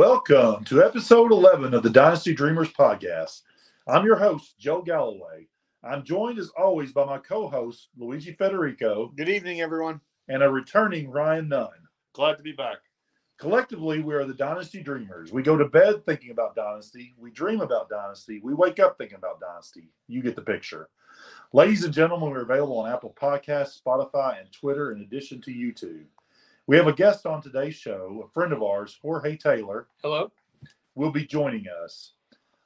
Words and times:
Welcome 0.00 0.64
to 0.64 0.82
episode 0.82 1.30
11 1.30 1.74
of 1.74 1.82
the 1.82 1.90
Dynasty 1.90 2.34
Dreamerz 2.34 2.72
podcast. 2.72 3.42
I'm 3.86 4.06
your 4.06 4.16
host, 4.16 4.58
Joe 4.58 4.80
Galloway. 4.80 5.46
I'm 5.84 6.04
joined 6.04 6.38
as 6.38 6.48
always 6.56 6.90
by 6.90 7.04
my 7.04 7.18
co 7.18 7.46
host, 7.48 7.88
Luigi 7.98 8.32
Federico, 8.32 9.12
Good 9.14 9.28
evening, 9.28 9.60
everyone. 9.60 10.00
and 10.26 10.42
a 10.42 10.48
returning 10.48 11.10
Ryan 11.10 11.50
Nunn. 11.50 11.68
Glad 12.14 12.38
to 12.38 12.42
be 12.42 12.52
back. 12.52 12.78
Collectively, 13.36 14.00
we 14.00 14.14
are 14.14 14.24
the 14.24 14.32
Dynasty 14.32 14.82
Dreamerz. 14.82 15.32
We 15.32 15.42
go 15.42 15.58
to 15.58 15.66
bed 15.66 16.06
thinking 16.06 16.30
about 16.30 16.56
Dynasty. 16.56 17.12
We 17.18 17.30
dream 17.30 17.60
about 17.60 17.90
Dynasty. 17.90 18.40
We 18.42 18.54
wake 18.54 18.80
up 18.80 18.96
thinking 18.96 19.18
about 19.18 19.38
Dynasty. 19.38 19.90
You 20.08 20.22
get 20.22 20.34
the 20.34 20.40
picture. 20.40 20.88
Ladies 21.52 21.84
and 21.84 21.92
gentlemen, 21.92 22.30
we're 22.30 22.40
available 22.40 22.78
on 22.78 22.90
Apple 22.90 23.14
Podcasts, 23.20 23.78
Spotify, 23.78 24.40
and 24.40 24.50
Twitter, 24.50 24.92
in 24.92 25.02
addition 25.02 25.42
to 25.42 25.50
YouTube. 25.50 26.06
We 26.70 26.76
have 26.76 26.86
a 26.86 26.92
guest 26.92 27.26
on 27.26 27.42
today's 27.42 27.74
show, 27.74 28.24
a 28.24 28.30
friend 28.30 28.52
of 28.52 28.62
ours, 28.62 28.96
Jorge 29.02 29.36
Taylor, 29.36 29.88
Hello. 30.04 30.30
will 30.94 31.10
be 31.10 31.26
joining 31.26 31.64
us. 31.82 32.12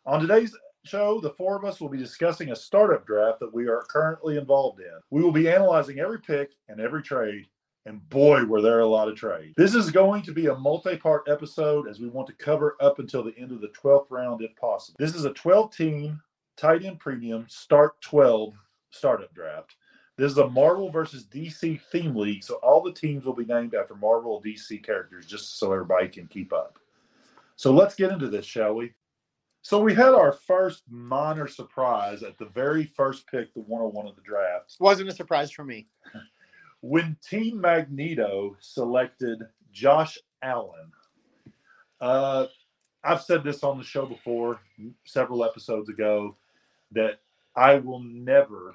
On 0.05 0.20
today's 0.20 0.55
show, 0.84 1.23
the 1.23 1.30
four 1.30 1.56
of 1.56 1.65
us 1.65 1.80
will 1.80 1.88
be 1.88 1.97
discussing 1.97 2.51
a 2.51 2.55
startup 2.55 3.06
draft 3.06 3.41
that 3.41 3.55
we 3.55 3.66
are 3.66 3.83
currently 3.88 4.37
involved 4.37 4.80
in. 4.80 4.92
We 5.09 5.23
will 5.23 5.33
be 5.33 5.48
analyzing 5.48 6.01
every 6.01 6.20
pick 6.20 6.51
and 6.69 6.83
every 6.83 7.02
trade, 7.02 7.47
and 7.87 8.06
boy, 8.11 8.45
were 8.45 8.61
there 8.61 8.80
a 8.80 8.87
lot 8.87 9.09
of 9.09 9.16
trades. 9.16 9.55
This 9.56 9.75
is 9.75 9.91
going 9.91 10.20
to 10.25 10.33
be 10.33 10.48
a 10.48 10.55
multi 10.55 10.98
part 10.98 11.27
episode 11.27 11.89
as 11.89 11.98
we 11.98 12.09
want 12.09 12.27
to 12.27 12.34
cover 12.34 12.77
up 12.83 12.98
until 12.98 13.25
the 13.25 13.34
end 13.39 13.52
of 13.52 13.62
the 13.62 13.69
12th 13.69 14.11
round 14.11 14.42
if 14.42 14.55
possible. 14.56 14.97
This 14.98 15.14
is 15.14 15.25
a 15.25 15.33
12 15.33 15.75
team 15.75 16.20
tight 16.59 16.84
end 16.84 17.00
premium 17.00 17.47
start 17.48 17.98
12 18.02 18.52
startup 18.91 19.33
draft. 19.33 19.77
This 20.16 20.32
is 20.32 20.38
a 20.38 20.48
Marvel 20.48 20.91
versus 20.91 21.24
DC 21.24 21.80
theme 21.91 22.14
league, 22.14 22.45
so 22.45 22.55
all 22.56 22.82
the 22.82 22.92
teams 22.92 23.24
will 23.24 23.34
be 23.34 23.45
named 23.45 23.74
after 23.74 23.95
Marvel 23.95 24.42
DC 24.45 24.82
characters 24.84 25.27
just 25.27 25.59
so 25.59 25.72
everybody 25.72 26.09
can 26.09 26.27
keep 26.28 26.52
up. 26.52 26.78
So 27.56 27.72
let's 27.72 27.95
get 27.95 28.12
into 28.12 28.28
this, 28.28 28.46
shall 28.46 28.74
we? 28.74 28.92
So 29.62 29.80
we 29.80 29.95
had 29.95 30.14
our 30.14 30.32
first 30.32 30.82
minor 30.88 31.48
surprise 31.48 32.22
at 32.22 32.39
the 32.39 32.47
very 32.47 32.84
first 32.84 33.27
pick, 33.27 33.52
the 33.55 33.61
101 33.61 34.06
of 34.06 34.14
the 34.14 34.22
draft, 34.22 34.77
Wasn't 34.78 35.08
a 35.08 35.12
surprise 35.12 35.50
for 35.50 35.64
me. 35.64 35.89
when 36.80 37.17
Team 37.27 37.61
Magneto 37.61 38.56
selected 38.61 39.41
Josh 39.72 40.19
Allen. 40.42 40.92
Uh, 42.00 42.46
I've 43.02 43.22
said 43.22 43.42
this 43.42 43.64
on 43.64 43.78
the 43.78 43.84
show 43.84 44.06
before, 44.06 44.61
several 45.05 45.44
episodes 45.44 45.89
ago, 45.89 46.36
that 46.92 47.20
I 47.56 47.78
will 47.78 48.00
never, 48.00 48.74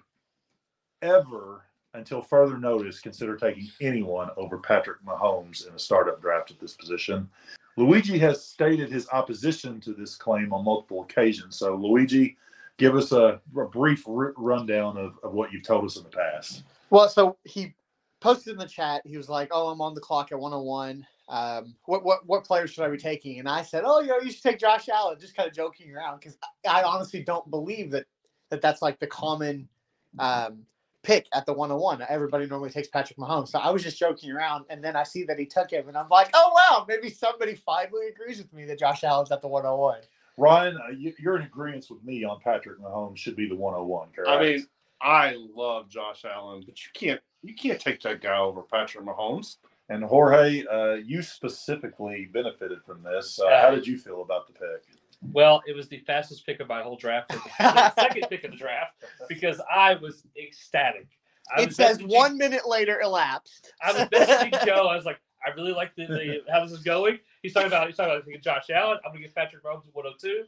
ever, 1.02 1.66
until 1.94 2.22
further 2.22 2.58
notice, 2.58 3.00
consider 3.00 3.36
taking 3.36 3.70
anyone 3.82 4.30
over 4.38 4.58
Patrick 4.58 5.04
Mahomes 5.04 5.68
in 5.68 5.74
a 5.74 5.80
startup 5.80 6.22
draft 6.22 6.52
at 6.52 6.60
this 6.60 6.74
position. 6.74 7.30
Luigi 7.78 8.18
has 8.20 8.44
stated 8.44 8.92
his 8.92 9.08
opposition 9.10 9.80
to 9.82 9.94
this 9.94 10.16
claim 10.16 10.54
on 10.54 10.66
multiple 10.66 11.02
occasions. 11.04 11.56
So, 11.56 11.76
Luigi, 11.76 12.38
give 12.78 12.96
us 12.96 13.12
a, 13.12 13.40
a 13.58 13.66
brief 13.66 14.08
r- 14.08 14.34
rundown 14.38 14.98
of, 14.98 15.18
of 15.24 15.34
what 15.34 15.52
you've 15.52 15.64
told 15.64 15.86
us 15.86 15.96
in 15.96 16.04
the 16.04 16.10
past. 16.10 16.64
Well, 16.90 17.08
so 17.08 17.38
he 17.44 17.74
posted 18.20 18.54
in 18.54 18.60
the 18.60 18.68
chat. 18.68 19.02
He 19.06 19.18
was 19.18 19.30
like, 19.30 19.50
"Oh, 19.52 19.70
I'm 19.70 19.82
on 19.82 19.94
the 19.94 20.02
clock 20.02 20.32
at 20.32 20.40
101. 20.40 21.06
Um, 21.30 21.76
what 21.86 22.04
what 22.04 22.26
what 22.26 22.44
players 22.44 22.72
should 22.72 22.84
I 22.84 22.90
be 22.90 22.98
taking?" 22.98 23.40
And 23.40 23.48
I 23.48 23.62
said, 23.62 23.84
"Oh, 23.86 24.02
you 24.02 24.08
know, 24.08 24.20
you 24.20 24.32
should 24.32 24.44
take 24.44 24.60
Josh 24.60 24.90
Allen." 24.90 25.18
Just 25.20 25.36
kind 25.36 25.48
of 25.48 25.56
joking 25.56 25.96
around 25.96 26.20
because 26.20 26.38
I 26.68 26.84
honestly 26.84 27.24
don't 27.24 27.50
believe 27.50 27.92
that 27.92 28.06
that 28.50 28.62
that's 28.62 28.82
like 28.82 29.00
the 29.00 29.08
common 29.08 29.70
um, 30.18 30.66
pick 31.04 31.28
at 31.34 31.46
the 31.46 31.54
101. 31.54 32.06
Everybody 32.10 32.46
normally 32.46 32.70
takes 32.70 32.88
Patrick 32.88 33.18
Mahomes. 33.18 33.50
So 33.50 33.60
I 33.60 33.70
was 33.70 33.84
just 33.84 33.98
joking 33.98 34.32
around, 34.32 34.66
and 34.70 34.84
then 34.84 34.96
I 34.96 35.04
see 35.04 35.24
that 35.24 35.40
he 35.40 35.46
took 35.46 35.72
him, 35.72 35.88
and 35.88 35.98
I'm 35.98 36.10
like, 36.10 36.30
"Oh 36.34 36.52
wow, 36.56 36.86
maybe 36.88 37.10
somebody 37.10 37.56
finally 37.56 38.08
agrees 38.08 38.38
with 38.38 38.52
me 38.54 38.66
that 38.66 38.80
Josh 38.80 39.04
Allen's 39.04 39.32
at 39.32 39.42
the 39.42 39.48
101." 39.48 40.02
Ryan, 40.38 40.78
uh, 40.78 40.92
you, 40.92 41.14
you're 41.20 41.36
in 41.36 41.44
agreement 41.44 41.86
with 41.90 42.04
me 42.04 42.24
on 42.24 42.40
Patrick 42.40 42.80
Mahomes 42.80 43.18
should 43.18 43.36
be 43.36 43.48
the 43.48 43.56
101, 43.56 44.10
correct? 44.16 44.30
I 44.30 44.42
mean, 44.42 44.68
I 45.02 45.36
love 45.54 45.90
Josh 45.90 46.24
Allen, 46.26 46.64
but 46.66 46.84
you 46.84 46.90
can't 46.94 47.22
you 47.42 47.54
can't 47.56 47.80
take 47.80 48.02
that 48.02 48.22
guy 48.22 48.38
over 48.38 48.62
Patrick 48.62 49.06
Mahomes. 49.06 49.58
and 49.90 50.04
Jorge, 50.04 50.66
uh, 50.72 50.94
you 50.96 51.22
specifically 51.22 52.30
benefited 52.32 52.80
from 52.86 53.02
this. 53.04 53.40
Uh, 53.40 53.62
how 53.62 53.72
did 53.72 53.88
you 53.88 53.98
feel 53.98 54.22
about 54.22 54.48
the 54.48 54.54
pick? 54.54 54.99
Well, 55.22 55.62
it 55.68 55.76
was 55.76 55.88
the 55.90 56.00
fastest 56.00 56.46
pick 56.46 56.60
of 56.60 56.68
my 56.68 56.82
whole 56.82 56.96
draft, 56.96 57.30
the 57.30 57.92
second 58.00 58.28
pick 58.30 58.44
of 58.46 58.52
the 58.52 58.58
draft, 58.58 59.04
because 59.28 59.62
I 59.70 59.96
was 59.96 60.24
ecstatic. 60.42 61.08
I 61.56 61.64
It 61.64 61.68
was 61.68 61.76
says 61.76 62.02
one 62.02 62.38
minute 62.38 62.68
later 62.68 63.02
elapsed. 63.02 63.74
I 63.84 63.92
was 63.92 64.02
messaging 64.04 64.66
Joe. 64.66 64.88
I 64.88 64.96
was 64.96 65.06
like, 65.06 65.20
I 65.46 65.52
really 65.52 65.74
like 65.74 65.96
the, 65.96 66.06
the 66.06 66.42
how 66.52 66.64
this 66.64 66.72
is 66.72 66.84
going. 66.84 67.20
He's 67.42 67.54
talking 67.54 67.68
about 67.68 67.88
he's 67.88 67.98
talking 67.98 68.12
about 68.12 68.26
taking 68.26 68.42
Josh 68.42 68.70
Allen. 68.70 68.98
I'm 69.06 69.12
gonna 69.12 69.22
get 69.22 69.36
Patrick 69.36 69.64
Mahomes 69.64 69.88
at 69.88 69.96
102. 69.96 70.44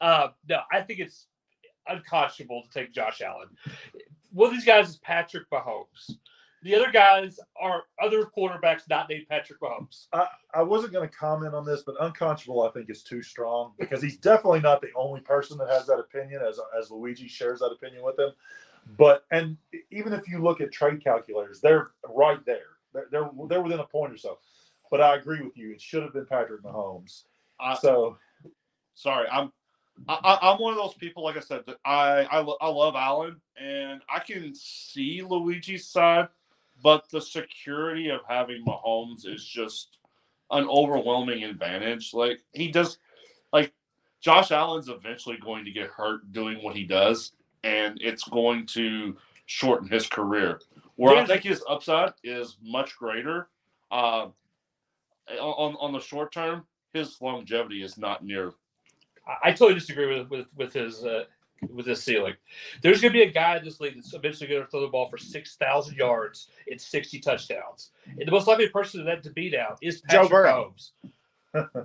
Uh, 0.00 0.28
no, 0.48 0.60
I 0.72 0.80
think 0.80 1.00
it's 1.00 1.26
unconscionable 1.88 2.62
to 2.62 2.70
take 2.70 2.92
Josh 2.92 3.20
Allen. 3.20 3.48
One 4.32 4.48
of 4.48 4.54
these 4.54 4.64
guys 4.64 4.88
is 4.88 4.96
Patrick 4.98 5.48
Mahomes. 5.50 6.16
The 6.62 6.74
other 6.74 6.90
guys 6.90 7.40
are 7.60 7.84
other 8.02 8.24
quarterbacks 8.36 8.82
not 8.88 9.08
named 9.08 9.26
Patrick 9.28 9.60
Mahomes. 9.60 10.08
I, 10.12 10.26
I 10.52 10.62
wasn't 10.62 10.92
going 10.92 11.08
to 11.08 11.14
comment 11.14 11.54
on 11.54 11.64
this, 11.64 11.82
but 11.82 11.94
unconscionable 12.00 12.62
I 12.62 12.70
think 12.70 12.90
is 12.90 13.02
too 13.02 13.22
strong 13.22 13.72
because 13.78 14.02
he's 14.02 14.18
definitely 14.18 14.60
not 14.60 14.82
the 14.82 14.90
only 14.94 15.20
person 15.20 15.56
that 15.58 15.70
has 15.70 15.86
that 15.86 15.98
opinion, 15.98 16.42
as 16.46 16.60
as 16.78 16.90
Luigi 16.90 17.28
shares 17.28 17.60
that 17.60 17.70
opinion 17.70 18.02
with 18.04 18.18
him. 18.18 18.30
But 18.98 19.24
and 19.30 19.56
even 19.90 20.12
if 20.12 20.28
you 20.28 20.42
look 20.42 20.60
at 20.60 20.70
trade 20.72 21.02
calculators, 21.02 21.60
they're 21.60 21.92
right 22.14 22.44
there. 22.44 22.66
They're 22.92 23.08
they're, 23.10 23.30
they're 23.48 23.62
within 23.62 23.80
a 23.80 23.84
point 23.86 24.12
or 24.12 24.18
so. 24.18 24.38
But 24.90 25.00
I 25.00 25.16
agree 25.16 25.40
with 25.42 25.56
you; 25.56 25.72
it 25.72 25.80
should 25.80 26.02
have 26.02 26.12
been 26.12 26.26
Patrick 26.26 26.62
Mahomes. 26.62 27.22
I, 27.58 27.76
So 27.76 28.18
sorry, 28.94 29.28
I'm 29.30 29.52
I, 30.08 30.14
I- 30.22 30.52
I'm 30.52 30.60
one 30.60 30.72
of 30.72 30.78
those 30.78 30.94
people. 30.94 31.22
Like 31.24 31.36
I 31.36 31.40
said, 31.40 31.62
that 31.66 31.76
I 31.84 32.24
I, 32.24 32.40
I 32.40 32.68
love 32.68 32.96
Allen, 32.96 33.40
and 33.56 34.02
I 34.14 34.18
can 34.18 34.54
see 34.54 35.22
Luigi's 35.22 35.86
side, 35.86 36.28
but 36.82 37.08
the 37.10 37.20
security 37.20 38.08
of 38.08 38.20
having 38.28 38.64
Mahomes 38.64 39.26
is 39.26 39.44
just 39.44 39.98
an 40.50 40.66
overwhelming 40.68 41.44
advantage. 41.44 42.12
Like 42.12 42.40
he 42.52 42.68
does, 42.68 42.98
like 43.52 43.72
Josh 44.20 44.50
Allen's 44.50 44.88
eventually 44.88 45.36
going 45.36 45.64
to 45.64 45.70
get 45.70 45.88
hurt 45.88 46.32
doing 46.32 46.62
what 46.62 46.76
he 46.76 46.84
does, 46.84 47.32
and 47.64 47.98
it's 48.00 48.24
going 48.24 48.66
to 48.66 49.16
shorten 49.46 49.88
his 49.88 50.06
career. 50.06 50.60
Where 50.96 51.16
I 51.16 51.26
think 51.26 51.42
his 51.42 51.62
upside 51.68 52.12
is 52.22 52.58
much 52.62 52.96
greater. 52.96 53.48
Uh, 53.90 54.28
on 55.40 55.76
on 55.80 55.92
the 55.92 56.00
short 56.00 56.32
term, 56.32 56.66
his 56.92 57.20
longevity 57.20 57.82
is 57.82 57.96
not 57.96 58.24
near 58.24 58.52
I, 59.26 59.48
I 59.48 59.52
totally 59.52 59.74
disagree 59.74 60.18
with 60.18 60.30
with 60.30 60.46
with 60.56 60.72
his 60.72 61.04
uh, 61.04 61.24
with 61.68 61.86
this 61.86 62.02
ceiling. 62.02 62.34
There's 62.82 63.00
going 63.00 63.12
to 63.12 63.18
be 63.18 63.24
a 63.24 63.30
guy 63.32 63.56
in 63.56 63.64
this 63.64 63.80
league 63.80 63.96
that's 63.96 64.14
eventually 64.14 64.48
going 64.48 64.62
to 64.62 64.68
throw 64.68 64.80
the 64.80 64.88
ball 64.88 65.08
for 65.08 65.18
six 65.18 65.56
thousand 65.56 65.96
yards 65.96 66.48
and 66.70 66.80
sixty 66.80 67.18
touchdowns. 67.20 67.90
And 68.06 68.26
the 68.26 68.32
most 68.32 68.46
likely 68.46 68.68
person 68.68 69.00
to 69.00 69.04
that 69.06 69.22
to 69.24 69.30
be 69.30 69.50
now 69.50 69.76
is 69.82 70.02
Joe 70.10 70.28
Burrow. 70.28 70.74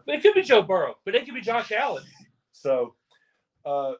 It 0.08 0.22
could 0.22 0.36
be 0.36 0.44
Joe 0.44 0.62
Burrow, 0.62 0.96
but 1.06 1.16
it 1.16 1.26
could 1.26 1.34
be 1.34 1.42
Josh 1.42 1.72
Allen. 1.72 2.04
So, 2.52 2.94
uh, 3.66 3.94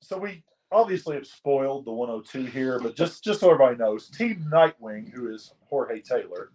so 0.00 0.16
we 0.16 0.44
obviously 0.70 1.16
have 1.16 1.26
spoiled 1.26 1.84
the 1.84 1.92
102 1.92 2.44
here, 2.50 2.78
but 2.78 2.94
just 2.94 3.24
just 3.24 3.40
so 3.40 3.50
everybody 3.50 3.76
knows, 3.76 4.08
Team 4.08 4.44
Nightwing, 4.52 5.10
who 5.12 5.34
is 5.34 5.52
Jorge 5.68 6.00
Taylor, 6.00 6.50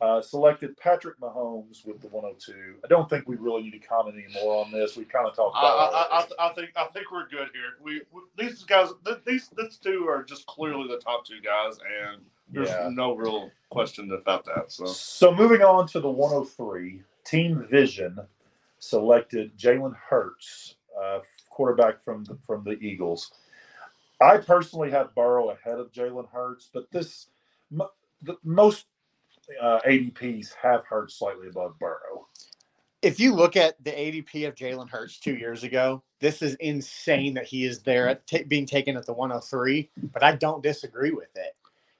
uh, 0.00 0.20
selected 0.22 0.76
Patrick 0.76 1.18
Mahomes 1.20 1.86
with 1.86 2.00
the 2.00 2.08
102. 2.08 2.76
I 2.84 2.88
don't 2.88 3.08
think 3.10 3.28
we 3.28 3.36
really 3.36 3.62
need 3.62 3.72
to 3.72 3.78
comment 3.78 4.16
anymore 4.16 4.64
on 4.64 4.72
this. 4.72 4.96
We 4.96 5.04
kind 5.04 5.26
of 5.28 5.34
talked 5.36 5.56
I, 5.56 5.60
about. 5.60 5.92
it 5.92 5.96
I, 6.40 6.44
I. 6.44 6.50
I 6.50 6.52
think 6.54 6.70
I 6.76 6.86
think 6.86 7.10
we're 7.12 7.28
good 7.28 7.48
here. 7.52 7.74
We, 7.82 8.02
we 8.12 8.22
these 8.38 8.64
guys, 8.64 8.90
th- 9.04 9.18
these 9.26 9.50
these 9.56 9.76
two 9.78 10.06
are 10.08 10.22
just 10.22 10.46
clearly 10.46 10.88
the 10.88 10.98
top 10.98 11.24
two 11.26 11.40
guys, 11.40 11.78
and 11.78 12.22
there's 12.50 12.68
Yeah. 12.70 12.90
no 12.92 13.14
real 13.16 13.50
question 13.70 14.12
about 14.12 14.44
that. 14.46 14.72
So 14.72 14.86
So 14.86 15.34
moving 15.34 15.62
on 15.62 15.86
to 15.88 16.00
the 16.00 16.10
103, 16.10 17.02
Team 17.24 17.66
Vision 17.70 18.18
selected 18.78 19.56
Jalen 19.58 19.94
Hurts, 19.96 20.76
uh, 21.00 21.20
quarterback 21.50 22.02
from 22.04 22.24
the, 22.24 22.36
from 22.46 22.64
the 22.64 22.72
Eagles. 22.72 23.32
I 24.20 24.38
personally 24.38 24.90
have 24.90 25.14
Burrow 25.14 25.50
ahead 25.50 25.78
of 25.78 25.92
Jalen 25.92 26.28
Hurts, 26.30 26.70
but 26.72 26.90
this 26.90 27.28
mo- 27.70 27.90
the, 28.22 28.36
most 28.44 28.86
uh, 29.60 29.80
ADPs 29.86 30.54
have 30.60 30.84
Hurts 30.86 31.18
slightly 31.18 31.48
above 31.48 31.78
Burrow. 31.78 32.28
if 33.02 33.20
you 33.20 33.34
look 33.34 33.56
at 33.56 33.82
the 33.84 33.90
ADP 33.90 34.48
of 34.48 34.54
Jalen 34.54 34.88
Hurts 34.88 35.18
two 35.18 35.36
years 35.36 35.62
ago, 35.62 36.02
this 36.20 36.40
is 36.42 36.54
insane 36.56 37.34
that 37.34 37.44
he 37.44 37.64
is 37.64 37.82
there 37.82 38.08
at 38.08 38.26
ta 38.26 38.38
being 38.48 38.66
taken 38.66 38.96
at 38.96 39.06
the 39.06 39.12
103. 39.12 39.90
But 40.12 40.22
I 40.22 40.36
don't 40.36 40.62
disagree 40.62 41.10
with 41.10 41.28
it. 41.34 41.54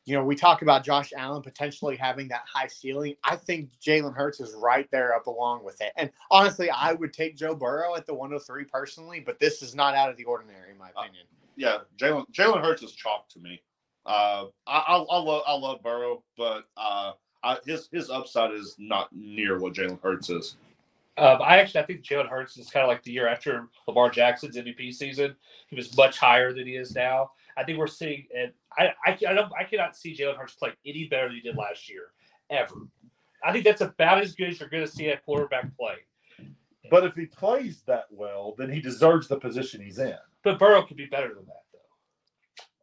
You 0.06 0.14
know, 0.14 0.24
we 0.24 0.36
talk 0.36 0.60
about 0.62 0.84
Josh 0.84 1.12
Allen 1.16 1.42
potentially 1.42 1.96
having 1.96 2.28
that 2.28 2.44
high 2.52 2.66
ceiling. 2.66 3.14
I 3.24 3.36
think 3.36 3.70
Jalen 3.84 4.14
Hurts 4.14 4.38
is 4.38 4.54
right 4.54 4.86
there 4.90 5.14
up 5.14 5.26
along 5.26 5.64
with 5.64 5.80
it. 5.80 5.92
And 5.96 6.10
honestly, 6.30 6.68
I 6.68 6.92
would 6.92 7.12
take 7.14 7.36
Joe 7.36 7.54
Burrow 7.54 7.94
at 7.96 8.06
the 8.06 8.12
103 8.12 8.64
personally, 8.64 9.20
but 9.20 9.40
this 9.40 9.62
is 9.62 9.74
not 9.74 9.94
out 9.94 10.10
of 10.10 10.16
the 10.18 10.24
ordinary, 10.24 10.72
in 10.72 10.78
my 10.78 10.90
opinion. 10.90 11.24
yeah, 11.56 11.78
Jalen 11.98 12.26
Jalen 12.32 12.62
Hurts 12.62 12.82
is 12.82 12.92
chalk 12.92 13.28
to 13.30 13.40
me. 13.40 13.62
Uh, 14.06 14.46
I, 14.66 14.78
I, 14.78 14.96
I 14.96 15.18
love 15.18 15.42
I 15.46 15.54
love 15.54 15.82
Burrow, 15.82 16.22
but 16.36 16.64
uh, 16.76 17.12
I, 17.44 17.58
his 17.66 17.88
his 17.92 18.10
upside 18.10 18.52
is 18.52 18.76
not 18.78 19.08
near 19.12 19.58
what 19.58 19.74
Jalen 19.74 20.00
Hurts 20.02 20.30
is. 20.30 20.56
Um, 21.16 21.38
I 21.42 21.58
actually 21.58 21.82
I 21.82 21.86
think 21.86 22.02
Jalen 22.02 22.28
Hurts 22.28 22.56
is 22.56 22.70
kind 22.70 22.82
of 22.82 22.88
like 22.88 23.02
the 23.02 23.12
year 23.12 23.28
after 23.28 23.68
Lamar 23.86 24.10
Jackson's 24.10 24.56
MVP 24.56 24.92
season. 24.92 25.36
He 25.68 25.76
was 25.76 25.96
much 25.96 26.18
higher 26.18 26.52
than 26.52 26.66
he 26.66 26.76
is 26.76 26.94
now. 26.94 27.30
I 27.56 27.62
think 27.62 27.78
we're 27.78 27.86
seeing, 27.86 28.26
and 28.36 28.52
I 28.76 28.92
I, 29.06 29.18
I 29.28 29.32
don't 29.34 29.52
I 29.58 29.64
cannot 29.64 29.96
see 29.96 30.16
Jalen 30.16 30.36
Hurts 30.36 30.54
play 30.54 30.70
any 30.84 31.06
better 31.06 31.28
than 31.28 31.36
he 31.36 31.40
did 31.42 31.56
last 31.56 31.88
year 31.88 32.06
ever. 32.50 32.74
I 33.44 33.52
think 33.52 33.64
that's 33.64 33.82
about 33.82 34.22
as 34.22 34.34
good 34.34 34.48
as 34.48 34.58
you're 34.58 34.70
going 34.70 34.86
to 34.86 34.90
see 34.90 35.08
a 35.08 35.18
quarterback 35.18 35.76
play. 35.76 35.96
But 36.90 37.04
if 37.04 37.14
he 37.14 37.26
plays 37.26 37.82
that 37.86 38.04
well, 38.10 38.54
then 38.58 38.70
he 38.70 38.80
deserves 38.80 39.28
the 39.28 39.38
position 39.38 39.82
he's 39.82 39.98
in. 39.98 40.16
But 40.42 40.58
Burrow 40.58 40.82
could 40.82 40.96
be 40.96 41.06
better 41.06 41.28
than 41.34 41.46
that, 41.46 41.62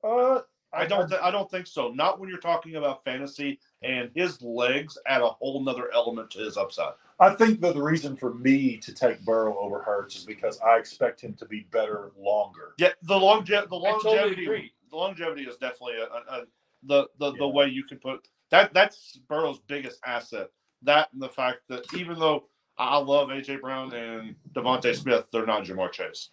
though. 0.01 0.35
Uh, 0.37 0.41
I 0.73 0.85
don't. 0.85 1.07
Th- 1.09 1.21
I 1.21 1.31
don't 1.31 1.49
think 1.51 1.67
so. 1.67 1.89
Not 1.89 2.19
when 2.19 2.29
you're 2.29 2.37
talking 2.39 2.75
about 2.75 3.03
fantasy 3.03 3.59
and 3.83 4.09
his 4.15 4.41
legs 4.41 4.97
add 5.05 5.21
a 5.21 5.27
whole 5.27 5.61
nother 5.63 5.89
element 5.93 6.31
to 6.31 6.39
his 6.39 6.55
upside. 6.57 6.93
I 7.19 7.31
think 7.35 7.59
that 7.61 7.73
the 7.75 7.81
reason 7.83 8.15
for 8.15 8.33
me 8.33 8.77
to 8.77 8.93
take 8.93 9.23
Burrow 9.25 9.57
over 9.59 9.81
Hurts 9.81 10.15
is 10.15 10.23
because 10.25 10.59
I 10.61 10.77
expect 10.77 11.21
him 11.21 11.33
to 11.35 11.45
be 11.45 11.67
better 11.71 12.11
longer. 12.17 12.73
Yeah, 12.77 12.89
the 13.03 13.17
longe- 13.17 13.49
the 13.49 13.57
I 13.57 13.61
totally 13.65 14.15
longevity, 14.17 14.43
agree. 14.45 14.73
the 14.89 14.95
longevity 14.97 15.43
is 15.43 15.57
definitely 15.57 15.97
a, 15.97 16.05
a, 16.05 16.41
a 16.41 16.45
the 16.83 17.07
the, 17.19 17.31
Yeah. 17.33 17.37
the 17.39 17.47
way 17.49 17.67
you 17.67 17.83
can 17.83 17.99
put 17.99 18.27
that. 18.49 18.73
That's 18.73 19.19
Burrow's 19.27 19.59
biggest 19.67 19.99
asset. 20.05 20.47
That 20.83 21.09
and 21.13 21.21
the 21.21 21.29
fact 21.29 21.59
that 21.67 21.83
even 21.95 22.17
though 22.17 22.45
I 22.77 22.97
love 22.97 23.27
AJ 23.29 23.61
Brown 23.61 23.93
and 23.93 24.35
DeVonta 24.53 24.95
Smith, 24.95 25.27
they're 25.31 25.45
not 25.45 25.63
Ja'Marr 25.65 25.91
Chase. 25.91 26.29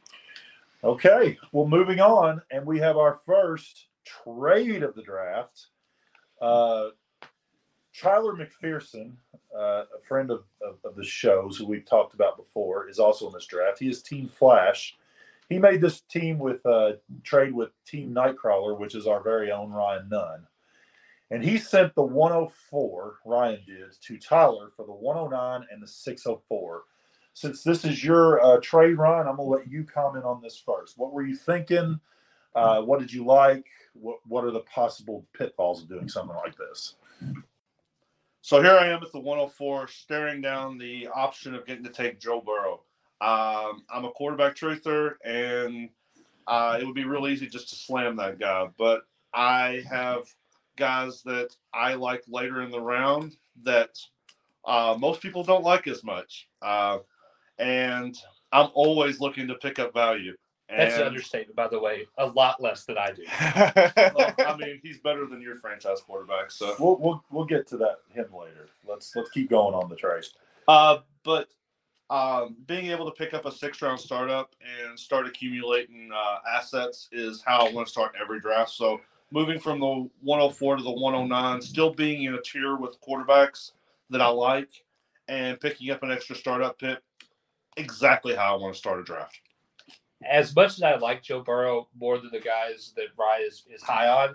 Okay, 0.85 1.37
well, 1.53 1.67
moving 1.67 2.01
on, 2.01 2.41
and 2.53 2.65
we 2.65 2.79
have 2.79 2.97
our 2.97 3.19
first 3.27 3.88
trade 4.25 4.83
of 4.83 4.95
the 4.95 5.03
draft. 5.03 5.67
Uh, 6.41 6.89
Tyler 7.99 8.35
McPherson, 8.35 9.13
uh, 9.55 9.85
a 9.97 10.01
friend 10.07 10.31
of, 10.31 10.45
of, 10.63 10.79
of 10.85 10.95
the 10.95 11.05
shows 11.05 11.57
who 11.57 11.67
we've 11.67 11.85
talked 11.85 12.15
about 12.15 12.37
before, 12.37 12.89
is 12.89 12.99
also 12.99 13.27
in 13.27 13.33
this 13.33 13.47
draft. 13.47 13.79
He 13.79 13.89
is 13.89 14.03
Team 14.03 14.29
Flash. 14.29 14.97
He 15.49 15.59
made 15.59 15.81
this 15.81 16.03
team 16.03 16.39
with 16.39 16.65
uh, 16.67 16.93
trade 17.25 17.53
with 17.53 17.71
Team 17.85 18.15
Nightcrawler, 18.15 18.79
which 18.79 18.95
is 18.95 19.07
our 19.07 19.23
very 19.23 19.51
own 19.51 19.73
Ryan 19.73 20.09
Nunn. 20.09 20.47
And 21.31 21.43
he 21.43 21.59
sent 21.59 21.95
the 21.95 22.03
104, 22.03 23.19
Ryan 23.25 23.61
did, 23.67 23.93
to 24.01 24.19
Tyler 24.19 24.71
for 24.77 24.87
the 24.87 24.93
109 24.93 25.67
and 25.71 25.83
the 25.83 25.87
604 25.87 26.83
since 27.39 27.63
this 27.63 27.85
is 27.85 28.03
your 28.03 28.45
uh, 28.45 28.59
trade 28.61 28.99
Ryan, 28.99 29.29
I'm 29.29 29.37
gonna 29.37 29.49
let 29.49 29.71
you 29.71 29.85
comment 29.85 30.25
on 30.25 30.43
this 30.43 30.59
first. 30.59 30.99
What 30.99 31.13
were 31.13 31.23
you 31.23 31.37
thinking? 31.37 32.01
Uh, 32.53 32.83
what 32.83 32.99
did 32.99 33.13
you 33.13 33.25
like? 33.25 33.65
What 34.01 34.19
What 34.27 34.45
are 34.45 34.51
the 34.51 34.61
possible 34.61 35.25
pitfalls 35.37 35.83
of 35.83 35.89
doing 35.89 36.09
something 36.09 36.37
like 36.37 36.57
this? 36.57 36.95
So 38.41 38.63
here 38.63 38.79
I 38.79 38.87
am 38.87 39.03
at 39.03 39.13
the 39.13 39.21
104, 39.21 39.89
staring 39.89 40.41
down 40.41 40.79
the 40.79 41.09
option 41.09 41.55
of 41.55 41.67
getting 41.67 41.85
to 41.85 41.91
take 41.91 42.19
Joe 42.19 42.41
Burrow. 42.41 42.81
Um, 43.21 43.83
I'm 43.93 44.05
a 44.05 44.11
quarterback 44.13 44.55
truther, 44.55 45.17
and 45.25 45.91
uh, 46.47 46.79
it 46.81 46.87
would 46.87 46.95
be 46.95 47.05
real 47.05 47.29
easy 47.29 47.47
just 47.47 47.69
to 47.71 47.75
slam 47.75 48.17
that 48.17 48.39
guy. 48.39 48.69
But 48.79 49.03
I 49.35 49.85
have 49.91 50.23
guys 50.77 51.23
that 51.25 51.55
I 51.75 51.95
like 51.95 52.23
later 52.29 52.63
in 52.63 52.71
the 52.71 52.81
round 52.81 53.37
that 53.65 53.99
uh, 54.65 54.97
most 54.99 55.21
people 55.21 55.43
don't 55.43 55.65
like 55.65 55.87
as 55.87 56.03
much. 56.05 56.49
Uh, 56.63 56.99
and 57.59 58.17
I'm 58.53 58.71
always 58.73 59.21
looking 59.21 59.49
to 59.49 59.57
pick 59.57 59.79
up 59.79 59.93
value. 59.93 60.37
That's 60.69 60.97
an 60.97 61.03
understatement, 61.05 61.57
by 61.57 61.69
the 61.69 61.79
way. 61.79 62.07
A 62.19 62.27
lot 62.27 62.63
less 62.63 62.85
than 62.85 62.99
I 62.99 63.13
do. 63.13 63.23
well, 64.15 64.35
I 64.39 64.57
mean, 64.57 64.81
he's 64.83 64.99
better 64.99 65.27
than 65.27 65.41
your 65.41 65.57
franchise 65.57 66.01
quarterback. 66.01 66.51
So 66.51 66.75
We'll 66.79 66.99
we'll, 66.99 67.25
we'll 67.31 67.45
get 67.47 67.67
to 67.69 67.79
that 67.79 67.99
him 68.13 68.27
later. 68.39 68.69
Let's 68.87 69.15
let's 69.17 69.31
keep 69.31 69.49
going 69.49 69.75
on 69.75 69.89
the 69.89 69.97
trade. 69.97 70.25
Uh, 70.67 70.99
but 71.25 71.49
um, 72.11 72.57
being 72.67 72.87
able 72.91 73.07
to 73.07 73.13
pick 73.13 73.35
up 73.35 73.47
a 73.47 73.53
six 73.53 73.81
round 73.81 73.99
startup 73.99 74.55
and 74.87 74.99
start 74.99 75.27
accumulating 75.27 76.11
uh, 76.15 76.39
assets 76.49 77.09
is 77.13 77.43
how 77.47 77.67
I 77.67 77.73
want 77.73 77.87
to 77.87 77.91
start 77.91 78.13
every 78.21 78.41
draft. 78.41 78.71
So 78.71 79.01
moving 79.31 79.59
from 79.59 79.81
the 79.81 80.09
104 80.23 80.77
to 80.77 80.83
the 80.83 80.91
109, 80.91 81.61
still 81.63 81.93
being 81.93 82.25
in 82.25 82.35
a 82.35 82.41
tier 82.41 82.77
with 82.77 83.01
quarterbacks 83.01 83.73
that 84.11 84.21
I 84.23 84.29
like, 84.29 84.71
and 85.29 85.61
picking 85.61 85.91
up 85.91 86.03
an 86.03 86.11
extra 86.11 86.35
startup 86.35 86.79
pick, 86.79 86.99
exactly 87.77 88.35
how 88.35 88.57
I 88.57 88.61
want 88.61 88.75
to 88.75 88.79
start 88.79 89.01
a 89.01 89.05
draft. 89.05 89.41
As 90.27 90.55
much 90.55 90.75
as 90.75 90.83
I 90.83 90.97
like 90.97 91.23
Joe 91.23 91.43
Burrow 91.43 91.89
more 91.99 92.19
than 92.19 92.31
the 92.33 92.41
guys 92.41 92.93
that 92.97 93.07
Ryan 93.17 93.47
is, 93.47 93.65
is 93.73 93.83
high 93.83 94.09
on, 94.09 94.35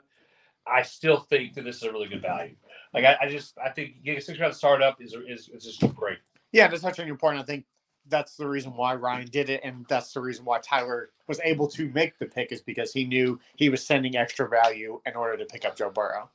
I 0.65 0.81
still 0.81 1.19
think 1.19 1.53
that 1.55 1.65
this 1.65 1.77
is 1.77 1.83
a 1.83 1.91
really 1.91 2.07
good 2.07 2.21
value. 2.21 2.55
Like 2.93 3.05
I, 3.05 3.17
I 3.21 3.29
just 3.29 3.57
I 3.57 3.69
think 3.69 4.03
getting 4.03 4.19
a 4.19 4.21
six 4.21 4.39
round 4.39 4.55
startup 4.55 5.01
is 5.01 5.15
is, 5.27 5.49
is 5.49 5.77
just 5.77 5.95
great. 5.95 6.19
Yeah, 6.51 6.67
to 6.67 6.77
touch 6.77 6.99
on 6.99 7.07
your 7.07 7.17
point, 7.17 7.39
I 7.39 7.43
think 7.43 7.65
that's 8.07 8.35
the 8.35 8.47
reason 8.47 8.75
why 8.75 8.95
Ryan 8.95 9.27
did 9.27 9.49
it, 9.49 9.61
and 9.63 9.85
that's 9.89 10.13
the 10.13 10.21
reason 10.21 10.45
why 10.45 10.59
Tyler 10.59 11.09
was 11.27 11.39
able 11.43 11.67
to 11.69 11.89
make 11.89 12.17
the 12.19 12.25
pick 12.25 12.51
is 12.51 12.61
because 12.61 12.93
he 12.93 13.05
knew 13.05 13.39
he 13.55 13.69
was 13.69 13.85
sending 13.85 14.15
extra 14.15 14.47
value 14.47 15.01
in 15.05 15.15
order 15.15 15.37
to 15.37 15.45
pick 15.45 15.65
up 15.65 15.75
Joe 15.75 15.89
Burrow. 15.89 16.29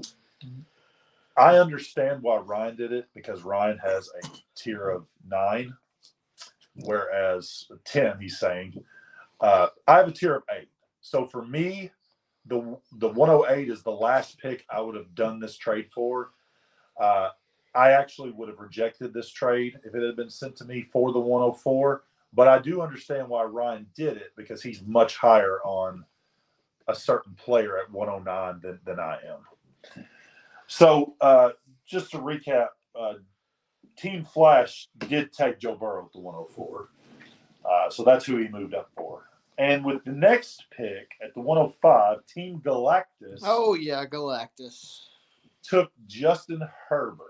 I 1.36 1.56
understand 1.56 2.22
why 2.22 2.38
Ryan 2.38 2.76
did 2.76 2.92
it 2.92 3.08
because 3.14 3.42
Ryan 3.42 3.78
has 3.78 4.10
a 4.22 4.28
tier 4.56 4.88
of 4.88 5.06
nine, 5.26 5.72
whereas 6.84 7.70
ten 7.84 8.18
he's 8.20 8.38
saying 8.38 8.82
uh, 9.40 9.68
I 9.86 9.96
have 9.96 10.08
a 10.08 10.12
tier 10.12 10.36
of 10.36 10.42
eight. 10.56 10.68
So 11.00 11.26
for 11.26 11.44
me, 11.44 11.90
the 12.46 12.78
the 12.98 13.08
108 13.08 13.68
is 13.68 13.82
the 13.82 13.90
last 13.90 14.38
pick 14.38 14.64
I 14.70 14.80
would 14.80 14.96
have 14.96 15.14
done 15.14 15.38
this 15.38 15.56
trade 15.56 15.88
for. 15.92 16.30
Uh, 17.00 17.30
I 17.74 17.92
actually 17.92 18.30
would 18.30 18.48
have 18.48 18.58
rejected 18.58 19.12
this 19.12 19.30
trade 19.30 19.78
if 19.84 19.94
it 19.94 20.02
had 20.02 20.16
been 20.16 20.30
sent 20.30 20.56
to 20.56 20.64
me 20.64 20.88
for 20.92 21.12
the 21.12 21.20
104. 21.20 22.02
But 22.32 22.48
I 22.48 22.58
do 22.58 22.82
understand 22.82 23.28
why 23.28 23.44
Ryan 23.44 23.86
did 23.94 24.16
it 24.16 24.32
because 24.36 24.62
he's 24.62 24.82
much 24.82 25.16
higher 25.16 25.60
on 25.64 26.04
a 26.88 26.94
certain 26.94 27.34
player 27.34 27.78
at 27.78 27.90
109 27.90 28.60
than, 28.60 28.80
than 28.84 29.00
I 29.00 29.18
am. 29.26 30.04
So 30.66 31.14
uh, 31.20 31.50
just 31.86 32.10
to 32.10 32.18
recap, 32.18 32.68
uh, 32.98 33.14
Team 33.96 34.24
Flash 34.24 34.88
did 34.98 35.32
take 35.32 35.58
Joe 35.58 35.74
Burrow 35.74 36.06
at 36.06 36.12
the 36.12 36.20
104. 36.20 36.88
Uh, 37.64 37.90
so 37.90 38.04
that's 38.04 38.24
who 38.24 38.36
he 38.36 38.48
moved 38.48 38.74
up 38.74 38.90
for. 38.96 39.27
And 39.58 39.84
with 39.84 40.04
the 40.04 40.12
next 40.12 40.64
pick 40.70 41.10
at 41.22 41.34
the 41.34 41.40
105, 41.40 42.24
Team 42.26 42.60
Galactus 42.64 43.40
Oh 43.42 43.74
yeah, 43.74 44.04
Galactus. 44.06 45.00
took 45.62 45.90
Justin 46.06 46.62
Herbert. 46.88 47.24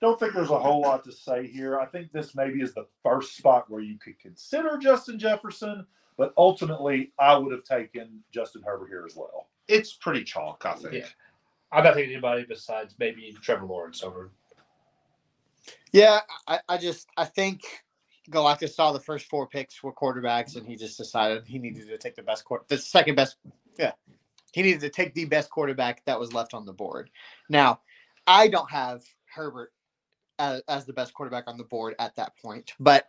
Don't 0.00 0.20
think 0.20 0.34
there's 0.34 0.50
a 0.50 0.58
whole 0.58 0.82
lot 0.82 1.02
to 1.04 1.12
say 1.12 1.46
here. 1.46 1.80
I 1.80 1.86
think 1.86 2.12
this 2.12 2.36
maybe 2.36 2.60
is 2.60 2.72
the 2.74 2.86
first 3.02 3.36
spot 3.36 3.68
where 3.68 3.80
you 3.80 3.98
could 3.98 4.18
consider 4.20 4.78
Justin 4.78 5.18
Jefferson, 5.18 5.84
but 6.16 6.32
ultimately 6.36 7.12
I 7.18 7.36
would 7.36 7.52
have 7.52 7.64
taken 7.64 8.20
Justin 8.30 8.62
Herbert 8.64 8.88
here 8.88 9.04
as 9.08 9.16
well. 9.16 9.48
It's 9.66 9.94
pretty 9.94 10.22
chalk, 10.24 10.62
I 10.64 10.74
think. 10.74 10.94
Yeah. 10.94 11.06
I'm 11.72 11.84
not 11.84 11.94
taking 11.94 12.12
anybody 12.12 12.44
besides 12.48 12.94
maybe 12.98 13.36
Trevor 13.42 13.66
Lawrence 13.66 14.02
over. 14.02 14.30
Yeah, 15.92 16.20
I, 16.46 16.60
I 16.68 16.78
just 16.78 17.08
I 17.16 17.24
think 17.24 17.62
Galactus 18.30 18.74
saw 18.74 18.92
the 18.92 19.00
first 19.00 19.26
four 19.26 19.46
picks 19.46 19.82
were 19.82 19.92
quarterbacks, 19.92 20.56
and 20.56 20.66
he 20.66 20.76
just 20.76 20.98
decided 20.98 21.46
he 21.46 21.58
needed 21.58 21.88
to 21.88 21.98
take 21.98 22.16
the 22.16 22.22
best 22.22 22.44
quarter, 22.44 22.64
the 22.68 22.78
second 22.78 23.14
best. 23.14 23.36
Yeah, 23.78 23.92
he 24.52 24.62
needed 24.62 24.80
to 24.80 24.90
take 24.90 25.14
the 25.14 25.24
best 25.24 25.50
quarterback 25.50 26.04
that 26.06 26.18
was 26.18 26.32
left 26.32 26.54
on 26.54 26.64
the 26.64 26.72
board. 26.72 27.10
Now, 27.48 27.80
I 28.26 28.48
don't 28.48 28.70
have 28.70 29.02
Herbert 29.26 29.72
as, 30.38 30.62
as 30.68 30.84
the 30.84 30.92
best 30.92 31.14
quarterback 31.14 31.44
on 31.46 31.56
the 31.56 31.64
board 31.64 31.94
at 31.98 32.14
that 32.16 32.36
point, 32.36 32.74
but 32.78 33.08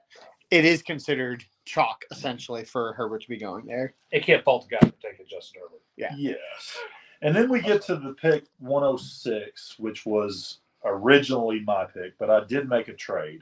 it 0.51 0.65
is 0.65 0.81
considered 0.81 1.43
chalk 1.65 2.03
essentially 2.11 2.63
for 2.63 2.93
Herbert 2.93 3.21
to 3.23 3.29
be 3.29 3.37
going 3.37 3.65
there. 3.65 3.93
It 4.11 4.25
can't 4.25 4.43
fault 4.43 4.67
the 4.67 4.75
guy 4.75 4.87
for 4.87 5.01
taking 5.01 5.25
Justin 5.29 5.61
Herbert. 5.61 5.81
Yeah. 5.95 6.13
Yes. 6.17 6.77
And 7.21 7.35
then 7.35 7.49
we 7.49 7.61
get 7.61 7.81
to 7.83 7.97
the 7.97 8.13
pick 8.13 8.45
106, 8.59 9.77
which 9.77 10.05
was 10.05 10.59
originally 10.85 11.59
my 11.61 11.85
pick, 11.85 12.17
but 12.17 12.29
I 12.29 12.45
did 12.45 12.69
make 12.69 12.87
a 12.87 12.93
trade. 12.93 13.41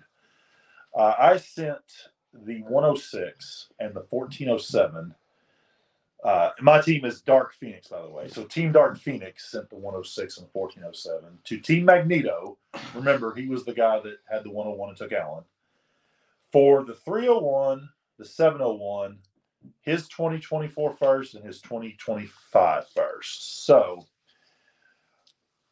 Uh, 0.97 1.13
I 1.19 1.37
sent 1.37 2.09
the 2.33 2.63
106 2.63 3.69
and 3.79 3.93
the 3.93 4.05
1407. 4.09 5.13
Uh, 6.23 6.49
my 6.59 6.81
team 6.81 7.05
is 7.05 7.21
Dark 7.21 7.53
Phoenix, 7.53 7.89
by 7.89 8.01
the 8.01 8.09
way. 8.09 8.27
So 8.27 8.43
Team 8.45 8.71
Dark 8.71 8.97
Phoenix 8.97 9.51
sent 9.51 9.69
the 9.69 9.75
106 9.75 10.37
and 10.37 10.47
the 10.47 10.49
1407 10.51 11.37
to 11.43 11.59
Team 11.59 11.85
Magneto. 11.85 12.57
Remember, 12.95 13.35
he 13.35 13.47
was 13.47 13.63
the 13.63 13.75
guy 13.75 13.99
that 13.99 14.17
had 14.27 14.43
the 14.43 14.49
101 14.49 14.89
and 14.89 14.97
took 14.97 15.11
Allen. 15.11 15.43
For 16.51 16.83
the 16.83 16.95
301, 16.95 17.87
the 18.17 18.25
701, 18.25 19.19
his 19.81 20.07
2024 20.07 20.95
first 20.97 21.35
and 21.35 21.45
his 21.45 21.61
2025 21.61 22.87
first. 22.89 23.65
So, 23.65 24.07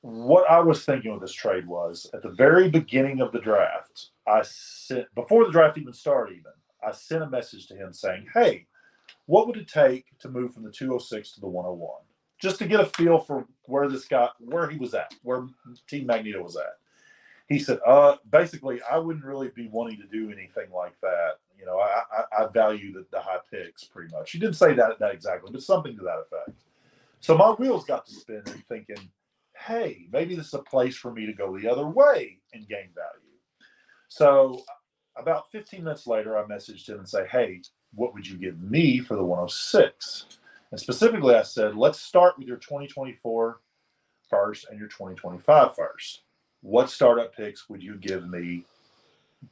what 0.06 0.48
I 0.48 0.60
was 0.60 0.86
thinking 0.86 1.12
with 1.12 1.22
this 1.22 1.34
trade 1.34 1.66
was 1.66 2.08
at 2.14 2.22
the 2.22 2.30
very 2.30 2.70
beginning 2.70 3.22
of 3.22 3.32
the 3.32 3.40
draft, 3.40 4.10
I 4.28 4.44
sent 4.44 5.08
before 5.16 5.46
the 5.46 5.52
draft 5.52 5.80
even 5.80 5.94
started, 5.94 6.34
even 6.38 6.52
I 6.88 6.92
sent 6.92 7.24
a 7.24 7.30
message 7.30 7.66
to 7.68 7.76
him 7.76 7.92
saying, 7.92 8.28
Hey, 8.32 8.68
what 9.26 9.48
would 9.48 9.58
it 9.58 9.68
take 9.68 10.06
to 10.20 10.30
move 10.30 10.54
from 10.54 10.64
the 10.64 10.72
206 10.72 11.32
to 11.32 11.42
the 11.42 11.48
101? 11.48 11.90
Just 12.40 12.60
to 12.60 12.68
get 12.68 12.82
a 12.82 12.86
feel 12.86 13.18
for 13.18 13.48
where 13.64 13.90
this 13.90 14.06
guy, 14.06 14.30
where 14.38 14.70
he 14.70 14.78
was 14.78 14.94
at, 14.94 15.12
where 15.24 15.48
Team 15.88 16.06
Magneto 16.06 16.44
was 16.44 16.56
at. 16.56 16.78
he 17.50 17.58
said, 17.58 17.80
uh, 17.84 18.18
basically, 18.30 18.82
I 18.84 19.00
wouldn't 19.00 19.26
really 19.26 19.50
be 19.56 19.70
wanting 19.70 19.98
to 20.02 20.08
do 20.08 20.32
anything 20.32 20.70
like 20.72 20.94
that. 21.02 21.40
You 21.58 21.66
know, 21.66 21.80
I, 21.80 22.04
I, 22.12 22.44
I 22.44 22.48
value 22.50 22.94
the, 22.94 23.08
the 23.12 23.22
high 23.22 23.40
picks 23.50 23.86
pretty 23.86 24.14
much. 24.14 24.32
He 24.32 24.38
didn't 24.38 24.56
say 24.56 24.74
that, 24.76 25.00
that 25.00 25.14
exactly, 25.14 25.50
but 25.52 25.64
something 25.64 25.96
to 25.98 26.04
that 26.04 26.26
effect. 26.28 26.60
So 27.22 27.36
my 27.36 27.54
wheels 27.54 27.86
got 27.86 28.06
to 28.06 28.14
spinning 28.14 28.64
thinking, 28.70 29.10
hey, 29.58 30.08
maybe 30.12 30.36
this 30.36 30.48
is 30.48 30.54
a 30.54 30.60
place 30.60 30.96
for 30.96 31.12
me 31.12 31.26
to 31.26 31.34
go 31.34 31.58
the 31.58 31.70
other 31.70 31.88
way 31.88 32.40
and 32.54 32.68
gain 32.68 32.90
value. 32.94 33.38
So 34.08 34.62
about 35.18 35.52
15 35.52 35.84
minutes 35.84 36.08
later, 36.08 36.38
I 36.38 36.44
messaged 36.44 36.88
him 36.88 37.00
and 37.00 37.10
say, 37.10 37.26
hey, 37.32 37.62
what 37.94 38.14
would 38.14 38.28
you 38.28 38.38
give 38.38 38.60
me 38.62 39.00
for 39.00 39.16
the 39.16 39.24
106? 39.24 40.26
And 40.72 40.80
specifically, 40.80 41.36
I 41.36 41.44
said, 41.44 41.76
let's 41.76 42.02
start 42.02 42.38
with 42.38 42.48
your 42.48 42.58
2024 42.58 43.62
first 44.30 44.68
and 44.70 44.78
your 44.80 44.90
2025 44.90 45.76
first. 45.76 46.24
What 46.62 46.90
startup 46.90 47.36
picks 47.36 47.70
would 47.70 47.82
you 47.82 47.96
give 47.96 48.28
me 48.28 48.66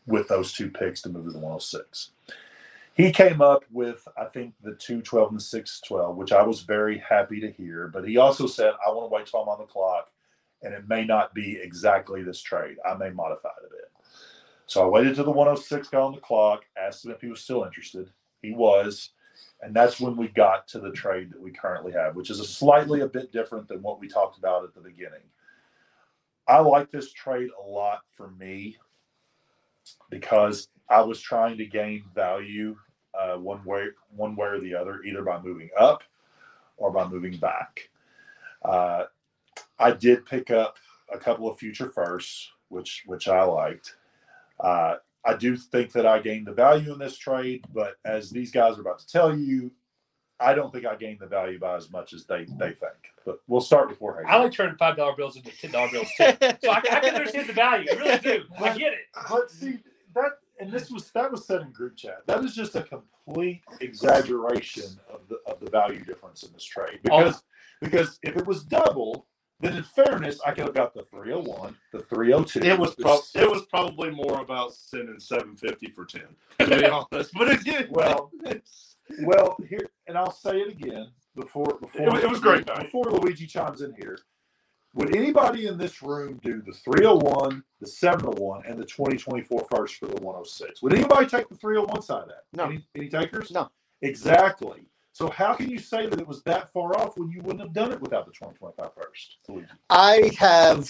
with 0.06 0.28
those 0.28 0.52
two 0.52 0.70
picks 0.70 1.02
to 1.04 1.10
move 1.10 1.26
to 1.26 1.32
the 1.32 1.38
106? 1.38 2.12
He 2.96 3.12
came 3.12 3.42
up 3.42 3.64
with, 3.72 4.08
I 4.18 4.26
think, 4.26 4.54
the 4.62 4.76
212 4.76 5.30
and 5.30 5.40
the 5.40 5.44
612, 5.44 6.16
which 6.16 6.32
I 6.32 6.44
was 6.44 6.62
very 6.62 7.00
happy 7.00 7.40
to 7.40 7.52
hear. 7.52 7.88
But 7.88 8.08
he 8.08 8.18
also 8.18 8.46
said, 8.46 8.74
I 8.86 8.92
want 8.92 9.10
to 9.10 9.14
wait 9.14 9.26
till 9.26 9.42
I'm 9.42 9.50
on 9.50 9.60
the 9.60 9.66
clock, 9.66 10.12
and 10.62 10.74
it 10.74 10.88
may 10.88 11.04
not 11.04 11.34
be 11.34 11.60
exactly 11.62 12.22
this 12.22 12.42
trade. 12.42 12.78
I 12.86 12.94
may 12.96 13.10
modify 13.10 13.50
it 13.50 13.68
a 13.68 13.70
bit. 13.70 13.92
So 14.68 14.84
I 14.84 14.88
waited 14.88 15.16
till 15.16 15.26
the 15.26 15.32
106 15.32 15.90
got 15.90 16.04
on 16.04 16.14
the 16.14 16.20
clock, 16.20 16.66
asked 16.78 17.04
him 17.04 17.12
if 17.12 17.22
he 17.22 17.28
was 17.28 17.42
still 17.42 17.64
interested. 17.64 18.12
He 18.42 18.52
was. 18.52 19.10
And 19.62 19.74
that's 19.74 20.00
when 20.00 20.16
we 20.16 20.28
got 20.28 20.68
to 20.70 20.80
the 20.80 20.92
trade 20.92 21.32
that 21.32 21.42
we 21.42 21.52
currently 21.52 21.94
have, 21.94 22.16
which 22.16 22.30
is 22.30 22.40
a 22.40 22.46
slightly 22.46 23.02
a 23.02 23.08
bit 23.08 23.32
different 23.32 23.68
than 23.68 23.82
what 23.82 24.00
we 24.00 24.08
talked 24.08 24.38
about 24.38 24.64
at 24.64 24.74
the 24.74 24.82
beginning. 24.82 25.22
I 26.48 26.60
like 26.60 26.92
this 26.92 27.12
trade 27.14 27.50
a 27.58 27.68
lot 27.68 28.02
for 28.12 28.30
me 28.32 28.78
because 30.10 30.68
I 30.90 31.02
was 31.02 31.20
trying 31.20 31.58
to 31.58 31.66
gain 31.66 32.04
value 32.14 32.76
uh, 33.14 33.38
one 33.38 33.64
way, 33.64 33.88
one 34.16 34.36
way 34.36 34.48
or 34.48 34.60
the 34.60 34.76
other, 34.76 35.04
either 35.04 35.24
by 35.24 35.42
moving 35.42 35.70
up 35.78 36.04
or 36.78 36.92
by 36.92 37.08
moving 37.08 37.38
back. 37.38 37.90
Uh, 38.64 39.06
I 39.80 39.92
did 39.92 40.26
pick 40.26 40.52
up 40.52 40.78
a 41.14 41.18
couple 41.18 41.50
of 41.50 41.58
future 41.58 41.90
firsts, 41.90 42.52
which 42.70 43.04
which 43.06 43.28
I 43.28 43.44
liked. 43.44 43.96
Uh, 44.60 44.96
I 45.26 45.36
do 45.36 45.56
think 45.56 45.92
that 45.94 46.06
I 46.06 46.20
gained 46.20 46.48
the 46.48 46.54
value 46.54 46.92
in 46.94 47.00
this 47.00 47.18
trade, 47.18 47.66
but 47.74 47.96
as 48.06 48.30
these 48.30 48.52
guys 48.52 48.78
are 48.78 48.82
about 48.82 49.00
to 49.00 49.08
tell 49.08 49.38
you, 49.38 49.72
I 50.40 50.54
don't 50.54 50.72
think 50.74 50.86
I 50.86 50.96
gained 50.96 51.20
the 51.20 51.28
value 51.28 51.60
by 51.60 51.78
as 51.78 51.90
much 51.92 52.14
as 52.14 52.26
they 52.26 52.46
they 52.58 52.72
think. 52.72 53.14
But 53.26 53.40
we'll 53.48 53.62
start 53.62 53.90
with 53.90 54.00
Jorge. 54.00 54.26
I 54.28 54.38
like 54.38 54.52
turning 54.52 54.76
five 54.76 54.98
dollar 54.98 55.16
bills 55.16 55.38
into 55.38 55.52
ten 55.58 55.72
dollar 55.72 55.90
bills 55.92 56.10
too. 56.18 56.26
So 56.62 56.72
I, 56.72 56.78
I 56.78 57.00
can 57.00 57.16
understand 57.16 57.48
the 57.48 57.54
value. 57.54 57.88
I 57.92 57.96
really 57.96 58.20
do. 58.20 58.44
I 58.60 58.78
get 58.78 58.94
it. 58.94 59.00
Let's 59.32 59.54
see 59.54 59.80
that, 60.16 60.32
and 60.60 60.72
this 60.72 60.90
was 60.92 61.10
that 61.12 61.32
was 61.32 61.46
said 61.46 61.62
in 61.62 61.72
group 61.72 61.96
chat. 61.96 62.26
That 62.28 62.44
is 62.44 62.56
just 62.56 62.76
a 62.76 62.84
complete 62.84 63.62
exaggeration 63.82 65.00
of 65.12 65.22
the 65.30 65.38
of 65.52 65.60
the 65.60 65.70
value 65.70 66.04
difference 66.04 66.44
in 66.44 66.54
this 66.54 66.64
trade. 66.64 67.00
Oh. 67.10 67.18
Because 67.20 67.44
because 67.82 68.20
if 68.24 68.38
it 68.38 68.46
was 68.46 68.64
double, 68.64 69.28
then 69.60 69.76
in 69.78 69.84
fairness, 69.84 70.40
I 70.46 70.52
could 70.52 70.66
have 70.66 70.74
got 70.74 70.94
the 70.94 71.04
301, 71.12 71.76
the 71.92 72.00
302. 72.04 72.60
It 72.62 72.78
was 72.80 72.96
prob- 72.96 73.22
it 73.36 73.50
was 73.50 73.66
probably 73.66 74.10
more 74.10 74.42
about 74.42 74.74
sending 74.74 75.20
seven 75.20 75.56
fifty 75.56 75.88
for 75.90 76.06
ten. 76.06 76.28
To 76.60 76.68
be 76.68 76.86
honest, 77.12 77.34
but 77.34 77.52
again, 77.52 77.88
Well, 77.90 78.32
it's, 78.46 78.96
Well, 79.24 79.58
here, 79.70 79.90
and 80.08 80.18
I'll 80.18 80.32
say 80.32 80.60
it 80.60 80.70
again 80.70 81.08
before 81.36 81.78
before 81.82 82.08
It 82.08 82.14
was- 82.14 82.24
it 82.24 82.30
was 82.30 82.40
great 82.40 82.66
value. 82.66 82.84
Before 82.86 83.06
Luigi 83.06 83.48
chimes 83.48 83.82
in 83.82 83.94
here, 83.96 84.18
would 84.96 85.16
anybody 85.16 85.68
in 85.68 85.78
this 85.78 86.04
room 86.04 86.40
do 86.44 86.62
the 86.62 86.72
301, 86.72 87.64
the 87.80 87.88
701, 87.88 88.64
and 88.68 88.78
the 88.80 88.86
2024 88.86 89.68
first 89.76 89.96
for 89.96 90.06
the 90.06 90.16
106? 90.16 90.82
Would 90.82 90.94
anybody 90.94 91.26
take 91.26 91.50
the 91.50 91.56
301 91.56 92.02
side 92.02 92.24
of 92.24 92.28
that? 92.30 92.44
No. 92.54 92.66
Any, 92.66 92.86
any 92.96 93.10
takers? 93.10 93.52
No. 93.52 93.70
Exactly. 94.02 94.86
So 95.12 95.30
how 95.30 95.54
can 95.54 95.70
you 95.70 95.80
say 95.80 96.08
that 96.08 96.20
it 96.20 96.28
was 96.28 96.44
that 96.44 96.72
far 96.74 96.98
off 96.98 97.18
when 97.18 97.30
you 97.30 97.42
wouldn't 97.42 97.62
have 97.62 97.74
done 97.74 97.92
it 97.92 98.02
without 98.02 98.26
the 98.26 98.32
2025 98.32 98.92
first? 98.96 99.38
I 99.90 100.32
have 100.38 100.90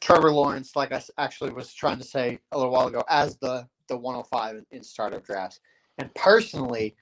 Trevor 0.00 0.32
Lawrence, 0.32 0.76
like 0.76 0.92
I 0.92 1.02
actually 1.18 1.52
was 1.52 1.72
trying 1.72 1.98
to 1.98 2.04
say 2.04 2.38
a 2.52 2.58
little 2.58 2.72
while 2.72 2.88
ago, 2.88 3.04
as 3.08 3.36
the 3.38 3.66
the 3.88 3.96
105 3.96 4.56
in, 4.56 4.66
in 4.70 4.82
startup 4.82 5.24
drafts. 5.24 5.60
And 5.98 6.12
personally, 6.14 6.96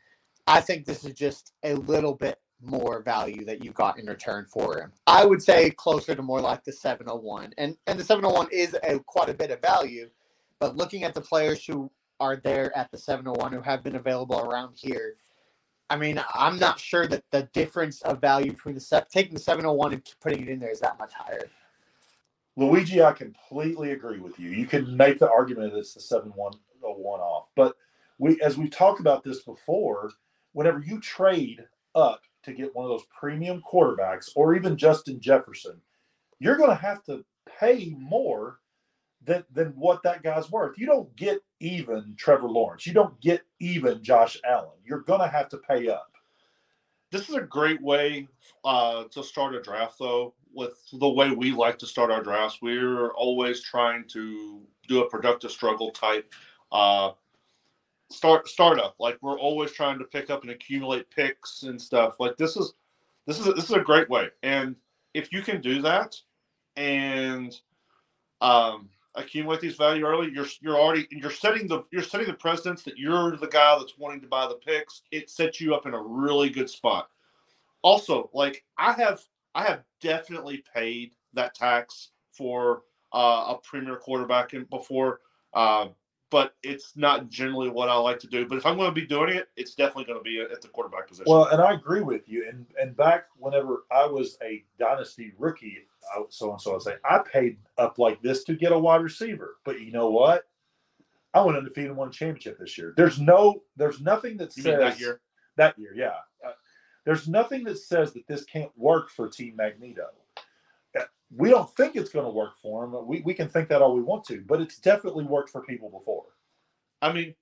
I 0.46 0.60
think 0.60 0.84
this 0.84 1.04
is 1.04 1.14
just 1.14 1.52
a 1.62 1.74
little 1.74 2.14
bit 2.14 2.38
more 2.62 3.02
value 3.02 3.44
that 3.44 3.64
you 3.64 3.72
got 3.72 3.98
in 3.98 4.06
return 4.06 4.46
for 4.48 4.78
him. 4.78 4.92
I 5.06 5.24
would 5.24 5.42
say 5.42 5.70
closer 5.70 6.14
to 6.14 6.22
more 6.22 6.40
like 6.40 6.64
the 6.64 6.72
701. 6.72 7.54
And 7.58 7.76
and 7.86 7.98
the 7.98 8.04
701 8.04 8.48
is 8.52 8.76
a 8.82 8.98
quite 9.00 9.28
a 9.28 9.34
bit 9.34 9.50
of 9.50 9.60
value, 9.60 10.08
but 10.60 10.76
looking 10.76 11.04
at 11.04 11.14
the 11.14 11.20
players 11.20 11.64
who 11.64 11.90
are 12.20 12.36
there 12.36 12.76
at 12.76 12.90
the 12.90 12.98
701 12.98 13.52
who 13.52 13.60
have 13.60 13.82
been 13.82 13.96
available 13.96 14.40
around 14.40 14.74
here, 14.76 15.16
I 15.90 15.96
mean, 15.96 16.22
I'm 16.34 16.58
not 16.58 16.78
sure 16.78 17.06
that 17.08 17.24
the 17.32 17.48
difference 17.52 18.00
of 18.02 18.20
value 18.20 18.52
between 18.52 18.76
the 18.76 19.06
taking 19.10 19.34
the 19.34 19.40
701 19.40 19.92
and 19.92 20.14
putting 20.20 20.42
it 20.42 20.48
in 20.48 20.60
there 20.60 20.70
is 20.70 20.80
that 20.80 20.98
much 20.98 21.12
higher. 21.12 21.50
Luigi, 22.56 23.02
I 23.02 23.12
completely 23.12 23.92
agree 23.92 24.20
with 24.20 24.38
you. 24.38 24.50
You 24.50 24.66
can 24.66 24.96
make 24.96 25.18
the 25.18 25.30
argument 25.30 25.72
that 25.72 25.78
it's 25.78 25.94
the 25.94 26.00
7101 26.00 27.20
off. 27.20 27.48
But 27.56 27.76
we 28.18 28.40
as 28.40 28.56
we've 28.56 28.70
talked 28.70 29.00
about 29.00 29.24
this 29.24 29.42
before, 29.42 30.12
whenever 30.52 30.80
you 30.80 31.00
trade 31.00 31.64
up 31.94 32.22
to 32.44 32.52
get 32.52 32.74
one 32.74 32.84
of 32.84 32.90
those 32.90 33.06
premium 33.18 33.62
quarterbacks 33.62 34.30
or 34.34 34.54
even 34.54 34.76
Justin 34.76 35.20
Jefferson, 35.20 35.80
you're 36.38 36.56
going 36.56 36.70
to 36.70 36.76
have 36.76 37.02
to 37.04 37.24
pay 37.58 37.94
more 37.98 38.58
than 39.24 39.44
than 39.52 39.68
what 39.76 40.02
that 40.02 40.22
guy's 40.22 40.50
worth. 40.50 40.76
You 40.78 40.86
don't 40.86 41.14
get 41.16 41.40
even 41.60 42.14
Trevor 42.18 42.48
Lawrence. 42.48 42.86
You 42.86 42.92
don't 42.92 43.20
get 43.20 43.42
even 43.60 44.02
Josh 44.02 44.36
Allen. 44.44 44.78
You're 44.84 45.02
going 45.02 45.20
to 45.20 45.28
have 45.28 45.48
to 45.50 45.58
pay 45.58 45.88
up. 45.88 46.10
this 47.12 47.28
is 47.28 47.34
a 47.36 47.42
great 47.42 47.80
way 47.82 48.26
uh, 48.64 49.04
to 49.10 49.22
start 49.22 49.54
a 49.54 49.62
draft, 49.62 49.96
though. 49.98 50.34
With 50.54 50.74
the 50.92 51.08
way 51.08 51.30
we 51.30 51.52
like 51.52 51.78
to 51.78 51.86
start 51.86 52.10
our 52.10 52.22
drafts, 52.22 52.58
we're 52.60 53.12
always 53.14 53.62
trying 53.62 54.04
to 54.08 54.60
do 54.88 55.02
a 55.02 55.08
productive 55.08 55.50
struggle 55.50 55.90
type 55.92 56.34
uh, 56.72 57.12
start 58.12 58.48
startup. 58.48 58.94
Like 58.98 59.18
we're 59.22 59.38
always 59.38 59.72
trying 59.72 59.98
to 59.98 60.04
pick 60.04 60.30
up 60.30 60.42
and 60.42 60.50
accumulate 60.50 61.10
picks 61.10 61.62
and 61.64 61.80
stuff. 61.80 62.16
Like 62.20 62.36
this 62.36 62.56
is 62.56 62.74
this 63.26 63.38
is 63.38 63.46
this 63.54 63.64
is 63.64 63.72
a 63.72 63.80
great 63.80 64.08
way, 64.08 64.28
and 64.42 64.76
if 65.14 65.32
you 65.32 65.42
can 65.42 65.60
do 65.60 65.82
that 65.82 66.16
and 66.76 67.54
um, 68.40 68.88
accumulate 69.14 69.60
these 69.60 69.76
value 69.76 70.04
early, 70.04 70.30
you're 70.32 70.46
you're 70.60 70.78
already 70.78 71.06
you're 71.10 71.30
setting 71.30 71.66
the 71.66 71.82
you're 71.90 72.02
setting 72.02 72.26
the 72.26 72.34
precedence 72.34 72.82
that 72.82 72.98
you're 72.98 73.36
the 73.36 73.46
guy 73.46 73.76
that's 73.78 73.98
wanting 73.98 74.20
to 74.20 74.26
buy 74.26 74.46
the 74.46 74.54
picks. 74.54 75.02
It 75.10 75.30
sets 75.30 75.60
you 75.60 75.74
up 75.74 75.86
in 75.86 75.94
a 75.94 76.02
really 76.02 76.50
good 76.50 76.70
spot. 76.70 77.08
Also, 77.82 78.30
like 78.32 78.64
I 78.78 78.92
have 78.92 79.22
I 79.54 79.64
have 79.64 79.84
definitely 80.00 80.64
paid 80.74 81.14
that 81.34 81.54
tax 81.54 82.10
for 82.32 82.82
uh, 83.12 83.54
a 83.54 83.58
premier 83.62 83.96
quarterback 83.96 84.54
in 84.54 84.64
before, 84.64 85.20
uh, 85.54 85.88
but 86.32 86.54
it's 86.62 86.96
not 86.96 87.28
generally 87.28 87.68
what 87.68 87.90
I 87.90 87.94
like 87.94 88.18
to 88.20 88.26
do. 88.26 88.48
But 88.48 88.56
if 88.56 88.64
I'm 88.66 88.76
going 88.76 88.88
to 88.88 89.00
be 89.00 89.06
doing 89.06 89.36
it, 89.36 89.48
it's 89.54 89.74
definitely 89.74 90.06
going 90.06 90.18
to 90.18 90.24
be 90.24 90.40
at 90.40 90.62
the 90.62 90.68
quarterback 90.68 91.06
position. 91.06 91.30
Well, 91.30 91.44
and 91.48 91.60
I 91.60 91.74
agree 91.74 92.00
with 92.00 92.26
you. 92.28 92.48
And 92.48 92.66
and 92.80 92.96
back 92.96 93.26
whenever 93.36 93.84
I 93.92 94.06
was 94.06 94.38
a 94.42 94.64
dynasty 94.78 95.32
rookie, 95.38 95.76
I- 96.16 96.22
so 96.30 96.50
and 96.52 96.60
so 96.60 96.74
I 96.74 96.78
say 96.78 96.94
I 97.04 97.18
paid 97.18 97.58
up 97.78 97.98
like 97.98 98.20
this 98.22 98.42
to 98.44 98.54
get 98.56 98.72
a 98.72 98.78
wide 98.78 99.02
receiver. 99.02 99.56
But 99.64 99.80
you 99.82 99.92
know 99.92 100.10
what? 100.10 100.48
I 101.34 101.42
went 101.42 101.56
undefeated 101.58 101.90
and 101.90 101.96
won 101.98 102.08
a 102.08 102.12
championship 102.12 102.58
this 102.58 102.76
year. 102.76 102.94
There's 102.96 103.20
no, 103.20 103.62
there's 103.76 104.00
nothing 104.00 104.36
that 104.38 104.52
says 104.52 104.64
that 104.80 105.00
year? 105.00 105.20
That 105.56 105.78
year, 105.78 105.92
yeah. 105.94 106.14
Uh, 106.46 106.52
there's 107.04 107.28
nothing 107.28 107.64
that 107.64 107.78
says 107.78 108.12
that 108.14 108.26
this 108.26 108.44
can't 108.44 108.70
work 108.76 109.08
for 109.10 109.28
Team 109.28 109.56
Magneto. 109.56 110.08
We 111.36 111.50
don't 111.50 111.70
think 111.76 111.96
it's 111.96 112.10
going 112.10 112.26
to 112.26 112.30
work 112.30 112.54
for 112.60 112.84
him. 112.84 112.94
We 113.06 113.22
we 113.22 113.34
can 113.34 113.48
think 113.48 113.68
that 113.68 113.82
all 113.82 113.94
we 113.94 114.02
want 114.02 114.24
to, 114.24 114.42
but 114.46 114.60
it's 114.60 114.78
definitely 114.78 115.24
worked 115.24 115.50
for 115.50 115.62
people 115.62 115.88
before. 115.88 116.24
I 117.00 117.12
mean, 117.12 117.34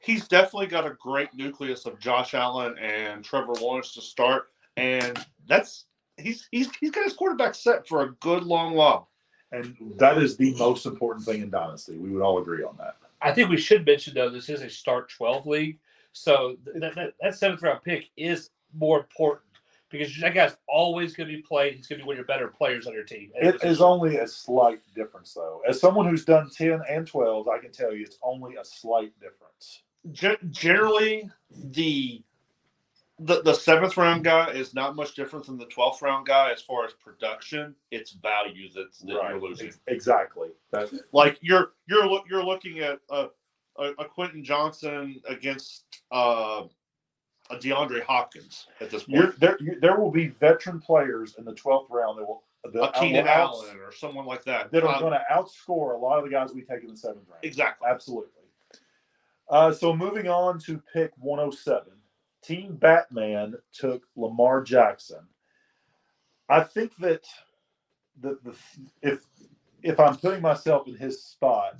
he's 0.00 0.26
definitely 0.26 0.68
got 0.68 0.86
a 0.86 0.94
great 1.00 1.28
nucleus 1.34 1.86
of 1.86 1.98
Josh 1.98 2.34
Allen 2.34 2.76
and 2.78 3.24
Trevor 3.24 3.54
Lawrence 3.54 3.92
to 3.94 4.00
start, 4.00 4.48
and 4.76 5.18
that's 5.46 5.86
he's 6.16 6.48
he's 6.50 6.74
he's 6.76 6.90
got 6.90 7.04
his 7.04 7.12
quarterback 7.12 7.54
set 7.54 7.86
for 7.86 8.02
a 8.02 8.12
good 8.20 8.44
long 8.44 8.74
while. 8.74 9.10
And 9.52 9.76
that 9.98 10.18
is 10.18 10.36
the 10.36 10.54
most 10.54 10.86
important 10.86 11.24
thing 11.24 11.42
in 11.42 11.50
dynasty. 11.50 11.96
We 11.96 12.10
would 12.10 12.22
all 12.22 12.38
agree 12.38 12.64
on 12.64 12.76
that. 12.78 12.96
I 13.22 13.32
think 13.32 13.48
we 13.48 13.56
should 13.56 13.86
mention 13.86 14.14
though 14.14 14.30
this 14.30 14.48
is 14.48 14.62
a 14.62 14.70
start 14.70 15.10
twelve 15.10 15.46
league, 15.46 15.78
so 16.12 16.56
that 16.64 16.94
that, 16.94 17.14
that 17.20 17.34
seventh 17.34 17.62
round 17.62 17.82
pick 17.82 18.10
is 18.16 18.50
more 18.74 18.98
important 18.98 19.45
because 19.90 20.16
that 20.20 20.34
guy's 20.34 20.56
always 20.68 21.14
going 21.14 21.28
to 21.28 21.36
be 21.36 21.42
played. 21.42 21.74
He's 21.74 21.86
going 21.86 21.98
to 21.98 22.04
be 22.04 22.06
one 22.06 22.14
of 22.14 22.18
your 22.18 22.26
better 22.26 22.48
players 22.48 22.86
on 22.86 22.92
your 22.92 23.04
team. 23.04 23.30
It 23.34 23.62
is 23.62 23.80
only 23.80 24.16
a 24.16 24.26
slight 24.26 24.80
difference, 24.94 25.32
though. 25.34 25.62
As 25.68 25.80
someone 25.80 26.08
who's 26.08 26.24
done 26.24 26.50
10 26.50 26.82
and 26.88 27.06
12, 27.06 27.48
I 27.48 27.58
can 27.58 27.72
tell 27.72 27.94
you 27.94 28.02
it's 28.02 28.18
only 28.22 28.56
a 28.56 28.64
slight 28.64 29.12
difference. 29.20 29.82
Gen- 30.12 30.36
generally, 30.50 31.30
the 31.50 32.22
the 33.18 33.42
the 33.42 33.54
seventh 33.54 33.96
round 33.96 34.24
guy 34.24 34.50
is 34.50 34.74
not 34.74 34.94
much 34.94 35.14
different 35.14 35.46
than 35.46 35.56
the 35.56 35.64
twelfth 35.66 36.02
round 36.02 36.26
guy 36.26 36.52
as 36.52 36.60
far 36.60 36.84
as 36.84 36.92
production. 36.92 37.74
It's 37.90 38.12
value 38.12 38.68
that's 38.74 38.98
that 39.00 39.08
you're 39.08 39.40
losing. 39.40 39.72
Exactly. 39.86 40.50
That, 40.70 40.90
Like 41.12 41.38
you're 41.40 41.72
you're 41.88 42.06
look 42.06 42.24
you're 42.28 42.44
looking 42.44 42.80
at 42.80 43.00
a 43.10 43.28
a, 43.78 43.92
a 43.98 44.04
Quentin 44.04 44.44
Johnston 44.44 45.20
against 45.28 45.84
uh, 46.10 46.64
a 47.50 47.56
DeAndre 47.56 48.02
Hopkins 48.02 48.66
at 48.80 48.90
this 48.90 49.04
you're, 49.08 49.28
point. 49.28 49.40
there, 49.40 49.56
you, 49.60 49.78
there 49.80 49.98
will 49.98 50.10
be 50.10 50.28
veteran 50.28 50.80
players 50.80 51.36
in 51.38 51.44
the 51.44 51.52
12th 51.54 51.88
round 51.90 52.18
that 52.18 52.24
will, 52.26 52.42
that 52.72 52.96
A 52.96 53.00
Keenan 53.00 53.28
Allen 53.28 53.76
or 53.78 53.92
someone 53.92 54.26
like 54.26 54.44
that. 54.44 54.70
that 54.72 54.82
are 54.82 54.94
Um, 54.94 55.00
going 55.00 55.12
to 55.12 55.22
outscore 55.32 55.94
a 55.94 55.98
lot 55.98 56.18
of 56.18 56.24
the 56.24 56.30
guys 56.30 56.52
we 56.52 56.62
take 56.62 56.82
in 56.82 56.88
the 56.90 56.96
seventh 56.96 57.28
round. 57.28 57.44
exactly. 57.44 57.86
Absolutely. 57.88 58.30
Uh, 59.48 59.70
so 59.72 59.94
moving 59.94 60.26
on 60.28 60.58
to 60.58 60.82
pick 60.92 61.12
107, 61.18 61.92
Team 62.42 62.74
Batman 62.76 63.54
took 63.72 64.02
Lamar 64.16 64.62
Jackson. 64.62 65.20
I 66.48 66.60
think 66.62 66.96
that 66.98 67.24
the, 68.20 68.38
the 68.44 68.54
if 69.02 69.24
if 69.82 70.00
I'm 70.00 70.16
putting 70.16 70.42
myself 70.42 70.88
in 70.88 70.96
his 70.96 71.22
spot, 71.22 71.76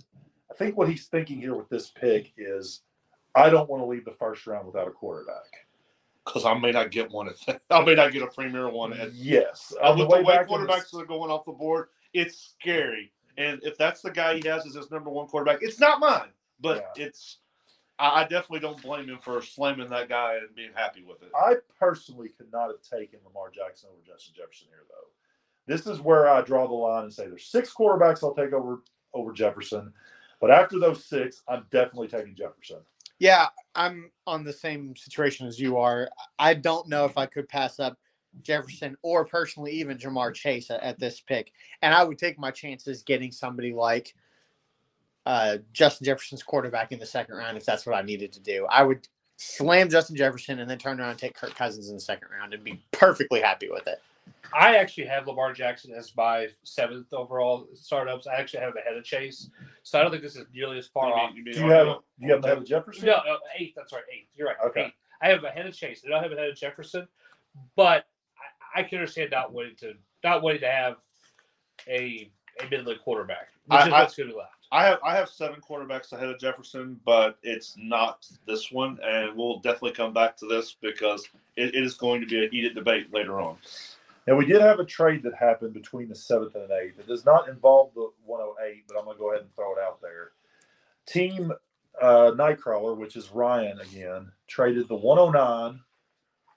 I 0.51 0.55
think 0.55 0.77
what 0.77 0.89
he's 0.89 1.07
thinking 1.07 1.41
here 1.41 1.55
with 1.57 1.69
this 1.69 1.91
pick 1.91 2.33
is 2.37 2.83
I 3.37 3.51
don't 3.51 3.69
want 3.69 3.83
to 3.83 3.87
leave 3.87 4.05
the 4.05 4.13
first 4.13 4.47
round 4.47 4.67
without 4.67 4.89
a 4.89 4.91
quarterback. 4.91 5.67
Because 6.25 6.45
I 6.45 6.55
may 6.59 6.73
not 6.73 6.91
get 6.91 7.11
one. 7.11 7.29
At, 7.29 7.61
I 7.71 7.85
may 7.85 7.95
not 7.95 8.13
get 8.13 8.23
a 8.23 8.27
premier 8.27 8.69
one. 8.69 8.93
At, 8.93 9.15
Yes, 9.15 9.73
uh, 9.81 9.95
with 9.97 10.09
the 10.09 10.17
way 10.17 10.25
back 10.25 10.51
in 10.51 10.57
quarterbacks 10.57 10.91
the- 10.91 10.99
are 10.99 11.07
going 11.07 11.31
off 11.31 11.45
the 11.45 11.53
board, 11.53 11.89
it's 12.13 12.55
scary. 12.59 13.13
And 13.39 13.61
if 13.63 13.77
that's 13.77 14.01
the 14.01 14.11
guy 14.11 14.39
he 14.39 14.49
has 14.49 14.67
as 14.67 14.75
his 14.75 14.91
number 14.91 15.11
one 15.11 15.27
quarterback, 15.27 15.59
it's 15.61 15.79
not 15.79 16.01
mine. 16.01 16.29
But 16.59 16.91
it's 16.97 17.39
I, 17.99 18.23
I 18.23 18.23
definitely 18.23 18.61
don't 18.61 18.81
blame 18.83 19.09
him 19.09 19.19
for 19.19 19.41
slamming 19.43 19.91
that 19.91 20.09
guy 20.09 20.37
and 20.37 20.55
being 20.55 20.71
happy 20.75 21.03
with 21.03 21.23
it. 21.23 21.31
I 21.35 21.57
personally 21.79 22.31
could 22.31 22.51
not 22.53 22.69
have 22.69 22.83
taken 22.83 23.21
Lamar 23.25 23.51
Jackson 23.51 23.91
over 23.93 24.01
Justin 24.07 24.35
Jefferson 24.37 24.69
here, 24.71 24.85
though. 24.89 25.73
This 25.73 25.87
is 25.87 26.01
where 26.01 26.29
I 26.29 26.43
draw 26.43 26.67
the 26.67 26.75
line 26.75 27.05
and 27.05 27.13
say 27.13 27.27
there's 27.27 27.47
six 27.47 27.73
quarterbacks 27.75 28.23
I'll 28.23 28.35
take 28.35 28.53
over 28.53 28.83
over 29.15 29.33
Jefferson, 29.33 29.93
but 30.41 30.51
after 30.51 30.79
those 30.79 31.05
six, 31.05 31.43
I'm 31.49 31.65
definitely 31.71 32.09
taking 32.09 32.35
Jefferson. 32.35 32.79
Yeah, 33.19 33.47
I'm 33.75 34.11
on 34.27 34.45
the 34.45 34.53
same 34.53 34.95
situation 34.97 35.47
as 35.47 35.59
you 35.59 35.79
are. 35.79 36.11
I 36.39 36.55
don't 36.55 36.89
know 36.89 37.05
if 37.05 37.17
I 37.17 37.27
could 37.27 37.49
pass 37.49 37.81
up 37.81 37.97
Jefferson 38.43 38.97
or 39.03 39.25
personally 39.25 39.73
even 39.73 39.97
Ja'Marr 39.97 40.35
Chase 40.35 40.71
at, 40.71 40.83
at 40.83 40.99
this 40.99 41.21
pick. 41.21 41.53
And 41.83 41.95
I 41.95 42.05
would 42.05 42.19
take 42.19 42.39
my 42.39 42.51
chances 42.51 43.03
getting 43.03 43.33
somebody 43.33 43.73
like 43.73 44.15
uh, 45.25 45.59
Justin 45.73 46.05
Jefferson's 46.05 46.43
quarterback 46.43 46.93
in 46.93 46.99
the 46.99 47.07
second 47.07 47.37
round 47.37 47.57
if 47.57 47.65
that's 47.65 47.87
what 47.87 47.97
I 47.97 48.03
needed 48.03 48.33
to 48.35 48.41
do. 48.41 48.67
I 48.71 48.83
would 48.83 49.09
slam 49.37 49.89
Justin 49.89 50.17
Jefferson 50.17 50.61
and 50.61 50.71
then 50.71 50.79
turn 50.79 51.01
around 51.01 51.11
and 51.11 51.19
take 51.19 51.35
Kirk 51.35 51.55
Cousins 51.55 51.89
in 51.89 51.97
the 51.97 52.01
second 52.01 52.29
round 52.31 52.55
and 52.55 52.63
be 52.63 52.85
perfectly 52.93 53.41
happy 53.41 53.69
with 53.71 53.87
it. 53.87 54.01
I 54.55 54.77
actually 54.77 55.07
have 55.07 55.27
Lamar 55.27 55.53
Jackson 55.53 55.93
as 55.93 56.17
my 56.17 56.49
seventh 56.63 57.13
overall 57.13 57.67
startups. 57.75 58.27
I 58.27 58.35
actually 58.35 58.61
have 58.61 58.71
him 58.71 58.79
ahead 58.79 58.97
of 58.97 59.05
Chase, 59.05 59.51
so 59.83 59.99
I 59.99 60.03
don't 60.03 60.11
think 60.11 60.23
this 60.23 60.37
is 60.37 60.47
nearly 60.55 60.79
as 60.79 60.87
far 60.87 61.09
You 61.09 61.15
off. 61.15 61.35
mean- 61.35 61.47
you 61.47 61.53
Do 61.53 61.61
you 61.61 61.67
have 61.71 61.81
Arnold? 61.89 62.03
do 62.21 62.27
you 62.27 62.33
have 62.33 62.45
ahead 62.45 62.59
of 62.59 62.65
Jefferson? 62.67 63.07
No, 63.07 63.21
no, 63.27 63.39
eighth. 63.59 63.75
That's 63.77 63.93
right, 63.93 64.03
eighth. 64.13 64.29
You're 64.35 64.49
right. 64.49 64.57
Okay. 64.67 64.85
Eighth. 64.87 64.95
I 65.23 65.29
have 65.29 65.39
him 65.41 65.45
ahead 65.47 65.67
of 65.67 65.75
Chase. 65.77 66.03
I 66.07 66.11
don't 66.11 66.23
have 66.23 66.33
ahead 66.33 66.49
of 66.49 66.57
Jefferson, 66.57 67.09
but 67.75 68.07
I, 68.75 68.81
I 68.81 68.83
can 68.85 68.99
understand 68.99 69.31
not 69.33 69.53
wanting 69.53 69.77
to 69.77 69.95
not 70.23 70.43
wanting 70.43 70.61
to 70.61 70.71
have 70.71 70.97
a 71.89 72.31
a 72.63 72.69
middling 72.71 72.99
quarterback, 72.99 73.49
which 73.67 73.81
I- 73.81 73.87
is 73.87 73.93
what's 73.93 74.17
going 74.17 74.29
to 74.29 74.35
be 74.35 74.39
left. 74.39 74.53
I 74.73 74.85
have 74.85 74.99
I 75.05 75.15
have 75.15 75.29
seven 75.29 75.61
quarterbacks 75.61 76.13
ahead 76.13 76.29
of 76.29 76.41
Jefferson, 76.41 77.01
but 77.05 77.39
it's 77.45 77.77
not 77.79 78.27
this 78.47 78.73
one, 78.73 78.99
and 79.05 79.37
we'll 79.37 79.61
definitely 79.61 79.93
come 79.93 80.13
back 80.13 80.37
to 80.39 80.47
this 80.47 80.77
because 80.81 81.29
it, 81.57 81.75
it 81.75 81.85
is 81.85 81.95
going 81.95 82.21
to 82.21 82.27
be 82.27 82.45
a 82.45 82.49
heated 82.49 82.75
debate 82.75 83.13
later 83.15 83.41
on. 83.41 83.59
Now 84.27 84.35
we 84.35 84.47
did 84.47 84.61
have 84.61 84.81
a 84.81 84.85
trade 84.85 85.23
that 85.23 85.35
happened 85.35 85.73
between 85.73 86.09
the 86.09 86.15
seventh 86.15 86.55
and 86.55 86.69
the 86.69 86.77
eighth. 86.77 86.99
It 86.99 87.07
does 87.07 87.25
not 87.25 87.49
involve 87.49 87.95
the 87.95 88.11
108, 88.25 88.85
but 88.89 88.99
I'm 88.99 89.05
going 89.05 89.17
to 89.17 89.21
go 89.21 89.31
ahead 89.31 89.43
and 89.43 89.55
throw 89.55 89.73
it 89.73 89.79
out 89.81 90.01
there. 90.03 90.33
Team 91.07 91.53
uh, 92.01 92.33
Nightcrawler, 92.35 92.97
which 92.97 93.17
is 93.17 93.31
Ryan 93.31 93.81
again, 93.81 94.31
traded 94.49 94.89
the 94.89 94.97
109 94.97 95.81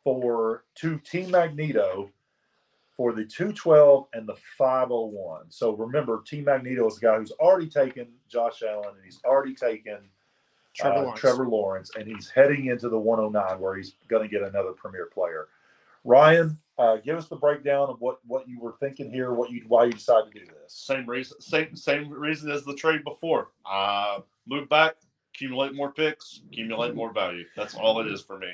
for 0.04 0.64
to 0.76 0.98
Team 1.00 1.32
Magneto 1.32 2.10
for 2.98 3.14
the 3.14 3.24
212 3.24 4.08
and 4.14 4.28
the 4.28 4.36
501. 4.58 5.46
So 5.50 5.74
remember, 5.74 6.22
Team 6.26 6.46
Magneto 6.46 6.88
is 6.88 6.98
a 6.98 7.02
guy 7.02 7.18
who's 7.18 7.32
already 7.32 7.70
taken 7.70 8.08
Josh 8.28 8.62
Allen 8.62 8.96
and 8.96 9.06
he's 9.06 9.22
already 9.24 9.54
taken 9.54 10.00
Trevor 10.76 10.96
uh, 10.96 11.02
Lawrence. 11.02 11.20
Trevor 11.20 11.48
Lawrence, 11.48 11.92
and 11.98 12.08
he's 12.08 12.30
heading 12.30 12.66
into 12.66 12.90
the 12.90 13.00
109 13.00 13.60
where 13.60 13.76
he's 13.76 13.96
going 14.08 14.24
to 14.24 14.30
get 14.30 14.46
another 14.46 14.72
premier 14.72 15.06
player. 15.14 15.48
Ryan, 16.04 16.58
uh, 16.80 16.96
give 16.98 17.18
us 17.18 17.28
the 17.28 17.36
breakdown 17.36 17.90
of 17.90 18.00
what 18.00 18.20
what 18.26 18.48
you 18.48 18.60
were 18.60 18.76
thinking 18.80 19.12
here, 19.12 19.34
what 19.34 19.52
you 19.52 19.64
why 19.68 19.84
you 19.84 19.92
decided 19.92 20.32
to 20.32 20.40
do 20.40 20.46
this. 20.46 20.74
Same 20.74 21.08
reason, 21.08 21.40
same 21.42 21.76
same 21.76 22.10
reason 22.10 22.50
as 22.50 22.64
the 22.64 22.74
trade 22.74 23.04
before. 23.04 23.50
Uh, 23.70 24.20
move 24.48 24.70
back, 24.70 24.96
accumulate 25.36 25.76
more 25.76 25.92
picks, 25.92 26.42
accumulate 26.50 26.96
more 26.96 27.12
value. 27.12 27.44
That's 27.56 27.76
all 27.76 28.00
it 28.00 28.08
is 28.08 28.22
for 28.22 28.40
me. 28.40 28.54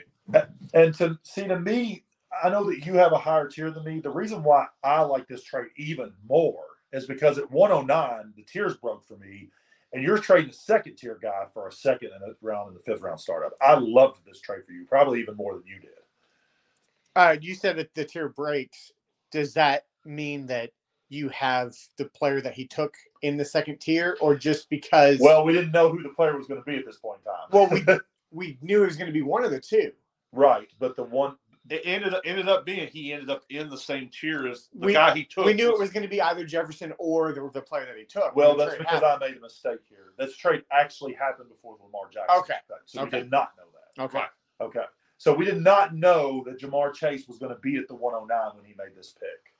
And 0.73 0.93
to 0.95 1.19
see 1.21 1.47
to 1.47 1.59
me, 1.59 2.03
I 2.43 2.49
know 2.49 2.63
that 2.65 2.83
you 2.83 2.95
have 2.95 3.11
a 3.11 3.17
higher 3.17 3.47
tier 3.47 3.69
than 3.69 3.83
me. 3.83 3.99
The 3.99 4.09
reason 4.09 4.43
why 4.43 4.65
I 4.83 5.01
like 5.01 5.27
this 5.27 5.43
trade 5.43 5.67
even 5.77 6.11
more 6.27 6.63
is 6.91 7.05
because 7.05 7.37
at 7.37 7.51
109, 7.51 8.33
the 8.35 8.43
tiers 8.43 8.75
broke 8.77 9.05
for 9.05 9.17
me, 9.17 9.49
and 9.93 10.01
you're 10.01 10.17
trading 10.17 10.49
a 10.49 10.53
second 10.53 10.95
tier 10.95 11.19
guy 11.21 11.45
for 11.53 11.67
a 11.67 11.71
second 11.71 12.09
and 12.13 12.23
a 12.23 12.35
round 12.41 12.69
in 12.69 12.73
the 12.73 12.79
fifth 12.79 13.01
round 13.01 13.19
startup. 13.19 13.53
I 13.61 13.75
loved 13.75 14.25
this 14.25 14.41
trade 14.41 14.65
for 14.65 14.73
you, 14.73 14.85
probably 14.85 15.21
even 15.21 15.35
more 15.35 15.53
than 15.53 15.63
you 15.67 15.79
did. 15.79 15.91
Uh, 17.15 17.35
you 17.39 17.55
said 17.55 17.77
that 17.77 17.93
the 17.95 18.05
tier 18.05 18.29
breaks. 18.29 18.91
Does 19.31 19.53
that 19.53 19.85
mean 20.05 20.47
that 20.47 20.71
you 21.09 21.29
have 21.29 21.73
the 21.97 22.05
player 22.05 22.41
that 22.41 22.53
he 22.53 22.65
took 22.67 22.93
in 23.21 23.37
the 23.37 23.45
second 23.45 23.79
tier, 23.79 24.17
or 24.21 24.35
just 24.35 24.69
because? 24.69 25.19
Well, 25.19 25.43
we 25.45 25.53
didn't 25.53 25.71
know 25.71 25.89
who 25.89 26.01
the 26.03 26.09
player 26.09 26.35
was 26.37 26.47
going 26.47 26.61
to 26.61 26.65
be 26.65 26.77
at 26.77 26.85
this 26.85 26.97
point 26.97 27.19
in 27.25 27.31
time. 27.31 27.47
well, 27.51 27.69
we 27.69 27.85
we 28.31 28.57
knew 28.61 28.83
it 28.83 28.87
was 28.87 28.97
going 28.97 29.07
to 29.07 29.13
be 29.13 29.21
one 29.21 29.43
of 29.45 29.51
the 29.51 29.59
two. 29.59 29.91
right, 30.31 30.67
but 30.79 30.95
the 30.95 31.03
one 31.03 31.35
It 31.69 31.81
ended 31.85 32.13
up 32.13 32.21
ended 32.25 32.49
up 32.49 32.65
being 32.65 32.87
he 32.87 33.13
ended 33.13 33.29
up 33.29 33.43
in 33.49 33.69
the 33.69 33.77
same 33.77 34.09
tier 34.09 34.47
as 34.47 34.67
the 34.73 34.87
We- 34.87 34.93
guy 34.93 35.13
he 35.15 35.23
took. 35.23 35.45
We 35.45 35.53
knew 35.53 35.71
it 35.71 35.79
was 35.79 35.91
going 35.91 36.03
to 36.03 36.09
be 36.09 36.21
either 36.21 36.43
Jefferson 36.45 36.93
or 36.97 37.31
the, 37.33 37.49
the 37.53 37.61
player 37.61 37.85
that 37.85 37.97
he 37.97 38.03
took. 38.05 38.35
Well, 38.35 38.55
that's 38.57 38.75
because 38.75 39.01
happened. 39.01 39.23
I 39.23 39.27
made 39.29 39.37
a 39.37 39.41
mistake 39.41 39.79
here. 39.87 40.11
This 40.17 40.35
trade 40.35 40.63
actually 40.71 41.13
happened 41.13 41.49
before 41.49 41.77
the 41.77 41.85
Lamar 41.85 42.09
Jackson. 42.11 42.39
Okay. 42.39 42.55
So 42.85 43.01
Okay. 43.03 43.17
we 43.17 43.23
did 43.23 43.31
not 43.31 43.51
know 43.57 43.63
that. 43.73 44.03
okay. 44.03 44.17
Right. 44.19 44.29
Okay. 44.61 44.83
So 45.17 45.33
we 45.33 45.45
did 45.45 45.61
not 45.61 45.95
know 45.95 46.43
that 46.45 46.59
Ja'Marr 46.59 46.93
Chase 46.93 47.27
was 47.27 47.37
going 47.37 47.53
to 47.53 47.59
be 47.61 47.77
at 47.77 47.87
the 47.87 47.95
109 47.95 48.55
when 48.55 48.65
he 48.65 48.73
made 48.77 48.95
this 48.95 49.13
pick. 49.19 49.53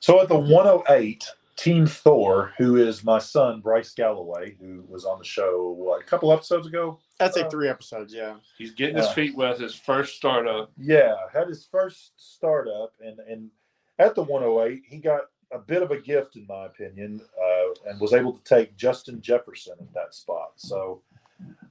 So 0.00 0.20
at 0.20 0.28
the 0.28 0.38
108, 0.38 1.24
Team 1.56 1.86
Thor, 1.86 2.52
who 2.58 2.76
is 2.76 3.04
my 3.04 3.18
son 3.18 3.60
Bryce 3.60 3.92
Galloway, 3.92 4.56
who 4.60 4.84
was 4.88 5.04
on 5.04 5.18
the 5.18 5.24
show 5.24 5.70
what, 5.76 6.00
a 6.00 6.04
couple 6.04 6.32
episodes 6.32 6.66
ago. 6.66 6.98
I'd 7.20 7.34
say 7.34 7.42
Uh, 7.42 7.50
three 7.50 7.68
episodes. 7.68 8.12
Yeah. 8.12 8.36
He's 8.58 8.72
getting 8.72 8.96
his 8.96 9.06
Yeah. 9.06 9.12
feet 9.12 9.36
wet. 9.36 9.58
His 9.60 9.74
first 9.74 10.16
startup. 10.16 10.72
Yeah, 10.76 11.14
had 11.32 11.48
his 11.48 11.66
first 11.66 12.12
startup, 12.16 12.92
and 13.00 13.20
and 13.20 13.50
at 13.98 14.14
the 14.14 14.22
108, 14.22 14.82
he 14.88 14.96
got 14.98 15.24
a 15.52 15.58
bit 15.58 15.82
of 15.82 15.90
a 15.90 16.00
gift, 16.00 16.36
in 16.36 16.46
my 16.48 16.64
opinion, 16.66 17.20
uh, 17.40 17.88
and 17.90 18.00
was 18.00 18.14
able 18.14 18.32
to 18.32 18.42
take 18.44 18.74
Justin 18.76 19.20
Jefferson 19.20 19.74
at 19.78 19.92
that 19.92 20.14
spot. 20.14 20.52
So 20.56 21.02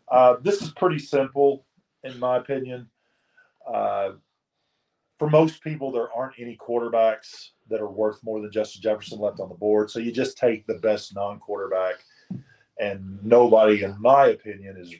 uh, 0.10 0.36
this 0.42 0.62
is 0.62 0.72
pretty 0.72 1.00
simple, 1.00 1.66
in 2.04 2.18
my 2.20 2.38
opinion. 2.38 2.90
Uh, 3.68 4.12
for 5.20 5.30
most 5.30 5.64
people, 5.64 5.92
there 5.92 6.12
aren't 6.14 6.40
any 6.40 6.58
quarterbacks 6.58 7.50
that 7.70 7.82
are 7.82 7.92
worth 7.92 8.24
more 8.24 8.42
than 8.42 8.52
Justin 8.52 8.82
Jefferson 8.82 9.20
left 9.20 9.40
on 9.40 9.50
the 9.50 9.56
board. 9.56 9.90
So 9.90 10.00
you 10.00 10.12
just 10.12 10.38
take 10.38 10.66
the 10.66 10.80
best 10.80 11.14
non-quarterback, 11.16 12.04
and 12.80 13.20
nobody, 13.24 13.84
in 13.84 13.96
my 14.02 14.28
opinion, 14.28 14.78
is 14.78 14.94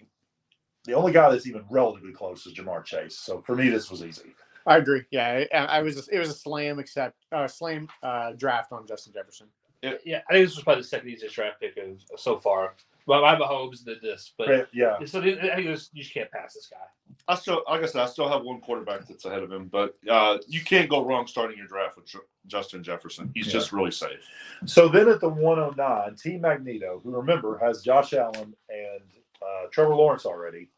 the 0.86 0.94
only 0.94 1.12
guy 1.12 1.30
that's 1.30 1.48
even 1.48 1.64
relatively 1.70 2.12
close 2.12 2.46
is 2.46 2.54
Ja'Marr 2.54 2.84
Chase. 2.86 3.18
So 3.18 3.42
for 3.42 3.56
me, 3.56 3.70
this 3.70 3.90
was 3.90 4.04
easy. 4.04 4.34
I 4.68 4.78
agree. 4.78 5.04
Yeah, 5.10 5.44
I, 5.54 5.58
I 5.58 5.82
was. 5.82 6.08
It 6.08 6.20
was 6.20 6.30
a 6.30 6.34
slam, 6.34 6.78
except 6.78 7.18
uh, 7.32 7.48
slam 7.48 7.88
uh, 8.04 8.34
draft 8.34 8.72
on 8.72 8.86
Justin 8.86 9.14
Jefferson. 9.14 9.48
Yeah, 9.82 10.22
I 10.30 10.34
think 10.34 10.48
this 10.48 10.56
was 10.56 10.64
probably 10.64 10.84
the 10.84 10.88
second 10.88 11.10
easiest 11.10 11.34
draft 11.34 11.60
pick 11.60 11.76
of, 11.78 12.00
so 12.16 12.38
far. 12.38 12.76
Well, 13.08 13.26
I 13.26 13.32
have 13.32 13.40
Mahomes 13.40 13.80
and 13.80 13.88
then 13.88 13.98
this, 14.04 14.34
but 14.38 14.48
But, 14.48 14.70
yeah, 14.72 15.04
so 15.06 15.20
I 15.20 15.24
think 15.24 15.42
this, 15.42 15.90
you 15.92 16.04
just 16.04 16.14
can't 16.14 16.30
pass 16.30 16.54
this 16.54 16.70
guy. 16.72 16.86
I 17.28 17.36
still, 17.36 17.64
like 17.70 17.82
I 17.84 17.86
said, 17.86 18.02
I 18.02 18.06
still 18.08 18.30
have 18.30 18.44
one 18.44 18.62
quarterback 18.62 19.08
that's 19.08 19.26
ahead 19.26 19.44
of 19.44 19.52
him, 19.52 19.68
but 19.68 19.96
uh, 20.10 20.38
you 20.48 20.62
can't 20.62 20.90
go 20.90 21.06
wrong 21.06 21.28
starting 21.28 21.58
your 21.58 21.68
draft 21.68 21.96
with 21.98 22.14
Justin 22.48 22.84
Jefferson. 22.84 23.32
He's 23.34 23.48
Yeah. 23.48 23.54
just 23.54 23.72
really 23.72 23.92
safe. 23.92 24.26
So 24.66 24.88
then 24.90 25.08
at 25.10 25.20
the 25.22 25.30
109, 25.30 26.16
Team 26.16 26.42
Magneto, 26.42 27.00
who 27.04 27.12
remember 27.12 27.58
has 27.60 27.82
Josh 27.84 28.14
Allen 28.14 28.56
and 28.70 29.02
uh, 29.42 29.68
Trevor 29.72 29.96
Lawrence 29.96 30.26
already, 30.26 30.70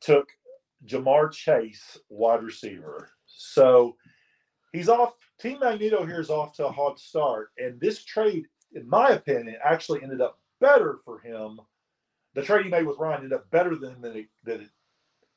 took 0.00 0.28
Ja'Marr 0.86 1.32
Chase, 1.32 1.98
wide 2.08 2.42
receiver. 2.42 3.10
So 3.26 3.96
he's 4.72 4.88
off. 4.88 5.14
Team 5.40 5.58
Magneto 5.60 6.04
here 6.04 6.20
is 6.20 6.30
off 6.30 6.52
to 6.54 6.66
a 6.66 6.72
hot 6.72 6.98
start. 6.98 7.50
And 7.58 7.80
this 7.80 8.04
trade, 8.04 8.46
in 8.74 8.88
my 8.88 9.10
opinion, 9.10 9.56
actually 9.64 10.02
ended 10.02 10.20
up 10.20 10.38
better 10.60 10.98
for 11.04 11.20
him. 11.20 11.60
The 12.34 12.42
trade 12.42 12.64
he 12.64 12.70
made 12.70 12.86
with 12.86 12.98
Ryan 12.98 13.18
ended 13.24 13.32
up 13.32 13.50
better 13.50 13.74
than, 13.76 14.00
than, 14.00 14.16
it, 14.16 14.26
than 14.44 14.60
it 14.62 14.68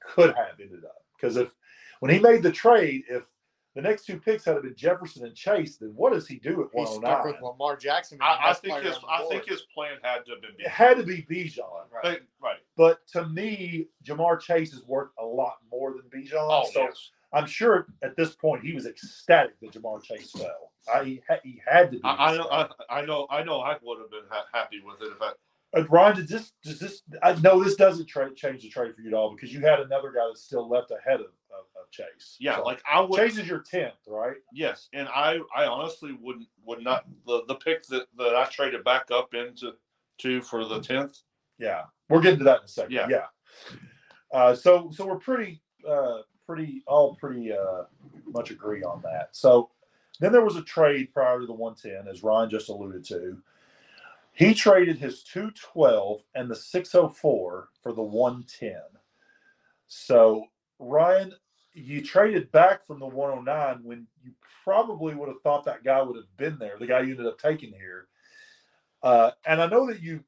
could 0.02 0.36
have 0.36 0.60
ended 0.60 0.84
up. 0.86 1.04
Because 1.16 1.38
if 1.38 1.54
when 2.00 2.12
he 2.12 2.20
made 2.20 2.44
the 2.44 2.52
trade, 2.52 3.04
if 3.10 3.24
the 3.76 3.82
next 3.82 4.06
two 4.06 4.18
picks 4.20 4.44
had 4.44 4.62
been 4.62 4.76
Jefferson 4.76 5.26
and 5.26 5.36
Chase, 5.36 5.78
then 5.78 5.92
what 5.96 6.12
does 6.12 6.28
he 6.28 6.36
do 6.38 6.64
at 6.64 6.78
He's 6.78 6.90
stuck 6.90 7.22
oh 7.24 7.28
with 7.28 7.42
109? 7.42 7.44
Lamar 7.44 7.78
Jackson. 7.78 8.18
I, 8.22 8.50
I 8.50 8.54
think 8.54 8.80
his 8.84 8.98
I 9.10 9.26
think 9.30 9.46
his 9.48 9.62
plan 9.74 9.98
had 10.02 10.26
to 10.26 10.32
have 10.32 10.42
been 10.42 10.52
It 10.58 10.68
had 10.68 10.98
to 10.98 11.04
be 11.04 11.26
Bijan. 11.30 11.60
Right. 11.92 12.04
They- 12.04 12.26
right. 12.42 12.58
But 12.76 13.06
to 13.10 13.28
me, 13.30 13.88
Ja'Marr 14.04 14.40
Chase 14.42 14.74
is 14.74 14.84
worth 14.86 15.12
a 15.20 15.26
lot 15.26 15.58
more 15.72 15.94
than 15.94 16.02
Bijan. 16.10 16.34
Oh 16.36 16.68
so 16.74 16.82
yes. 16.82 17.12
I'm 17.34 17.46
sure 17.46 17.88
at 18.02 18.18
this 18.18 18.36
point 18.36 18.62
he 18.64 18.74
was 18.74 18.86
ecstatic 18.86 19.58
that 19.62 19.72
Ja'Marr 19.72 20.04
Chase 20.04 20.32
fell. 20.32 20.72
I, 20.94 21.04
he, 21.04 21.22
ha- 21.30 21.40
he 21.44 21.62
had 21.66 21.92
to 21.92 21.98
be. 22.00 22.04
I, 22.04 22.34
I 22.34 22.38
know. 22.38 22.48
I, 22.50 22.70
I 22.90 23.06
know. 23.06 23.28
I 23.30 23.44
know. 23.44 23.60
I 23.62 23.78
would 23.82 24.00
have 24.00 24.10
been 24.10 24.26
ha- 24.30 24.48
happy 24.52 24.82
with 24.84 25.02
it 25.02 25.14
if 25.16 25.22
I. 25.22 25.32
Uh, 25.76 25.88
Ryan, 25.88 26.18
does 26.18 26.28
this 26.28 26.52
does 26.64 26.80
this? 26.80 27.02
I 27.24 27.34
know 27.36 27.64
this 27.64 27.76
doesn't 27.76 28.08
tra- 28.08 28.34
change 28.36 28.64
the 28.64 28.70
trade 28.70 28.94
for 28.96 29.02
you 29.02 29.08
at 29.10 29.14
all 29.14 29.34
because 29.34 29.54
you 29.54 29.62
had 29.62 29.80
another 29.80 30.12
guy 30.12 30.22
that's 30.28 30.44
still 30.44 30.68
left 30.70 30.92
ahead 30.92 31.22
of, 31.22 31.28
of, 31.28 31.66
of 31.80 31.90
Chase. 31.92 32.36
Yeah, 32.40 32.58
So, 32.58 32.64
like 32.64 32.82
I 32.92 33.00
would. 33.00 33.18
Chase 33.18 33.38
is 33.38 33.48
your 33.48 33.60
tenth, 33.60 33.94
right? 34.08 34.36
Yes, 34.54 34.90
and 34.94 35.08
I 35.08 35.40
I 35.56 35.66
honestly 35.66 36.18
wouldn't 36.20 36.48
would 36.66 36.84
not 36.84 37.06
the 37.26 37.44
the 37.48 37.56
pick 37.56 37.88
that 37.88 38.08
that 38.18 38.36
I 38.36 38.46
traded 38.46 38.84
back 38.84 39.12
up 39.12 39.34
into 39.34 39.74
to 40.20 40.42
for 40.42 40.66
the 40.66 40.82
tenth. 40.82 41.20
Yeah, 41.58 41.84
we're 42.10 42.22
getting 42.22 42.40
to 42.40 42.46
that 42.46 42.60
in 42.60 42.66
a 42.66 42.68
second. 42.68 42.92
Yeah. 42.92 43.08
yeah. 43.10 43.26
Uh, 44.34 44.56
so 44.56 44.90
so 44.94 45.06
we're 45.06 45.20
pretty 45.20 45.62
uh, 45.88 46.20
pretty 46.46 46.84
all 46.86 47.16
pretty 47.16 47.54
uh, 47.54 47.84
much 48.26 48.52
agree 48.52 48.84
on 48.84 49.02
that. 49.04 49.30
So 49.32 49.70
then 50.20 50.32
there 50.32 50.44
was 50.44 50.58
a 50.58 50.64
trade 50.64 51.14
prior 51.14 51.40
to 51.40 51.46
the 51.46 51.54
one 51.54 51.76
ten, 51.76 52.08
as 52.10 52.24
Ryan 52.24 52.50
just 52.50 52.70
alluded 52.70 53.06
to. 53.06 53.38
He 54.34 54.54
traded 54.54 54.98
his 54.98 55.24
two 55.24 55.52
twelve 55.52 56.22
and 56.36 56.50
the 56.50 56.56
six 56.56 56.96
oh 56.96 57.10
four 57.10 57.70
for 57.82 57.94
the 57.94 58.02
one 58.02 58.46
ten. 58.60 58.82
So 59.88 60.46
Ryan, 60.80 61.34
you 61.74 62.02
traded 62.02 62.52
back 62.52 62.86
from 62.86 63.00
the 63.00 63.08
one 63.08 63.32
oh 63.32 63.41
nine 63.41 63.80
when 63.84 64.08
you 64.24 64.32
probably 64.63 65.15
would 65.15 65.28
have 65.28 65.41
thought 65.41 65.65
that 65.65 65.84
guy 65.84 66.02
would 66.02 66.15
have 66.15 66.38
been 66.38 66.58
there. 66.58 66.78
The 66.80 66.88
guy 66.88 67.02
you 67.02 67.12
ended 67.12 67.28
up 67.28 67.39
taking 67.39 67.74
here. 67.74 68.08
Uh, 69.04 69.32
and 69.46 69.62
I 69.62 69.67
know 69.67 69.88
that 69.88 70.02
you 70.02 70.24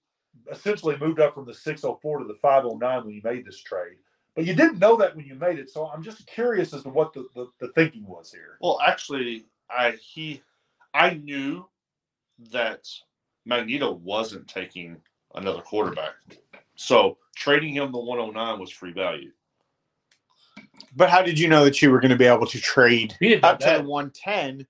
essentially 0.51 0.97
moved 0.97 1.19
up 1.19 1.35
from 1.35 1.45
the 1.45 1.53
604 1.53 2.19
to 2.19 2.25
the 2.25 2.33
509 2.35 3.05
when 3.05 3.13
you 3.13 3.21
made 3.23 3.45
this 3.45 3.61
trade. 3.61 3.97
But 4.35 4.45
you 4.45 4.55
didn't 4.55 4.79
know 4.79 4.95
that 4.97 5.15
when 5.15 5.25
you 5.25 5.35
made 5.35 5.59
it. 5.59 5.69
So 5.69 5.87
I'm 5.87 6.01
just 6.01 6.25
curious 6.25 6.73
as 6.73 6.83
to 6.83 6.89
what 6.89 7.13
the, 7.13 7.27
the, 7.35 7.49
the 7.59 7.67
thinking 7.73 8.05
was 8.05 8.31
here. 8.31 8.57
Well, 8.61 8.79
actually, 8.85 9.45
I 9.69 9.91
he 9.91 10.41
I 10.93 11.11
knew 11.15 11.67
that 12.51 12.87
Magneto 13.45 13.91
wasn't 13.91 14.47
taking 14.47 14.97
another 15.35 15.61
quarterback, 15.61 16.13
so 16.75 17.17
trading 17.35 17.73
him 17.75 17.91
the 17.91 17.97
one 17.99 18.19
hundred 18.19 18.33
nine 18.33 18.59
was 18.59 18.69
free 18.71 18.93
value. 18.93 19.31
But 20.95 21.09
how 21.09 21.21
did 21.21 21.39
you 21.39 21.47
know 21.49 21.63
that 21.65 21.81
you 21.81 21.91
were 21.91 21.99
going 21.99 22.11
to 22.11 22.17
be 22.17 22.25
able 22.25 22.45
to 22.47 22.59
trade 22.59 23.15
He 23.19 23.29
didn't 23.29 23.43
up 23.43 23.59
to 23.59 23.65
the 23.65 23.83
110? 23.89 24.65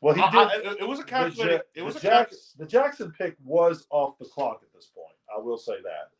Well, 0.00 0.14
he 0.14 0.20
did. 0.22 0.34
I- 0.34 0.76
it 0.80 0.86
was 0.88 1.00
a 1.00 1.02
the, 1.02 1.08
calculated. 1.08 1.52
Ja- 1.56 1.60
It 1.74 1.82
was 1.82 1.94
the 1.94 2.00
a 2.00 2.02
calc- 2.10 2.30
Jackson, 2.30 2.58
the 2.58 2.66
Jackson 2.66 3.12
pick 3.12 3.36
was 3.44 3.86
off 3.90 4.18
the 4.18 4.24
clock 4.24 4.60
at 4.62 4.72
this 4.72 4.86
point. 4.94 5.14
I 5.34 5.38
will 5.40 5.58
say 5.58 5.82
that. 5.82 6.10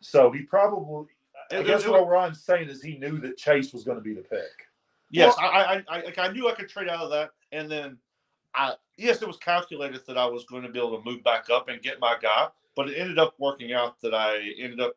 So 0.00 0.32
he 0.32 0.42
probably, 0.42 1.06
I 1.52 1.56
It- 1.58 1.66
guess 1.66 1.84
it- 1.84 1.90
what 1.90 2.08
Ryan's 2.08 2.42
saying 2.42 2.68
is 2.68 2.82
he 2.82 2.96
knew 2.96 3.18
that 3.20 3.36
Chase 3.36 3.72
was 3.72 3.84
going 3.84 3.98
to 3.98 4.02
be 4.02 4.14
the 4.14 4.22
pick. 4.22 4.68
Yes, 5.10 5.34
I, 5.38 5.44
I, 5.46 5.84
I, 5.88 6.02
like, 6.02 6.18
I 6.18 6.28
knew 6.28 6.48
I 6.48 6.52
could 6.54 6.70
trade 6.70 6.88
out 6.88 7.00
of 7.04 7.10
that, 7.10 7.30
and 7.52 7.70
then 7.70 7.98
I, 8.54 8.74
yes, 8.96 9.22
it 9.22 9.28
was 9.28 9.38
calculated 9.38 10.00
that 10.06 10.18
I 10.18 10.26
was 10.26 10.44
going 10.44 10.62
to 10.62 10.68
be 10.68 10.78
able 10.78 10.98
to 10.98 11.04
move 11.04 11.24
back 11.24 11.50
up 11.50 11.68
and 11.68 11.80
get 11.82 12.00
my 12.00 12.16
guy, 12.20 12.48
but 12.76 12.88
it 12.88 12.98
ended 12.98 13.18
up 13.18 13.34
working 13.38 13.72
out 13.72 14.00
that 14.02 14.14
I 14.14 14.38
ended 14.58 14.80
up 14.80 14.94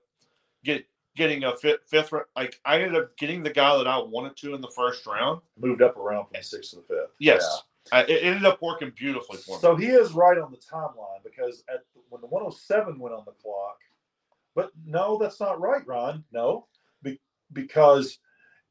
get 0.63 0.85
getting 1.15 1.45
a 1.45 1.55
fifth, 1.55 1.81
fifth 1.87 2.13
like 2.35 2.59
I 2.65 2.75
ended 2.75 2.95
up 2.95 3.17
getting 3.17 3.41
the 3.41 3.49
guy 3.49 3.77
that 3.77 3.87
I 3.87 3.97
wanted 3.97 4.35
to 4.37 4.53
in 4.53 4.61
the 4.61 4.71
first 4.75 5.05
round. 5.05 5.41
Moved 5.59 5.81
up 5.81 5.97
around 5.97 6.25
from 6.25 6.33
the 6.35 6.43
sixth 6.43 6.71
to 6.71 6.77
the 6.77 6.81
fifth. 6.83 7.11
Yes, 7.19 7.63
I, 7.91 8.03
it 8.03 8.23
ended 8.23 8.45
up 8.45 8.61
working 8.61 8.91
beautifully 8.95 9.37
for 9.37 9.57
me. 9.57 9.61
So 9.61 9.75
he 9.75 9.87
is 9.87 10.13
right 10.13 10.37
on 10.37 10.51
the 10.51 10.57
timeline 10.57 11.23
because 11.23 11.63
at 11.73 11.83
when 12.09 12.21
the 12.21 12.27
107 12.27 12.99
went 12.99 13.15
on 13.15 13.23
the 13.25 13.31
clock, 13.31 13.77
but 14.55 14.71
no, 14.85 15.17
that's 15.17 15.39
not 15.39 15.59
right, 15.59 15.85
Ron. 15.87 16.23
No, 16.31 16.67
Be, 17.03 17.19
because 17.53 18.19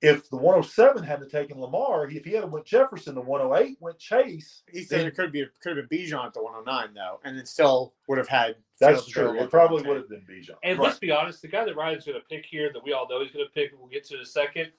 if 0.05 0.29
the 0.31 0.37
107 0.37 1.03
hadn't 1.03 1.31
taken 1.31 1.61
Lamar, 1.61 2.09
if 2.09 2.25
he 2.25 2.33
had 2.33 2.51
went 2.51 2.67
Jefferson, 2.67 3.15
the 3.15 3.21
108 3.21 3.77
went 3.81 3.99
Chase. 3.99 4.63
He 4.71 4.83
said 4.83 5.01
Then- 5.01 5.07
it 5.09 5.17
could 5.17 5.33
be 5.33 5.47
could 5.61 5.77
have 5.77 5.89
been 5.89 5.99
Bijan 5.99 6.27
at 6.27 6.35
the 6.35 6.43
109 6.43 6.95
though, 6.95 7.21
and 7.25 7.39
it 7.39 7.49
still 7.49 7.95
would 8.09 8.19
have 8.19 8.29
had. 8.29 8.57
That's 8.81 9.07
true. 9.07 9.25
available 9.25 9.45
It 9.45 9.51
probably 9.51 9.83
would 9.85 9.97
have 9.97 10.09
been 10.09 10.27
Bijan. 10.29 10.57
And 10.63 10.79
Right. 10.79 10.87
let's 10.87 10.99
be 10.99 11.11
honest, 11.11 11.43
the 11.43 11.49
guy 11.49 11.65
that 11.65 11.77
Ryan's 11.77 12.05
going 12.05 12.21
to 12.21 12.27
pick 12.27 12.45
here, 12.47 12.73
that 12.73 12.83
we 12.83 12.93
all 12.93 13.09
know 13.09 13.21
he's 13.23 13.33
going 13.33 13.47
to 13.47 13.53
pick, 13.53 13.73
we'll 13.79 13.89
get 13.89 14.05
to 14.05 14.17
in 14.17 14.21
a 14.21 14.27
second, 14.27 14.73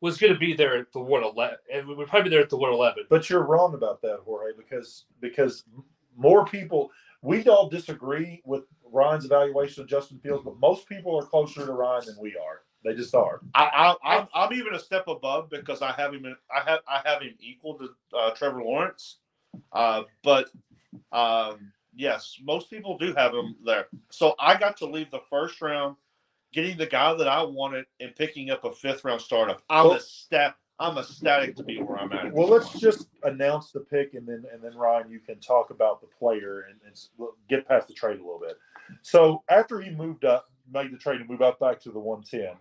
was 0.00 0.18
going 0.18 0.32
to 0.32 0.38
be 0.38 0.54
there 0.54 0.76
at 0.76 0.92
the 0.92 1.00
111, 1.00 1.58
and 1.72 1.86
we 1.86 1.94
would 1.94 2.08
probably 2.08 2.30
be 2.30 2.36
there 2.36 2.44
at 2.44 2.50
the 2.50 2.56
111. 2.56 3.06
But 3.08 3.30
you're 3.30 3.44
wrong 3.44 3.74
about 3.74 4.02
that, 4.02 4.20
Jorge, 4.24 4.52
because 4.56 5.06
because 5.20 5.64
more 6.16 6.44
people 6.44 6.90
we 7.22 7.42
all 7.48 7.68
disagree 7.70 8.42
with 8.44 8.64
Ryan's 8.84 9.24
evaluation 9.24 9.82
of 9.82 9.88
Justin 9.88 10.18
Fields, 10.18 10.42
but 10.44 10.58
most 10.58 10.86
people 10.86 11.18
are 11.18 11.24
closer 11.24 11.64
to 11.64 11.72
Ryan 11.72 12.04
than 12.04 12.16
we 12.20 12.36
are. 12.36 12.62
They 12.84 12.94
just 12.94 13.14
are. 13.14 13.40
I, 13.54 13.96
I, 14.04 14.16
I'm, 14.18 14.28
I'm 14.34 14.52
even 14.52 14.74
a 14.74 14.78
step 14.78 15.08
above 15.08 15.50
because 15.50 15.82
I 15.82 15.92
have 15.92 16.12
him. 16.14 16.26
In, 16.26 16.36
I 16.54 16.68
have 16.68 16.80
I 16.86 17.00
have 17.08 17.22
him 17.22 17.34
equal 17.40 17.78
to 17.78 17.88
uh, 18.16 18.30
Trevor 18.32 18.62
Lawrence, 18.62 19.18
uh, 19.72 20.02
but 20.22 20.50
um, 21.12 21.72
yes, 21.94 22.38
most 22.42 22.70
people 22.70 22.98
do 22.98 23.14
have 23.14 23.32
him 23.32 23.56
there. 23.64 23.86
So 24.10 24.34
I 24.38 24.58
got 24.58 24.76
to 24.78 24.86
leave 24.86 25.10
the 25.10 25.22
first 25.30 25.60
round, 25.62 25.96
getting 26.52 26.76
the 26.76 26.86
guy 26.86 27.14
that 27.14 27.28
I 27.28 27.42
wanted, 27.42 27.86
and 28.00 28.14
picking 28.14 28.50
up 28.50 28.64
a 28.64 28.72
fifth 28.72 29.04
round 29.04 29.20
startup. 29.20 29.62
I'm 29.70 29.88
Well- 29.88 30.00
step. 30.00 30.56
I'm 30.80 30.98
ecstatic 30.98 31.54
to 31.56 31.62
be 31.62 31.80
where 31.80 31.98
I'm 31.98 32.12
at. 32.12 32.32
Well, 32.32 32.48
let's 32.48 32.68
point. 32.70 32.82
just 32.82 33.06
announce 33.22 33.70
the 33.70 33.78
pick, 33.78 34.14
and 34.14 34.26
then 34.26 34.44
and 34.52 34.60
then 34.60 34.74
Ryan, 34.74 35.08
you 35.08 35.20
can 35.20 35.38
talk 35.38 35.70
about 35.70 36.00
the 36.00 36.08
player 36.08 36.66
and, 36.68 36.80
and 36.84 37.28
get 37.48 37.66
past 37.68 37.86
the 37.86 37.94
trade 37.94 38.18
a 38.18 38.22
little 38.24 38.40
bit. 38.40 38.58
So 39.02 39.44
after 39.48 39.80
he 39.80 39.90
moved 39.90 40.24
up, 40.24 40.50
made 40.72 40.92
the 40.92 40.98
trade 40.98 41.20
and 41.20 41.30
move 41.30 41.42
up 41.42 41.60
back 41.60 41.80
to 41.82 41.92
the 41.92 42.00
one 42.00 42.22
ten. 42.24 42.54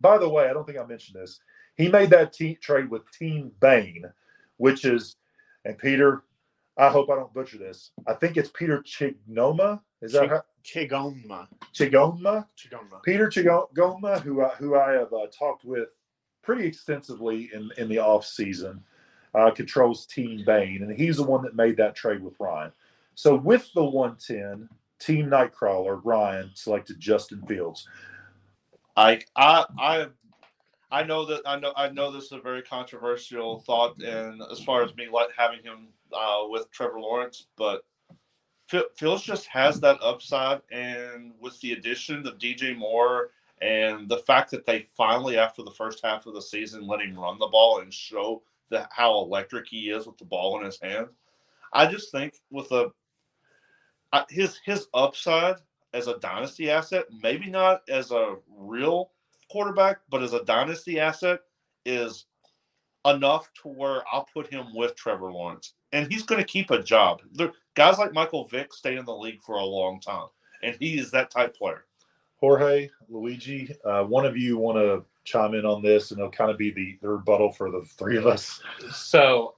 By 0.00 0.18
the 0.18 0.28
way, 0.28 0.48
I 0.48 0.52
don't 0.52 0.66
think 0.66 0.78
I 0.78 0.84
mentioned 0.84 1.20
this. 1.20 1.40
He 1.76 1.88
made 1.88 2.10
that 2.10 2.32
te- 2.32 2.56
trade 2.56 2.90
with 2.90 3.10
Team 3.12 3.52
Bane, 3.60 4.04
which 4.56 4.84
is, 4.84 5.16
and 5.64 5.78
Peter, 5.78 6.24
I 6.76 6.88
hope 6.88 7.10
I 7.10 7.16
don't 7.16 7.32
butcher 7.32 7.58
this. 7.58 7.92
I 8.06 8.14
think 8.14 8.36
it's 8.36 8.50
Peter 8.50 8.82
Chignoma. 8.82 9.80
Is 10.02 10.12
that 10.12 10.24
Chig- 10.24 10.30
how, 10.30 10.42
Chigoma. 10.64 11.48
Chigoma? 11.74 12.46
Chigoma. 12.56 13.02
Peter 13.02 13.28
Chigoma, 13.28 14.20
who 14.20 14.44
I, 14.44 14.48
who 14.50 14.76
I 14.76 14.92
have 14.92 15.12
uh, 15.12 15.26
talked 15.36 15.64
with 15.64 15.88
pretty 16.42 16.66
extensively 16.66 17.50
in, 17.52 17.70
in 17.76 17.88
the 17.88 17.98
off 17.98 18.24
season, 18.24 18.82
uh, 19.34 19.50
controls 19.50 20.06
Team 20.06 20.42
Bane, 20.44 20.82
and 20.82 20.92
he's 20.92 21.18
the 21.18 21.22
one 21.22 21.42
that 21.42 21.54
made 21.54 21.76
that 21.76 21.94
trade 21.94 22.22
with 22.22 22.34
Ryan. 22.40 22.72
So 23.14 23.36
with 23.36 23.70
the 23.74 23.84
110, 23.84 24.68
Team 24.98 25.26
Nightcrawler 25.26 26.00
Ryan 26.04 26.50
selected 26.54 26.98
Justin 26.98 27.42
Fields. 27.46 27.86
I 28.96 29.20
I 29.36 30.08
I 30.90 31.02
know 31.04 31.24
that 31.26 31.42
I 31.46 31.58
know 31.58 31.72
I 31.76 31.88
know 31.90 32.10
this 32.10 32.24
is 32.24 32.32
a 32.32 32.40
very 32.40 32.62
controversial 32.62 33.60
thought, 33.60 34.00
and 34.02 34.42
as 34.50 34.60
far 34.60 34.82
as 34.82 34.94
me 34.96 35.08
like 35.10 35.28
having 35.36 35.62
him 35.62 35.88
uh, 36.12 36.44
with 36.48 36.70
Trevor 36.70 37.00
Lawrence, 37.00 37.46
but 37.56 37.84
Fields 38.96 39.22
just 39.22 39.46
has 39.46 39.80
that 39.80 39.98
upside, 40.00 40.60
and 40.70 41.32
with 41.40 41.60
the 41.60 41.72
addition 41.72 42.26
of 42.26 42.38
DJ 42.38 42.76
Moore 42.76 43.30
and 43.60 44.08
the 44.08 44.18
fact 44.18 44.50
that 44.52 44.64
they 44.64 44.86
finally, 44.96 45.36
after 45.36 45.62
the 45.62 45.70
first 45.72 46.00
half 46.04 46.26
of 46.26 46.34
the 46.34 46.42
season, 46.42 46.86
let 46.86 47.00
him 47.00 47.18
run 47.18 47.38
the 47.38 47.48
ball 47.48 47.80
and 47.80 47.92
show 47.92 48.42
that 48.70 48.88
how 48.90 49.18
electric 49.20 49.66
he 49.66 49.90
is 49.90 50.06
with 50.06 50.16
the 50.18 50.24
ball 50.24 50.58
in 50.58 50.64
his 50.64 50.80
hand, 50.80 51.08
I 51.72 51.86
just 51.86 52.10
think 52.10 52.34
with 52.50 52.70
a 52.72 52.92
his 54.28 54.58
his 54.64 54.88
upside 54.94 55.56
as 55.94 56.06
a 56.06 56.18
dynasty 56.18 56.70
asset, 56.70 57.04
maybe 57.22 57.50
not 57.50 57.82
as 57.88 58.10
a 58.10 58.36
real 58.56 59.10
quarterback, 59.50 59.98
but 60.08 60.22
as 60.22 60.32
a 60.32 60.44
dynasty 60.44 61.00
asset, 61.00 61.40
is 61.84 62.26
enough 63.06 63.50
to 63.62 63.68
where 63.68 64.02
I'll 64.12 64.28
put 64.32 64.46
him 64.48 64.74
with 64.74 64.94
Trevor 64.94 65.32
Lawrence, 65.32 65.74
and 65.92 66.10
he's 66.10 66.22
going 66.22 66.40
to 66.40 66.46
keep 66.46 66.70
a 66.70 66.82
job. 66.82 67.22
There, 67.32 67.52
guys 67.74 67.98
like 67.98 68.12
Michael 68.12 68.46
Vick 68.46 68.72
stay 68.72 68.96
in 68.96 69.04
the 69.04 69.16
league 69.16 69.42
for 69.42 69.56
a 69.56 69.64
long 69.64 70.00
time, 70.00 70.28
and 70.62 70.76
he 70.78 70.98
is 70.98 71.10
that 71.10 71.30
type 71.30 71.56
player. 71.56 71.86
Jorge, 72.36 72.88
Luigi, 73.08 73.74
uh, 73.84 74.04
one 74.04 74.24
of 74.24 74.36
you 74.36 74.56
want 74.56 74.78
to 74.78 75.04
chime 75.24 75.54
in 75.54 75.66
on 75.66 75.82
this, 75.82 76.10
and 76.10 76.18
it'll 76.18 76.30
kind 76.30 76.50
of 76.50 76.56
be 76.56 76.70
the, 76.70 76.98
the 77.02 77.08
rebuttal 77.08 77.52
for 77.52 77.70
the 77.70 77.82
three 77.82 78.16
of 78.16 78.26
us. 78.26 78.62
So 78.92 79.56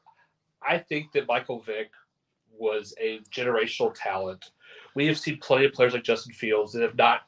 I 0.67 0.79
think 0.79 1.13
that 1.13 1.29
Michael 1.29 1.61
Vick 1.61 1.91
was 2.57 2.95
a 3.01 3.21
generational 3.31 3.95
talent. 3.95 4.51
We 4.95 5.07
have 5.07 5.19
seen 5.19 5.39
plenty 5.39 5.65
of 5.65 5.73
players 5.73 5.95
like 5.95 6.05
Justin 6.05 6.33
Fields 6.33 6.73
that 6.73 6.83
have 6.83 6.97
not 6.97 7.23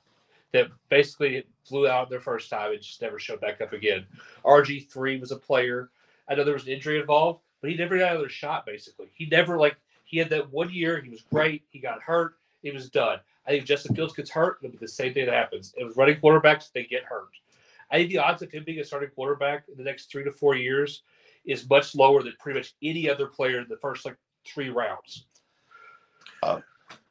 that 0.52 0.68
basically 0.88 1.44
blew 1.68 1.88
out 1.88 2.08
their 2.08 2.20
first 2.20 2.48
time 2.48 2.72
and 2.72 2.80
just 2.80 3.02
never 3.02 3.18
showed 3.18 3.40
back 3.40 3.60
up 3.60 3.72
again. 3.72 4.06
RG 4.44 4.88
three 4.88 5.18
was 5.18 5.32
a 5.32 5.36
player. 5.36 5.90
I 6.28 6.34
know 6.34 6.44
there 6.44 6.54
was 6.54 6.66
an 6.66 6.72
injury 6.72 7.00
involved, 7.00 7.40
but 7.60 7.70
he 7.70 7.76
never 7.76 7.98
got 7.98 8.12
another 8.12 8.28
shot. 8.28 8.64
Basically, 8.64 9.08
he 9.14 9.26
never 9.26 9.58
like 9.58 9.76
he 10.04 10.18
had 10.18 10.30
that 10.30 10.52
one 10.52 10.72
year. 10.72 11.00
He 11.00 11.10
was 11.10 11.22
great. 11.22 11.62
He 11.70 11.80
got 11.80 12.00
hurt. 12.02 12.36
It 12.62 12.72
was 12.72 12.88
done. 12.88 13.18
I 13.46 13.50
think 13.50 13.66
Justin 13.66 13.94
Fields 13.94 14.14
gets 14.14 14.30
hurt, 14.30 14.58
it'll 14.62 14.72
be 14.72 14.78
the 14.78 14.88
same 14.88 15.12
thing 15.12 15.26
that 15.26 15.34
happens. 15.34 15.74
It 15.76 15.84
was 15.84 15.96
running 15.96 16.16
quarterbacks; 16.16 16.72
they 16.72 16.84
get 16.84 17.04
hurt. 17.04 17.28
I 17.90 17.96
think 17.96 18.10
the 18.10 18.18
odds 18.18 18.42
of 18.42 18.50
him 18.50 18.64
being 18.64 18.80
a 18.80 18.84
starting 18.84 19.10
quarterback 19.10 19.64
in 19.68 19.76
the 19.76 19.84
next 19.84 20.10
three 20.10 20.24
to 20.24 20.32
four 20.32 20.56
years 20.56 21.02
is 21.44 21.68
much 21.68 21.94
lower 21.94 22.22
than 22.22 22.34
pretty 22.38 22.58
much 22.58 22.74
any 22.82 23.08
other 23.10 23.26
player 23.26 23.60
in 23.60 23.68
the 23.68 23.76
first 23.76 24.04
like 24.06 24.16
three 24.46 24.70
rounds, 24.70 25.26
uh, 26.42 26.60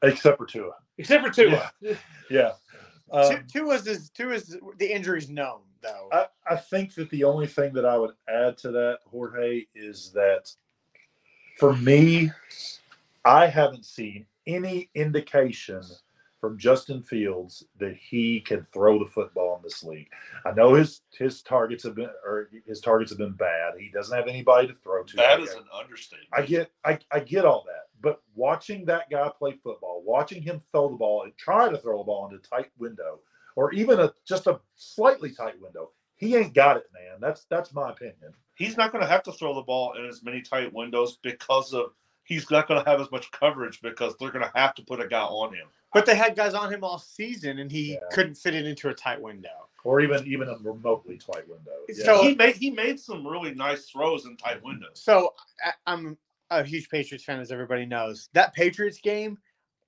except 0.01 0.37
for 0.37 0.45
Tua. 0.45 0.73
except 0.97 1.25
for 1.25 1.31
Tua. 1.31 1.71
Yeah. 1.81 1.95
Yeah. 2.29 2.51
Um, 3.11 3.29
Tua, 3.29 3.43
Tua 3.51 3.75
is 3.75 3.83
this, 3.83 4.09
Tua 4.09 4.33
is 4.33 4.57
the 4.77 4.91
injuries 4.91 5.29
known 5.29 5.61
though. 5.81 6.09
I, 6.11 6.27
I 6.49 6.55
think 6.55 6.95
that 6.95 7.09
the 7.09 7.23
only 7.23 7.47
thing 7.47 7.73
that 7.73 7.85
I 7.85 7.97
would 7.97 8.13
add 8.27 8.57
to 8.59 8.71
that, 8.71 8.99
Jorge, 9.05 9.65
is 9.75 10.11
that 10.13 10.51
for 11.57 11.75
me, 11.75 12.31
I 13.25 13.47
haven't 13.47 13.85
seen 13.85 14.25
any 14.47 14.89
indication 14.95 15.83
from 16.41 16.57
Justin 16.57 17.01
Fields 17.01 17.63
that 17.79 17.95
he 17.95 18.41
can 18.41 18.65
throw 18.65 18.99
the 18.99 19.09
football 19.09 19.55
in 19.55 19.61
this 19.63 19.81
league. 19.83 20.09
I 20.45 20.51
know 20.51 20.73
his 20.73 21.01
his 21.17 21.41
targets 21.41 21.83
have 21.83 21.95
been 21.95 22.09
or 22.25 22.49
his 22.65 22.81
targets 22.81 23.11
have 23.11 23.17
been 23.17 23.31
bad. 23.31 23.75
He 23.79 23.89
doesn't 23.93 24.15
have 24.15 24.27
anybody 24.27 24.67
to 24.67 24.73
throw 24.83 25.03
to. 25.03 25.15
That 25.15 25.35
right 25.35 25.39
is 25.39 25.53
now. 25.53 25.61
an 25.61 25.67
understatement. 25.81 26.29
I 26.33 26.41
get 26.41 26.71
I, 26.83 26.99
I 27.11 27.19
get 27.19 27.45
all 27.45 27.63
that. 27.67 27.87
But 28.03 28.21
watching 28.35 28.85
that 28.85 29.09
guy 29.09 29.31
play 29.39 29.53
football, 29.63 30.03
watching 30.05 30.43
him 30.43 30.61
throw 30.71 30.89
the 30.89 30.97
ball 30.97 31.23
and 31.23 31.35
try 31.37 31.69
to 31.69 31.77
throw 31.77 31.97
the 31.99 32.03
ball 32.03 32.25
into 32.25 32.35
a 32.35 32.39
tight 32.39 32.69
window, 32.77 33.19
or 33.55 33.71
even 33.73 33.99
a 33.99 34.13
just 34.25 34.45
a 34.45 34.59
slightly 34.75 35.31
tight 35.31 35.59
window, 35.59 35.89
he 36.17 36.35
ain't 36.35 36.53
got 36.53 36.77
it, 36.77 36.85
man. 36.93 37.17
That's 37.21 37.45
that's 37.45 37.73
my 37.73 37.89
opinion. 37.89 38.33
He's 38.55 38.77
not 38.77 38.91
going 38.91 39.03
to 39.03 39.09
have 39.09 39.23
to 39.23 39.31
throw 39.31 39.55
the 39.55 39.61
ball 39.61 39.93
in 39.93 40.05
as 40.05 40.21
many 40.21 40.41
tight 40.41 40.71
windows 40.73 41.17
because 41.23 41.73
of 41.73 41.93
he's 42.25 42.51
not 42.51 42.67
going 42.67 42.83
to 42.83 42.87
have 42.89 43.01
as 43.01 43.09
much 43.09 43.31
coverage 43.31 43.81
because 43.81 44.15
they're 44.19 44.31
going 44.31 44.45
to 44.45 44.51
have 44.53 44.75
to 44.75 44.83
put 44.83 44.99
a 44.99 45.07
guy 45.07 45.21
on 45.23 45.53
him. 45.55 45.67
but 45.93 46.05
they 46.05 46.15
had 46.15 46.35
guys 46.35 46.53
on 46.55 46.71
him 46.73 46.83
all 46.83 46.97
season, 46.99 47.59
and 47.59 47.71
he 47.71 47.93
Yeah. 47.93 47.99
couldn't 48.11 48.35
fit 48.35 48.53
it 48.53 48.65
into 48.65 48.89
a 48.89 48.93
tight 48.93 49.21
window. 49.21 49.69
Or 49.85 49.99
even 50.01 50.25
even 50.27 50.47
a 50.49 50.55
remotely 50.57 51.17
tight 51.17 51.47
window. 51.47 51.71
Yeah. 51.89 52.05
So- 52.05 52.23
he 52.23 52.35
made 52.35 52.55
he 52.57 52.69
made 52.71 52.99
some 52.99 53.25
really 53.25 53.53
nice 53.53 53.89
throws 53.89 54.25
in 54.25 54.35
tight 54.37 54.61
windows. 54.63 54.91
So 54.95 55.33
I, 55.63 55.71
I'm 55.85 56.17
a 56.61 56.63
huge 56.65 56.89
Patriots 56.89 57.23
fan, 57.23 57.39
as 57.39 57.51
everybody 57.51 57.85
knows. 57.85 58.29
That 58.33 58.53
Patriots 58.53 58.99
game, 58.99 59.37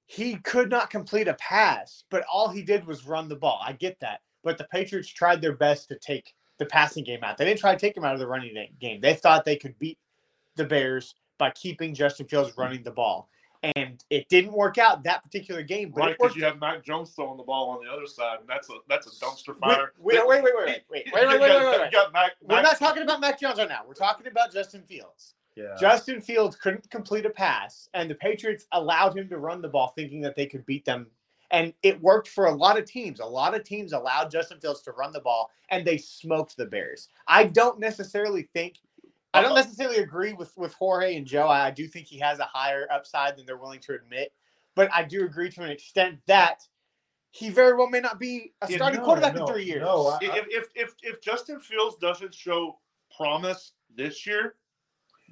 he 0.05 0.35
could 0.37 0.69
not 0.69 0.89
complete 0.89 1.27
a 1.27 1.33
pass, 1.35 2.03
but 2.09 2.25
all 2.31 2.49
he 2.49 2.61
did 2.61 2.85
was 2.85 3.05
run 3.07 3.27
the 3.27 3.35
ball. 3.35 3.59
I 3.63 3.73
get 3.73 3.99
that, 4.01 4.21
but 4.43 4.57
the 4.57 4.65
Patriots 4.65 5.09
tried 5.09 5.41
their 5.41 5.55
best 5.55 5.87
to 5.89 5.97
take 5.97 6.33
the 6.57 6.65
passing 6.65 7.03
game 7.03 7.23
out. 7.23 7.37
They 7.37 7.45
didn't 7.45 7.59
try 7.59 7.73
to 7.73 7.79
take 7.79 7.97
him 7.97 8.05
out 8.05 8.13
of 8.13 8.19
the 8.19 8.27
running 8.27 8.53
game. 8.79 9.01
They 9.01 9.13
thought 9.13 9.45
they 9.45 9.57
could 9.57 9.77
beat 9.79 9.97
the 10.55 10.65
Bears 10.65 11.15
by 11.37 11.51
keeping 11.51 11.93
Justin 11.93 12.27
Fields 12.27 12.57
running 12.57 12.83
the 12.83 12.91
ball, 12.91 13.29
and 13.75 14.03
it 14.09 14.29
didn't 14.29 14.53
work 14.53 14.77
out 14.77 15.03
that 15.03 15.23
particular 15.23 15.63
game. 15.63 15.91
But 15.93 16.01
Right, 16.01 16.17
because 16.17 16.35
you 16.35 16.45
have 16.45 16.59
Mac 16.59 16.83
Jones 16.83 17.11
throwing 17.11 17.37
the 17.37 17.43
ball 17.43 17.71
on 17.71 17.83
the 17.83 17.91
other 17.91 18.07
side, 18.07 18.39
and 18.39 18.47
that's 18.47 18.69
a 18.69 18.75
that's 18.87 19.07
a 19.07 19.25
dumpster 19.25 19.49
Wait, 19.49 19.59
fire. 19.59 19.91
wait, 19.97 20.27
wait, 20.27 20.43
wait, 20.43 20.53
wait, 20.55 20.65
wait, 20.65 20.83
wait, 20.89 21.05
wait, 21.13 21.13
wait, 21.13 21.27
wait, 21.27 21.39
wait, 21.39 21.65
wait, 21.65 21.79
wait. 21.79 21.91
Got 21.91 22.13
Mac, 22.13 22.33
We're 22.41 22.55
Mac- 22.57 22.63
not 22.63 22.79
talking 22.79 23.03
about 23.03 23.19
Mac 23.21 23.39
Jones 23.39 23.57
right 23.57 23.67
now. 23.67 23.81
We're 23.87 23.93
talking 23.95 24.27
about 24.27 24.53
Justin 24.53 24.83
Fields. 24.83 25.33
Yeah. 25.55 25.75
Justin 25.79 26.21
Fields 26.21 26.55
couldn't 26.55 26.89
complete 26.89 27.25
a 27.25 27.29
pass, 27.29 27.89
and 27.93 28.09
the 28.09 28.15
Patriots 28.15 28.65
allowed 28.71 29.17
him 29.17 29.29
to 29.29 29.37
run 29.37 29.61
the 29.61 29.67
ball, 29.67 29.93
thinking 29.95 30.21
that 30.21 30.35
they 30.35 30.45
could 30.45 30.65
beat 30.65 30.85
them. 30.85 31.07
And 31.51 31.73
it 31.83 32.01
worked 32.01 32.27
for 32.27 32.47
a 32.47 32.55
lot 32.55 32.77
of 32.77 32.85
teams. 32.85 33.19
A 33.19 33.25
lot 33.25 33.53
of 33.55 33.63
teams 33.63 33.93
allowed 33.93 34.31
Justin 34.31 34.59
Fields 34.59 34.81
to 34.83 34.91
run 34.91 35.13
the 35.13 35.21
ball, 35.21 35.51
and 35.69 35.85
they 35.85 35.97
smoked 35.97 36.57
the 36.57 36.65
Bears. 36.65 37.09
I 37.27 37.45
don't 37.45 37.79
necessarily 37.79 38.49
think, 38.53 38.75
I 39.33 39.41
don't 39.41 39.55
necessarily 39.55 39.97
agree 39.97 40.33
with 40.33 40.55
with 40.57 40.73
Jorge 40.73 41.15
and 41.15 41.25
Joe. 41.25 41.47
I 41.47 41.71
do 41.71 41.87
think 41.87 42.07
he 42.07 42.17
has 42.19 42.39
a 42.39 42.45
higher 42.45 42.87
upside 42.91 43.37
than 43.37 43.45
they're 43.45 43.57
willing 43.57 43.81
to 43.81 43.93
admit, 43.93 44.33
but 44.75 44.89
I 44.93 45.03
do 45.03 45.23
agree 45.25 45.49
to 45.51 45.61
an 45.61 45.69
extent 45.69 46.19
that 46.27 46.67
he 47.31 47.49
very 47.49 47.75
well 47.75 47.89
may 47.89 47.99
not 47.99 48.17
be 48.17 48.53
a 48.61 48.69
Yeah, 48.69 48.77
starting 48.77 48.99
no, 49.01 49.05
quarterback 49.05 49.35
no, 49.35 49.45
in 49.45 49.53
three 49.53 49.65
years. 49.65 49.81
no, 49.81 50.07
I- 50.07 50.19
if, 50.21 50.47
if 50.49 50.67
if 50.75 50.95
if 51.03 51.21
Justin 51.21 51.59
Fields 51.59 51.97
doesn't 51.97 52.33
show 52.33 52.79
promise 53.15 53.73
this 53.93 54.25
year, 54.25 54.55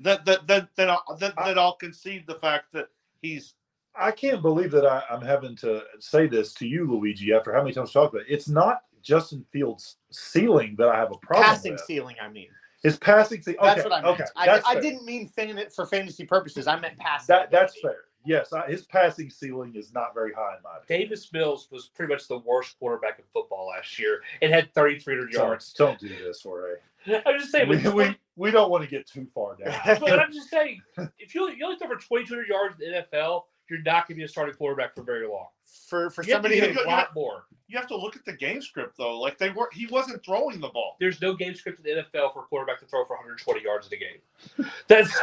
that 0.02 0.26
that 0.26 0.48
that 0.48 0.70
then 0.76 0.90
I'll, 0.90 1.18
then, 1.20 1.34
then 1.46 1.58
I'll 1.58 1.76
concede 1.76 2.26
the 2.28 2.36
fact 2.36 2.74
that 2.74 2.88
he's 3.22 3.54
I 3.96 4.12
can't 4.12 4.42
believe 4.42 4.72
that 4.72 4.86
I, 4.86 5.04
I'm 5.10 5.22
having 5.22 5.56
to 5.58 5.84
say 6.00 6.28
this 6.28 6.54
to 6.56 6.68
you, 6.68 6.90
Luigi, 6.90 7.34
after 7.34 7.54
how 7.54 7.62
many 7.62 7.74
times 7.74 7.90
we 7.90 7.94
talked 7.94 8.14
about 8.14 8.26
it. 8.26 8.34
It's 8.34 8.50
not 8.50 8.82
Justin 9.04 9.46
Fields' 9.52 9.98
ceiling 10.12 10.76
that 10.80 10.88
I 10.88 10.98
have 10.98 11.12
a 11.12 11.18
problem 11.18 11.46
passing 11.46 11.74
with. 11.74 11.82
ceiling. 11.82 12.16
I 12.22 12.30
mean, 12.30 12.48
His 12.82 12.98
passing 12.98 13.42
ceiling. 13.42 13.60
Okay, 13.60 13.68
that's 13.68 13.84
what 13.84 13.94
I 13.94 14.02
meant. 14.02 14.22
okay, 14.22 14.30
I, 14.36 14.62
I 14.66 14.80
didn't 14.80 15.06
mean 15.06 15.28
fan 15.28 15.58
it 15.58 15.72
for 15.74 15.86
fantasy 15.86 16.26
purposes. 16.26 16.66
I 16.66 16.80
meant 16.80 16.98
passing. 16.98 17.34
That 17.34 17.52
that's 17.52 17.80
fair. 17.82 17.98
Yes, 18.26 18.54
I, 18.54 18.68
his 18.68 18.84
passing 18.84 19.30
ceiling 19.30 19.76
is 19.76 19.94
not 19.94 20.14
very 20.14 20.32
high 20.34 20.56
in 20.56 20.64
my 20.64 20.78
opinion. 20.82 21.10
Davis 21.10 21.32
Mills 21.34 21.68
was 21.70 21.90
pretty 21.94 22.14
much 22.14 22.28
the 22.28 22.40
worst 22.40 22.80
quarterback 22.80 23.20
in 23.20 23.26
football 23.34 23.68
last 23.68 24.00
year 24.00 24.22
and 24.42 24.52
had 24.52 24.74
3,300 24.74 25.34
yards. 25.34 25.74
Don't, 25.74 26.00
don't 26.00 26.10
do 26.10 26.24
this, 26.24 26.42
Jorge. 26.42 26.76
I'm 27.26 27.40
just 27.40 27.52
saying, 27.52 27.70
We, 27.70 27.78
but, 27.78 27.94
we, 27.96 28.18
we 28.36 28.52
don't 28.52 28.70
want 28.72 28.84
to 28.84 28.90
get 28.90 29.08
too 29.08 29.28
far 29.34 29.56
down. 29.56 29.74
but 30.00 30.20
I'm 30.20 30.32
just 30.34 30.50
saying, 30.50 30.82
if 31.20 31.36
you, 31.36 31.50
you 31.52 31.66
only 31.66 31.78
throw 31.78 31.88
for 31.88 31.96
2,200 31.96 32.48
yards 32.48 32.80
in 32.82 32.92
the 32.92 33.06
NFL, 33.18 33.44
you're 33.70 33.82
not 33.82 34.08
going 34.08 34.16
to 34.16 34.20
be 34.20 34.24
a 34.24 34.28
starting 34.28 34.56
quarterback 34.56 34.94
for 34.96 35.04
very 35.04 35.28
long. 35.28 35.48
for 35.90 36.10
for 36.10 36.24
Yeah, 36.24 36.36
somebody 36.36 36.60
but 36.60 36.72
who 36.72 36.84
A 36.84 36.86
lot 36.90 37.16
more. 37.16 37.46
you 37.68 37.78
have 37.78 37.88
to 37.88 37.96
look 37.96 38.16
at 38.18 38.26
the 38.26 38.34
game 38.34 38.62
script 38.62 38.98
though. 38.98 39.18
Like 39.20 39.38
they 39.38 39.50
were, 39.52 39.70
he 39.72 39.88
wasn't 39.88 40.24
throwing 40.24 40.60
the 40.60 40.68
ball. 40.68 40.98
There's 41.00 41.22
no 41.22 41.34
game 41.34 41.56
script 41.56 41.80
in 41.86 41.96
the 41.96 42.02
NFL 42.04 42.34
for 42.34 42.42
a 42.42 42.44
quarterback 42.44 42.80
to 42.82 42.86
throw 42.86 43.06
for 43.06 43.16
120 43.16 43.64
yards 43.64 43.88
in 43.88 43.94
a 43.94 43.98
game. 43.98 44.70
That's 44.90 45.18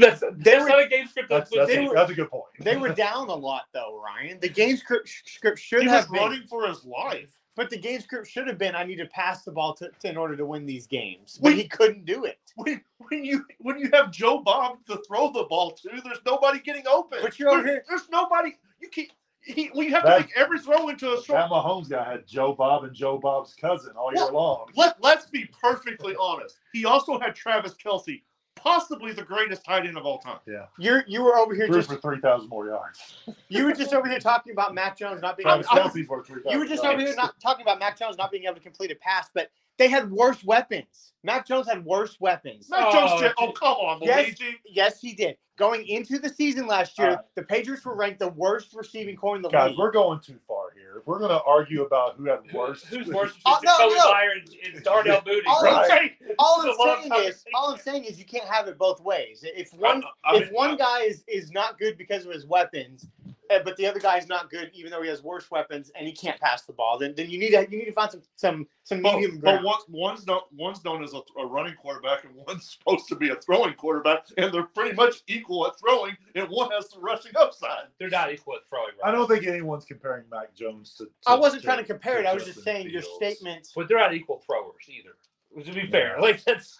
that's, 0.00 0.20
that's 0.38 0.62
were- 0.64 0.68
not 0.70 0.82
a 0.82 0.88
game 0.88 1.06
script. 1.06 1.28
That's, 1.28 1.50
That's, 1.50 1.68
that's, 1.68 1.78
a, 1.78 1.86
were- 1.88 1.94
that's 1.94 2.10
a 2.10 2.14
good 2.14 2.30
point. 2.30 2.44
they 2.60 2.76
were 2.76 2.88
down 2.94 3.28
a 3.28 3.34
lot 3.34 3.64
though, 3.72 4.00
Ryan. 4.02 4.38
The 4.40 4.48
game 4.48 4.76
script 4.78 5.10
script 5.26 5.58
should 5.58 5.82
He 5.82 5.88
was 5.88 5.96
have 5.96 6.10
been, 6.10 6.20
running 6.20 6.42
for 6.48 6.66
his 6.66 6.84
life. 6.84 7.30
But 7.54 7.68
the 7.68 7.76
game 7.76 8.00
script 8.00 8.28
should 8.28 8.46
have 8.46 8.56
been 8.58 8.74
I 8.74 8.84
need 8.84 8.96
to 8.96 9.06
pass 9.06 9.44
the 9.44 9.52
ball 9.52 9.74
to, 9.74 9.90
to- 10.00 10.08
in 10.08 10.16
order 10.16 10.36
to 10.36 10.46
win 10.46 10.64
these 10.66 10.86
games. 10.86 11.38
But 11.42 11.48
Wait. 11.50 11.58
he 11.58 11.68
couldn't 11.68 12.04
do 12.06 12.24
it. 12.24 12.38
When, 12.56 12.80
when 12.98 13.24
you 13.24 13.44
when 13.58 13.78
you 13.78 13.90
have 13.92 14.10
Joe 14.10 14.38
Bob 14.38 14.84
to 14.86 15.00
throw 15.06 15.30
the 15.32 15.44
ball 15.44 15.72
to, 15.72 16.00
there's 16.04 16.18
nobody 16.26 16.60
getting 16.60 16.86
open. 16.86 17.18
But 17.22 17.38
you're 17.38 17.50
over 17.50 17.62
There- 17.62 17.72
here- 17.74 17.84
There's 17.88 18.08
nobody. 18.10 18.56
You 18.80 18.88
can't. 18.88 19.10
He, 19.44 19.72
we 19.74 19.90
have 19.90 20.04
to 20.04 20.20
make 20.20 20.30
every 20.36 20.60
throw 20.60 20.88
into 20.88 21.14
a 21.14 21.16
short. 21.22 21.40
That 21.40 21.50
Mahomes 21.50 21.90
guy 21.90 22.08
had 22.08 22.28
Joe 22.28 22.52
Bob 22.52 22.84
and 22.84 22.94
Joe 22.94 23.18
Bob's 23.18 23.54
cousin 23.54 23.96
all 23.96 24.14
year 24.14 24.30
long. 24.30 24.68
Let, 24.76 25.02
let's 25.02 25.26
be 25.26 25.46
perfectly 25.60 26.14
honest. 26.20 26.60
He 26.72 26.84
also 26.84 27.18
had 27.18 27.34
Travis 27.34 27.74
Kelce, 27.74 28.22
possibly 28.54 29.12
the 29.12 29.22
greatest 29.22 29.64
tight 29.64 29.86
end 29.86 29.96
of 29.96 30.04
all 30.04 30.18
time. 30.18 30.38
Yeah. 30.46 30.66
You're 30.78 31.04
you 31.06 31.22
were 31.22 31.36
over 31.36 31.54
here 31.54 31.66
Threw 31.66 31.76
just 31.76 31.90
for 31.90 31.96
3,000 31.96 32.48
more 32.48 32.66
yards. 32.66 33.16
you 33.48 33.64
were 33.64 33.72
just 33.72 33.92
over 33.92 34.08
here 34.08 34.20
talking 34.20 34.52
about 34.52 34.74
Mac 34.74 34.96
Jones 34.96 35.20
not 35.20 35.36
being 35.36 35.46
Travis 35.46 35.66
able 35.72 35.82
to, 35.84 35.88
Kelce 35.88 36.06
for 36.06 36.24
3,000 36.24 36.52
you 36.52 36.58
were 36.58 36.66
just 36.66 36.82
yards. 36.82 36.94
over 36.94 37.06
here 37.06 37.16
not 37.16 37.38
talking 37.40 37.62
about 37.62 37.78
Mac 37.78 37.98
Jones 37.98 38.16
not 38.16 38.30
being 38.30 38.44
able 38.44 38.54
to 38.54 38.60
complete 38.60 38.90
a 38.90 38.96
pass, 38.96 39.28
but 39.34 39.50
they 39.78 39.88
had 39.88 40.10
worse 40.10 40.42
weapons. 40.44 41.12
Mac 41.24 41.46
Jones 41.46 41.68
had 41.68 41.84
worse 41.84 42.18
weapons. 42.20 42.68
Mac 42.68 42.86
Oh, 42.88 42.92
Jones, 42.92 43.20
did- 43.22 43.32
oh 43.38 43.52
come 43.52 43.74
on, 43.76 44.00
Yes. 44.02 44.26
Luigi. 44.40 44.56
Yes, 44.66 45.00
he 45.00 45.14
did. 45.14 45.36
Going 45.56 45.86
into 45.86 46.18
the 46.18 46.28
season 46.28 46.66
last 46.66 46.98
year, 46.98 47.10
All 47.10 47.14
right. 47.16 47.24
the 47.36 47.42
Patriots 47.42 47.84
were 47.84 47.94
ranked 47.94 48.18
the 48.18 48.28
worst 48.28 48.72
receiving 48.74 49.14
corps 49.16 49.36
in 49.36 49.42
the 49.42 49.48
Guys, 49.50 49.70
league. 49.70 49.78
we're 49.78 49.90
going 49.92 50.18
too 50.18 50.38
far 50.48 50.70
here. 50.74 51.02
We're 51.06 51.18
going 51.18 51.30
to 51.30 51.42
argue 51.44 51.82
about 51.82 52.16
who 52.16 52.24
had 52.24 52.40
worse, 52.52 52.82
Who's 52.84 53.06
worse 53.08 53.32
Oh, 53.44 53.60
between 53.60 53.78
no, 53.78 53.88
Jakobi 53.94 53.96
no. 53.98 54.12
Meyer 54.12 54.30
and, 54.30 54.74
and 54.74 54.84
Darnell 54.84 55.22
Mooney? 55.26 55.42
All 55.46 55.62
Right. 55.62 55.74
I'm 55.74 55.88
saying, 55.88 56.10
all 56.38 56.62
I'm 56.62 57.08
saying 57.10 57.24
is, 57.28 57.44
all 57.54 57.70
I'm 57.72 57.78
saying 57.78 58.04
is, 58.04 58.18
you 58.18 58.24
can't 58.24 58.48
have 58.48 58.66
it 58.66 58.78
both 58.78 59.00
ways. 59.00 59.44
If 59.44 59.72
one, 59.74 60.02
I- 60.24 60.32
I 60.32 60.36
if 60.38 60.44
mean, 60.46 60.54
one 60.54 60.70
I- 60.72 60.76
guy 60.76 61.00
is 61.02 61.22
is 61.28 61.52
not 61.52 61.78
good 61.78 61.96
because 61.98 62.24
of 62.26 62.32
his 62.32 62.46
weapons, 62.46 63.06
uh, 63.06 63.21
Eh, 63.50 63.58
but 63.64 63.76
the 63.76 63.84
other 63.86 63.98
guy 63.98 64.16
is 64.18 64.28
not 64.28 64.48
good 64.50 64.70
even 64.72 64.90
though 64.90 65.02
he 65.02 65.08
has 65.08 65.22
worse 65.22 65.50
weapons 65.50 65.90
and 65.96 66.06
he 66.06 66.12
can't 66.12 66.40
pass 66.40 66.62
the 66.62 66.72
ball, 66.72 66.96
then 66.96 67.12
then 67.16 67.28
you 67.28 67.38
need 67.38 67.50
to 67.50 67.66
you 67.70 67.78
need 67.78 67.86
to 67.86 67.92
find 67.92 68.10
some 68.10 68.22
some 68.36 68.66
some 68.84 69.02
But, 69.02 69.16
medium 69.16 69.36
but 69.40 69.40
ground. 69.60 69.64
one, 69.64 69.78
one's 69.88 70.26
known, 70.26 70.42
one's 70.56 70.84
known 70.84 71.02
as 71.02 71.12
a, 71.12 71.20
a 71.40 71.46
running 71.46 71.74
quarterback, 71.74 72.24
and 72.24 72.34
one's 72.46 72.78
supposed 72.78 73.08
to 73.08 73.16
be 73.16 73.30
a 73.30 73.36
throwing 73.36 73.74
quarterback, 73.74 74.26
and 74.38 74.52
they're 74.54 74.62
pretty 74.62 74.94
much 74.94 75.22
equal 75.26 75.66
at 75.66 75.78
throwing, 75.78 76.16
and 76.36 76.48
one 76.50 76.70
has 76.70 76.88
the 76.90 77.00
rushing 77.00 77.32
upside. 77.36 77.86
They're 77.98 78.08
not 78.08 78.32
equal 78.32 78.54
at 78.54 78.66
throwing. 78.68 78.92
I 79.04 79.10
don't 79.10 79.26
think 79.28 79.46
anyone's 79.46 79.84
comparing 79.84 80.24
Mac 80.30 80.54
Jones 80.54 80.94
to. 80.98 81.04
to 81.06 81.10
I 81.26 81.34
wasn't 81.34 81.62
to- 81.62 81.66
trying 81.66 81.78
to 81.78 81.84
compare 81.84 82.20
it. 82.20 82.26
I 82.26 82.34
was 82.34 82.44
just 82.44 82.58
Justin 82.58 82.74
saying 82.84 82.90
your 82.90 83.02
statement. 83.02 83.68
but 83.74 83.88
they're 83.88 83.98
not 83.98 84.14
equal 84.14 84.40
throwers 84.46 84.74
either. 84.88 85.64
To 85.66 85.72
be 85.74 85.90
fair, 85.90 86.18
like 86.20 86.42
that's 86.44 86.78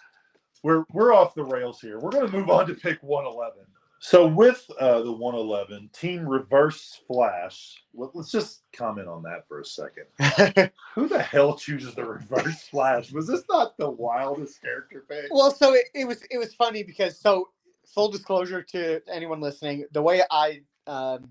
We're 0.63 0.85
we're 0.93 1.13
off 1.13 1.35
the 1.35 1.43
rails 1.43 1.79
here. 1.81 1.99
We're 1.99 2.09
going 2.09 2.25
to 2.25 2.31
move 2.35 2.49
on 2.49 2.65
to 2.67 2.73
pick 2.73 3.03
111. 3.03 3.59
So 4.05 4.27
with 4.27 4.69
uh, 4.81 5.01
the 5.01 5.13
111 5.13 5.89
team 5.93 6.27
reverse 6.27 6.99
flash, 7.07 7.81
let, 7.93 8.13
us 8.13 8.29
just 8.29 8.63
comment 8.73 9.07
on 9.07 9.23
that 9.23 9.47
for 9.47 9.61
a 9.61 9.65
second. 9.65 10.07
Who 10.93 11.07
the 11.07 11.21
hell 11.21 11.55
chooses 11.55 11.95
the 11.95 12.03
reverse 12.03 12.63
flash? 12.63 13.13
Was 13.13 13.27
this 13.27 13.45
not 13.49 13.77
the 13.77 13.89
wildest 13.89 14.61
character 14.61 15.05
pick? 15.07 15.27
Well, 15.31 15.51
so 15.51 15.73
it, 15.73 15.85
it 15.95 16.05
was 16.05 16.21
it 16.29 16.37
was 16.37 16.53
funny 16.53 16.83
because 16.83 17.17
so 17.17 17.47
full 17.95 18.11
disclosure 18.11 18.61
to 18.61 18.99
anyone 19.09 19.39
listening, 19.39 19.85
the 19.93 20.01
way 20.01 20.21
I 20.29 20.63
um, 20.85 21.29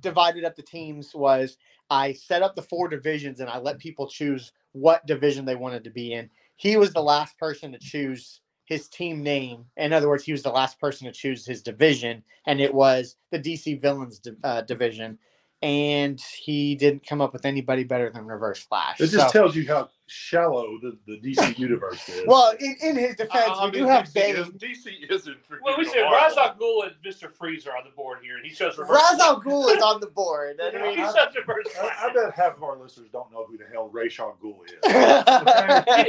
divided 0.00 0.46
up 0.46 0.56
the 0.56 0.62
teams 0.62 1.14
was 1.14 1.58
I 1.90 2.14
set 2.14 2.40
up 2.40 2.56
the 2.56 2.62
four 2.62 2.88
divisions 2.88 3.40
and 3.40 3.50
I 3.50 3.58
let 3.58 3.78
people 3.78 4.08
choose 4.08 4.52
what 4.72 5.06
division 5.06 5.44
they 5.44 5.54
wanted 5.54 5.84
to 5.84 5.90
be 5.90 6.14
in. 6.14 6.30
He 6.56 6.78
was 6.78 6.94
the 6.94 7.02
last 7.02 7.38
person 7.38 7.72
to 7.72 7.78
choose 7.78 8.40
his 8.66 8.88
team 8.88 9.22
name. 9.22 9.64
In 9.76 9.92
other 9.92 10.08
words, 10.08 10.24
he 10.24 10.32
was 10.32 10.42
the 10.42 10.50
last 10.50 10.78
person 10.78 11.06
to 11.06 11.12
choose 11.12 11.46
his 11.46 11.62
division, 11.62 12.22
and 12.46 12.60
it 12.60 12.72
was 12.74 13.16
the 13.30 13.38
DC 13.38 13.80
Villains 13.80 14.18
di- 14.18 14.32
uh, 14.44 14.60
division. 14.62 15.18
And 15.62 16.20
he 16.20 16.74
didn't 16.74 17.06
come 17.08 17.22
up 17.22 17.32
with 17.32 17.46
anybody 17.46 17.82
better 17.82 18.10
than 18.10 18.26
Reverse 18.26 18.58
Flash. 18.62 19.00
It 19.00 19.06
just 19.08 19.28
So- 19.28 19.32
tells 19.32 19.56
you 19.56 19.66
how 19.66 19.88
shallow 20.06 20.78
the, 20.82 20.98
the 21.06 21.18
DC 21.18 21.58
universe 21.58 22.06
is. 22.10 22.24
Well, 22.26 22.52
in, 22.60 22.76
in 22.82 22.96
his 22.96 23.16
defense, 23.16 23.32
I- 23.48 23.62
I 23.62 23.64
we 23.64 23.70
do 23.70 23.78
mean, 23.80 23.88
have 23.88 24.04
DC 24.04 24.12
Bane. 24.14 24.36
is- 24.36 24.48
DC 24.50 25.10
isn't. 25.10 25.36
Well, 25.62 25.78
we 25.78 25.86
said 25.86 26.02
Marvel. 26.02 26.10
Ra's 26.28 26.36
al 26.36 26.54
Ghul 26.56 26.86
and 26.86 26.94
Mr. 27.02 27.32
Freeze 27.32 27.66
are 27.66 27.74
on 27.74 27.84
the 27.84 27.90
board 27.96 28.18
here, 28.22 28.36
and 28.36 28.44
he 28.46 28.52
shows 28.54 28.76
reverse. 28.76 28.96
Ra's 29.10 29.18
al 29.20 29.40
Ghul 29.40 29.74
is 29.74 29.82
on 29.82 29.98
the 30.00 30.08
board. 30.08 30.60
I 30.62 30.70
mean, 30.82 30.90
He 30.90 30.96
shows 31.04 31.14
reverse. 31.34 31.66
I, 31.80 32.08
I 32.10 32.12
bet 32.12 32.34
half 32.34 32.58
of 32.58 32.62
our 32.62 32.76
listeners 32.78 33.08
don't 33.10 33.32
know 33.32 33.46
who 33.46 33.56
the 33.56 33.64
hell 33.72 33.88
Ray 33.88 34.10
Sean 34.10 34.34
Ghul 34.44 34.58
is. 34.66 34.72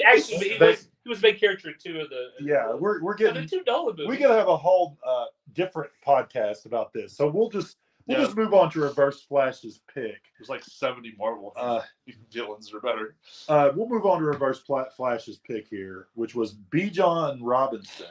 Actually 0.05 0.57
They- 0.57 0.67
was 0.67 0.89
he 1.07 1.09
was 1.09 1.21
the 1.21 1.27
main 1.31 1.39
character 1.39 1.69
in 1.69 1.75
two 1.81 2.01
of 2.01 2.09
the 2.09 2.29
yeah, 2.41 2.73
we're 2.73 3.01
we're 3.01 3.13
of 3.13 3.17
getting 3.19 3.41
the 3.43 3.47
two 3.47 3.63
Nolan 3.65 3.95
movies. 3.95 4.09
we 4.09 4.17
gotta 4.17 4.35
have 4.37 4.49
a 4.49 4.57
whole 4.57 4.97
uh, 5.05 5.25
different 5.53 5.89
podcast 6.05 6.65
about 6.65 6.91
this. 6.91 7.15
So 7.15 7.29
we'll 7.29 7.49
just 7.49 7.77
we'll 8.07 8.17
Yeah. 8.19 8.25
just 8.25 8.35
move 8.35 8.53
on 8.53 8.69
to 8.71 8.81
Reverse 8.81 9.21
Flash's 9.21 9.79
pick. 9.93 10.21
There's 10.37 10.49
like 10.49 10.63
70 10.63 11.15
Marvel 11.17 11.53
Uh, 11.55 11.81
villains 12.31 12.69
that 12.69 12.77
are 12.77 12.81
better. 12.81 13.15
uh, 13.47 13.71
we'll 13.75 13.87
move 13.87 14.05
on 14.05 14.19
to 14.19 14.25
Reverse 14.25 14.59
Pla- 14.59 14.89
Flash's 14.89 15.37
pick 15.39 15.67
here, 15.67 16.07
which 16.15 16.35
was 16.35 16.53
Bijan 16.71 17.39
Robinson. 17.41 18.07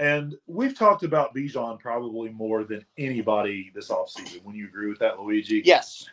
And 0.00 0.34
we've 0.46 0.76
talked 0.76 1.04
about 1.04 1.34
Bijan 1.34 1.78
probably 1.78 2.30
more 2.30 2.64
than 2.64 2.84
anybody 2.98 3.70
this 3.74 3.90
offseason. 3.90 4.42
When 4.44 4.56
you 4.56 4.66
agree 4.66 4.88
with 4.88 4.98
that, 5.00 5.20
Luigi? 5.20 5.62
yes. 5.64 6.08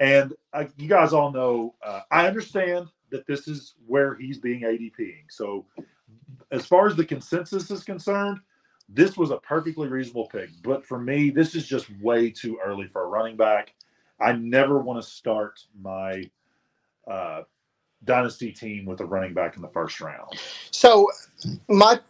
And 0.00 0.32
uh, 0.52 0.64
you 0.76 0.88
guys 0.88 1.12
all 1.12 1.32
know, 1.32 1.74
uh, 1.82 2.02
I 2.10 2.26
understand 2.28 2.86
that 3.10 3.26
this 3.26 3.48
is 3.48 3.74
where 3.86 4.14
he's 4.14 4.38
being 4.38 4.62
ADPing. 4.62 5.24
So, 5.30 5.64
as 6.50 6.66
far 6.66 6.86
as 6.86 6.96
the 6.96 7.04
consensus 7.04 7.70
is 7.70 7.84
concerned, 7.84 8.38
this 8.88 9.16
was 9.16 9.30
a 9.30 9.36
perfectly 9.38 9.88
reasonable 9.88 10.26
pick. 10.26 10.50
But 10.62 10.84
for 10.86 10.98
me, 10.98 11.30
this 11.30 11.54
is 11.54 11.66
just 11.66 11.86
way 12.00 12.30
too 12.30 12.58
early 12.64 12.86
for 12.86 13.02
a 13.02 13.06
running 13.06 13.36
back. 13.36 13.74
I 14.20 14.32
never 14.32 14.78
want 14.78 15.02
to 15.02 15.08
start 15.08 15.60
my 15.80 16.24
uh, 17.06 17.42
dynasty 18.04 18.52
team 18.52 18.86
with 18.86 19.00
a 19.00 19.04
running 19.04 19.34
back 19.34 19.56
in 19.56 19.62
the 19.62 19.68
first 19.68 20.00
round. 20.00 20.38
So, 20.70 21.08
my 21.68 22.00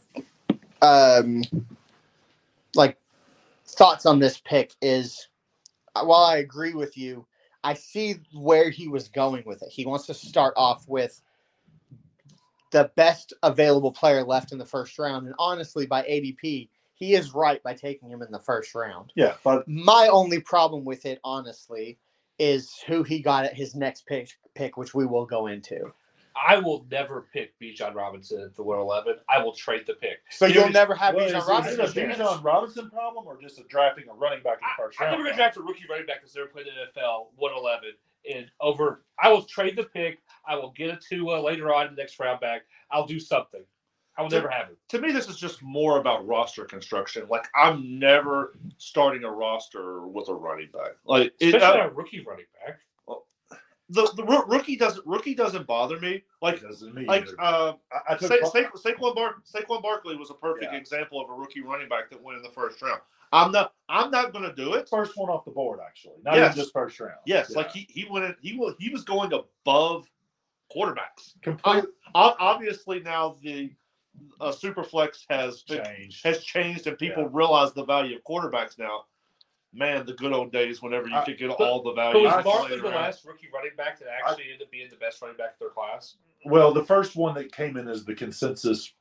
um, 0.82 1.42
like 2.74 2.96
thoughts 3.66 4.06
on 4.06 4.18
this 4.18 4.40
pick 4.44 4.74
is, 4.80 5.28
while 5.94 6.24
I 6.24 6.38
agree 6.38 6.74
with 6.74 6.96
you, 6.96 7.26
I 7.64 7.74
see 7.74 8.16
where 8.32 8.70
he 8.70 8.88
was 8.88 9.08
going 9.08 9.44
with 9.46 9.62
it. 9.62 9.68
He 9.70 9.84
wants 9.84 10.06
to 10.06 10.14
start 10.14 10.54
off 10.56 10.86
with 10.88 11.20
the 12.70 12.90
best 12.96 13.32
available 13.42 13.92
player 13.92 14.22
left 14.22 14.52
in 14.52 14.58
the 14.58 14.66
first 14.66 14.98
round, 14.98 15.26
and 15.26 15.34
honestly, 15.38 15.86
by 15.86 16.02
ADP, 16.02 16.68
he 16.94 17.14
is 17.14 17.34
right 17.34 17.62
by 17.62 17.74
taking 17.74 18.10
him 18.10 18.22
in 18.22 18.30
the 18.30 18.38
first 18.38 18.74
round. 18.74 19.12
Yeah, 19.14 19.34
but 19.44 19.66
My 19.66 20.08
only 20.10 20.40
problem 20.40 20.84
with 20.84 21.06
it, 21.06 21.20
honestly, 21.24 21.98
is 22.38 22.74
who 22.86 23.02
he 23.02 23.20
got 23.20 23.44
at 23.44 23.54
his 23.54 23.74
next 23.74 24.06
pick, 24.06 24.30
pick 24.54 24.76
which 24.76 24.94
we 24.94 25.06
will 25.06 25.24
go 25.24 25.46
into. 25.46 25.92
I 26.46 26.58
will 26.58 26.86
never 26.90 27.26
pick 27.32 27.58
Bijan 27.60 27.94
Robinson 27.94 28.42
at 28.42 28.54
the 28.54 28.62
111. 28.62 29.22
I 29.28 29.42
will 29.42 29.52
trade 29.52 29.84
the 29.86 29.94
pick. 29.94 30.18
So 30.30 30.46
You 30.46 30.60
you'll 30.60 30.70
never 30.70 30.94
have 30.94 31.14
well, 31.14 31.28
Bijan 31.28 31.36
is, 31.36 31.42
is 31.42 31.48
Robinson. 31.48 31.80
it 31.80 32.20
a 32.20 32.22
Bijan 32.22 32.44
Robinson 32.44 32.90
problem 32.90 33.26
or 33.26 33.40
just 33.40 33.58
a 33.58 33.64
drafting 33.64 34.04
a 34.10 34.14
running 34.14 34.42
back 34.42 34.58
in 34.62 34.68
the 34.68 34.82
first 34.82 35.00
I'm 35.00 35.10
never 35.10 35.22
going 35.22 35.32
to 35.32 35.36
draft 35.36 35.56
a 35.56 35.62
rookie 35.62 35.84
running 35.88 36.06
back 36.06 36.20
that's 36.20 36.34
never 36.34 36.48
played 36.48 36.66
in 36.66 36.74
the 36.74 37.00
NFL 37.00 37.28
111 37.36 37.90
and 38.34 38.50
over. 38.60 39.02
I 39.18 39.30
will 39.30 39.42
trade 39.42 39.76
the 39.76 39.84
pick. 39.84 40.18
I 40.46 40.56
will 40.56 40.72
get 40.76 40.90
a 40.90 40.96
Tua 40.96 41.40
later 41.40 41.72
on 41.72 41.88
in 41.88 41.94
the 41.94 42.02
next 42.02 42.18
round 42.18 42.40
back. 42.40 42.62
I'll 42.90 43.06
do 43.06 43.20
something. 43.20 43.62
I 44.16 44.22
will 44.22 44.30
never 44.30 44.48
have 44.48 44.68
it. 44.68 44.78
To 44.88 45.00
me, 45.00 45.12
this 45.12 45.28
is 45.28 45.36
just 45.36 45.62
more 45.62 46.00
about 46.00 46.26
roster 46.26 46.64
construction. 46.64 47.26
Like, 47.30 47.46
I'm 47.54 48.00
never 48.00 48.58
starting 48.76 49.22
a 49.22 49.30
roster 49.30 50.08
with 50.08 50.28
a 50.28 50.34
running 50.34 50.70
back. 50.72 50.96
Like, 51.04 51.32
it, 51.38 51.54
Especially 51.54 51.80
uh, 51.80 51.84
not 51.84 51.92
a 51.92 51.94
rookie 51.94 52.24
running 52.26 52.46
back. 52.66 52.80
The 53.90 54.10
the 54.16 54.24
roo- 54.24 54.44
rookie 54.46 54.76
doesn't 54.76 55.06
rookie 55.06 55.34
doesn't 55.34 55.66
bother 55.66 55.98
me. 55.98 56.22
Like, 56.42 56.62
mean 56.82 57.06
like 57.06 57.26
uh, 57.38 57.72
I, 57.92 58.14
I 58.14 58.18
Sa- 58.18 58.28
Sa- 58.44 58.70
Saquon, 58.76 59.14
Bar- 59.14 59.36
Saquon 59.50 59.82
Barkley 59.82 60.16
was 60.16 60.30
a 60.30 60.34
perfect 60.34 60.72
Yeah. 60.72 60.78
example 60.78 61.20
of 61.20 61.30
a 61.30 61.32
rookie 61.34 61.62
running 61.62 61.88
back 61.88 62.10
that 62.10 62.22
went 62.22 62.36
in 62.36 62.42
the 62.42 62.50
first 62.50 62.80
round. 62.82 63.00
I'm 63.32 63.52
not. 63.52 63.74
I'm 63.88 64.10
not 64.10 64.32
going 64.32 64.44
to 64.44 64.54
do 64.54 64.74
it. 64.74 64.88
first 64.88 65.16
one 65.16 65.28
off 65.30 65.44
the 65.44 65.50
board, 65.50 65.80
actually, 65.86 66.16
not 66.22 66.34
Yes. 66.36 66.52
even 66.54 66.64
just 66.64 66.72
first 66.72 66.98
round. 67.00 67.18
Yes, 67.26 67.48
Yeah. 67.50 67.58
like 67.58 67.70
he 67.72 67.86
he 67.90 68.06
went. 68.10 68.24
in- 68.26 68.36
He 68.40 68.56
was 68.56 68.74
he 68.78 68.90
was 68.90 69.04
going 69.04 69.32
above 69.32 70.06
quarterbacks. 70.74 71.34
complete 71.42 71.84
Obviously, 72.14 73.00
now 73.00 73.36
the 73.42 73.70
uh, 74.40 74.50
Superflex 74.50 75.24
has 75.30 75.62
been- 75.62 76.10
has 76.24 76.42
changed, 76.42 76.86
and 76.86 76.98
people 76.98 77.22
Yeah. 77.24 77.28
realize 77.32 77.72
the 77.72 77.84
value 77.84 78.16
of 78.16 78.24
quarterbacks 78.24 78.78
now. 78.78 79.04
Man, 79.72 80.06
the 80.06 80.14
good 80.14 80.32
old 80.32 80.50
days 80.50 80.80
whenever 80.80 81.08
you 81.08 81.14
I- 81.14 81.24
could 81.24 81.38
get 81.38 81.48
but- 81.48 81.60
all 81.60 81.82
the 81.82 81.90
But 81.90 82.12
value. 82.12 82.24
was 82.26 82.44
Barkley 82.44 82.80
the 82.80 82.88
last 82.88 83.24
rookie 83.24 83.48
running 83.52 83.76
back 83.76 83.98
that 83.98 84.08
actually 84.08 84.44
ended 84.44 84.62
up 84.62 84.70
being 84.70 84.88
the 84.88 84.96
best 84.96 85.20
running 85.20 85.36
back 85.36 85.52
of 85.54 85.58
their 85.58 85.68
class? 85.70 86.16
Well, 86.44 86.72
the 86.72 86.84
first 86.84 87.16
one 87.16 87.34
that 87.34 87.52
came 87.52 87.76
in 87.76 87.86
as 87.88 88.04
the 88.04 88.14
consensus 88.14 88.94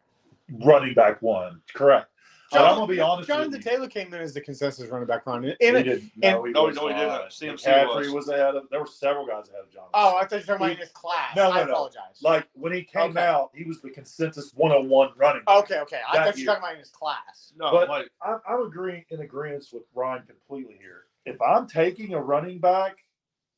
running 0.50 0.94
back 0.94 1.22
one, 1.22 1.62
correct. 1.74 2.12
But 2.52 2.62
I'm 2.62 2.76
gonna 2.76 2.88
be 2.88 3.00
honest 3.02 3.28
Jonathan 3.28 3.52
with 3.52 3.66
you. 3.66 3.72
Taylor 3.72 3.88
came 3.88 4.14
in 4.14 4.22
as 4.22 4.34
the 4.34 4.42
consensus 4.42 4.90
running 4.90 5.08
back 5.08 5.26
run. 5.26 5.44
He 5.44 5.50
In 5.60 5.76
it, 5.76 5.84
didn't. 5.84 6.12
No, 6.16 6.44
he 6.46 6.52
No, 6.54 6.64
was 6.64 6.76
no, 6.76 6.88
he 6.88 6.94
not. 6.94 7.00
didn't. 7.00 7.12
Uh, 7.12 7.26
CMC 7.58 7.66
McCaffrey 7.66 7.96
was. 8.06 8.12
was 8.12 8.30
ahead 8.30 8.56
of. 8.56 8.64
There 8.70 8.80
were 8.80 8.86
several 8.88 9.26
guys 9.26 9.50
ahead 9.50 9.62
of 9.64 9.72
John. 9.72 9.86
oh, 9.94 10.16
I 10.16 10.22
thought 10.26 10.32
you 10.32 10.38
were 10.38 10.42
talking 10.42 10.56
about 10.56 10.72
in 10.72 10.78
his 10.78 10.90
class. 10.92 11.36
No, 11.36 11.52
I 11.52 11.60
no, 11.60 11.66
no. 11.66 11.72
apologize. 11.74 12.22
like 12.22 12.48
when 12.54 12.72
he 12.74 12.84
came 12.84 13.12
Okay. 13.18 13.26
out, 13.26 13.52
he 13.54 13.64
was 13.66 13.82
the 13.82 13.90
consensus 13.90 14.54
101 14.56 15.10
running. 15.18 15.44
back. 15.46 15.58
okay, 15.64 15.80
okay. 15.80 16.00
I 16.10 16.18
That 16.18 16.26
thought 16.26 16.38
you 16.38 16.46
were 16.46 16.54
talking 16.54 16.64
about 16.64 16.74
in 16.74 16.80
his 16.80 16.90
class. 16.90 17.54
No, 17.58 17.72
But- 17.72 17.90
like 17.90 18.10
I'm, 18.22 18.40
I'm 18.48 18.62
agreeing 18.66 19.04
in 19.10 19.22
agreement 19.22 19.66
with 19.74 19.84
Ryan 19.94 20.24
completely 20.28 20.78
here. 20.80 21.04
If 21.26 21.42
I'm 21.42 21.68
taking 21.68 22.14
a 22.14 22.22
running 22.22 22.60
back, 22.60 22.96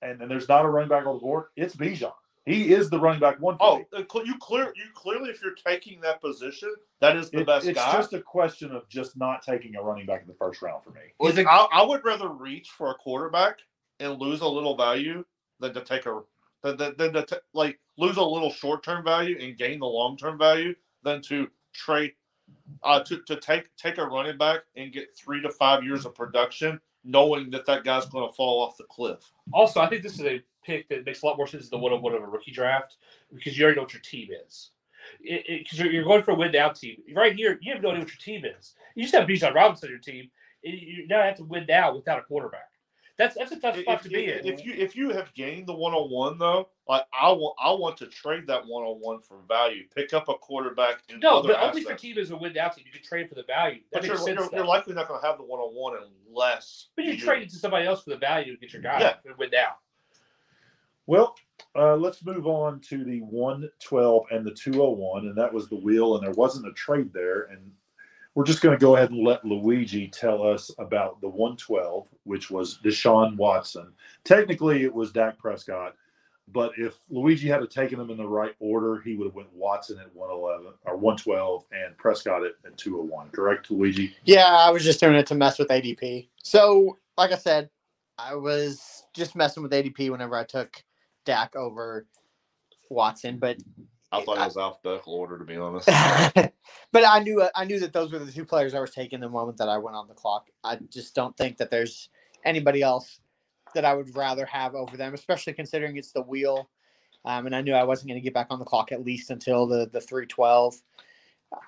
and, 0.02 0.22
and 0.22 0.32
there's 0.32 0.50
not 0.50 0.66
a 0.66 0.68
running 0.70 0.90
back 0.90 1.06
on 1.06 1.16
the 1.16 1.20
board, 1.20 1.46
it's 1.56 1.76
Bijan. 1.76 2.12
He 2.50 2.74
is 2.74 2.90
the 2.90 3.00
running 3.00 3.20
back 3.20 3.40
one. 3.40 3.58
For 3.58 3.64
oh, 3.64 3.78
me. 3.80 3.86
uh, 3.94 4.04
cl- 4.12 4.26
you 4.26 4.38
clear 4.40 4.74
you 4.76 4.86
clearly 4.94 5.30
if 5.30 5.42
you're 5.42 5.54
taking 5.54 6.02
that 6.02 6.20
position, 6.20 6.74
that 7.00 7.16
is 7.16 7.30
the 7.30 7.42
It- 7.42 7.48
best 7.48 7.68
it's 7.68 7.78
guy. 7.80 7.92
just 7.94 8.14
a 8.14 8.22
question 8.22 8.72
of 8.72 8.88
just 8.90 9.16
not 9.18 9.42
taking 9.44 9.76
a 9.76 9.82
running 9.82 10.06
back 10.06 10.22
in 10.22 10.28
the 10.28 10.34
first 10.34 10.62
round 10.62 10.84
for 10.84 10.92
me. 10.92 11.02
Like, 11.20 11.34
Is 11.34 11.38
it- 11.40 11.48
I, 11.48 11.68
I 11.72 11.84
would 11.84 12.04
rather 12.04 12.28
reach 12.30 12.70
for 12.70 12.90
a 12.92 12.96
quarterback 12.96 13.60
and 14.00 14.20
lose 14.20 14.42
a 14.42 14.48
little 14.48 14.76
value 14.76 15.24
than 15.60 15.74
to 15.74 15.82
take 15.82 16.06
a 16.06 16.22
than, 16.64 16.78
than, 16.78 16.96
than 16.98 17.14
to 17.14 17.24
t- 17.24 17.36
like 17.54 17.80
lose 17.98 18.18
a 18.18 18.24
little 18.24 18.52
short 18.52 18.84
term 18.84 19.04
value 19.04 19.38
and 19.40 19.58
gain 19.58 19.80
the 19.80 19.86
long 19.86 20.18
term 20.18 20.38
value 20.38 20.74
than 21.04 21.22
to 21.24 21.48
trade 21.74 22.14
uh, 22.84 23.00
to 23.02 23.22
to 23.28 23.36
take 23.36 23.70
take 23.78 23.98
a 24.00 24.06
running 24.06 24.38
back 24.38 24.62
and 24.76 24.92
get 24.92 25.16
three 25.16 25.42
to 25.42 25.50
five 25.52 25.84
years 25.84 26.06
of 26.06 26.16
production, 26.16 26.80
knowing 27.04 27.50
that 27.52 27.66
that 27.66 27.84
guy's 27.84 28.06
going 28.08 28.28
to 28.28 28.34
fall 28.34 28.62
off 28.62 28.76
the 28.78 28.84
cliff. 28.86 29.32
Also, 29.54 29.80
I 29.80 29.88
think 29.88 30.02
this 30.04 30.16
is 30.20 30.26
a 30.26 30.42
pick 30.70 30.90
that 30.90 31.06
makes 31.06 31.22
a 31.22 31.26
lot 31.26 31.38
more 31.38 31.48
sense 31.48 31.70
than 31.70 31.80
the 31.80 31.84
101 31.84 32.14
of 32.16 32.24
a 32.24 32.28
rookie 32.32 32.52
draft 32.52 32.98
because 33.34 33.58
you 33.58 33.64
already 33.66 33.78
know 33.78 33.84
what 33.84 33.94
your 33.94 34.02
team 34.02 34.30
is. 34.46 34.72
Because 35.24 35.80
you're, 35.80 35.92
you're 35.92 36.04
going 36.04 36.24
for 36.24 36.32
a 36.32 36.36
win 36.36 36.52
now 36.52 36.70
team. 36.70 36.98
Right 37.16 37.36
here, 37.36 37.58
you 37.62 37.74
have 37.74 37.82
no 37.82 37.90
idea 37.90 38.02
what 38.02 38.10
your 38.10 38.18
team 38.20 38.46
is. 38.46 38.74
You 38.96 39.04
just 39.04 39.16
have 39.16 39.28
Bijan 39.28 39.54
Robinson 39.56 39.88
on 39.88 39.92
your 39.92 40.00
team. 40.00 40.30
and 40.64 40.74
You 40.74 41.08
now 41.08 41.24
have 41.24 41.38
to 41.38 41.44
win 41.44 41.66
now 41.68 41.96
without 41.96 42.20
a 42.20 42.24
quarterback. 42.24 42.66
That's 43.18 43.36
that's 43.36 43.52
a 43.52 43.60
tough 43.60 43.78
spot 43.78 43.96
If, 43.98 44.02
to 44.04 44.10
be 44.10 44.32
in. 44.32 44.46
if 44.48 44.64
you 44.66 44.72
if 44.74 44.96
you 44.96 45.10
have 45.10 45.34
gained 45.34 45.68
the 45.68 45.74
one 45.74 45.94
on 45.94 46.10
one 46.10 46.38
though, 46.38 46.70
like 46.88 47.04
I 47.12 47.30
want 47.34 47.54
I 47.62 47.70
want 47.74 47.98
to 47.98 48.06
trade 48.08 48.48
that 48.48 48.66
one 48.66 48.84
on 48.86 48.96
one 49.02 49.20
for 49.20 49.40
value, 49.46 49.84
pick 49.94 50.14
up 50.14 50.30
a 50.30 50.36
quarterback 50.36 51.02
and 51.10 51.20
no, 51.22 51.42
but 51.44 51.60
only 51.60 51.80
if 51.82 51.84
your 51.84 51.92
assets. 51.92 52.02
team 52.02 52.18
is 52.18 52.32
a 52.32 52.38
win 52.38 52.54
now 52.54 52.70
team. 52.70 52.86
You 52.88 52.94
can 52.94 53.04
trade 53.04 53.28
for 53.28 53.36
the 53.36 53.44
value. 53.44 53.80
That 53.92 54.04
But 54.04 54.08
you're, 54.08 54.30
you're, 54.30 54.50
you're 54.54 54.66
likely 54.66 54.94
not 54.94 55.10
going 55.10 55.20
to 55.20 55.28
have 55.28 55.38
the 55.38 55.44
one 55.44 55.60
on 55.60 55.74
one 55.76 55.98
unless 56.30 56.88
but 56.96 57.04
you 57.04 57.18
do. 57.18 57.26
trade 57.26 57.44
it 57.44 57.50
to 57.50 57.58
somebody 57.58 57.86
else 57.86 58.04
for 58.04 58.12
the 58.12 58.18
value 58.18 58.54
to 58.54 58.60
get 58.60 58.72
your 58.72 58.82
guy 58.82 59.02
Yeah. 59.02 59.16
and 59.26 59.38
win 59.38 59.50
now. 59.52 59.74
Well, 61.10 61.36
uh, 61.76 61.96
let's 61.96 62.24
move 62.24 62.46
on 62.46 62.82
to 62.82 63.04
the 63.04 63.22
112 63.22 64.26
and 64.30 64.46
the 64.46 64.52
201, 64.52 65.26
and 65.26 65.36
that 65.36 65.52
was 65.52 65.68
the 65.68 65.76
wheel, 65.76 66.16
and 66.16 66.24
there 66.24 66.36
wasn't 66.36 66.68
a 66.68 66.72
trade 66.74 67.12
there. 67.12 67.46
And 67.46 67.72
we're 68.36 68.46
just 68.46 68.62
going 68.62 68.78
to 68.78 68.80
go 68.80 68.96
ahead 68.96 69.10
and 69.10 69.26
let 69.26 69.44
Luigi 69.44 70.08
tell 70.08 70.44
us 70.44 70.70
about 70.78 71.20
the 71.20 71.28
112, 71.28 72.08
which 72.26 72.52
was 72.52 72.78
Deshaun 72.86 73.38
Watson. 73.38 73.92
Technically, 74.24 74.84
it 74.84 74.94
was 74.94 75.12
Dak 75.12 75.40
Prescott, 75.40 75.96
but 76.54 76.74
if 76.78 77.00
Luigi 77.10 77.48
had 77.48 77.68
taken 77.72 77.98
them 77.98 78.12
in 78.12 78.18
the 78.18 78.28
right 78.28 78.54
order, 78.60 79.02
he 79.02 79.16
would 79.16 79.26
have 79.26 79.36
went 79.36 79.52
Watson 79.52 79.98
at 79.98 80.16
111 80.16 80.74
or 80.86 80.96
112 80.96 81.66
and 81.72 81.98
Prescott 81.98 82.44
at, 82.44 82.52
at 82.68 82.78
201. 82.78 83.30
Correct, 83.30 83.72
Luigi? 83.72 84.16
Yeah, 84.26 84.46
I 84.46 84.70
was 84.70 84.84
just 84.84 85.00
doing 85.00 85.16
it 85.16 85.26
to 85.26 85.34
mess 85.34 85.58
with 85.58 85.70
ADP. 85.70 86.28
So, 86.44 87.00
like 87.18 87.32
I 87.32 87.38
said, 87.38 87.72
I 88.20 88.36
was 88.36 89.06
just 89.16 89.36
messing 89.36 89.64
with 89.64 89.72
ADP 89.72 90.12
whenever 90.12 90.36
I 90.36 90.44
took 90.44 90.84
Dak 91.30 91.56
over 91.56 92.08
Watson, 92.90 93.38
but 93.38 93.58
I 94.12 94.24
thought 94.24 94.38
it 94.38 94.46
was 94.46 94.58
alphabetical 94.58 95.14
order 95.14 95.38
to 95.38 95.46
be 95.46 95.58
honest. 95.58 95.86
but 96.92 97.06
I 97.08 97.20
knew 97.20 97.48
I 97.54 97.66
knew 97.66 97.80
that 97.80 97.94
those 97.94 98.12
were 98.12 98.18
the 98.18 98.32
two 98.32 98.46
players 98.46 98.74
I 98.74 98.80
was 98.80 98.90
taking 98.90 99.20
the 99.20 99.30
moment 99.30 99.60
that 99.60 99.70
I 99.70 99.78
went 99.78 99.96
on 99.96 100.08
the 100.08 100.16
clock. 100.16 100.50
I 100.64 100.78
just 100.90 101.14
don't 101.14 101.38
think 101.38 101.58
that 101.58 101.70
there's 101.70 102.10
anybody 102.46 102.82
else 102.82 103.20
that 103.76 103.86
I 103.86 103.94
would 103.94 104.18
rather 104.18 104.48
have 104.48 104.74
over 104.74 104.98
them, 104.98 105.14
especially 105.14 105.54
considering 105.54 105.98
it's 105.98 106.12
the 106.12 106.24
wheel. 106.24 106.68
Um, 107.26 107.46
and 107.46 107.56
I 107.56 107.62
knew 107.62 107.74
I 107.74 107.84
wasn't 107.84 108.08
going 108.08 108.20
to 108.20 108.24
get 108.24 108.34
back 108.34 108.48
on 108.50 108.58
the 108.58 108.66
clock 108.66 108.92
at 108.92 109.06
least 109.06 109.30
until 109.30 109.68
the 109.68 109.88
the 109.92 110.02
three 110.02 110.26
twelve. 110.26 110.82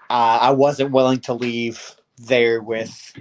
Uh, 0.10 0.40
I 0.42 0.52
wasn't 0.52 0.92
willing 0.92 1.20
to 1.22 1.36
leave 1.36 1.96
there 2.18 2.64
with 2.64 3.14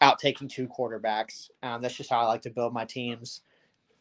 out 0.00 0.20
taking 0.20 0.46
two 0.46 0.68
quarterbacks. 0.68 1.50
Um, 1.64 1.82
that's 1.82 1.96
just 1.96 2.10
how 2.10 2.20
I 2.20 2.26
like 2.26 2.42
to 2.42 2.50
build 2.50 2.72
my 2.72 2.84
teams. 2.84 3.40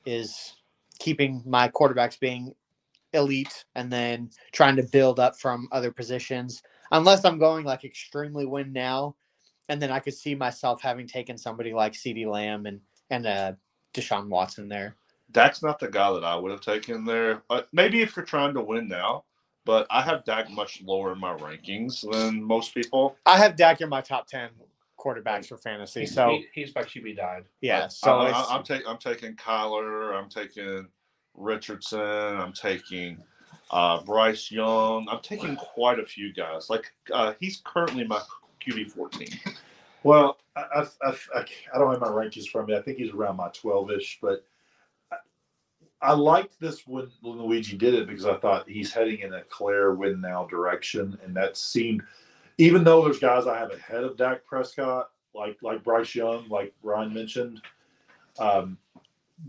Is 0.06 0.54
keeping 1.00 1.42
my 1.46 1.70
quarterbacks 1.70 2.20
being 2.20 2.54
elite 3.14 3.66
and 3.76 3.92
then 3.92 4.30
trying 4.52 4.76
to 4.76 4.84
build 4.84 5.20
up 5.20 5.40
from 5.40 5.68
other 5.72 5.92
positions. 5.92 6.62
Unless 6.92 7.26
I'm 7.26 7.40
going 7.40 7.66
like 7.66 7.84
extremely 7.84 8.46
win 8.46 8.72
now, 8.72 9.16
and 9.70 9.82
then 9.82 9.92
I 9.92 10.00
could 10.00 10.14
see 10.14 10.36
myself 10.36 10.82
having 10.82 11.08
taken 11.08 11.38
somebody 11.38 11.74
like 11.74 11.94
CeeDee 11.94 12.30
Lamb 12.30 12.66
and 12.66 12.80
and 13.10 13.26
uh, 13.26 13.54
Deshaun 13.94 14.30
Watson 14.30 14.70
there. 14.70 14.96
Dak's 15.32 15.62
not 15.62 15.80
the 15.80 15.90
guy 15.90 16.12
that 16.14 16.24
I 16.24 16.36
would 16.36 16.52
have 16.52 16.62
taken 16.62 17.04
there. 17.04 17.44
Uh, 17.50 17.62
maybe 17.74 18.02
if 18.02 18.16
you're 18.16 18.26
trying 18.26 18.54
to 18.54 18.62
win 18.62 18.88
now, 18.88 19.26
but 19.66 19.86
I 19.90 20.02
have 20.02 20.24
Dak 20.24 20.50
much 20.50 20.82
lower 20.82 21.12
in 21.12 21.20
my 21.20 21.34
rankings 21.36 22.10
than 22.10 22.42
most 22.42 22.74
people. 22.74 23.18
I 23.26 23.38
have 23.38 23.58
Dak 23.58 23.82
in 23.82 23.90
my 23.90 24.02
top 24.02 24.28
ten 24.28 24.50
quarterbacks 25.08 25.48
for 25.48 25.58
fantasy. 25.58 26.02
He's, 26.02 26.14
So 26.14 26.30
he, 26.30 26.46
he's 26.54 26.76
my 26.76 26.82
QB 26.84 27.18
nine. 27.18 27.44
yeah, 27.62 27.86
I- 27.86 27.88
so 27.88 28.18
I, 28.20 28.30
it's- 28.30 28.48
I, 28.50 28.56
am 28.58 28.64
taking 28.64 28.88
I'm 28.88 28.98
taking 28.98 29.36
Kyler. 29.36 30.14
I'm 30.14 30.30
taking 30.30 30.88
Richardson. 31.36 32.00
I'm 32.00 32.54
taking 32.54 33.18
uh, 33.72 34.02
Bryce 34.04 34.52
Young. 34.52 35.08
I'm 35.10 35.22
taking 35.22 35.56
quite 35.56 36.00
a 36.00 36.06
few 36.06 36.34
guys. 36.34 36.70
Like 36.70 36.92
uh, 37.14 37.34
he's 37.40 37.62
currently 37.64 38.06
my 38.06 38.22
QB 38.66 38.92
14. 38.92 39.28
Well, 40.04 40.38
I, 40.56 40.62
I, 40.62 40.82
I, 41.04 41.16
I, 41.36 41.46
I 41.74 41.78
don't 41.78 41.92
have 41.92 42.02
my 42.02 42.08
rankings 42.08 42.48
from 42.48 42.68
me. 42.68 42.76
I 42.76 42.82
think 42.82 42.98
he's 42.98 43.12
around 43.14 43.36
my 43.38 43.50
12 43.50 43.92
ish, 43.92 44.20
but 44.22 44.46
I, 45.12 45.18
I 46.02 46.14
liked 46.14 46.60
this 46.60 46.88
when, 46.88 47.08
when 47.22 47.40
Luigi 47.42 47.76
did 47.78 47.94
it 47.94 48.08
because 48.08 48.26
I 48.26 48.38
thought 48.38 48.70
he's 48.70 48.94
heading 48.94 49.20
in 49.20 49.34
a 49.34 49.42
clear 49.44 49.96
win 49.96 50.22
now 50.22 50.46
direction. 50.46 51.18
And 51.26 51.36
that 51.36 51.58
seemed, 51.58 52.04
even 52.58 52.84
though 52.84 53.04
there's 53.04 53.20
guys 53.20 53.48
I 53.48 53.58
have 53.58 53.72
ahead 53.72 54.04
of 54.04 54.18
Dak 54.18 54.46
Prescott, 54.46 55.10
like 55.34 55.58
like 55.62 55.84
Bryce 55.84 56.16
Young, 56.16 56.48
like 56.50 56.74
Ryan 56.82 57.14
mentioned, 57.14 57.62
um, 58.40 58.78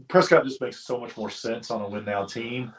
Prescott 0.09 0.45
just 0.45 0.61
makes 0.61 0.79
so 0.85 0.99
much 0.99 1.17
more 1.17 1.31
sense 1.31 1.71
on 1.71 1.83
a 1.83 1.89
win 1.89 2.05
now 2.05 2.25
team. 2.25 2.73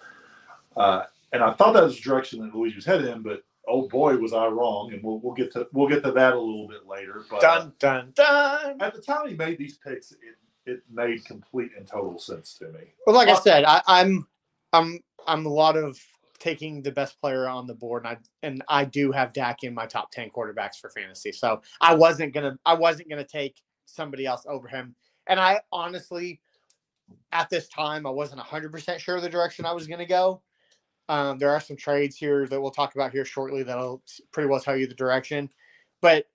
Uh, 0.77 1.03
and 1.33 1.43
I 1.43 1.53
thought 1.53 1.73
that 1.73 1.83
was 1.83 1.95
the 1.95 2.01
direction 2.01 2.39
that 2.41 2.55
Luigi 2.55 2.75
was 2.75 2.85
headed 2.85 3.07
in, 3.07 3.21
but 3.21 3.43
oh 3.67 3.87
boy, 3.87 4.17
was 4.17 4.33
I 4.33 4.47
wrong. 4.47 4.93
And 4.93 5.03
we'll, 5.03 5.19
we'll 5.19 5.33
get 5.33 5.51
to 5.53 5.67
we'll 5.73 5.87
get 5.89 6.03
to 6.03 6.11
that 6.11 6.33
a 6.33 6.39
little 6.39 6.67
bit 6.67 6.87
later. 6.87 7.23
But 7.29 7.43
uh, 7.43 7.59
dun 7.59 7.73
dun 7.79 8.11
dun. 8.15 8.81
at 8.81 8.93
the 8.93 9.01
time 9.01 9.27
he 9.27 9.35
made 9.35 9.57
these 9.57 9.77
picks, 9.77 10.11
it, 10.11 10.17
it 10.65 10.83
made 10.91 11.25
complete 11.25 11.71
and 11.77 11.87
total 11.87 12.19
sense 12.19 12.53
to 12.55 12.65
me. 12.69 12.81
Well, 13.05 13.15
like 13.15 13.27
I 13.27 13.33
Uh, 13.33 13.39
said, 13.41 13.63
I, 13.65 13.81
I'm 13.87 14.27
I'm 14.73 14.99
I'm 15.27 15.45
a 15.45 15.49
lot 15.49 15.75
of 15.77 15.99
taking 16.39 16.81
the 16.81 16.91
best 16.91 17.19
player 17.19 17.47
on 17.47 17.67
the 17.67 17.73
board, 17.73 18.05
and 18.05 18.15
I 18.15 18.17
and 18.43 18.63
I 18.69 18.85
do 18.85 19.11
have 19.11 19.33
Dak 19.33 19.63
in 19.63 19.73
my 19.73 19.85
top 19.85 20.11
ten 20.11 20.29
quarterbacks 20.29 20.77
for 20.79 20.89
fantasy. 20.89 21.31
So 21.31 21.61
I 21.81 21.93
wasn't 21.93 22.33
gonna 22.33 22.57
I 22.65 22.73
wasn't 22.73 23.09
gonna 23.09 23.25
take 23.25 23.61
somebody 23.85 24.25
else 24.25 24.45
over 24.47 24.67
him. 24.67 24.95
And 25.27 25.39
I 25.39 25.61
honestly, 25.71 26.41
at 27.31 27.49
this 27.49 27.67
time, 27.67 28.05
I 28.07 28.09
wasn't 28.09 28.41
hundred 28.41 28.71
percent 28.71 29.01
sure 29.01 29.21
the 29.21 29.29
direction 29.29 29.65
I 29.65 29.73
was 29.73 29.87
gonna 29.87 30.05
go. 30.05 30.41
Um, 31.09 31.39
there 31.39 31.49
are 31.49 31.59
some 31.59 31.75
trades 31.75 32.15
here 32.15 32.47
that 32.47 32.61
we'll 32.61 32.71
talk 32.71 32.95
about 32.95 33.11
here 33.11 33.25
shortly 33.25 33.63
that'll 33.63 34.03
pretty 34.31 34.47
well 34.47 34.59
tell 34.59 34.77
you 34.77 34.85
the 34.85 34.93
direction, 34.93 35.49
but 36.01 36.25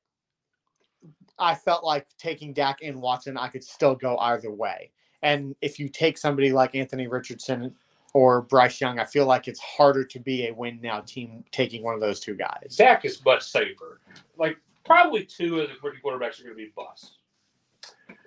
I 1.39 1.55
felt 1.55 1.85
like 1.85 2.07
taking 2.19 2.53
Dak 2.53 2.79
and 2.83 3.01
Watson, 3.01 3.37
I 3.37 3.49
could 3.49 3.65
still 3.65 3.95
go 3.95 4.17
either 4.19 4.51
way. 4.51 4.91
And 5.23 5.55
if 5.63 5.79
you 5.79 5.89
take 5.89 6.19
somebody 6.19 6.53
like 6.53 6.75
Anthony 6.75 7.07
Richardson 7.07 7.75
or 8.15 8.43
Bryce 8.43 8.81
Young, 8.81 8.99
I 8.99 9.05
feel 9.05 9.27
like 9.27 9.49
it's 9.49 9.61
harder 9.61 10.05
to 10.05 10.21
be 10.21 10.47
a 10.47 10.55
win 10.55 10.79
now 10.81 11.01
team 11.01 11.45
taking 11.51 11.83
one 11.83 11.95
of 11.95 12.01
those 12.01 12.21
two 12.21 12.35
guys. 12.35 12.77
Dak 12.77 13.05
is 13.05 13.23
much 13.25 13.43
safer. 13.43 14.01
Like 14.39 14.57
probably 14.87 15.25
two 15.25 15.61
of 15.61 15.69
the 15.69 15.75
rookie 15.83 15.99
quarterbacks 16.03 16.41
are 16.41 16.45
going 16.45 16.57
to 16.57 16.65
be 16.65 16.73
bust. 16.75 17.19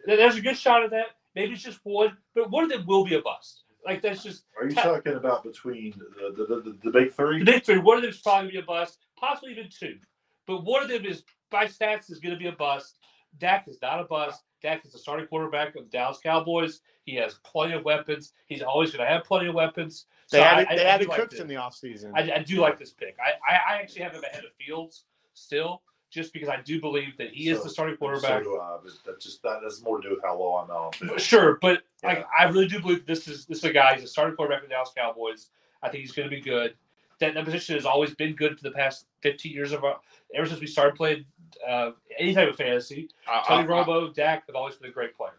There's 0.05 0.35
a 0.35 0.41
good 0.41 0.57
shot 0.57 0.83
at 0.83 0.91
that. 0.91 1.07
Maybe 1.35 1.53
it's 1.53 1.63
just 1.63 1.79
one, 1.83 2.17
but 2.35 2.49
one 2.51 2.63
of 2.65 2.69
them 2.69 2.85
will 2.85 3.05
be 3.05 3.15
a 3.15 3.21
bust. 3.21 3.63
Like 3.85 4.01
that's 4.01 4.23
just 4.23 4.43
Are 4.59 4.67
you 4.67 4.75
Ta- 4.75 4.83
talking 4.83 5.13
about 5.13 5.43
between 5.43 5.93
the 6.19 6.33
the, 6.35 6.45
the, 6.45 6.61
the, 6.61 6.77
the 6.83 6.91
big 6.91 7.13
three? 7.13 7.39
the 7.39 7.45
big 7.45 7.63
three. 7.63 7.77
One 7.77 7.95
of 7.97 8.03
them 8.03 8.11
is 8.11 8.17
probably 8.17 8.51
going 8.51 8.51
to 8.51 8.53
be 8.53 8.63
a 8.63 8.65
bust, 8.65 8.99
possibly 9.17 9.51
even 9.51 9.69
two. 9.69 9.97
But 10.45 10.65
one 10.65 10.83
of 10.83 10.89
them 10.89 11.05
is 11.05 11.23
by 11.49 11.65
stats 11.65 12.11
is 12.11 12.19
going 12.19 12.33
to 12.33 12.39
be 12.39 12.47
a 12.47 12.51
bust. 12.53 12.97
Dak 13.37 13.67
is 13.67 13.77
not 13.81 14.01
a 14.01 14.03
bust. 14.03 14.43
Dak 14.61 14.85
is 14.85 14.91
the 14.91 14.97
starting 14.99 15.27
quarterback 15.27 15.75
of 15.75 15.83
the 15.83 15.89
Dallas 15.89 16.19
Cowboys. 16.21 16.81
He 17.05 17.15
has 17.15 17.35
plenty 17.43 17.73
of 17.73 17.85
weapons. 17.85 18.33
He's 18.47 18.61
always 18.61 18.91
going 18.91 19.05
to 19.05 19.11
have 19.11 19.23
plenty 19.23 19.47
of 19.47 19.55
weapons. 19.55 20.05
They 20.31 20.39
So 20.39 20.43
added, 20.43 20.67
I- 20.69 20.73
I- 20.73 20.75
they 20.75 20.85
I 20.85 20.89
added 20.89 21.03
do 21.05 21.09
like 21.11 21.19
Cooks 21.19 21.31
this. 21.33 21.41
in 21.41 21.47
the 21.47 21.55
offseason. 21.55 22.11
I, 22.15 22.37
I 22.37 22.43
do 22.43 22.59
like 22.59 22.77
this 22.79 22.91
pick. 22.91 23.15
I, 23.19 23.31
I, 23.49 23.75
I 23.75 23.81
actually 23.81 24.01
have 24.01 24.13
him 24.13 24.23
ahead 24.23 24.43
of 24.43 24.51
Fields 24.59 25.03
still, 25.33 25.81
just 26.09 26.33
because 26.33 26.49
I 26.49 26.61
do 26.61 26.81
believe 26.81 27.15
that 27.17 27.29
he 27.31 27.49
is 27.49 27.63
the 27.63 27.69
starting 27.69 27.95
quarterback. 27.97 28.43
do 28.43 28.59
I, 28.59 28.77
but 28.83 28.91
that 29.05 29.19
just 29.21 29.41
that 29.43 29.61
has 29.63 29.81
more 29.83 30.01
to 30.01 30.09
do 30.09 30.15
with 30.15 30.23
how 30.23 30.37
low 30.37 30.55
I'm 30.55 30.69
on. 30.71 30.91
field. 30.93 31.21
Sure, 31.21 31.57
but 31.61 31.83
like 32.03 32.19
Yeah. 32.19 32.25
I 32.37 32.45
really 32.49 32.67
do 32.67 32.79
believe 32.81 33.05
this 33.05 33.27
is 33.27 33.45
this 33.45 33.59
is 33.59 33.63
a 33.65 33.71
guy. 33.73 33.93
He's 33.95 34.03
a 34.03 34.07
starting 34.07 34.35
quarterback 34.35 34.61
for 34.61 34.67
the 34.67 34.73
Dallas 34.73 34.91
Cowboys. 34.97 35.47
I 35.83 35.89
think 35.89 36.01
he's 36.01 36.11
going 36.13 36.29
to 36.29 36.35
be 36.35 36.41
good. 36.41 36.73
That, 37.19 37.33
that 37.35 37.45
position 37.45 37.75
has 37.75 37.85
always 37.85 38.13
been 38.13 38.35
good 38.35 38.57
for 38.57 38.63
the 38.63 38.71
past 38.71 39.05
15 39.21 39.51
years 39.51 39.71
of 39.71 39.83
our, 39.83 39.99
ever 40.35 40.45
since 40.47 40.59
we 40.59 40.67
started 40.67 40.95
playing 40.95 41.25
uh, 41.67 41.91
any 42.17 42.33
type 42.33 42.49
of 42.49 42.55
fantasy. 42.55 43.09
I, 43.27 43.43
Tony 43.47 43.63
I- 43.63 43.67
Romo, 43.67 44.13
Dak 44.13 44.45
have 44.47 44.55
always 44.55 44.75
been 44.75 44.89
a 44.89 44.93
great 44.93 45.15
player. 45.15 45.31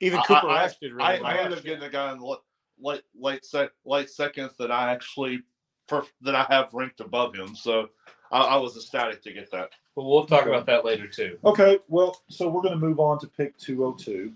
Even 0.00 0.20
Cooper 0.22 0.46
I- 0.46 0.62
Rush 0.62 0.76
did 0.78 0.92
really 0.92 1.04
I, 1.04 1.14
well. 1.20 1.26
I 1.26 1.36
ended 1.38 1.58
up 1.58 1.64
getting 1.64 1.82
a 1.84 1.90
guy 1.90 2.12
in 2.12 2.20
late 2.20 2.38
late 2.78 3.02
late, 3.18 3.44
sec, 3.44 3.70
late 3.84 4.10
seconds 4.10 4.52
that 4.58 4.70
I 4.70 4.92
actually 4.92 5.40
perf- 5.88 6.10
that 6.22 6.34
I 6.34 6.46
have 6.50 6.72
ranked 6.74 7.00
above 7.00 7.34
him. 7.34 7.56
So 7.56 7.88
I, 8.30 8.40
I 8.40 8.56
was 8.56 8.76
ecstatic 8.76 9.22
to 9.22 9.32
get 9.32 9.50
that. 9.52 9.70
But 9.94 10.04
we'll 10.04 10.26
talk 10.26 10.42
Okay. 10.42 10.50
about 10.50 10.66
that 10.66 10.84
later 10.84 11.06
too. 11.08 11.38
Okay, 11.44 11.78
well, 11.88 12.20
so 12.28 12.48
we're 12.48 12.60
going 12.60 12.78
to 12.78 12.86
move 12.86 13.00
on 13.00 13.18
to 13.20 13.26
pick 13.26 13.56
202. 13.56 14.32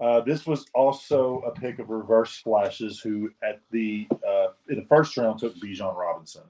Uh, 0.00 0.20
this 0.22 0.46
was 0.46 0.64
also 0.74 1.40
a 1.40 1.50
pick 1.50 1.78
of 1.78 1.90
Reverse 1.90 2.38
Flash's 2.38 2.98
who 3.00 3.30
at 3.42 3.60
the 3.70 4.08
uh, 4.26 4.46
in 4.70 4.76
the 4.76 4.86
first 4.88 5.14
round 5.18 5.38
took 5.38 5.54
Bijan 5.56 5.94
Robinson, 5.94 6.44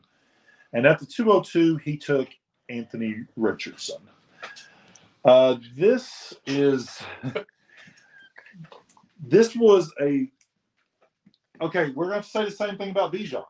and 0.72 0.86
at 0.86 1.00
the 1.00 1.06
202 1.06 1.76
he 1.78 1.96
took 1.96 2.28
Anthony 2.70 3.24
Richardson. 3.36 3.98
Uh, 5.24 5.56
this 5.76 6.32
is 6.46 7.02
this 9.22 9.54
was 9.54 9.92
a 10.00 10.30
okay. 11.60 11.90
We're 11.90 12.08
going 12.08 12.22
to 12.22 12.28
say 12.28 12.44
the 12.44 12.50
same 12.50 12.78
thing 12.78 12.90
about 12.90 13.12
Bijan. 13.12 13.44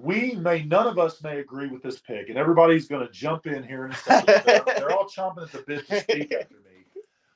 We 0.00 0.32
may 0.34 0.64
none 0.64 0.86
of 0.86 0.98
us 0.98 1.22
may 1.22 1.38
agree 1.38 1.68
with 1.68 1.82
this 1.82 2.00
pick, 2.00 2.28
and 2.28 2.36
everybody's 2.36 2.88
going 2.88 3.06
to 3.06 3.12
jump 3.12 3.46
in 3.46 3.62
here 3.62 3.86
and 3.86 3.94
say. 3.94 4.22
They're, 4.26 4.62
they're 4.66 4.92
all 4.92 5.08
chomping 5.08 5.44
at 5.44 5.52
the 5.52 5.64
bit 5.66 5.86
to 5.88 6.00
speak 6.00 6.32
after 6.32 6.54
me. 6.56 6.84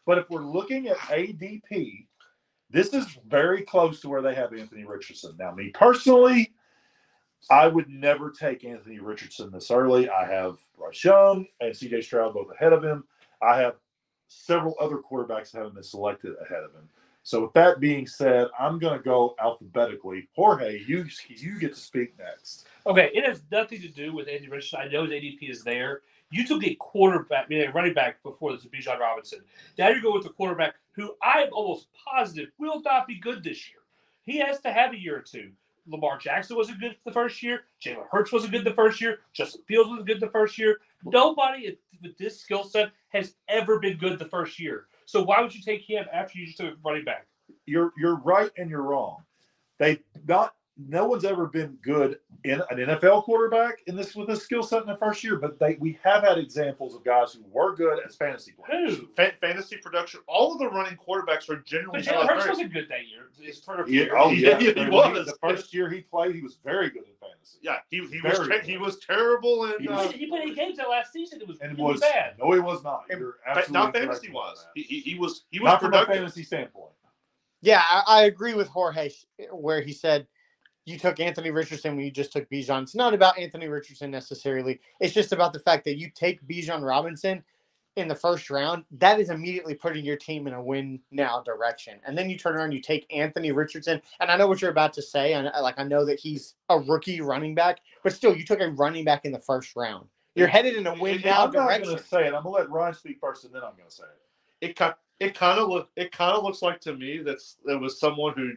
But 0.05 0.19
if 0.19 0.31
we're 0.31 0.45
looking 0.45 0.89
at 0.89 0.97
ADP, 0.99 2.07
this 2.71 2.93
is 2.93 3.07
very 3.27 3.63
close 3.63 4.01
to 4.01 4.09
where 4.09 4.23
they 4.23 4.35
have 4.35 4.53
Anthony 4.53 4.85
Richardson. 4.85 5.35
Now, 5.39 5.53
me 5.53 5.71
personally, 5.75 6.53
I 7.51 7.69
would 7.69 7.89
never 7.89 8.31
take 8.31 8.65
Anthony 8.65 8.99
Richardson 8.99 9.51
this 9.51 9.71
early. 9.71 10.09
I 10.09 10.27
have 10.27 10.59
Bryce 10.77 11.05
Young 11.05 11.47
and 11.61 11.73
CJ 11.73 12.03
Stroud 12.03 12.35
both 12.35 12.51
ahead 12.53 12.73
of 12.73 12.83
him. 12.83 13.05
I 13.41 13.61
have 13.61 13.77
several 14.29 14.75
other 14.81 14.97
quarterbacks 14.99 15.53
that 15.53 15.59
haven't 15.59 15.75
been 15.75 15.83
selected 15.83 16.35
ahead 16.41 16.65
of 16.65 16.73
him. 16.73 16.89
So, 17.23 17.43
with 17.43 17.53
that 17.55 17.81
being 17.81 18.07
said, 18.07 18.47
I'm 18.57 18.79
going 18.79 18.97
to 18.97 19.03
go 19.03 19.35
alphabetically. 19.41 20.29
Jorge, 20.37 20.81
you 20.87 21.07
you 21.29 21.59
get 21.59 21.75
to 21.75 21.81
speak 21.81 22.17
next. 22.19 22.69
Okay, 22.87 23.11
it 23.13 23.25
has 23.25 23.43
nothing 23.51 23.81
to 23.81 23.89
do 23.89 24.15
with 24.15 24.29
Anthony 24.29 24.49
Richardson. 24.49 24.81
I 24.81 24.89
know 24.89 25.03
his 25.03 25.11
ADP 25.11 25.51
is 25.51 25.65
there. 25.65 26.03
You 26.31 26.47
took 26.47 26.65
a 26.65 26.77
quarterback, 26.77 27.47
I 27.47 27.49
mean, 27.49 27.69
a 27.69 27.73
running 27.73 27.95
back 27.95 28.23
before 28.23 28.53
this, 28.53 28.65
Bijan 28.65 29.01
Robinson. 29.01 29.41
Now 29.77 29.89
you 29.89 30.01
go 30.01 30.13
with 30.13 30.27
a 30.27 30.31
quarterback 30.31 30.75
who 30.93 31.15
I'm 31.23 31.49
almost 31.53 31.89
positive 32.09 32.49
will 32.59 32.81
not 32.83 33.09
be 33.09 33.19
good 33.19 33.43
this 33.43 33.69
year. 33.69 33.81
He 34.23 34.39
has 34.39 34.61
to 34.61 34.73
have 34.73 34.93
a 34.93 34.99
year 34.99 35.17
or 35.17 35.23
two. 35.23 35.51
Lamar 35.89 36.19
Jackson 36.19 36.57
wasn't 36.57 36.81
good 36.81 36.97
the 37.05 37.13
first 37.13 37.43
year. 37.43 37.63
Jalen 37.85 38.07
Hurts 38.11 38.33
wasn't 38.33 38.53
good 38.53 38.65
the 38.65 38.75
first 38.75 39.01
year. 39.01 39.21
Justin 39.33 39.63
Fields 39.67 39.89
wasn't 39.89 40.07
good 40.07 40.21
the 40.21 40.31
first 40.31 40.59
year. 40.59 40.79
Nobody 41.05 41.79
with 42.03 42.17
this 42.19 42.41
skill 42.41 42.65
set 42.65 42.91
has 43.11 43.35
ever 43.49 43.79
been 43.79 43.97
good 43.97 44.19
the 44.19 44.25
first 44.27 44.59
year. 44.59 44.87
So 45.07 45.23
why 45.23 45.41
would 45.41 45.55
you 45.55 45.63
take 45.63 45.83
him 45.83 46.05
after 46.13 46.39
you 46.39 46.47
just 46.47 46.59
took 46.59 46.75
running 46.85 47.05
back? 47.05 47.27
You're 47.67 47.93
you're 47.97 48.17
right 48.17 48.51
and 48.57 48.69
you're 48.69 48.83
wrong. 48.83 49.19
They 49.79 50.01
not 50.27 50.55
no 50.79 51.07
one's 51.07 51.25
ever 51.25 51.47
been 51.47 51.79
good 51.83 52.19
in 52.45 52.61
an 52.71 52.77
NFL 52.77 53.25
quarterback 53.25 53.81
in 53.87 53.97
this 53.97 54.15
with 54.15 54.29
this 54.29 54.43
skill 54.43 54.63
set 54.63 54.83
in 54.83 54.87
the 54.89 54.97
first 54.97 55.25
year, 55.25 55.37
but 55.37 55.59
they 55.59 55.77
we 55.81 55.99
have 56.05 56.23
had 56.23 56.37
examples 56.37 56.95
of 56.95 57.03
guys 57.03 57.33
who 57.33 57.43
were 57.51 57.75
good 57.75 57.99
as 58.07 58.15
fantasy 58.15 58.53
players. 58.53 58.99
Who? 58.99 59.07
Fa- 59.17 59.33
fantasy 59.41 59.79
production. 59.79 60.21
All 60.27 60.53
of 60.53 60.59
the 60.59 60.69
running 60.69 60.97
quarterbacks 60.99 61.49
are 61.49 61.57
generally 61.61 62.03
But 62.03 62.13
Jalen 62.13 62.29
Hurts 62.29 62.49
wasn't 62.49 62.73
good 62.75 62.89
that 62.91 63.09
year. 63.09 63.31
His 63.41 63.59
first 63.61 63.91
Yeah, 63.91 64.03
year. 64.03 64.17
oh 64.19 64.31
Yeah, 64.31 64.59
yeah, 64.59 64.73
he 64.75 64.81
When 64.81 64.91
was. 65.15 65.27
The 65.27 65.37
first 65.41 65.73
year 65.73 65.89
he 65.89 66.03
played, 66.03 66.35
he 66.35 66.43
was 66.43 66.59
very 66.63 66.91
good 66.91 67.05
in 67.05 67.15
fantasy. 67.21 67.59
Yeah, 67.63 67.77
he, 67.91 67.97
he 67.99 68.21
was 68.21 68.37
Very 68.37 68.37
ter- 68.37 68.49
good. 68.49 68.65
he 68.65 68.77
was 68.77 68.99
terrible 68.99 69.65
and 69.65 69.75
He 69.79 69.85
He, 69.85 69.89
was- 69.89 70.07
uh, 70.09 70.13
he 70.13 70.27
played 70.27 70.49
eight 70.51 70.57
games 70.57 70.77
that 70.77 70.91
last 70.91 71.11
season. 71.13 71.41
It 71.41 71.49
was, 71.49 71.59
And 71.61 71.73
it 71.73 71.79
it 71.79 71.83
was 71.83 71.95
was 71.95 72.01
bad. 72.03 72.35
no, 72.39 72.53
he 72.53 72.61
was 72.61 72.85
not. 72.85 73.05
You're 73.09 73.37
absolutely 73.47 73.73
not 73.73 73.93
correct 73.95 74.07
fantasy 74.09 74.29
about 74.29 74.35
wise. 74.49 74.57
that. 74.59 74.71
He, 74.75 74.83
he, 74.83 75.01
he 75.13 75.19
was 75.19 75.45
he 75.51 75.59
was 75.59 75.67
Not 75.69 75.81
from 75.81 75.95
a 75.95 76.05
fantasy 76.05 76.43
standpoint. 76.43 76.93
Yeah, 77.63 77.83
I, 77.91 78.03
I 78.07 78.23
agree 78.25 78.53
with 78.55 78.69
Jorge 78.69 79.09
where 79.51 79.81
he 79.81 79.93
said 79.93 80.27
you 80.87 80.99
took 80.99 81.21
Anthony 81.21 81.53
Richardson 81.53 81.97
when 81.97 82.07
you 82.07 82.13
just 82.13 82.33
took 82.33 82.51
Bijan. 82.51 82.85
It's 82.85 82.97
not 82.97 83.15
about 83.15 83.39
Anthony 83.39 83.69
Richardson 83.69 84.11
necessarily. 84.11 84.81
It's 85.01 85.15
just 85.15 85.33
about 85.33 85.53
the 85.55 85.61
fact 85.61 85.85
that 85.87 85.99
you 85.99 86.11
take 86.15 86.47
Bijan 86.49 86.83
Robinson 86.87 87.45
in 87.97 88.09
the 88.09 88.15
first 88.15 88.51
round, 88.51 88.85
that 88.99 89.21
is 89.21 89.31
immediately 89.31 89.75
putting 89.75 90.05
your 90.05 90.17
team 90.17 90.47
in 90.47 90.55
a 90.55 90.63
win 90.63 91.01
now 91.11 91.43
direction. 91.43 91.99
And 92.07 92.17
then 92.17 92.31
you 92.31 92.39
turn 92.39 92.57
around, 92.57 92.73
you 92.73 92.81
take 92.81 93.07
Anthony 93.15 93.53
Richardson, 93.53 94.01
and 94.21 94.31
I 94.31 94.37
know 94.37 94.47
what 94.49 94.63
you're 94.63 94.71
about 94.71 94.93
to 94.95 95.03
say, 95.03 95.35
and 95.35 95.49
I- 95.49 95.61
like 95.61 95.79
I 95.79 95.85
know 95.85 96.05
that 96.07 96.21
he's 96.21 96.55
a 96.71 96.79
rookie 96.79 97.21
running 97.21 97.55
back, 97.55 97.81
but 98.03 98.13
still, 98.13 98.37
you 98.37 98.45
took 98.45 98.61
a 98.61 98.71
running 98.71 99.05
back 99.05 99.25
in 99.25 99.33
the 99.33 99.39
first 99.41 99.77
round. 99.77 100.09
You're 100.35 100.49
headed 100.49 100.77
in 100.77 100.87
a 100.87 100.95
win 100.95 101.21
now 101.25 101.45
I'm 101.45 101.53
direction. 101.53 101.85
going 101.85 101.99
to 101.99 102.05
say 102.05 102.23
it. 102.27 102.35
I'm 102.35 102.43
going 102.43 102.45
to 102.45 102.51
let 102.63 102.71
Ryan 102.71 102.95
speak 102.95 103.19
first, 103.21 103.45
and 103.45 103.55
then 103.55 103.63
I'm 103.63 103.77
going 103.77 103.89
to 103.89 103.95
say 103.95 104.05
it. 104.05 104.71
it 104.71 104.77
kind 104.77 104.95
it 105.21 105.35
kind 105.35 105.59
of 105.61 105.69
look 105.69 105.91
it 105.97 106.13
kind 106.13 106.37
of 106.37 106.45
looks 106.45 106.63
like 106.63 106.81
to 106.83 106.95
me 106.95 107.19
that's 107.19 107.57
it 107.67 107.81
was 107.81 107.99
someone 108.01 108.35
who 108.37 108.53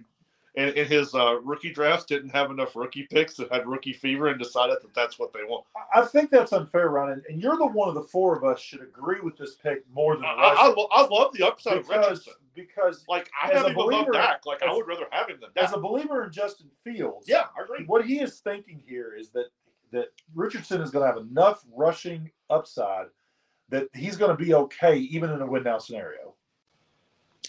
in, 0.55 0.69
in 0.69 0.85
his 0.85 1.13
uh, 1.13 1.39
rookie 1.41 1.71
drafts 1.71 2.05
didn't 2.05 2.29
have 2.29 2.51
enough 2.51 2.75
rookie 2.75 3.07
picks 3.11 3.35
that 3.35 3.51
had 3.51 3.67
rookie 3.67 3.93
fever 3.93 4.27
and 4.27 4.39
decided 4.39 4.77
that 4.81 4.93
that's 4.93 5.19
what 5.19 5.31
they 5.33 5.43
want. 5.43 5.65
I- 5.93 6.05
think 6.05 6.29
that's 6.31 6.53
unfair, 6.53 6.89
Ryan, 6.89 7.21
and 7.29 7.41
you're 7.41 7.57
the 7.57 7.67
one 7.67 7.87
of 7.87 7.95
the 7.95 8.01
four 8.01 8.35
of 8.35 8.43
us 8.43 8.59
should 8.59 8.81
agree 8.81 9.21
with 9.21 9.37
this 9.37 9.55
pick 9.55 9.83
more 9.93 10.15
than 10.15 10.25
I, 10.25 10.29
I. 10.29 10.73
I, 10.91 11.07
love 11.07 11.33
the 11.33 11.45
upside 11.45 11.77
of 11.77 11.87
because, 11.87 12.03
Richardson. 12.09 12.33
because 12.55 13.05
Like 13.07 13.29
I 13.41 13.53
have 13.53 13.67
a 13.67 13.73
believer- 13.73 14.11
Dak. 14.11 14.45
Like 14.45 14.63
I 14.63 14.73
would 14.73 14.87
rather 14.87 15.05
have 15.11 15.29
him 15.29 15.37
than 15.39 15.49
as 15.63 15.73
a 15.73 15.79
believer 15.79 16.23
in 16.23 16.31
Justin 16.31 16.67
Fields, 16.83 17.27
Yeah, 17.27 17.45
I 17.57 17.63
agree. 17.63 17.85
what 17.85 18.05
he 18.05 18.19
is 18.19 18.39
thinking 18.39 18.81
here 18.87 19.13
is 19.17 19.29
that 19.31 19.45
that 19.91 20.07
Richardson 20.35 20.81
is 20.81 20.89
going 20.91 21.03
to 21.03 21.07
have 21.15 21.23
enough 21.25 21.63
rushing 21.75 22.29
upside 22.49 23.07
that 23.69 23.87
he's 23.93 24.17
going 24.17 24.35
to 24.35 24.43
be 24.43 24.53
okay 24.53 24.97
even 24.97 25.29
in 25.29 25.41
a 25.41 25.45
win 25.45 25.63
now 25.63 25.77
scenario. 25.77 26.33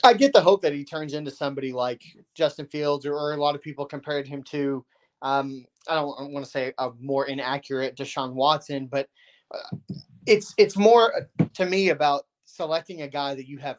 I 0.02 0.14
get 0.14 0.32
the 0.32 0.40
hope 0.40 0.62
that 0.62 0.72
he 0.72 0.84
turns 0.84 1.14
into 1.14 1.30
somebody 1.30 1.72
like 1.72 2.02
Justin 2.34 2.66
Fields, 2.66 3.04
or, 3.04 3.14
or 3.14 3.32
a 3.32 3.36
lot 3.36 3.54
of 3.54 3.62
people 3.62 3.84
compared 3.84 4.26
him 4.26 4.42
to. 4.44 4.84
Um, 5.22 5.64
I 5.88 5.94
don't 5.94 6.32
want 6.32 6.44
to 6.44 6.50
say 6.50 6.72
a 6.78 6.90
more 6.98 7.26
inaccurate 7.26 7.96
Deshaun 7.96 8.32
Watson, 8.32 8.86
but 8.86 9.08
uh, 9.54 9.76
it's 10.26 10.54
it's 10.56 10.76
more 10.76 11.14
uh, 11.16 11.44
to 11.54 11.66
me 11.66 11.90
about 11.90 12.22
selecting 12.44 13.02
a 13.02 13.08
guy 13.08 13.34
that 13.34 13.46
you 13.46 13.58
have 13.58 13.78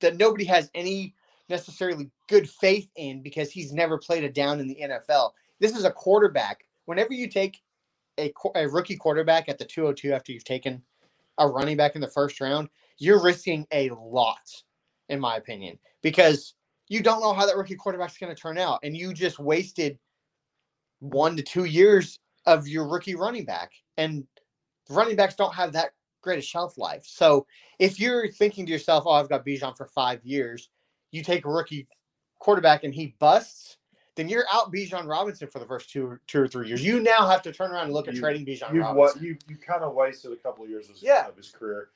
that 0.00 0.16
nobody 0.16 0.44
has 0.44 0.70
any 0.74 1.14
necessarily 1.48 2.10
good 2.28 2.48
faith 2.48 2.88
in 2.96 3.22
because 3.22 3.50
he's 3.50 3.72
never 3.72 3.98
played 3.98 4.24
a 4.24 4.28
down 4.28 4.60
in 4.60 4.68
the 4.68 4.78
NFL. 4.82 5.30
This 5.60 5.76
is 5.76 5.84
a 5.84 5.90
quarterback. 5.90 6.64
Whenever 6.84 7.12
you 7.12 7.28
take 7.28 7.60
a, 8.18 8.32
a 8.54 8.68
rookie 8.68 8.96
quarterback 8.96 9.48
at 9.48 9.58
the 9.58 9.64
202 9.64 10.12
after 10.12 10.32
you've 10.32 10.44
taken 10.44 10.82
a 11.38 11.48
running 11.48 11.76
back 11.76 11.94
in 11.94 12.00
the 12.00 12.08
first 12.08 12.40
round, 12.40 12.68
you're 12.98 13.22
risking 13.22 13.66
a 13.72 13.90
lot, 13.90 14.50
in 15.08 15.20
my 15.20 15.36
opinion, 15.36 15.78
because 16.02 16.54
you 16.88 17.02
don't 17.02 17.20
know 17.20 17.32
how 17.32 17.46
that 17.46 17.56
rookie 17.56 17.74
quarterback's 17.76 18.18
going 18.18 18.34
to 18.34 18.40
turn 18.40 18.58
out. 18.58 18.80
And 18.82 18.96
you 18.96 19.12
just 19.12 19.38
wasted 19.38 19.98
one 21.00 21.36
to 21.36 21.42
two 21.42 21.64
years 21.64 22.18
of 22.46 22.66
your 22.66 22.88
rookie 22.88 23.14
running 23.14 23.44
back. 23.44 23.72
And 23.96 24.26
running 24.88 25.16
backs 25.16 25.34
don't 25.34 25.54
have 25.54 25.72
that 25.72 25.92
great 26.22 26.38
a 26.38 26.42
shelf 26.42 26.78
life. 26.78 27.04
So 27.06 27.46
if 27.78 28.00
you're 28.00 28.30
thinking 28.32 28.66
to 28.66 28.72
yourself, 28.72 29.04
oh, 29.06 29.12
I've 29.12 29.28
got 29.28 29.44
Bijan 29.44 29.76
for 29.76 29.86
five 29.86 30.24
years, 30.24 30.70
you 31.10 31.22
take 31.22 31.44
a 31.44 31.50
rookie 31.50 31.86
quarterback 32.38 32.84
and 32.84 32.94
he 32.94 33.14
busts, 33.18 33.76
then 34.16 34.28
you're 34.28 34.46
out 34.52 34.72
Bijan 34.72 35.06
Robinson 35.06 35.48
for 35.48 35.58
the 35.58 35.66
first 35.66 35.90
two 35.90 36.06
or 36.06 36.20
two 36.26 36.40
or 36.40 36.48
three 36.48 36.68
years. 36.68 36.82
You 36.84 37.00
now 37.00 37.26
have 37.28 37.42
to 37.42 37.52
turn 37.52 37.70
around 37.70 37.84
and 37.84 37.92
look 37.92 38.08
at 38.08 38.14
You- 38.14 38.20
trading 38.20 38.44
Bijan 38.46 38.72
You've 38.74 38.82
Robinson. 38.84 38.96
what 38.96 39.20
you 39.22 39.36
you 39.46 39.56
kind 39.56 39.82
of 39.84 39.94
wasted 39.94 40.32
a 40.32 40.36
couple 40.36 40.64
of 40.64 40.70
years 40.70 40.88
of, 40.90 40.96
Yeah. 41.00 41.28
of 41.28 41.36
his 41.36 41.50
career. 41.50 41.90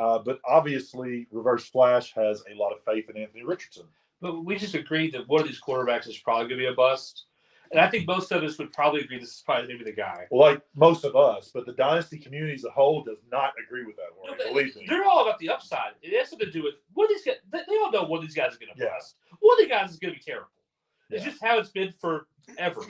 Uh, 0.00 0.18
but 0.18 0.40
obviously, 0.48 1.26
Reverse 1.30 1.68
Flash 1.68 2.14
has 2.14 2.42
a 2.50 2.54
lot 2.56 2.72
of 2.72 2.82
faith 2.84 3.10
in 3.10 3.18
Anthony 3.18 3.42
Richardson. 3.44 3.84
But 4.22 4.44
we 4.46 4.56
just 4.56 4.74
agreed 4.74 5.12
that 5.12 5.28
one 5.28 5.42
of 5.42 5.46
these 5.46 5.60
quarterbacks 5.60 6.08
is 6.08 6.16
probably 6.16 6.44
going 6.44 6.58
to 6.58 6.64
be 6.64 6.66
a 6.66 6.74
bust. 6.74 7.24
And 7.70 7.78
I 7.78 7.86
think 7.86 8.06
most 8.06 8.32
of 8.32 8.42
us 8.42 8.58
would 8.58 8.72
probably 8.72 9.02
agree 9.02 9.18
this 9.18 9.28
is 9.36 9.42
probably 9.44 9.68
maybe 9.68 9.84
the 9.84 9.92
guy. 9.92 10.26
Like 10.30 10.62
most 10.74 11.04
of 11.04 11.14
us, 11.16 11.50
but 11.52 11.66
the 11.66 11.72
dynasty 11.74 12.18
community 12.18 12.54
as 12.54 12.64
a 12.64 12.70
whole 12.70 13.04
does 13.04 13.18
not 13.30 13.52
agree 13.62 13.84
with 13.84 13.96
that 13.96 14.08
No, 14.24 14.30
word. 14.32 14.38
but 14.38 14.48
Believe 14.48 14.74
me. 14.74 14.86
They're 14.88 15.04
all 15.04 15.22
about 15.22 15.38
the 15.38 15.50
upside. 15.50 15.92
It 16.02 16.18
has 16.18 16.30
something 16.30 16.46
to 16.48 16.52
do 16.52 16.62
with 16.64 16.74
what 16.94 17.08
these 17.10 17.22
guys. 17.24 17.36
They 17.52 17.60
all 17.84 17.92
know 17.92 18.04
one 18.04 18.18
of 18.20 18.24
these 18.24 18.34
guys 18.34 18.52
is 18.52 18.58
going 18.58 18.72
to 18.74 18.82
Yeah. 18.82 18.88
bust. 18.94 19.16
One 19.40 19.52
of 19.54 19.58
these 19.58 19.68
guys 19.68 19.90
is 19.90 19.98
going 19.98 20.14
to 20.14 20.18
be 20.18 20.24
terrible. 20.24 20.48
It's 21.10 21.24
Yeah. 21.24 21.30
just 21.30 21.44
how 21.44 21.58
it's 21.58 21.70
been 21.70 21.92
forever. 21.92 22.80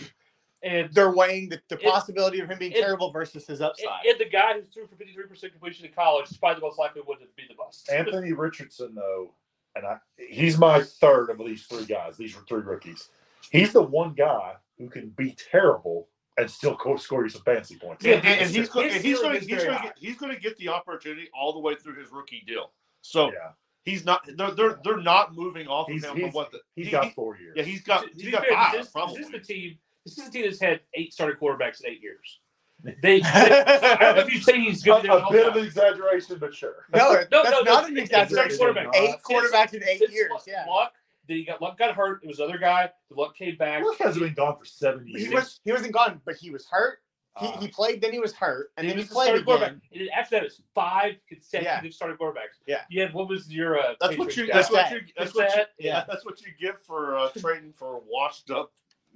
And 0.62 0.92
They're 0.92 1.10
weighing 1.12 1.48
the, 1.48 1.60
the 1.68 1.76
It- 1.76 1.82
possibility 1.82 2.40
of 2.40 2.50
him 2.50 2.58
being 2.58 2.72
it- 2.72 2.80
terrible 2.80 3.10
versus 3.10 3.46
his 3.46 3.60
upside. 3.60 3.86
and, 4.04 4.10
and 4.12 4.20
the 4.20 4.28
guy 4.30 4.54
who 4.54 4.62
threw 4.62 4.86
for 4.86 4.96
fifty 4.96 5.14
three 5.14 5.26
percent 5.26 5.52
completion 5.52 5.86
in 5.86 5.92
college 5.92 6.30
is 6.30 6.36
probably 6.36 6.56
the 6.60 6.66
most 6.66 6.78
likely 6.78 7.00
one 7.02 7.18
to 7.18 7.24
be 7.36 7.44
the 7.48 7.54
bust. 7.54 7.90
Anthony 7.92 8.32
Richardson, 8.32 8.94
though, 8.94 9.32
and 9.74 9.86
I, 9.86 9.96
he's 10.18 10.58
my 10.58 10.82
third 10.82 11.30
of 11.30 11.38
these 11.38 11.64
three 11.66 11.86
guys. 11.86 12.16
These 12.16 12.36
were 12.36 12.42
three 12.48 12.60
rookies. 12.62 13.08
He's 13.50 13.72
the 13.72 13.82
one 13.82 14.12
guy 14.14 14.54
who 14.78 14.88
can 14.90 15.08
be 15.10 15.34
terrible 15.50 16.08
and 16.36 16.50
still 16.50 16.76
score 16.98 17.22
you 17.24 17.28
some 17.30 17.42
fancy 17.42 17.76
points. 17.76 18.04
Yeah, 18.04 18.16
and, 18.16 18.26
and 18.26 18.50
he's 18.50 18.68
going 18.68 18.90
he's 19.02 19.20
going—he's 19.20 19.64
going—he's 19.64 20.16
going 20.16 20.34
to 20.34 20.40
get 20.40 20.56
the 20.58 20.68
opportunity 20.68 21.28
all 21.34 21.52
the 21.52 21.58
way 21.58 21.74
through 21.74 21.94
his 21.98 22.10
rookie 22.12 22.42
deal. 22.46 22.70
So 23.02 23.26
yeah, 23.32 23.52
he's 23.84 24.04
not. 24.04 24.22
They're 24.36 24.50
they're, 24.52 24.78
they're 24.84 24.96
not 25.00 25.34
moving 25.34 25.66
off 25.68 25.88
of 25.88 25.94
He's- 25.94 26.04
him 26.04 26.16
he's- 26.16 26.26
from 26.30 26.34
what 26.34 26.52
the. 26.52 26.60
he's 26.76 26.86
he- 26.86 26.92
got 26.92 27.04
he- 27.06 27.10
four 27.12 27.36
years. 27.38 27.54
yeah, 27.56 27.62
he's 27.62 27.82
got. 27.82 28.02
To- 28.04 28.08
to 28.10 28.14
He's 28.22 28.30
got 28.30 28.44
fair, 28.46 28.52
five. 28.56 28.72
this, 28.74 28.88
probably. 28.88 29.14
is. 29.20 29.28
This 29.30 29.40
is 29.42 29.46
the 29.48 29.54
team 29.54 29.78
that's 30.06 30.60
had 30.60 30.80
eight 30.94 31.12
starting 31.12 31.38
quarterbacks 31.38 31.82
in 31.84 31.90
eight 31.90 32.02
years. 32.02 32.40
They, 32.82 32.94
they 33.02 33.22
I 33.22 33.96
don't 34.00 34.16
know 34.16 34.22
if 34.22 34.32
you 34.32 34.40
say 34.40 34.58
he's 34.58 34.80
a, 34.82 34.84
good. 34.86 35.02
there 35.04 35.12
the 35.18 35.26
a 35.26 35.30
bit 35.30 35.46
of 35.48 35.52
time. 35.52 35.60
an 35.60 35.66
exaggeration, 35.66 36.38
but 36.40 36.54
sure. 36.54 36.86
no, 36.94 37.12
No, 37.30 37.42
that's 37.42 37.50
no, 37.50 37.60
not 37.60 37.64
no, 37.82 37.86
an 37.88 37.98
it's- 37.98 38.08
it's 38.08 38.32
exaggeration. 38.32 38.56
quarterback. 38.58 38.96
Eight 38.96 39.16
quarterbacks 39.22 39.74
in 39.74 39.84
eight 39.84 40.10
years. 40.10 40.30
Luck- 40.30 40.44
Yeah. 40.46 40.64
Luck, 40.66 40.94
then 41.28 41.36
he 41.36 41.44
got 41.44 41.60
Luck 41.60 41.76
got 41.78 41.94
hurt. 41.94 42.24
It 42.24 42.28
was 42.28 42.38
another 42.38 42.56
guy. 42.56 42.90
The 43.10 43.16
Luck 43.20 43.36
came 43.36 43.56
back. 43.58 43.84
Luck 43.84 43.98
hasn't 43.98 44.24
been 44.24 44.32
gone 44.32 44.56
for 44.58 44.64
seven 44.64 45.06
years. 45.06 45.26
He 45.26 45.34
was 45.34 45.60
he 45.62 45.72
wasn't 45.72 45.92
gone, 45.92 46.22
but 46.24 46.36
he 46.36 46.48
was 46.48 46.66
hurt. 46.70 47.00
He, 47.38 47.46
Uh, 47.48 47.60
he 47.60 47.68
played, 47.68 48.00
then 48.00 48.12
he 48.12 48.18
was 48.18 48.32
hurt, 48.32 48.72
and 48.78 48.86
he 48.86 48.90
then 48.92 48.96
he 48.96 49.02
was 49.02 49.08
the 49.10 49.14
played 49.14 49.34
again. 49.34 49.44
quarterback. 49.44 49.70
And 49.72 49.80
then 50.00 50.08
after 50.16 50.36
that, 50.36 50.44
it's 50.44 50.62
five 50.74 51.16
consecutive 51.28 51.92
starting 51.92 52.16
quarterbacks. 52.16 52.56
Yeah. 52.66 52.80
You 52.88 53.02
had 53.02 53.12
what 53.12 53.28
was 53.28 53.52
your 53.52 53.78
uh, 53.78 53.92
That's 54.00 54.16
what 54.16 54.34
you. 54.36 54.44
Patriots 54.46 54.52
That's 54.54 54.70
guy? 54.70 54.82
what 54.82 54.92
you. 54.92 55.00
That's 55.18 55.34
what 55.34 55.54
you. 55.54 55.62
Yeah, 55.78 55.92
yeah. 55.98 56.04
that's 56.08 56.24
what 56.24 56.40
you 56.40 56.48
get 56.58 56.82
for 56.82 57.18
uh, 57.18 57.28
trading 57.38 57.74
for 57.74 58.00
washed 58.08 58.50
up 58.50 58.72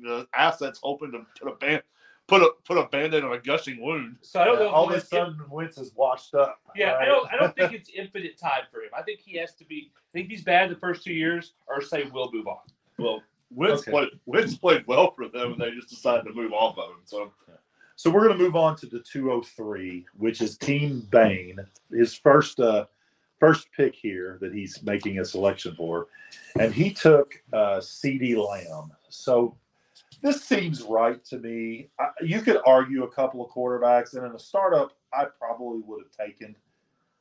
uh, 0.08 0.24
assets, 0.34 0.80
hoping 0.82 1.12
to 1.12 1.26
put 1.40 1.52
a 1.52 1.56
band, 1.56 1.82
put 2.26 2.42
a 2.42 2.50
put 2.64 2.78
a 2.78 2.86
band-aid 2.88 3.24
on 3.24 3.32
a 3.32 3.38
gushing 3.38 3.80
wound. 3.80 4.16
So 4.22 4.40
I 4.40 4.44
don't 4.44 4.58
Yeah, 4.58 4.64
know. 4.66 4.70
All 4.70 4.84
one 4.86 4.94
of 4.94 5.00
a 5.00 5.02
is- 5.02 5.08
sudden, 5.08 5.38
Wentz 5.50 5.78
is 5.78 5.92
washed 5.94 6.34
up. 6.34 6.60
Yeah, 6.76 6.96
I 7.00 7.04
don't. 7.04 7.30
I 7.32 7.36
don't 7.36 7.54
think 7.56 7.72
it's 7.78 7.90
infinite 7.90 8.38
time 8.38 8.62
for 8.72 8.80
him. 8.80 8.90
I 8.96 9.02
think 9.02 9.20
he 9.20 9.36
has 9.38 9.54
to 9.56 9.64
be. 9.64 9.90
I 9.96 10.10
think 10.12 10.28
he's 10.30 10.42
bad 10.42 10.70
the 10.70 10.76
first 10.76 11.04
two 11.04 11.12
years, 11.14 11.52
or 11.66 11.80
say 11.82 12.04
we'll 12.12 12.30
move 12.32 12.46
on. 12.46 12.58
Well, 12.98 13.22
Wentz 13.50 13.82
Okay. 13.82 13.90
played. 13.90 14.08
Wentz 14.26 14.56
played 14.56 14.84
well 14.86 15.12
for 15.12 15.28
them, 15.28 15.52
and 15.52 15.60
they 15.60 15.70
just 15.72 15.88
decided 15.90 16.24
to 16.24 16.32
move 16.32 16.52
off 16.52 16.78
of 16.78 16.90
him. 16.90 16.96
So 17.04 17.32
So 17.96 18.10
we're 18.10 18.26
going 18.26 18.36
to 18.38 18.44
move 18.44 18.56
on 18.56 18.74
to 18.78 18.86
the 18.86 18.98
203, 19.00 20.04
which 20.16 20.40
is 20.40 20.56
Team 20.58 21.06
Bane, 21.10 21.58
his 21.92 22.12
first 22.14 22.58
uh, 22.60 22.86
first 23.38 23.68
pick 23.76 23.94
here 23.94 24.38
that 24.40 24.52
he's 24.52 24.82
making 24.82 25.18
a 25.20 25.24
selection 25.24 25.74
for, 25.76 26.08
and 26.58 26.72
he 26.74 26.90
took 26.92 27.40
uh, 27.52 27.78
CeeDee 27.78 28.36
Lamb. 28.36 28.90
So 29.10 29.56
this 30.24 30.42
seems 30.42 30.82
right 30.82 31.22
to 31.26 31.38
me. 31.38 31.90
I, 32.00 32.08
you 32.22 32.40
could 32.40 32.58
argue 32.66 33.04
a 33.04 33.08
couple 33.08 33.44
of 33.44 33.50
quarterbacks, 33.52 34.14
and 34.14 34.24
in 34.26 34.32
a 34.32 34.38
startup, 34.38 34.96
I 35.12 35.26
probably 35.38 35.82
would 35.86 36.02
have 36.02 36.26
taken. 36.26 36.56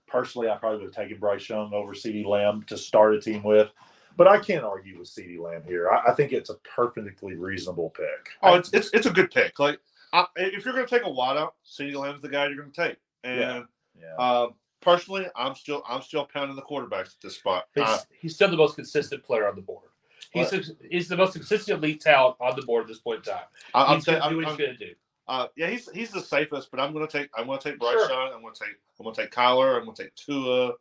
Personally, 0.07 0.49
I 0.49 0.55
probably 0.55 0.79
would 0.79 0.95
have 0.95 1.05
taken 1.05 1.19
Bryce 1.19 1.47
Young 1.49 1.73
over 1.73 1.93
CeeDee 1.93 2.25
Lamb 2.25 2.63
to 2.67 2.77
start 2.77 3.13
a 3.13 3.21
team 3.21 3.43
with. 3.43 3.69
But 4.15 4.27
I 4.27 4.39
can't 4.39 4.63
argue 4.63 4.99
with 4.99 5.09
CeeDee 5.09 5.39
Lamb 5.39 5.63
here. 5.67 5.89
I, 5.89 6.11
I 6.11 6.13
think 6.13 6.31
it's 6.31 6.49
a 6.49 6.55
perfectly 6.75 7.35
reasonable 7.35 7.89
pick. 7.89 8.29
Oh, 8.41 8.53
it's 8.55 8.71
it's, 8.73 8.89
it's 8.93 9.05
a 9.05 9.11
good 9.11 9.31
pick. 9.31 9.59
Like 9.59 9.79
I, 10.13 10.25
if 10.37 10.63
you're 10.63 10.73
going 10.73 10.85
to 10.85 10.89
take 10.89 11.05
a 11.05 11.11
wideout, 11.11 11.51
CeeDee 11.67 11.95
Lamb's 11.95 12.21
the 12.21 12.29
guy 12.29 12.45
you're 12.47 12.55
going 12.55 12.71
to 12.71 12.87
take. 12.89 12.97
And 13.23 13.39
Yeah. 13.39 13.63
Yeah. 13.99 14.15
um, 14.41 14.53
personally, 14.81 15.27
I'm 15.35 15.55
still 15.55 15.83
I'm 15.89 16.01
still 16.03 16.25
pounding 16.25 16.55
the 16.55 16.61
quarterbacks 16.61 17.07
at 17.07 17.21
this 17.21 17.35
spot. 17.35 17.65
He's, 17.75 17.83
Uh, 17.83 17.99
he's 18.19 18.35
still 18.35 18.49
the 18.49 18.57
most 18.57 18.75
consistent 18.75 19.23
player 19.23 19.47
on 19.47 19.55
the 19.55 19.61
board. 19.61 19.89
He's 20.33 20.49
the, 20.49 20.75
he's 20.89 21.07
the 21.07 21.17
most 21.17 21.33
consistent 21.33 21.77
elite 21.77 22.01
talent 22.01 22.37
on 22.39 22.55
the 22.55 22.63
board 22.63 22.81
at 22.83 22.87
this 22.87 22.99
point 22.99 23.25
in 23.27 23.33
time. 23.33 23.43
I, 23.73 23.83
I'm, 23.85 23.95
he's 23.95 24.05
saying, 24.05 24.19
going 24.19 24.29
to 24.29 24.35
do 24.35 24.39
I'm, 24.39 24.43
what 24.43 24.51
I'm 24.51 24.57
he's 24.57 24.65
going 24.65 24.77
to 24.79 24.85
do. 24.87 24.93
uh, 25.27 25.47
yeah, 25.55 25.67
he's 25.67 25.89
he's 25.91 26.11
the 26.11 26.21
safest, 26.21 26.71
but 26.71 26.79
I'm 26.79 26.91
going 26.93 27.07
to 27.07 27.11
take 27.19 27.29
I'm 27.37 27.45
going 27.45 27.59
to 27.59 27.69
take 27.71 27.79
Bryce 27.79 27.93
Sure. 27.93 28.09
Young. 28.09 28.33
I'm 28.33 28.41
going 28.41 28.53
to 28.53 28.59
take 28.59 28.75
I'm 28.99 29.03
going 29.03 29.15
to 29.15 29.21
take 29.21 29.31
Kyler. 29.31 29.77
I'm 29.77 29.85
going 29.85 29.95
to 29.95 30.03
take 30.03 30.15
Tua. 30.15 30.73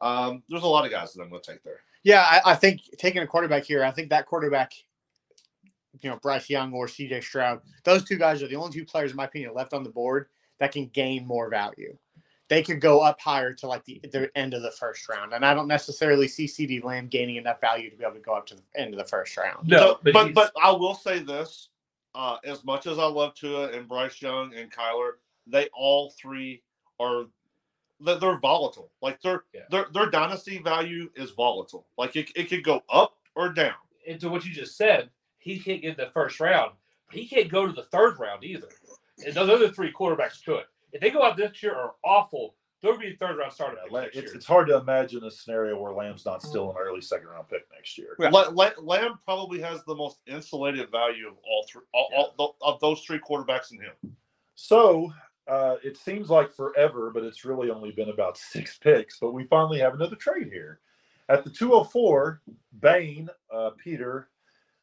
Um, 0.00 0.42
there's 0.48 0.62
a 0.62 0.66
lot 0.66 0.84
of 0.84 0.90
guys 0.90 1.12
that 1.14 1.22
I'm 1.22 1.30
going 1.30 1.42
to 1.42 1.52
take 1.52 1.62
there. 1.62 1.80
Yeah, 2.02 2.20
I, 2.22 2.52
I 2.52 2.54
think 2.54 2.82
taking 2.98 3.22
a 3.22 3.26
quarterback 3.26 3.64
here, 3.64 3.82
I 3.82 3.90
think 3.90 4.10
that 4.10 4.26
quarterback, 4.26 4.72
you 6.00 6.10
know, 6.10 6.18
Bryce 6.22 6.48
Young 6.50 6.72
or 6.72 6.86
CJ 6.86 7.22
Stroud, 7.24 7.60
those 7.84 8.04
two 8.04 8.16
guys 8.16 8.42
are 8.42 8.48
the 8.48 8.56
only 8.56 8.72
two 8.72 8.84
players, 8.84 9.10
in 9.10 9.16
my 9.16 9.24
opinion, 9.24 9.54
left 9.54 9.72
on 9.72 9.82
the 9.82 9.90
board 9.90 10.26
that 10.60 10.70
can 10.72 10.86
gain 10.88 11.26
more 11.26 11.48
value. 11.50 11.96
They 12.48 12.62
could 12.62 12.80
go 12.80 13.00
up 13.00 13.20
higher 13.20 13.52
to 13.54 13.66
like 13.66 13.84
the, 13.84 14.00
the 14.12 14.30
end 14.36 14.54
of 14.54 14.62
the 14.62 14.70
first 14.70 15.08
round. 15.08 15.32
And 15.32 15.44
I 15.44 15.52
don't 15.52 15.66
necessarily 15.66 16.28
see 16.28 16.44
CeeDee 16.46 16.84
Lamb 16.84 17.08
gaining 17.08 17.36
enough 17.36 17.60
value 17.60 17.90
to 17.90 17.96
be 17.96 18.04
able 18.04 18.14
to 18.14 18.20
go 18.20 18.34
up 18.34 18.46
to 18.46 18.54
the 18.54 18.62
end 18.76 18.94
of 18.94 18.98
the 18.98 19.04
first 19.06 19.36
round. 19.36 19.66
No, 19.68 19.78
So- 19.78 19.98
but, 20.04 20.12
but 20.12 20.34
but 20.34 20.52
I 20.62 20.70
will 20.70 20.94
say 20.94 21.18
this: 21.18 21.70
uh, 22.14 22.36
as 22.44 22.64
much 22.64 22.86
as 22.86 22.98
I 22.98 23.06
love 23.06 23.34
Tua 23.34 23.70
and 23.72 23.88
Bryce 23.88 24.22
Young 24.22 24.54
and 24.54 24.70
Kyler, 24.72 25.12
they 25.46 25.68
all 25.74 26.10
three 26.10 26.62
are 27.00 27.24
they're, 28.00 28.18
they're 28.18 28.38
volatile. 28.38 28.90
Like 29.02 29.20
their 29.22 29.44
Yeah. 29.52 29.62
their 29.70 29.86
their 29.92 30.06
dynasty 30.10 30.58
value 30.58 31.10
is 31.16 31.30
volatile. 31.32 31.86
Like 31.98 32.14
it, 32.14 32.30
it 32.36 32.44
could 32.48 32.62
go 32.62 32.82
up 32.90 33.16
or 33.34 33.48
down. 33.52 33.74
and 34.06 34.20
to 34.20 34.28
what 34.28 34.44
you 34.44 34.52
just 34.52 34.76
said, 34.76 35.10
he 35.38 35.58
can't 35.58 35.82
get 35.82 35.96
the 35.96 36.10
first 36.14 36.38
round. 36.40 36.72
He 37.10 37.26
can't 37.26 37.48
go 37.48 37.66
to 37.66 37.72
the 37.72 37.84
third 37.84 38.18
round 38.20 38.44
either. 38.44 38.68
And 39.24 39.34
those 39.34 39.48
other 39.50 39.68
three 39.70 39.92
quarterbacks 39.92 40.44
could. 40.44 40.64
If 40.96 41.00
they 41.02 41.10
go 41.10 41.22
out 41.22 41.36
this 41.36 41.62
year 41.62 41.74
are 41.74 41.94
awful, 42.04 42.54
There'll 42.82 42.98
be 42.98 43.14
a 43.14 43.16
third 43.16 43.38
round 43.38 43.52
starter 43.52 43.78
Yeah, 43.90 44.00
next 44.00 44.16
it's, 44.16 44.26
year. 44.26 44.34
it's 44.34 44.46
hard 44.46 44.68
to 44.68 44.76
imagine 44.76 45.24
a 45.24 45.30
scenario 45.30 45.80
where 45.80 45.92
Lamb's 45.94 46.26
not 46.26 46.42
still 46.42 46.70
an 46.70 46.76
early 46.78 47.00
second 47.00 47.28
round 47.28 47.48
pick 47.48 47.62
next 47.74 47.96
year. 47.96 48.14
Yeah. 48.20 48.28
La- 48.28 48.50
La- 48.50 48.70
Lamb 48.78 49.18
probably 49.24 49.60
has 49.62 49.82
the 49.86 49.94
most 49.94 50.18
insulated 50.26 50.90
value 50.90 51.26
of 51.26 51.34
all 51.42 51.64
three 51.68 51.82
all, 51.94 52.10
all, 52.14 52.34
tho- 52.36 52.56
of 52.66 52.78
those 52.80 53.00
three 53.00 53.18
quarterbacks 53.18 53.72
in 53.72 53.78
him. 53.80 54.14
So 54.56 55.10
uh, 55.48 55.76
it 55.82 55.96
seems 55.96 56.28
like 56.28 56.52
forever, 56.52 57.10
but 57.12 57.24
it's 57.24 57.46
really 57.46 57.70
only 57.70 57.92
been 57.92 58.10
about 58.10 58.36
six 58.36 58.76
picks. 58.78 59.18
But 59.18 59.32
we 59.32 59.44
finally 59.44 59.78
have 59.80 59.94
another 59.94 60.16
trade 60.16 60.48
here. 60.52 60.80
At 61.30 61.44
the 61.44 61.50
204, 61.50 62.42
Bane, 62.80 63.28
uh, 63.52 63.70
Peter, 63.82 64.28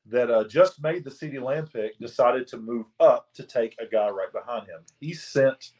that 0.07 0.30
uh, 0.32 0.45
just 0.45 0.82
made 0.82 1.03
the 1.05 1.11
CeeDee 1.11 1.41
Lamb 1.41 1.68
pick, 1.68 1.97
decided 1.99 2.47
to 2.47 2.57
move 2.57 2.88
up 2.99 3.32
to 3.36 3.43
take 3.43 3.76
a 3.80 3.86
guy 3.86 4.09
right 4.09 4.34
behind 4.34 4.68
him. 4.68 4.82
He 4.99 5.14
sent 5.14 5.72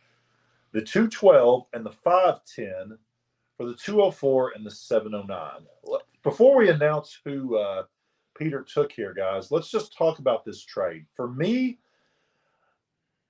the 0.74 0.82
212 0.82 1.66
and 1.74 1.86
the 1.86 1.92
510 1.92 2.98
for 3.56 3.66
the 3.66 3.76
204 3.76 4.54
and 4.56 4.66
the 4.66 4.72
709. 4.72 5.68
Before 6.24 6.58
we 6.58 6.70
announce 6.70 7.20
who 7.24 7.58
uh, 7.58 7.84
Peter 8.36 8.64
took 8.64 8.92
here, 8.92 9.14
guys, 9.14 9.52
let's 9.52 9.70
just 9.70 9.96
talk 9.96 10.20
about 10.20 10.44
this 10.44 10.64
trade. 10.66 11.06
For 11.16 11.30
me, 11.30 11.78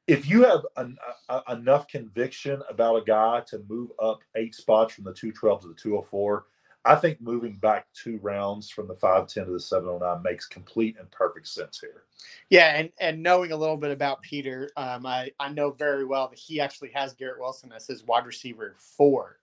if 0.08 0.30
you 0.30 0.44
have 0.44 0.62
an, 0.78 0.98
a, 1.30 1.42
enough 1.50 1.88
conviction 1.88 2.62
about 2.70 2.96
a 2.96 3.06
guy 3.06 3.42
to 3.48 3.64
move 3.68 3.92
up 4.02 4.20
eight 4.36 4.56
spots 4.56 4.94
from 4.94 5.04
the 5.04 5.14
212 5.14 5.62
to 5.62 5.68
the 5.68 5.74
204, 5.76 6.46
I 6.86 6.96
think 6.96 7.22
moving 7.22 7.54
back 7.54 7.88
two 7.94 8.20
rounds 8.22 8.70
from 8.70 8.88
the 8.88 8.96
510 8.96 9.46
to 9.46 9.52
the 9.54 9.60
709 9.60 10.22
makes 10.22 10.46
complete 10.46 10.98
and 11.00 11.10
perfect 11.12 11.48
sense 11.48 11.80
here. 11.80 12.04
Yeah, 12.50 12.76
and 12.76 12.92
and 13.00 13.24
knowing 13.24 13.52
a 13.52 13.58
little 13.58 13.78
bit 13.78 13.92
about 13.92 14.22
Peter, 14.22 14.70
um, 14.76 15.06
I 15.06 15.32
I 15.40 15.50
know 15.50 15.72
very 15.72 16.06
well 16.06 16.28
that 16.28 16.40
he 16.40 16.60
actually 16.60 16.92
has 16.94 17.14
Garrett 17.14 17.40
Wilson 17.40 17.72
as 17.74 17.88
his 17.88 18.04
wide 18.04 18.26
receiver 18.26 18.76
four. 18.78 19.40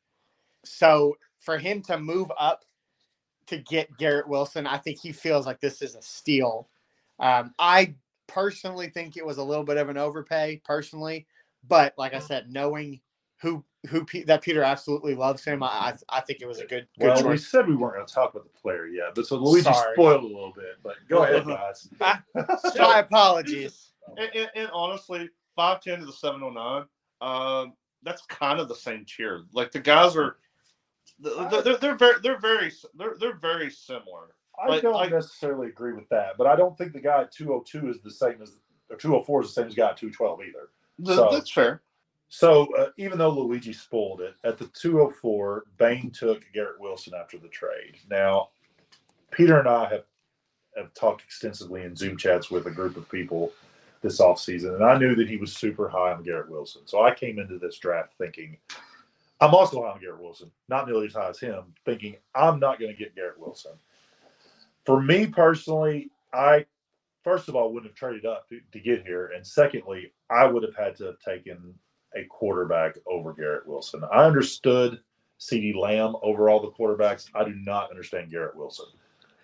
So 0.64 1.16
for 1.38 1.56
him 1.56 1.82
to 1.82 1.98
move 1.98 2.30
up 2.38 2.64
to 3.46 3.56
get 3.56 3.96
Garrett 3.96 4.28
Wilson, 4.28 4.66
I 4.66 4.76
think 4.76 4.98
he 5.00 5.12
feels 5.12 5.46
like 5.46 5.60
this 5.60 5.80
is 5.80 5.94
a 5.94 6.02
steal. 6.02 6.68
Um, 7.18 7.54
I 7.58 7.94
personally 8.26 8.90
think 8.90 9.16
it 9.16 9.24
was 9.26 9.38
a 9.38 9.44
little 9.44 9.64
bit 9.64 9.78
of 9.78 9.88
an 9.88 9.96
overpay, 9.96 10.60
personally, 10.64 11.26
but 11.66 11.94
like 11.96 12.14
I 12.14 12.20
said, 12.20 12.50
knowing 12.50 13.00
who 13.40 13.64
who 13.88 14.04
Pe- 14.04 14.24
that 14.24 14.42
Peter 14.42 14.62
absolutely 14.62 15.14
loves 15.14 15.44
him, 15.44 15.62
I 15.62 15.66
I, 15.68 15.94
I 16.10 16.20
think 16.20 16.40
it 16.42 16.46
was 16.46 16.58
a 16.60 16.66
good 16.66 16.86
good 16.98 17.06
Well, 17.08 17.28
we 17.28 17.38
said 17.38 17.66
we 17.66 17.76
weren't 17.76 17.94
going 17.94 18.06
to 18.06 18.12
talk 18.12 18.32
about 18.34 18.44
the 18.44 18.60
player 18.60 18.86
yet, 18.86 19.14
but 19.14 19.26
so 19.26 19.36
Luigi 19.36 19.64
Sorry. 19.64 19.94
spoiled 19.94 20.22
a 20.24 20.26
little 20.26 20.52
bit. 20.54 20.76
But 20.82 20.96
go 21.08 21.22
ahead, 21.24 21.46
guys. 21.46 21.88
My 22.78 22.98
apologies. 23.00 23.92
And, 24.16 24.30
and, 24.34 24.50
and 24.54 24.70
honestly, 24.72 25.30
five 25.56 25.80
ten 25.80 26.00
to 26.00 26.06
the 26.06 26.12
seven 26.12 26.42
oh 26.42 26.50
nine, 26.50 26.84
um, 27.20 27.72
that's 28.02 28.22
kind 28.26 28.60
of 28.60 28.68
the 28.68 28.74
same 28.74 29.04
tier. 29.06 29.44
Like 29.52 29.72
the 29.72 29.80
guys 29.80 30.16
are, 30.16 30.36
they're, 31.18 31.62
they're, 31.62 31.76
they're 31.78 31.94
very 31.96 32.20
they're 32.22 32.38
very 32.40 32.72
they're 32.94 33.16
they're 33.18 33.36
very 33.38 33.70
similar. 33.70 34.34
I 34.62 34.66
But 34.66 34.82
don't 34.82 34.96
I- 34.96 35.06
necessarily 35.08 35.68
agree 35.68 35.94
with 35.94 36.08
that, 36.10 36.32
but 36.36 36.46
I 36.46 36.56
don't 36.56 36.76
think 36.76 36.92
the 36.92 37.00
guy 37.00 37.22
at 37.22 37.32
202 37.32 37.88
is 37.88 38.00
the 38.02 38.10
same 38.10 38.42
as 38.42 38.58
or 38.90 38.96
204 38.96 39.42
is 39.42 39.48
the 39.48 39.52
same 39.62 39.68
as 39.68 39.74
guy 39.74 39.88
at 39.90 39.96
212 39.96 40.40
either. 40.48 41.14
So- 41.16 41.30
that's 41.32 41.50
fair. 41.50 41.80
So 42.30 42.68
uh, 42.76 42.90
even 42.96 43.18
though 43.18 43.30
Luigi 43.30 43.72
spoiled 43.72 44.20
it 44.20 44.36
at 44.44 44.56
the 44.56 44.66
204, 44.68 45.64
Bane 45.78 46.12
took 46.12 46.42
Garrett 46.54 46.80
Wilson 46.80 47.12
after 47.12 47.38
the 47.38 47.48
trade. 47.48 47.96
Now, 48.08 48.50
Peter 49.32 49.58
and 49.58 49.68
I 49.68 49.88
have 49.90 50.04
have 50.76 50.94
talked 50.94 51.22
extensively 51.22 51.82
in 51.82 51.96
Zoom 51.96 52.16
chats 52.16 52.48
with 52.48 52.66
a 52.66 52.70
group 52.70 52.96
of 52.96 53.10
people 53.10 53.52
this 54.00 54.20
offseason, 54.20 54.76
and 54.76 54.84
I 54.84 54.96
knew 54.96 55.16
that 55.16 55.28
he 55.28 55.36
was 55.36 55.52
super 55.52 55.88
high 55.88 56.12
on 56.12 56.22
Garrett 56.22 56.48
Wilson. 56.48 56.82
So 56.84 57.02
I 57.02 57.12
came 57.12 57.40
into 57.40 57.58
this 57.58 57.76
draft 57.78 58.14
thinking 58.16 58.56
I'm 59.40 59.52
also 59.52 59.82
high 59.82 59.90
on 59.90 60.00
Garrett 60.00 60.22
Wilson, 60.22 60.52
not 60.68 60.86
nearly 60.86 61.06
as 61.06 61.14
high 61.14 61.30
as 61.30 61.40
him, 61.40 61.74
thinking 61.84 62.14
I'm 62.36 62.60
not 62.60 62.78
going 62.78 62.92
to 62.92 62.96
get 62.96 63.16
Garrett 63.16 63.40
Wilson. 63.40 63.72
For 64.86 65.02
me 65.02 65.26
personally, 65.26 66.10
I 66.32 66.64
first 67.24 67.48
of 67.48 67.56
all 67.56 67.72
wouldn't 67.72 67.90
have 67.90 67.98
traded 67.98 68.24
up 68.24 68.48
to, 68.50 68.60
to 68.70 68.78
get 68.78 69.04
here, 69.04 69.32
and 69.34 69.44
secondly, 69.44 70.12
I 70.30 70.46
would 70.46 70.62
have 70.62 70.76
had 70.76 70.94
to 70.98 71.06
have 71.06 71.18
taken 71.18 71.74
a 72.16 72.24
quarterback 72.24 72.96
over 73.06 73.32
Garrett 73.32 73.66
Wilson. 73.66 74.02
I 74.12 74.24
understood 74.24 75.00
CeeDee 75.38 75.76
Lamb 75.76 76.14
over 76.22 76.50
all 76.50 76.60
the 76.60 76.70
quarterbacks. 76.70 77.28
I 77.34 77.44
do 77.44 77.54
not 77.54 77.90
understand 77.90 78.30
Garrett 78.30 78.56
Wilson. 78.56 78.86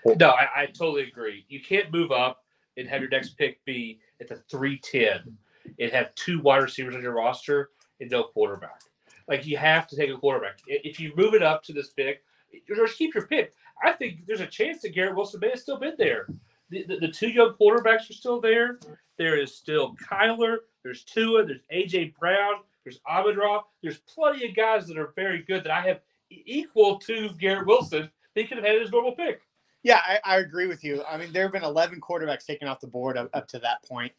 No, 0.05 0.31
I, 0.31 0.63
I 0.63 0.67
totally 0.67 1.03
agree. 1.03 1.45
You 1.49 1.61
can't 1.61 1.93
move 1.93 2.13
up 2.13 2.45
and 2.77 2.89
have 2.89 3.01
your 3.01 3.11
next 3.11 3.37
pick 3.39 3.65
be 3.65 4.01
at 4.21 4.29
the 4.29 4.37
310 4.51 5.37
and 5.81 5.93
have 5.93 6.15
two 6.15 6.41
wide 6.41 6.63
receivers 6.63 6.95
on 6.95 7.03
your 7.03 7.15
roster 7.15 7.71
and 8.01 8.11
no 8.11 8.25
quarterback. 8.25 8.81
Like 9.29 9.47
you 9.47 9.57
have 9.57 9.87
to 9.89 9.97
take 9.97 10.11
a 10.11 10.17
quarterback. 10.17 10.61
If 10.67 11.01
you 11.01 11.13
move 11.17 11.35
it 11.35 11.43
up 11.43 11.65
to 11.65 11.73
this 11.73 11.91
pick, 11.91 12.23
just 12.69 12.99
keep 12.99 13.15
your 13.15 13.27
pick. 13.27 13.53
I 13.83 13.93
think 13.93 14.27
there's 14.27 14.41
a 14.41 14.47
chance 14.47 14.83
that 14.83 14.95
Garrett 14.95 15.17
Wilson 15.17 15.41
may 15.41 15.51
have 15.51 15.59
still 15.59 15.79
been 15.79 15.95
there. 15.99 16.29
The, 16.71 16.85
the, 16.85 16.99
the 17.01 17.09
two 17.09 17.29
young 17.29 17.55
quarterbacks 17.61 18.09
are 18.11 18.15
still 18.15 18.41
there. 18.41 18.79
There 19.19 19.39
is 19.39 19.55
still 19.55 19.97
Kyler. 19.97 20.59
There's 20.87 21.03
Tua. 21.03 21.45
There's 21.45 21.63
AJ 21.75 22.15
Brown. 22.15 22.61
There's 22.85 23.01
Amon 23.11 23.37
Ra. 23.37 23.63
There's 23.83 23.99
plenty 23.99 24.49
of 24.49 24.55
guys 24.55 24.87
that 24.87 24.97
are 24.97 25.13
very 25.17 25.43
good 25.43 25.65
that 25.65 25.73
I 25.73 25.81
have 25.81 26.01
equal 26.31 26.99
to 27.01 27.31
Garrett 27.41 27.67
Wilson. 27.67 28.09
They 28.37 28.45
could 28.45 28.59
have 28.59 28.67
had 28.67 28.81
his 28.81 28.93
normal 28.93 29.11
pick. 29.11 29.41
Yeah, 29.83 30.01
I, 30.07 30.21
I 30.25 30.37
agree 30.39 30.69
with 30.69 30.85
you. 30.85 31.03
I 31.03 31.17
mean, 31.17 31.33
there 31.33 31.43
have 31.43 31.53
been 31.53 31.65
11 31.65 32.01
quarterbacks 32.01 32.47
taken 32.47 32.69
off 32.69 32.79
the 32.79 32.87
board 32.87 33.19
up, 33.19 33.31
up 33.35 33.49
to 33.49 33.59
that 33.59 33.83
point. 33.83 34.13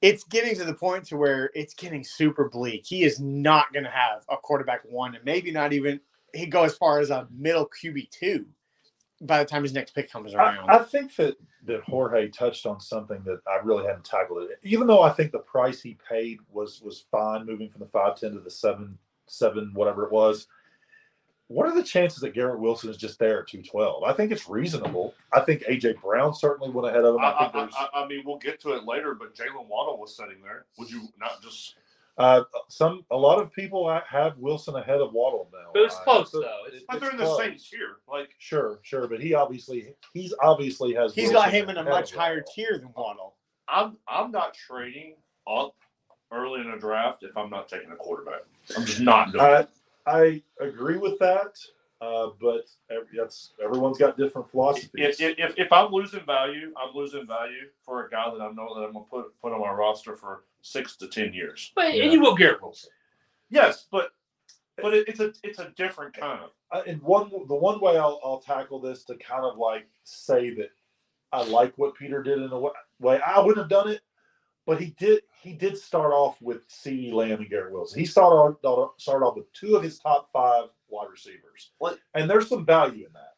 It's 0.00 0.24
getting 0.24 0.54
to 0.56 0.64
the 0.64 0.72
point 0.72 1.04
to 1.06 1.18
where 1.18 1.50
it's 1.54 1.74
getting 1.74 2.02
super 2.02 2.48
bleak. 2.48 2.86
He 2.86 3.04
is 3.04 3.20
not 3.20 3.70
going 3.74 3.84
to 3.84 3.90
have 3.90 4.24
a 4.30 4.38
quarterback 4.38 4.80
one, 4.84 5.14
and 5.14 5.24
maybe 5.26 5.52
not 5.52 5.74
even 5.74 6.00
he 6.32 6.46
go 6.46 6.64
as 6.64 6.74
far 6.74 7.00
as 7.00 7.10
a 7.10 7.28
middle 7.30 7.68
QB 7.68 8.10
two 8.10 8.46
by 9.20 9.38
the 9.38 9.48
time 9.48 9.62
his 9.62 9.72
next 9.72 9.94
pick 9.94 10.10
comes 10.10 10.34
around. 10.34 10.68
I, 10.68 10.78
I 10.78 10.82
think 10.82 11.14
that 11.16 11.36
that 11.66 11.82
Jorge 11.84 12.28
touched 12.28 12.66
on 12.66 12.80
something 12.80 13.22
that 13.24 13.40
I 13.46 13.56
really 13.64 13.86
hadn't 13.86 14.04
tackled 14.04 14.42
it. 14.42 14.58
Even 14.62 14.86
though 14.86 15.02
I 15.02 15.10
think 15.10 15.32
the 15.32 15.38
price 15.38 15.80
he 15.80 15.96
paid 16.08 16.38
was 16.50 16.80
was 16.82 17.04
fine, 17.10 17.46
moving 17.46 17.68
from 17.68 17.80
the 17.80 17.88
five 17.88 18.18
ten 18.18 18.32
to 18.32 18.40
the 18.40 18.50
seven 18.50 18.98
seven 19.26 19.70
whatever 19.74 20.04
it 20.04 20.12
was. 20.12 20.46
What 21.48 21.66
are 21.66 21.74
the 21.74 21.82
chances 21.82 22.20
that 22.20 22.32
Garrett 22.32 22.58
Wilson 22.58 22.88
is 22.88 22.96
just 22.96 23.18
there 23.18 23.40
at 23.40 23.48
two 23.48 23.62
twelve? 23.62 24.02
I 24.02 24.12
think 24.14 24.32
it's 24.32 24.48
reasonable. 24.48 25.14
I 25.32 25.40
think 25.40 25.62
AJ 25.64 26.00
Brown 26.00 26.34
certainly 26.34 26.70
went 26.70 26.88
ahead 26.88 27.04
of 27.04 27.16
him. 27.16 27.20
I, 27.20 27.32
I 27.32 27.48
think 27.52 27.70
I, 27.78 27.88
I, 27.92 28.02
I 28.02 28.08
mean, 28.08 28.22
we'll 28.24 28.38
get 28.38 28.60
to 28.62 28.72
it 28.72 28.84
later, 28.84 29.14
but 29.14 29.34
Jaylen 29.34 29.66
Waddle 29.68 29.98
was 29.98 30.16
sitting 30.16 30.40
there. 30.42 30.64
Would 30.78 30.90
you 30.90 31.02
not 31.20 31.42
just? 31.42 31.74
Uh, 32.16 32.44
some 32.68 33.04
a 33.10 33.16
lot 33.16 33.40
of 33.40 33.52
people 33.52 33.88
have 34.08 34.38
Wilson 34.38 34.76
ahead 34.76 35.00
of 35.00 35.12
Waddle 35.12 35.48
now. 35.52 35.70
But 35.72 35.82
it's 35.82 35.96
Uh, 35.96 36.02
close, 36.04 36.30
so 36.32 36.40
though. 36.40 36.66
It's- 36.68 36.82
But 36.88 37.00
they're 37.00 37.10
in 37.10 37.20
it's 37.20 37.28
the 37.30 37.36
same 37.36 37.56
tier. 37.58 37.96
Like 38.08 38.34
Sure, 38.38 38.78
sure, 38.82 39.08
but 39.08 39.20
he 39.20 39.34
obviously 39.34 39.94
he's 40.12 40.32
obviously 40.40 40.94
has. 40.94 41.14
He's 41.14 41.32
got 41.32 41.50
him 41.50 41.68
in 41.70 41.76
a 41.76 41.82
much 41.84 42.12
higher 42.14 42.36
Waddle. 42.36 42.52
tier 42.54 42.78
than 42.78 42.92
Waddle. 42.96 43.34
I'm, 43.66 43.96
I'm 44.06 44.30
not 44.30 44.54
trading 44.54 45.16
up 45.48 45.74
early 46.30 46.60
in 46.60 46.68
a 46.70 46.78
draft 46.78 47.22
if 47.22 47.36
I'm 47.36 47.50
not 47.50 47.66
taking 47.68 47.90
a 47.90 47.96
quarterback. 47.96 48.42
I'm 48.76 48.84
just 48.84 49.00
not 49.00 49.32
doing 49.32 49.44
it. 49.44 49.68
I 50.06 50.42
I 50.60 50.64
agree 50.64 50.98
with 50.98 51.18
that, 51.20 51.56
uh, 52.04 52.30
but 52.40 52.68
every, 52.90 53.06
that's 53.16 53.52
everyone's 53.62 53.98
got 53.98 54.16
different 54.18 54.50
philosophies. 54.50 54.90
If, 54.94 55.20
if, 55.20 55.38
if, 55.38 55.54
if 55.58 55.72
I'm 55.72 55.90
losing 55.90 56.24
value, 56.26 56.72
I'm 56.76 56.94
losing 56.94 57.26
value 57.26 57.68
for 57.84 58.06
a 58.06 58.10
guy 58.10 58.30
that 58.30 58.42
I 58.42 58.50
know 58.52 58.74
that 58.74 58.86
I'm 58.86 58.92
gonna 58.92 59.04
put 59.10 59.40
put 59.40 59.52
on 59.52 59.60
my 59.60 59.72
roster 59.72 60.14
for 60.14 60.44
six 60.62 60.96
to 60.96 61.08
ten 61.08 61.32
years. 61.32 61.72
But 61.74 61.94
Yeah. 61.94 62.04
and 62.04 62.12
you 62.12 62.20
will 62.20 62.34
Garrett 62.34 62.62
Wilson. 62.62 62.90
Yes, 63.50 63.86
but 63.90 64.12
but 64.82 64.92
it, 64.92 65.08
it's 65.08 65.20
a 65.20 65.32
it's 65.42 65.58
a 65.58 65.72
different 65.76 66.14
kind 66.14 66.40
of. 66.42 66.50
Uh, 66.70 66.82
and 66.86 67.00
one 67.02 67.30
the 67.48 67.54
one 67.54 67.80
way 67.80 67.96
I'll, 67.96 68.20
I'll 68.24 68.40
tackle 68.40 68.80
this 68.80 69.04
to 69.04 69.14
kind 69.16 69.44
of 69.44 69.56
like 69.56 69.86
say 70.02 70.54
that 70.54 70.70
I 71.32 71.44
like 71.44 71.72
what 71.76 71.96
Peter 71.96 72.22
did 72.22 72.38
in 72.38 72.50
a 72.50 72.58
way. 72.58 73.20
I 73.26 73.40
wouldn't 73.40 73.58
have 73.58 73.68
done 73.68 73.88
it, 73.88 74.02
but 74.66 74.80
he 74.80 74.94
did. 74.98 75.22
He 75.42 75.52
did 75.52 75.76
start 75.76 76.12
off 76.12 76.40
with 76.40 76.68
CeeDee 76.68 77.12
Lamb 77.12 77.40
and 77.40 77.50
Garrett 77.50 77.72
Wilson. 77.72 77.98
He 78.00 78.06
started 78.06 78.56
off, 78.66 78.92
started 78.98 79.24
off 79.26 79.36
with 79.36 79.52
two 79.52 79.76
of 79.76 79.82
his 79.82 79.98
top 79.98 80.30
five 80.32 80.68
wide 80.94 81.10
receivers, 81.10 81.72
What? 81.78 81.98
and 82.14 82.28
there's 82.30 82.48
some 82.48 82.64
value 82.64 83.06
in 83.06 83.12
that. 83.12 83.34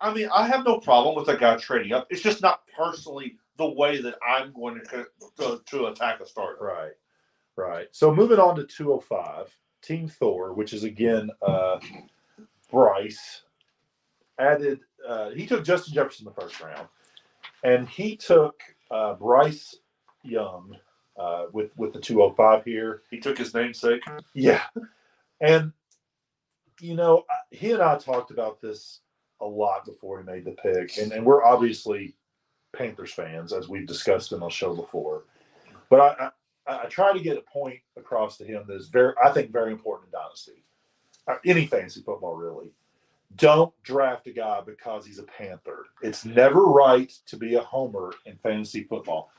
I 0.00 0.12
mean, 0.12 0.28
I 0.34 0.46
have 0.48 0.64
no 0.64 0.78
problem 0.80 1.14
with 1.14 1.28
a 1.28 1.36
guy 1.36 1.56
trading 1.56 1.92
up. 1.92 2.08
It's 2.10 2.22
just 2.22 2.42
not 2.42 2.62
personally 2.76 3.36
the 3.56 3.70
way 3.70 4.00
that 4.02 4.16
I'm 4.26 4.52
going 4.52 4.80
to 4.90 5.06
to, 5.38 5.60
to 5.64 5.86
attack 5.86 6.20
a 6.20 6.26
starter. 6.26 6.58
Right, 6.64 6.92
right. 7.56 7.86
So 7.92 8.12
moving 8.12 8.40
on 8.40 8.56
to 8.56 8.64
205, 8.64 9.56
Team 9.82 10.08
Thor, 10.08 10.54
which 10.54 10.72
is 10.72 10.82
again 10.84 11.30
uh, 11.40 11.78
Bryce, 12.70 13.42
added. 14.38 14.80
Uh, 15.06 15.30
he 15.30 15.46
took 15.46 15.64
Justin 15.64 15.94
Jefferson 15.94 16.24
the 16.24 16.32
first 16.40 16.60
round, 16.60 16.88
and 17.62 17.88
he 17.88 18.16
took 18.16 18.60
uh, 18.90 19.14
Bryce 19.14 19.76
Young 20.24 20.76
uh, 21.16 21.44
with 21.52 21.70
with 21.76 21.92
the 21.92 22.00
205 22.00 22.64
here. 22.64 23.02
He 23.10 23.18
took 23.20 23.38
his 23.38 23.54
namesake. 23.54 24.02
Yeah, 24.34 24.62
and 25.40 25.72
you 26.82 26.94
know 26.94 27.24
he 27.50 27.70
and 27.72 27.82
I 27.82 27.96
talked 27.96 28.30
about 28.30 28.60
this 28.60 29.00
a 29.40 29.46
lot 29.46 29.84
before 29.84 30.18
he 30.18 30.24
made 30.24 30.44
the 30.44 30.52
pick, 30.52 30.98
and, 30.98 31.12
and 31.12 31.24
we're 31.24 31.44
obviously 31.44 32.14
Panthers 32.76 33.12
fans 33.12 33.52
as 33.52 33.68
we've 33.68 33.86
discussed 33.86 34.32
in 34.32 34.40
the 34.40 34.48
show 34.48 34.74
before. 34.74 35.24
But 35.88 36.00
I, 36.00 36.30
I 36.66 36.84
I 36.84 36.86
try 36.86 37.12
to 37.12 37.20
get 37.20 37.38
a 37.38 37.42
point 37.42 37.80
across 37.96 38.36
to 38.38 38.44
him 38.44 38.64
that 38.66 38.76
is 38.76 38.88
very 38.88 39.14
I 39.24 39.30
think 39.30 39.52
very 39.52 39.72
important 39.72 40.12
in 40.12 40.18
dynasty. 40.20 40.64
uh, 41.28 41.36
any 41.46 41.66
fantasy 41.66 42.02
football 42.02 42.34
really, 42.34 42.72
don't 43.36 43.72
draft 43.82 44.26
a 44.26 44.32
guy 44.32 44.60
because 44.64 45.06
he's 45.06 45.18
a 45.18 45.24
Panther. 45.24 45.84
It's 46.02 46.24
never 46.24 46.64
right 46.64 47.12
to 47.26 47.36
be 47.36 47.54
a 47.54 47.62
homer 47.62 48.12
in 48.26 48.36
fantasy 48.36 48.84
football. 48.84 49.30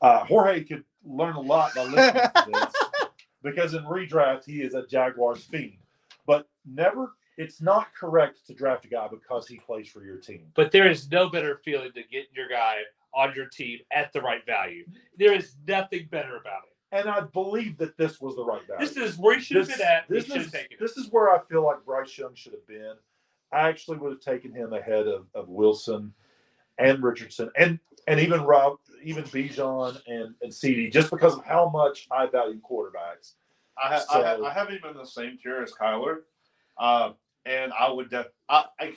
Uh, 0.00 0.24
Jorge 0.24 0.64
could 0.64 0.84
learn 1.04 1.36
a 1.36 1.40
lot 1.40 1.74
by 1.74 1.84
listening 1.84 2.22
to 2.22 2.50
this 2.52 2.74
because 3.42 3.74
in 3.74 3.84
redraft 3.84 4.44
he 4.44 4.62
is 4.62 4.74
a 4.74 4.86
Jaguars 4.86 5.44
fiend. 5.44 5.78
But 6.64 6.74
never, 6.74 7.12
it's 7.36 7.60
not 7.60 7.88
correct 7.94 8.46
to 8.46 8.54
draft 8.54 8.84
a 8.84 8.88
guy 8.88 9.08
because 9.08 9.48
he 9.48 9.56
plays 9.58 9.88
for 9.88 10.04
your 10.04 10.16
team. 10.16 10.46
But 10.54 10.70
there 10.70 10.90
is 10.90 11.10
no 11.10 11.28
better 11.28 11.60
feeling 11.64 11.92
to 11.92 12.02
get 12.02 12.26
your 12.34 12.48
guy 12.48 12.78
on 13.14 13.34
your 13.34 13.46
team 13.46 13.80
at 13.92 14.12
the 14.12 14.20
right 14.20 14.44
value. 14.46 14.84
There 15.18 15.32
is 15.32 15.54
nothing 15.66 16.08
better 16.10 16.36
about 16.36 16.62
it. 16.64 16.72
And 16.92 17.08
I 17.08 17.20
believe 17.20 17.78
that 17.78 17.96
this 17.96 18.20
was 18.20 18.36
the 18.36 18.44
right 18.44 18.66
value. 18.66 18.86
This 18.86 18.96
is 18.96 19.16
where 19.16 19.36
he 19.36 19.42
should 19.42 19.56
have 19.56 19.68
been 19.68 19.80
at. 19.80 20.04
He 20.08 20.14
this 20.14 20.24
is 20.28 20.50
taken 20.52 20.76
this 20.78 20.96
is 20.98 21.08
where 21.10 21.30
I 21.30 21.40
feel 21.48 21.64
like 21.64 21.84
Bryce 21.86 22.16
Young 22.18 22.34
should 22.34 22.52
have 22.52 22.66
been. 22.66 22.94
I 23.50 23.68
actually 23.68 23.98
would 23.98 24.12
have 24.12 24.20
taken 24.20 24.52
him 24.52 24.72
ahead 24.74 25.06
of, 25.06 25.26
of 25.34 25.48
Wilson 25.48 26.12
and 26.78 27.02
Richardson 27.02 27.50
and 27.56 27.78
and 28.08 28.20
even 28.20 28.42
Rob, 28.42 28.78
even 29.02 29.24
Bijan 29.24 30.00
and 30.06 30.34
and 30.42 30.52
CD, 30.52 30.90
just 30.90 31.10
because 31.10 31.34
of 31.34 31.44
how 31.44 31.70
much 31.70 32.08
I 32.10 32.26
value 32.26 32.60
quarterbacks. 32.60 33.34
I, 33.82 33.88
ha- 33.88 34.04
I, 34.10 34.22
ha- 34.22 34.44
I 34.44 34.52
have 34.52 34.68
him 34.68 34.80
in 34.88 34.96
the 34.96 35.04
same 35.06 35.38
tier 35.42 35.62
as 35.62 35.72
Kyler, 35.72 36.18
uh, 36.78 37.12
and 37.46 37.72
I 37.78 37.90
would 37.90 38.10
def- 38.10 38.32
I, 38.48 38.66
I 38.80 38.94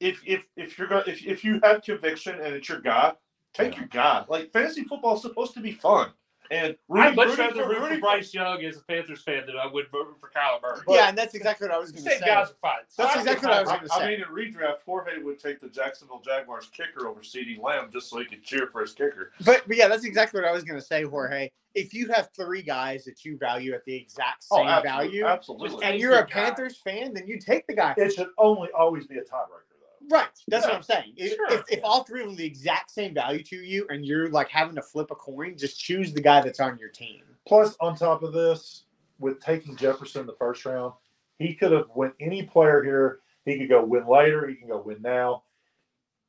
if 0.00 0.22
if 0.26 0.44
if 0.56 0.78
you're 0.78 0.88
gonna 0.88 1.04
if, 1.06 1.24
if 1.24 1.44
you 1.44 1.60
have 1.62 1.82
conviction 1.82 2.36
and 2.40 2.54
it's 2.54 2.68
your 2.68 2.80
guy, 2.80 3.12
take 3.54 3.74
Yeah. 3.74 3.80
your 3.80 3.88
guy. 3.88 4.24
Like 4.28 4.52
fantasy 4.52 4.84
football 4.84 5.16
is 5.16 5.22
supposed 5.22 5.54
to 5.54 5.60
be 5.60 5.72
fun, 5.72 6.10
and 6.52 6.76
I'd 6.94 7.16
much 7.16 7.38
rather 7.38 7.62
for, 7.62 7.68
root 7.68 7.94
for 7.94 8.00
Bryce 8.00 8.34
Young 8.34 8.62
as 8.62 8.76
a 8.76 8.82
Panthers 8.82 9.22
fan 9.22 9.46
than 9.46 9.56
I 9.56 9.66
would 9.66 9.88
vote 9.90 10.14
for 10.20 10.28
Kyler 10.28 10.60
Murray. 10.60 10.80
But- 10.86 10.94
yeah, 10.94 11.08
and 11.08 11.16
that's 11.16 11.34
exactly 11.34 11.66
what 11.66 11.74
I 11.74 11.78
was 11.78 11.90
going 11.90 12.04
to 12.04 12.10
say. 12.10 12.20
guys 12.20 12.50
are 12.50 12.54
fine. 12.60 12.72
That's 12.98 13.16
I- 13.16 13.20
exactly 13.20 13.48
what 13.48 13.56
I 13.56 13.62
was 13.62 13.70
going 13.70 13.82
to 13.82 13.88
say. 13.88 14.02
I 14.02 14.10
mean, 14.10 14.20
in 14.20 14.26
redraft, 14.26 14.82
Jorge 14.84 15.22
would 15.22 15.38
take 15.38 15.60
the 15.60 15.68
Jacksonville 15.68 16.20
Jaguars 16.22 16.68
kicker 16.76 17.08
over 17.08 17.20
CeeDee 17.20 17.60
Lamb 17.60 17.88
just 17.90 18.10
so 18.10 18.18
he 18.18 18.26
could 18.26 18.42
cheer 18.42 18.66
for 18.66 18.82
his 18.82 18.92
kicker. 18.92 19.32
But, 19.44 19.62
but 19.66 19.76
yeah, 19.76 19.88
that's 19.88 20.04
exactly 20.04 20.40
what 20.40 20.48
I 20.48 20.52
was 20.52 20.62
going 20.62 20.78
to 20.78 20.86
say, 20.86 21.04
Jorge. 21.04 21.50
If 21.74 21.94
you 21.94 22.08
have 22.08 22.28
three 22.36 22.60
guys 22.60 23.04
that 23.06 23.24
you 23.24 23.38
value 23.38 23.72
at 23.72 23.82
the 23.86 23.94
exact 23.94 24.44
oh, 24.50 24.58
same 24.58 24.66
absolutely, 24.66 25.20
value, 25.20 25.24
absolutely. 25.24 25.84
and 25.86 25.98
you're 25.98 26.12
a 26.12 26.16
your 26.16 26.24
guy. 26.24 26.32
Panthers 26.32 26.76
fan, 26.76 27.14
then 27.14 27.26
you 27.26 27.38
take 27.38 27.66
the 27.66 27.74
guy. 27.74 27.94
It 27.96 28.12
should 28.12 28.28
only 28.36 28.68
always 28.76 29.06
be 29.06 29.16
a 29.16 29.22
tiebreaker 29.22 29.64
though. 29.70 29.71
Right. 30.10 30.28
That's 30.48 30.66
what 30.66 30.74
I'm 30.74 30.82
saying. 30.82 31.14
If, 31.16 31.34
sure. 31.36 31.52
if, 31.52 31.64
if 31.70 31.80
all 31.84 32.04
three 32.04 32.20
of 32.20 32.26
them 32.26 32.34
are 32.34 32.38
the 32.38 32.44
exact 32.44 32.90
same 32.90 33.14
value 33.14 33.42
to 33.44 33.56
you 33.56 33.86
and 33.88 34.04
you're 34.04 34.28
like 34.28 34.48
having 34.48 34.74
to 34.76 34.82
flip 34.82 35.10
a 35.10 35.14
coin, 35.14 35.56
just 35.56 35.78
choose 35.78 36.12
the 36.12 36.20
guy 36.20 36.40
that's 36.40 36.60
on 36.60 36.78
your 36.78 36.88
team. 36.88 37.22
Plus, 37.46 37.76
on 37.80 37.96
top 37.96 38.22
of 38.22 38.32
this, 38.32 38.84
with 39.18 39.40
taking 39.40 39.76
Jefferson 39.76 40.22
in 40.22 40.26
the 40.26 40.34
first 40.34 40.64
round, 40.64 40.94
he 41.38 41.54
could 41.54 41.72
have 41.72 41.86
went 41.94 42.14
any 42.20 42.42
player 42.42 42.82
here. 42.82 43.20
He 43.44 43.58
could 43.58 43.68
go 43.68 43.84
win 43.84 44.06
later. 44.06 44.46
He 44.48 44.54
can 44.54 44.68
go 44.68 44.80
win 44.80 45.02
now. 45.02 45.44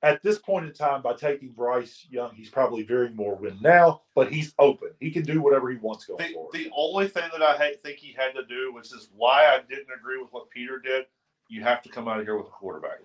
At 0.02 0.22
this 0.22 0.38
point 0.38 0.66
in 0.66 0.74
time, 0.74 1.02
by 1.02 1.14
taking 1.14 1.52
Bryce 1.54 2.06
Young, 2.10 2.32
he's 2.36 2.50
probably 2.50 2.84
veering 2.84 3.16
more 3.16 3.36
win 3.36 3.58
now, 3.62 4.02
but 4.16 4.32
he's 4.32 4.54
open. 4.60 4.90
He 5.00 5.12
can 5.12 5.24
do 5.24 5.42
whatever 5.42 5.70
he 5.70 5.78
wants 5.78 6.06
going 6.06 6.18
The, 6.18 6.34
forward. 6.34 6.52
the 6.54 6.70
only 6.76 7.08
thing 7.08 7.24
that 7.32 7.42
I 7.42 7.56
ha- 7.56 7.78
think 7.82 8.00
he 8.00 8.12
had 8.12 8.34
to 8.34 8.44
do, 8.46 8.74
which 8.74 8.88
is 8.88 9.10
why 9.16 9.46
I 9.46 9.60
didn't 9.68 9.94
agree 9.98 10.22
with 10.22 10.28
what 10.32 10.50
Peter 10.50 10.78
did, 10.78 11.06
you 11.48 11.64
have 11.64 11.82
to 11.84 11.90
come 11.90 12.10
out 12.10 12.20
of 12.20 12.26
here 12.26 12.36
with 12.36 12.48
a 12.48 12.52
quarterback. 12.52 12.98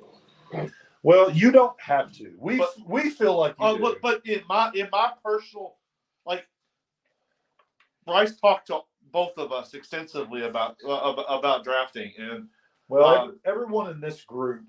Well, 1.03 1.30
you 1.30 1.51
don't 1.51 1.78
have 1.80 2.12
to. 2.14 2.34
We 2.38 2.59
But- 2.59 2.74
we 2.86 3.11
feel 3.11 3.36
like 3.36 3.55
you 3.61 3.76
do. 3.76 3.82
but, 3.82 4.01
but 4.01 4.26
in 4.26 4.42
my 4.49 4.70
in 4.74 4.88
my 4.92 5.12
personal, 5.24 5.76
like, 6.26 6.46
Bryce 8.07 8.36
talked 8.36 8.68
to 8.68 8.80
both 9.12 9.36
of 9.38 9.53
us 9.53 9.74
extensively 9.74 10.42
about 10.42 10.76
uh, 10.86 10.92
about, 10.92 11.26
about 11.28 11.64
drafting, 11.64 12.12
and 12.18 12.49
Well, 12.88 13.05
Um, 13.07 13.28
ev- 13.30 13.38
everyone 13.55 13.90
in 13.90 14.01
this 14.01 14.24
group 14.24 14.64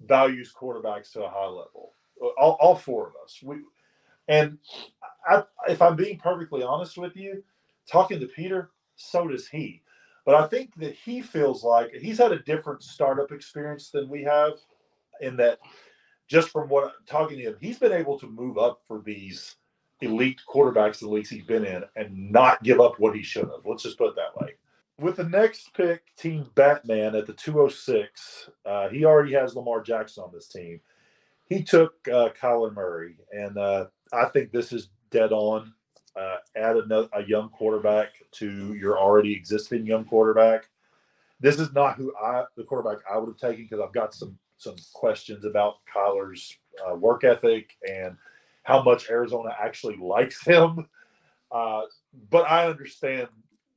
values 0.00 0.52
quarterbacks 0.52 1.12
to 1.12 1.24
a 1.24 1.30
high 1.30 1.46
level. 1.46 1.92
All, 2.36 2.56
all 2.60 2.74
four 2.74 3.08
of 3.08 3.14
us. 3.22 3.40
We, 3.42 3.58
and 4.28 4.58
I, 5.28 5.44
if 5.68 5.80
I'm 5.80 5.94
being 5.96 6.18
perfectly 6.18 6.62
honest 6.62 6.96
with 6.98 7.16
you, 7.16 7.44
talking 7.90 8.18
to 8.20 8.26
Peter, 8.26 8.70
so 8.96 9.28
does 9.28 9.46
he. 9.48 9.82
But 10.24 10.34
I 10.36 10.46
think 10.48 10.74
that 10.76 10.94
he 10.94 11.20
feels 11.22 11.62
like 11.62 11.92
he's 11.92 12.18
had 12.18 12.32
a 12.32 12.38
different 12.40 12.82
startup 12.82 13.30
experience 13.30 13.90
than 13.90 14.08
we 14.08 14.22
have, 14.24 14.54
in 15.20 15.36
that 15.36 15.58
just 16.28 16.50
from 16.50 16.68
what 16.68 16.84
I'm 16.84 16.90
talking 17.06 17.38
to 17.38 17.44
him, 17.44 17.56
he's 17.60 17.78
been 17.78 17.92
able 17.92 18.18
to 18.18 18.26
move 18.26 18.58
up 18.58 18.80
for 18.86 19.02
these 19.02 19.56
elite 20.00 20.40
quarterbacks 20.52 21.00
the 21.00 21.08
leagues 21.08 21.30
he's 21.30 21.44
been 21.44 21.64
in 21.64 21.84
and 21.96 22.30
not 22.30 22.62
give 22.62 22.80
up 22.80 22.98
what 22.98 23.14
he 23.14 23.22
should 23.22 23.44
have. 23.44 23.64
Let's 23.64 23.82
just 23.82 23.98
put 23.98 24.10
it 24.10 24.16
that 24.16 24.36
way. 24.36 24.54
With 24.98 25.16
the 25.16 25.24
next 25.24 25.74
pick, 25.74 26.02
Team 26.16 26.48
Batman 26.54 27.16
at 27.16 27.26
the 27.26 27.32
206, 27.32 28.50
uh, 28.64 28.88
he 28.88 29.04
already 29.04 29.32
has 29.32 29.56
Lamar 29.56 29.82
Jackson 29.82 30.22
on 30.22 30.30
this 30.32 30.46
team. 30.46 30.80
He 31.48 31.62
took 31.62 31.94
uh, 32.08 32.30
Kyler 32.40 32.72
Murray, 32.72 33.16
and 33.32 33.58
uh, 33.58 33.86
I 34.12 34.26
think 34.26 34.52
this 34.52 34.72
is 34.72 34.90
dead 35.10 35.32
on. 35.32 35.72
Uh, 36.16 36.36
add 36.56 36.76
another, 36.76 37.08
a 37.12 37.24
young 37.24 37.48
quarterback 37.48 38.10
to 38.30 38.74
your 38.74 38.98
already 38.98 39.34
existing 39.34 39.84
young 39.84 40.04
quarterback. 40.04 40.68
This 41.40 41.58
is 41.58 41.72
not 41.72 41.96
who 41.96 42.14
I 42.16 42.44
the 42.56 42.62
quarterback 42.62 42.98
I 43.12 43.18
would 43.18 43.26
have 43.26 43.36
taken 43.36 43.64
because 43.64 43.80
I've 43.80 43.92
got 43.92 44.14
some 44.14 44.38
some 44.56 44.76
questions 44.92 45.44
about 45.44 45.76
Kyler's 45.92 46.56
uh, 46.86 46.94
work 46.94 47.24
ethic 47.24 47.76
and 47.88 48.16
how 48.62 48.82
much 48.82 49.10
Arizona 49.10 49.54
actually 49.60 49.96
likes 49.96 50.44
him. 50.44 50.86
Uh, 51.50 51.82
but 52.30 52.50
I 52.50 52.66
understand 52.66 53.28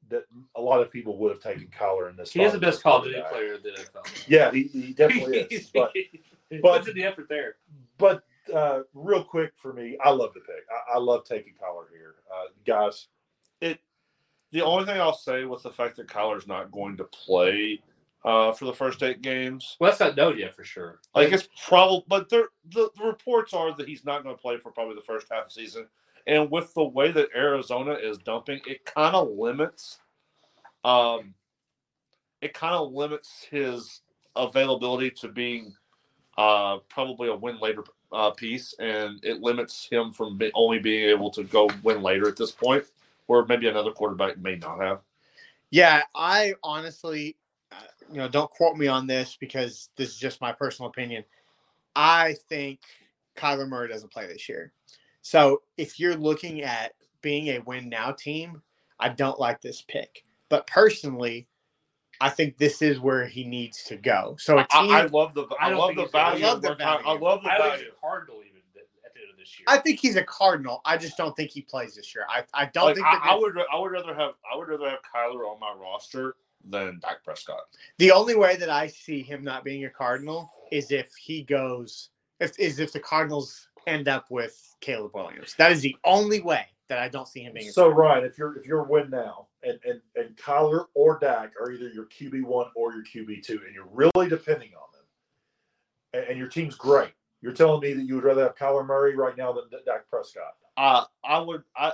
that 0.10 0.24
a 0.56 0.62
lot 0.62 0.82
of 0.82 0.90
people 0.92 1.18
would 1.18 1.32
have 1.32 1.42
taken 1.42 1.68
Kyler 1.68 2.10
in 2.10 2.16
this. 2.16 2.32
He 2.32 2.42
is 2.42 2.54
the 2.54 2.60
best 2.60 2.82
college 2.82 3.14
quarterback. 3.14 3.32
player 3.32 3.54
in 3.56 3.64
the 3.64 3.70
NFL. 3.70 4.26
Yeah, 4.28 4.52
he, 4.52 4.64
he 4.64 4.94
definitely 4.94 5.40
is. 5.52 5.70
But 5.74 5.92
he 5.94 6.60
but- 6.62 6.78
puts 6.78 6.88
in 6.88 6.96
the 6.96 7.04
effort 7.04 7.28
there. 7.30 7.56
but 7.98 8.24
uh, 8.54 8.82
real 8.94 9.24
quick 9.24 9.52
for 9.58 9.74
me, 9.74 9.98
I 10.02 10.10
love 10.12 10.34
the 10.34 10.40
pick. 10.40 10.64
I, 10.72 10.96
I 10.96 11.00
love 11.00 11.26
taking 11.26 11.54
Kyler 11.54 11.92
here, 11.92 12.16
uh, 12.34 12.48
guys. 12.66 13.08
It 13.60 13.80
the 14.52 14.62
only 14.62 14.86
thing 14.86 15.00
I'll 15.02 15.14
say 15.18 15.44
with 15.44 15.64
the 15.64 15.72
fact 15.72 15.98
that 15.98 16.08
Kyler's 16.08 16.48
not 16.48 16.72
going 16.72 16.96
to 16.98 17.04
play 17.04 17.82
uh, 18.26 18.51
for 18.51 18.65
the 18.65 18.74
first 18.74 19.01
eight 19.03 19.22
games, 19.22 19.78
Well, 19.80 19.89
that's 19.91 19.99
not 19.99 20.15
known 20.18 20.38
yet 20.38 20.55
for 20.55 20.63
sure. 20.63 20.99
like 21.15 21.32
it's 21.32 21.47
probably, 21.65 22.03
but 22.07 22.30
the, 22.30 22.47
the 22.74 22.89
reports 23.03 23.53
are 23.53 23.76
that 23.76 23.88
he's 23.88 24.03
not 24.05 24.24
going 24.24 24.36
to 24.36 24.41
play 24.41 24.57
for 24.57 24.72
probably 24.72 24.95
the 24.95 25.01
first 25.01 25.28
half 25.32 25.45
of 25.45 25.53
the 25.53 25.53
season. 25.53 25.88
And 26.26 26.51
with 26.51 26.74
the 26.74 26.84
way 26.84 27.11
that 27.11 27.30
Arizona 27.36 27.93
is 27.93 28.18
dumping, 28.18 28.59
it 28.68 28.84
kind 28.84 29.15
of 29.15 29.30
limits, 29.30 29.99
um, 30.84 31.34
it 32.41 32.53
kind 32.53 32.76
of 32.76 32.91
limits 32.91 33.45
his 33.49 34.01
availability 34.36 35.09
to 35.11 35.30
being 35.30 35.74
uh, 36.38 36.78
probably 36.89 37.30
a 37.30 37.36
win 37.36 37.59
later 37.59 37.84
uh, 38.11 38.32
piece, 38.32 38.76
and 38.80 39.20
it 39.24 39.41
limits 39.41 39.88
him 39.89 40.11
from 40.11 40.38
be- 40.38 40.51
only 40.53 40.80
being 40.80 41.09
able 41.09 41.32
to 41.32 41.43
go 41.43 41.70
win 41.84 42.01
later 42.01 42.28
at 42.28 42.36
this 42.36 42.51
point, 42.51 42.84
where 43.28 43.45
maybe 43.45 43.68
another 43.68 43.91
quarterback 43.91 44.38
may 44.38 44.55
not 44.55 44.80
have. 44.82 44.99
Yeah, 45.72 46.03
I 46.15 46.53
honestly, 46.63 47.36
you 48.12 48.18
know, 48.18 48.28
don't 48.28 48.49
quote 48.49 48.78
me 48.78 48.88
on 48.88 49.08
this 49.08 49.38
because 49.39 49.89
this 49.97 50.10
is 50.10 50.18
just 50.18 50.41
my 50.41 50.51
personal 50.51 50.89
opinion. 50.89 51.24
I 51.95 52.36
think 52.49 52.80
Kyler 53.36 53.68
Murray 53.68 53.88
doesn't 53.89 54.12
play 54.12 54.28
this 54.28 54.47
year. 54.47 54.72
So 55.22 55.62
if 55.78 55.99
you're 55.99 56.16
looking 56.16 56.62
at 56.62 56.93
being 57.22 57.47
a 57.47 57.60
win 57.60 57.89
now 57.89 58.12
team, 58.12 58.62
I 58.99 59.10
don't 59.10 59.39
like 59.39 59.62
this 59.62 59.84
pick. 59.88 60.24
But 60.49 60.66
personally, 60.68 61.47
I 62.22 62.30
think 62.30 62.58
this 62.58 62.82
is 62.82 62.99
where 62.99 63.26
he 63.26 63.43
needs 63.43 63.84
to 63.86 63.97
go. 63.97 64.36
So 64.39 64.60
a 64.60 64.64
team, 64.64 64.91
I, 64.91 65.01
I 65.01 65.01
I, 65.01 65.05
love 65.08 65.34
the 65.34 65.45
I, 65.60 65.70
I 65.70 65.74
love 65.74 65.95
the 65.95 66.08
value. 66.08 66.45
I 66.45 66.49
love 66.49 66.62
the 66.62 66.68
where 66.70 66.76
Ky- 66.78 66.84
I 66.84 67.18
love 67.18 67.43
the 67.43 67.51
I 67.51 67.58
think 67.58 67.72
value. 67.72 67.91
Cardinal 68.01 68.38
even 68.38 68.62
at 69.05 69.14
the 69.14 69.22
end 69.22 69.32
of 69.32 69.38
this 69.38 69.60
year. 69.60 69.66
I 69.68 69.78
think 69.78 69.99
he's 69.99 70.16
a 70.16 70.24
Cardinal. 70.24 70.82
I 70.86 70.97
just 70.97 71.18
don't 71.18 71.36
think 71.36 71.51
he 71.51 71.62
plays 71.62 71.95
this 71.95 72.16
year. 72.16 72.26
I, 72.30 72.43
I 72.53 72.66
don't 72.74 72.86
Like, 72.86 72.95
think 72.95 73.08
I, 73.08 73.32
I 73.32 73.36
would 73.36 73.55
I 73.72 73.78
would 73.78 73.91
rather 73.91 74.16
have 74.16 74.34
I 74.51 74.55
would 74.58 74.68
rather 74.68 74.89
have 74.89 74.99
Kyler 75.14 75.47
on 75.51 75.60
my 75.60 75.74
roster 75.80 76.36
than 76.70 76.99
Dak 76.99 77.24
Prescott. 77.24 77.61
The 77.97 78.11
only 78.11 78.36
way 78.36 78.55
that 78.57 78.70
I 78.70 78.88
see 78.88 79.22
him 79.22 79.43
not 79.43 79.63
being 79.63 79.86
a 79.86 79.89
Cardinal 79.89 80.51
is 80.72 80.91
if 80.91 81.13
he 81.15 81.43
goes, 81.43 82.09
if 82.39 82.57
is 82.59 82.80
if 82.80 82.93
the 82.93 82.99
Cardinals 82.99 83.70
end 83.86 84.07
up 84.07 84.30
with 84.30 84.76
Caleb 84.82 85.11
Williams. 85.15 85.55
That 85.57 85.72
is 85.72 85.82
the 85.82 85.95
only 86.03 86.41
way 86.41 86.65
that 86.89 86.99
I 86.99 87.09
don't 87.09 87.28
see 87.28 87.41
him 87.41 87.53
being. 87.53 87.70
A 87.70 87.72
So 87.72 87.84
Cardinal. 87.84 88.03
Ryan, 88.03 88.24
if 88.26 88.38
you're 88.38 88.57
if 88.57 88.65
you're 88.65 88.84
win 88.84 89.09
now, 89.09 89.47
and 89.63 89.80
and 89.86 90.01
and 90.15 90.36
Kyler 90.36 90.86
or 90.93 91.18
Dak 91.20 91.53
are 91.59 91.72
either 91.72 91.89
your 91.89 92.05
QB 92.05 92.43
one 92.43 92.68
or 92.76 92.93
your 92.93 93.03
QB 93.03 93.43
two, 93.43 93.61
and 93.65 93.74
you're 93.74 93.89
really 93.91 94.30
depending 94.30 94.72
on 94.76 94.88
them, 94.93 96.22
and, 96.22 96.32
and 96.32 96.38
your 96.38 96.47
team's 96.47 96.76
great. 96.76 97.11
You're 97.41 97.53
telling 97.53 97.82
me 97.82 97.93
that 97.93 98.03
you 98.03 98.15
would 98.15 98.24
rather 98.24 98.43
have 98.43 98.55
Kyler 98.55 98.86
Murray 98.86 99.15
right 99.15 99.38
now 99.38 99.53
than 99.53 99.63
Dak 99.86 100.09
Prescott. 100.09 100.55
Uh, 100.76 101.05
I 101.24 101.39
would 101.39 101.63
I 101.76 101.93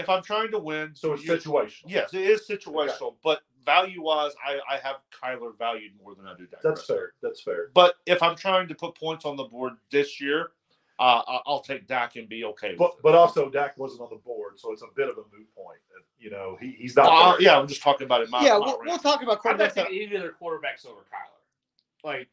if 0.00 0.08
I'm 0.08 0.22
trying 0.22 0.50
to 0.50 0.58
win. 0.58 0.92
So 0.94 1.12
it's 1.12 1.24
you- 1.24 1.32
situational. 1.32 1.84
Yes, 1.86 2.12
it 2.14 2.22
is 2.22 2.46
situational, 2.48 3.14
but 3.22 3.42
value 3.64 4.02
wise, 4.02 4.32
I, 4.44 4.58
I 4.68 4.78
have 4.78 4.96
Kyler 5.12 5.56
valued 5.58 5.92
more 6.02 6.14
than 6.14 6.26
I 6.26 6.34
do 6.36 6.46
Dak. 6.46 6.62
That's 6.62 6.80
Prescott. 6.86 6.96
fair. 6.96 7.12
That's 7.22 7.40
fair. 7.42 7.68
But 7.74 7.94
if 8.06 8.22
I'm 8.22 8.34
trying 8.36 8.68
to 8.68 8.74
put 8.74 8.94
points 8.94 9.24
on 9.24 9.36
the 9.36 9.44
board 9.44 9.74
this 9.90 10.20
year, 10.20 10.52
uh, 10.98 11.22
I- 11.26 11.40
I'll 11.46 11.60
take 11.60 11.86
Dak 11.86 12.16
and 12.16 12.28
be 12.28 12.44
okay. 12.44 12.74
But 12.76 12.90
with 12.92 12.98
it. 12.98 13.02
but 13.02 13.14
also 13.14 13.48
Dak 13.50 13.76
wasn't 13.78 14.02
on 14.02 14.08
the 14.10 14.16
board, 14.16 14.58
so 14.58 14.72
it's 14.72 14.82
a 14.82 14.86
bit 14.96 15.08
of 15.08 15.16
a 15.16 15.22
moot 15.36 15.46
point. 15.54 15.78
uh, 15.96 16.02
You 16.18 16.26
you 16.26 16.30
know, 16.30 16.56
he, 16.60 16.72
he's 16.78 16.96
not. 16.96 17.06
Uh, 17.06 17.32
there. 17.32 17.42
yeah, 17.42 17.58
I'm 17.58 17.66
just 17.68 17.82
talking 17.82 18.04
about 18.06 18.20
it. 18.22 18.28
My, 18.30 18.42
yeah, 18.44 18.52
my 18.52 18.58
we'll, 18.58 18.66
rank. 18.78 18.84
we'll 18.86 18.98
talk 18.98 19.22
about 19.22 19.40
I'm 19.44 19.56
not 19.56 19.70
quarterbacks. 19.70 19.74
that- 19.74 19.86
taking 19.88 20.08
any 20.08 20.16
other 20.16 20.34
quarterbacks 20.40 20.86
over 20.86 21.00
Kyler. 21.00 22.04
Like 22.04 22.28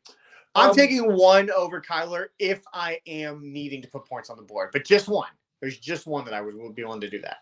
I'm 0.55 0.69
Um, 0.71 0.75
taking 0.75 1.13
one 1.13 1.51
over 1.51 1.79
Kyler 1.81 2.27
if 2.39 2.61
I 2.73 2.99
am 3.05 3.51
needing 3.53 3.81
to 3.83 3.87
put 3.87 4.05
points 4.05 4.29
on 4.29 4.37
the 4.37 4.43
board, 4.43 4.69
but 4.73 4.83
just 4.85 5.07
one. 5.07 5.29
There's 5.61 5.77
just 5.77 6.05
one 6.07 6.23
that 6.25 6.33
I 6.33 6.41
would, 6.41 6.55
would 6.55 6.75
be 6.75 6.83
willing 6.83 7.01
to 7.01 7.09
do 7.09 7.19
that. 7.21 7.37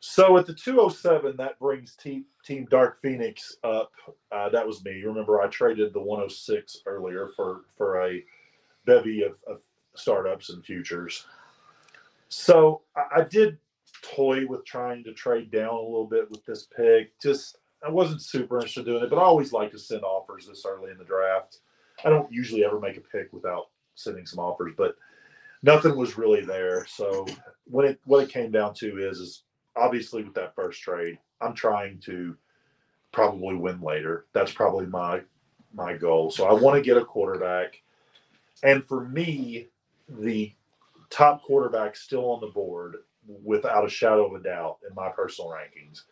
So 0.00 0.36
at 0.38 0.46
the 0.46 0.54
207, 0.54 1.36
that 1.38 1.58
brings 1.58 1.96
Team, 1.96 2.24
team 2.44 2.66
Dark 2.70 3.00
Phoenix 3.00 3.56
up. 3.64 3.90
Uh, 4.30 4.48
that 4.50 4.66
was 4.66 4.84
me. 4.84 5.02
Remember, 5.02 5.40
I 5.40 5.48
traded 5.48 5.92
the 5.92 6.00
106 6.00 6.82
earlier 6.86 7.28
for 7.34 7.62
for 7.76 8.04
a 8.06 8.22
bevy 8.86 9.22
of, 9.22 9.38
of 9.46 9.60
startups 9.94 10.50
and 10.50 10.64
futures. 10.64 11.26
So 12.28 12.82
I, 12.96 13.20
I 13.20 13.24
did 13.24 13.58
toy 14.02 14.46
with 14.46 14.64
trying 14.64 15.02
to 15.04 15.12
trade 15.12 15.50
down 15.50 15.74
a 15.74 15.80
little 15.80 16.06
bit 16.06 16.30
with 16.30 16.44
this 16.44 16.68
pick. 16.76 17.18
Just 17.20 17.58
I 17.84 17.90
wasn't 17.90 18.22
super 18.22 18.56
interested 18.56 18.86
in 18.86 18.92
doing 18.92 19.04
it, 19.04 19.10
but 19.10 19.18
I 19.18 19.22
always 19.24 19.52
like 19.52 19.72
to 19.72 19.78
send 19.78 20.02
offers 20.02 20.46
this 20.46 20.64
early 20.66 20.90
in 20.92 20.98
the 20.98 21.04
draft. 21.04 21.58
I 22.04 22.10
don't 22.10 22.30
usually 22.32 22.64
ever 22.64 22.78
make 22.78 22.96
a 22.96 23.00
pick 23.00 23.32
without 23.32 23.66
sending 23.96 24.26
some 24.26 24.38
offers, 24.38 24.74
but 24.76 24.94
nothing 25.62 25.96
was 25.96 26.16
really 26.16 26.44
there. 26.44 26.86
So 26.86 27.26
when 27.64 27.86
it 27.86 28.00
what 28.04 28.22
it 28.22 28.32
came 28.32 28.52
down 28.52 28.74
to 28.74 28.98
is 28.98 29.18
is 29.18 29.42
obviously 29.78 30.22
with 30.24 30.34
that 30.34 30.54
first 30.54 30.82
trade, 30.82 31.18
I'm 31.40 31.54
trying 31.54 31.98
to 32.00 32.36
probably 33.12 33.54
win 33.54 33.80
later. 33.80 34.26
That's 34.32 34.52
probably 34.52 34.86
my 34.86 35.22
my 35.74 35.94
goal. 35.96 36.30
So 36.30 36.46
I 36.46 36.52
want 36.52 36.76
to 36.76 36.82
get 36.82 36.96
a 36.96 37.04
quarterback. 37.04 37.80
And 38.62 38.84
for 38.88 39.04
me, 39.08 39.68
the 40.08 40.52
top 41.10 41.42
quarterback 41.42 41.94
still 41.94 42.30
on 42.32 42.40
the 42.40 42.48
board 42.48 42.96
without 43.44 43.84
a 43.84 43.88
shadow 43.88 44.26
of 44.26 44.40
a 44.40 44.42
doubt 44.42 44.78
in 44.88 44.94
my 44.94 45.10
personal 45.10 45.50
rankings 45.50 46.02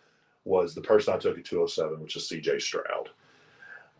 was 0.45 0.75
the 0.75 0.81
person 0.83 1.15
I 1.15 1.17
took 1.17 1.39
at 1.39 1.45
207, 1.45 2.01
which 2.01 2.17
is 2.17 2.29
CJ 2.29 2.61
Stroud. 2.61 3.09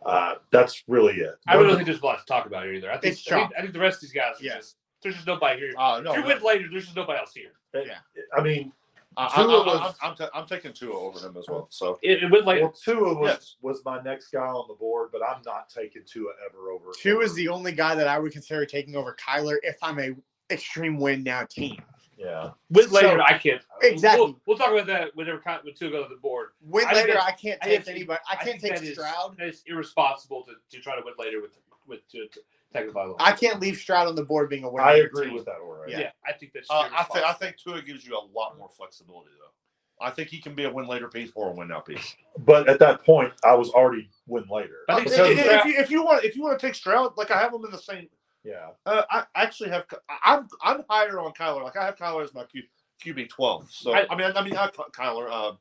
Uh, 0.05 0.35
that's 0.51 0.83
really 0.87 1.15
it. 1.15 1.35
I 1.47 1.55
really 1.55 1.67
don't 1.69 1.77
think 1.77 1.87
there's 1.87 1.99
a 2.01 2.05
lot 2.05 2.19
to 2.19 2.25
talk 2.25 2.45
about 2.45 2.63
here 2.63 2.73
either. 2.75 2.91
I 2.91 2.97
think 2.97 3.13
It's 3.15 3.29
I 3.31 3.39
think. 3.39 3.51
I 3.57 3.61
think 3.61 3.73
the 3.73 3.79
rest 3.79 3.97
of 3.97 4.01
these 4.03 4.13
guys 4.13 4.39
are 4.39 4.43
Yeah. 4.43 4.57
just 4.57 4.77
there's 5.01 5.15
just 5.15 5.27
nobody 5.27 5.59
here. 5.59 5.73
Uh, 5.77 6.01
no, 6.03 6.11
if 6.11 6.17
you 6.19 6.23
win 6.25 6.41
later, 6.41 6.67
there's 6.71 6.85
just 6.85 6.95
nobody 6.95 7.19
else 7.19 7.33
here. 7.33 7.51
Yeah. 7.73 7.97
I 8.35 8.41
mean, 8.41 8.71
I, 9.17 9.25
I, 9.25 9.43
Tua 9.43 9.61
I, 9.61 9.65
was- 9.65 9.95
I'm, 10.01 10.11
I'm, 10.11 10.15
ta- 10.15 10.29
I'm 10.33 10.45
taking 10.45 10.73
Tua 10.73 10.95
over 10.97 11.19
him 11.19 11.35
as 11.37 11.45
well. 11.49 11.67
So 11.71 11.97
It, 12.03 12.23
it 12.23 12.31
win 12.31 12.45
later. 12.45 12.61
well, 12.63 12.71
Tua 12.71 13.13
was, 13.17 13.29
Yes. 13.31 13.55
was 13.61 13.81
my 13.83 14.01
next 14.01 14.27
guy 14.29 14.45
on 14.45 14.67
the 14.67 14.75
board, 14.75 15.09
but 15.11 15.21
I'm 15.27 15.41
not 15.45 15.69
taking 15.69 16.03
Tua 16.05 16.31
ever 16.49 16.69
over. 16.71 16.91
Tua 17.01 17.23
is 17.23 17.33
the 17.33 17.47
only 17.49 17.71
guy 17.71 17.95
that 17.95 18.07
I 18.07 18.19
would 18.19 18.31
consider 18.31 18.65
taking 18.65 18.95
over 18.95 19.15
Kyler 19.15 19.57
if 19.63 19.77
I'm 19.81 19.99
a 19.99 20.11
extreme 20.51 20.97
win 20.99 21.23
now 21.23 21.43
team. 21.45 21.81
yeah. 22.17 22.51
Win 22.69 22.89
later, 22.91 23.17
So- 23.17 23.21
I 23.23 23.37
can't. 23.37 23.61
Exactly. 23.81 24.25
We'll, 24.25 24.39
we'll 24.45 24.57
talk 24.57 24.71
about 24.71 24.87
that 24.87 25.15
whenever 25.15 25.39
con- 25.39 25.59
when 25.63 25.73
two 25.75 25.89
go 25.91 26.03
to 26.03 26.09
the 26.09 26.19
board. 26.21 26.49
Win 26.61 26.85
later, 26.87 27.07
that's- 27.13 27.25
I 27.25 27.31
can't 27.31 27.59
take 27.61 27.83
think- 27.85 27.95
anybody. 27.97 28.19
I 28.29 28.35
can't 28.35 28.61
think 28.61 28.75
take 28.75 28.75
that 28.75 28.83
is- 28.83 28.93
Stroud. 28.93 29.35
it's 29.39 29.63
irresponsible 29.67 30.43
to, 30.45 30.53
to 30.77 30.81
try 30.81 30.95
to 30.95 31.01
win 31.03 31.15
later 31.17 31.41
with 31.41 31.57
with 31.87 32.07
to, 32.11 32.27
to 32.27 32.39
take 32.73 32.87
the 32.87 32.93
final. 32.93 33.15
I 33.19 33.31
can't 33.31 33.59
leave 33.59 33.77
Stroud 33.77 34.07
on 34.07 34.15
the 34.15 34.23
board 34.23 34.49
being 34.49 34.63
a 34.63 34.69
winner. 34.69 34.85
I 34.85 34.97
agree 34.97 35.31
with 35.31 35.45
that, 35.45 35.57
already. 35.61 35.93
yeah. 35.93 36.11
I 36.25 36.33
think 36.33 36.53
that's. 36.53 36.69
uh, 36.69 36.73
I 36.73 36.87
irresponsible. 36.87 37.15
think 37.15 37.25
I 37.25 37.33
think 37.33 37.57
Tua 37.57 37.81
gives 37.81 38.05
you 38.05 38.15
a 38.17 38.23
lot 38.37 38.57
more 38.57 38.69
flexibility 38.75 39.29
though. 39.39 40.05
I 40.05 40.11
think 40.11 40.29
he 40.29 40.39
can 40.39 40.53
be 40.53 40.65
a 40.65 40.71
win 40.71 40.87
later 40.87 41.07
piece 41.07 41.31
or 41.33 41.49
a 41.49 41.51
win 41.53 41.69
now 41.69 41.79
piece. 41.79 42.15
But 42.45 42.69
at 42.69 42.77
that 42.79 43.03
point, 43.03 43.33
I 43.43 43.55
was 43.55 43.71
already 43.71 44.09
win 44.27 44.45
later. 44.47 44.75
I 44.87 44.97
think 45.03 45.07
If, 45.07 45.19
if- 45.19 45.39
if 45.47 45.65
you, 45.65 45.73
if 45.79 45.89
you 45.91 46.03
want 46.03 46.23
if 46.23 46.35
you 46.35 46.43
want 46.43 46.59
to 46.59 46.65
take 46.67 46.75
Stroud, 46.75 47.13
like 47.17 47.31
I 47.31 47.39
have 47.39 47.51
him 47.53 47.65
in 47.65 47.71
the 47.71 47.77
same. 47.79 48.07
Yeah. 48.43 48.69
Uh, 48.85 49.01
I 49.09 49.25
actually 49.35 49.69
have 49.71 49.85
I'm 50.23 50.47
I'm 50.61 50.83
higher 50.89 51.19
on 51.19 51.33
Kyler. 51.33 51.63
Like 51.63 51.75
I 51.77 51.85
have 51.85 51.95
Kyler 51.97 52.23
as 52.23 52.33
my 52.33 52.43
Q, 52.43 52.61
QB 53.03 53.29
twelve. 53.29 53.71
So 53.71 53.93
I, 53.93 54.05
I- 54.09 54.15
mean 54.15 54.31
I 54.35 54.43
mean 54.43 54.55
I 54.55 54.61
have 54.63 54.73
Kyler 54.73 55.27
uh, 55.31 55.53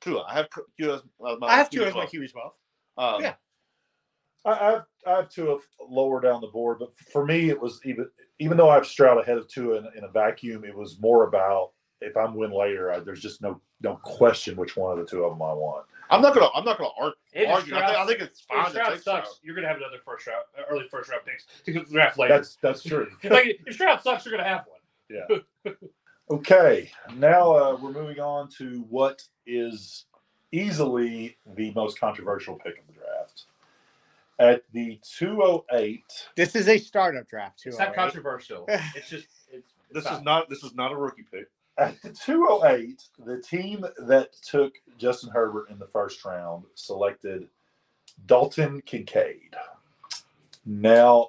Tua. 0.00 0.22
I 0.22 0.34
have 0.34 0.48
Tua 0.78 0.94
as 0.94 1.00
uh, 1.26 1.36
my 1.40 1.48
I 1.48 1.56
have 1.56 1.68
QB 1.68 1.72
two 1.72 1.84
as 1.84 1.94
my 1.94 2.06
12. 2.06 2.10
QB 2.12 2.30
twelve. 2.32 2.52
Um, 2.96 3.22
Yeah. 3.22 3.34
I, 4.44 4.50
I 4.50 4.70
have 4.70 4.84
I 5.06 5.10
have 5.16 5.28
Tua 5.28 5.58
lower 5.88 6.20
down 6.20 6.40
the 6.40 6.46
board, 6.48 6.78
but 6.78 6.96
for 6.96 7.24
me, 7.26 7.50
it 7.50 7.60
was 7.60 7.80
even 7.84 8.08
even 8.38 8.56
though 8.56 8.68
I 8.68 8.74
have 8.74 8.86
Stroud 8.86 9.18
ahead 9.18 9.38
of 9.38 9.48
Tua 9.48 9.78
in, 9.78 9.88
in 9.98 10.04
a 10.04 10.08
vacuum, 10.08 10.64
it 10.64 10.74
was 10.74 10.98
more 11.00 11.26
about 11.26 11.72
if 12.00 12.16
I'm 12.16 12.34
win 12.34 12.50
later, 12.50 12.92
I, 12.92 13.00
there's 13.00 13.20
just 13.20 13.42
no 13.42 13.60
no 13.82 13.96
question 13.96 14.56
which 14.56 14.76
one 14.76 14.98
of 14.98 15.04
the 15.04 15.10
two 15.10 15.24
of 15.24 15.32
them 15.32 15.42
I 15.42 15.52
want. 15.52 15.86
I'm 16.10 16.22
not 16.22 16.34
gonna 16.34 16.48
I'm 16.54 16.64
not 16.64 16.78
gonna 16.78 16.90
ar- 17.00 17.14
If 17.32 17.48
argue. 17.48 17.74
I 17.76 17.86
think, 17.86 17.98
I 17.98 18.06
think 18.06 18.20
it's 18.20 18.40
if 18.40 18.46
fine 18.46 18.64
to 18.64 18.70
Stroud 18.70 18.90
take 18.92 19.00
Stroud. 19.00 19.26
sucks, 19.26 19.40
you're 19.42 19.54
gonna 19.54 19.68
have 19.68 19.76
another 19.76 19.98
first 20.04 20.26
round, 20.26 20.44
uh, 20.58 20.62
early 20.70 20.86
first 20.90 21.10
round 21.10 21.22
picks 21.24 21.46
to 21.64 21.84
draft 21.92 22.18
later. 22.18 22.34
That's 22.34 22.56
that's 22.56 22.82
true. 22.82 23.08
like 23.24 23.60
if 23.66 23.74
Stroud 23.74 24.02
sucks, 24.02 24.24
you're 24.24 24.36
gonna 24.36 24.48
have 24.48 24.64
one. 24.66 25.42
Yeah. 25.64 25.72
okay, 26.30 26.90
now 27.14 27.52
uh, 27.52 27.78
we're 27.80 27.92
moving 27.92 28.20
on 28.20 28.48
to 28.58 28.84
what 28.88 29.22
is 29.46 30.06
easily 30.52 31.36
the 31.54 31.72
most 31.72 31.98
controversial 32.00 32.56
pick 32.56 32.78
of 32.78 32.86
the 32.86 32.92
draft. 32.94 32.99
At 34.40 34.62
the 34.72 34.98
208, 35.18 36.02
This 36.34 36.56
is 36.56 36.66
a 36.68 36.78
startup 36.78 37.28
draft 37.28 37.58
too. 37.60 37.68
Oh 37.68 37.72
it's 37.72 37.78
not 37.78 37.94
controversial. 37.94 38.64
It's 38.96 39.10
just 39.10 39.26
it's 39.52 39.74
This 39.92 40.06
it's 40.06 40.14
is 40.16 40.22
not 40.22 40.48
this 40.48 40.64
is 40.64 40.74
not 40.74 40.92
a 40.92 40.96
rookie 40.96 41.26
pick. 41.30 41.46
at 41.76 42.00
the 42.00 42.10
208, 42.10 43.02
the 43.26 43.38
team 43.42 43.84
that 44.06 44.32
took 44.42 44.72
Justin 44.96 45.30
Herbert 45.30 45.68
in 45.70 45.78
the 45.78 45.86
first 45.86 46.24
round 46.24 46.64
selected 46.74 47.48
Dalton 48.26 48.80
Kincaid. 48.86 49.54
Now, 50.64 51.28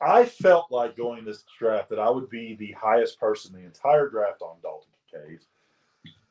I 0.00 0.24
felt 0.24 0.70
like 0.70 0.96
going 0.96 1.24
this 1.24 1.44
draft 1.58 1.90
that 1.90 1.98
I 1.98 2.10
would 2.10 2.30
be 2.30 2.54
the 2.54 2.72
highest 2.72 3.18
person 3.18 3.54
in 3.56 3.62
the 3.62 3.66
entire 3.66 4.08
draft 4.08 4.40
on 4.40 4.56
Dalton 4.62 4.90
Kincaid. 5.10 5.40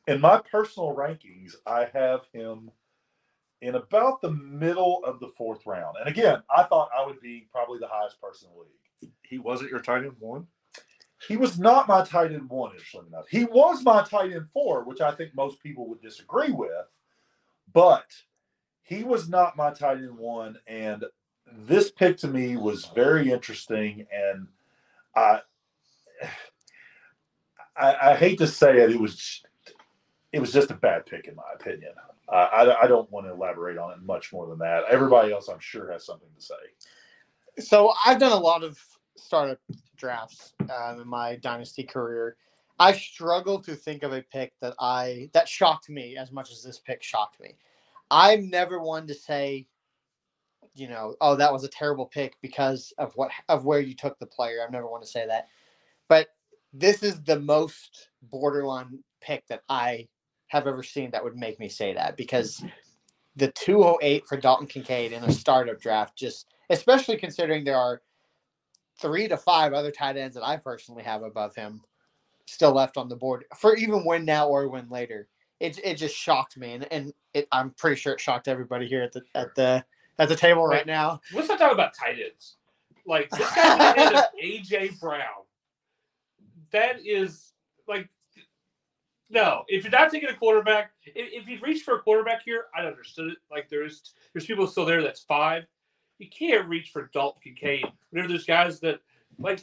In 0.06 0.18
my 0.20 0.40
personal 0.50 0.94
rankings, 0.94 1.56
I 1.66 1.88
have 1.92 2.20
him 2.32 2.70
in 3.66 3.74
about 3.74 4.20
the 4.22 4.30
middle 4.30 5.02
of 5.04 5.18
the 5.18 5.28
fourth 5.36 5.66
round. 5.66 5.96
And 5.98 6.08
again, 6.08 6.40
I 6.56 6.62
thought 6.62 6.88
I 6.96 7.04
would 7.04 7.20
be 7.20 7.48
probably 7.50 7.80
the 7.80 7.88
highest 7.88 8.20
person 8.20 8.48
in 8.48 8.54
the 8.54 8.60
league. 8.60 9.12
He 9.22 9.38
wasn't 9.38 9.70
your 9.70 9.80
tight 9.80 10.04
end 10.04 10.14
one. 10.20 10.46
He 11.26 11.36
was 11.36 11.58
not 11.58 11.88
my 11.88 12.04
tight 12.04 12.32
end 12.32 12.48
one, 12.48 12.72
interestingly 12.72 13.08
enough. 13.08 13.26
He 13.28 13.44
was 13.44 13.82
my 13.82 14.04
tight 14.04 14.32
end 14.32 14.46
four, 14.52 14.84
which 14.84 15.00
I 15.00 15.10
think 15.12 15.34
most 15.34 15.60
people 15.60 15.88
would 15.88 16.00
disagree 16.00 16.52
with, 16.52 16.86
but 17.72 18.06
he 18.82 19.02
was 19.02 19.28
not 19.28 19.56
my 19.56 19.72
tight 19.72 19.98
end 19.98 20.16
one. 20.16 20.56
And 20.68 21.04
this 21.52 21.90
pick 21.90 22.18
to 22.18 22.28
me 22.28 22.56
was 22.56 22.86
very 22.94 23.32
interesting. 23.32 24.06
And 24.12 24.46
I, 25.16 25.40
I, 27.76 28.12
I 28.12 28.16
hate 28.16 28.38
to 28.38 28.46
say 28.46 28.80
it, 28.80 28.92
it 28.92 29.00
was, 29.00 29.42
it 30.32 30.38
was 30.38 30.52
just 30.52 30.70
a 30.70 30.74
bad 30.74 31.06
pick 31.06 31.26
in 31.26 31.34
my 31.34 31.50
opinion. 31.58 31.92
Uh, 32.28 32.48
I, 32.52 32.84
I 32.84 32.86
don't 32.86 33.10
want 33.10 33.26
to 33.26 33.32
elaborate 33.32 33.78
on 33.78 33.92
it 33.92 34.02
much 34.02 34.32
more 34.32 34.48
than 34.48 34.58
that. 34.58 34.84
Everybody 34.90 35.32
else, 35.32 35.48
I'm 35.48 35.60
sure, 35.60 35.92
has 35.92 36.04
something 36.04 36.28
to 36.34 36.42
say. 36.42 36.54
So 37.58 37.92
I've 38.04 38.18
done 38.18 38.32
a 38.32 38.38
lot 38.38 38.64
of 38.64 38.78
startup 39.16 39.58
drafts 39.96 40.54
uh, 40.68 40.96
in 41.00 41.08
my 41.08 41.36
dynasty 41.36 41.82
career. 41.84 42.36
I 42.78 42.92
struggle 42.92 43.60
to 43.62 43.74
think 43.74 44.02
of 44.02 44.12
a 44.12 44.22
pick 44.22 44.52
that 44.60 44.74
I 44.78 45.30
that 45.32 45.48
shocked 45.48 45.88
me 45.88 46.16
as 46.16 46.30
much 46.30 46.50
as 46.50 46.62
this 46.62 46.78
pick 46.78 47.02
shocked 47.02 47.40
me. 47.40 47.56
I'm 48.10 48.50
never 48.50 48.80
one 48.80 49.06
to 49.06 49.14
say, 49.14 49.66
you 50.74 50.88
know, 50.88 51.14
oh 51.20 51.36
that 51.36 51.52
was 51.52 51.64
a 51.64 51.68
terrible 51.68 52.06
pick 52.06 52.36
because 52.42 52.92
of 52.98 53.12
what 53.14 53.30
of 53.48 53.64
where 53.64 53.80
you 53.80 53.94
took 53.94 54.18
the 54.18 54.26
player. 54.26 54.62
I've 54.62 54.72
never 54.72 54.88
one 54.88 55.00
to 55.00 55.06
say 55.06 55.26
that. 55.26 55.46
But 56.08 56.28
this 56.72 57.02
is 57.02 57.22
the 57.22 57.40
most 57.40 58.08
borderline 58.22 58.98
pick 59.20 59.46
that 59.48 59.62
I 59.68 60.08
have 60.56 60.66
ever 60.66 60.82
seen 60.82 61.10
that 61.10 61.22
would 61.22 61.36
make 61.36 61.58
me 61.60 61.68
say 61.68 61.94
that 61.94 62.16
because 62.16 62.58
mm-hmm. 62.58 62.68
the 63.36 63.48
208 63.52 64.26
for 64.26 64.36
Dalton 64.36 64.66
Kincaid 64.66 65.12
in 65.12 65.24
a 65.24 65.32
startup 65.32 65.80
draft 65.80 66.16
just 66.16 66.46
especially 66.70 67.16
considering 67.16 67.64
there 67.64 67.78
are 67.78 68.02
three 69.00 69.28
to 69.28 69.36
five 69.36 69.72
other 69.72 69.90
tight 69.90 70.16
ends 70.16 70.34
that 70.34 70.46
I 70.46 70.56
personally 70.56 71.02
have 71.02 71.22
above 71.22 71.54
him 71.54 71.82
still 72.46 72.72
left 72.72 72.96
on 72.96 73.08
the 73.08 73.16
board 73.16 73.44
for 73.56 73.76
even 73.76 74.04
when 74.04 74.24
now 74.24 74.48
or 74.48 74.68
when 74.68 74.88
later. 74.88 75.28
It, 75.58 75.80
it 75.82 75.94
just 75.94 76.14
shocked 76.14 76.58
me, 76.58 76.74
and, 76.74 76.86
and 76.92 77.14
it, 77.32 77.48
I'm 77.50 77.70
pretty 77.70 77.96
sure 77.96 78.12
it 78.12 78.20
shocked 78.20 78.46
everybody 78.46 78.86
here 78.86 79.02
at 79.02 79.12
the 79.12 79.22
at 79.34 79.54
the 79.54 79.82
at 80.18 80.28
the 80.28 80.36
table 80.36 80.66
right 80.66 80.86
now. 80.86 81.20
let's 81.32 81.48
not 81.48 81.58
talk 81.58 81.72
about 81.72 81.94
tight 81.94 82.16
ends. 82.22 82.56
Like 83.06 83.30
this 83.30 83.50
guy 83.54 83.92
of 84.18 84.24
AJ 84.42 85.00
Brown. 85.00 85.44
That 86.72 87.06
is 87.06 87.54
like 87.88 88.10
no. 89.28 89.64
If 89.68 89.84
you're 89.84 89.90
not 89.90 90.10
taking 90.10 90.28
a 90.28 90.34
quarterback, 90.34 90.92
if, 91.04 91.42
if 91.42 91.48
you 91.48 91.58
reach 91.62 91.82
for 91.82 91.96
a 91.96 92.00
quarterback 92.00 92.42
here, 92.44 92.66
I 92.76 92.82
understood 92.82 93.32
it. 93.32 93.38
Like 93.50 93.68
there's 93.68 94.14
there's 94.32 94.46
people 94.46 94.66
still 94.66 94.84
there 94.84 95.02
that's 95.02 95.20
five. 95.20 95.64
You 96.18 96.28
can't 96.28 96.68
reach 96.68 96.90
for 96.90 97.10
Dalton 97.12 97.42
Kincaid. 97.42 97.86
Whenever 98.10 98.28
there's 98.28 98.46
guys 98.46 98.80
that 98.80 99.00
like, 99.38 99.60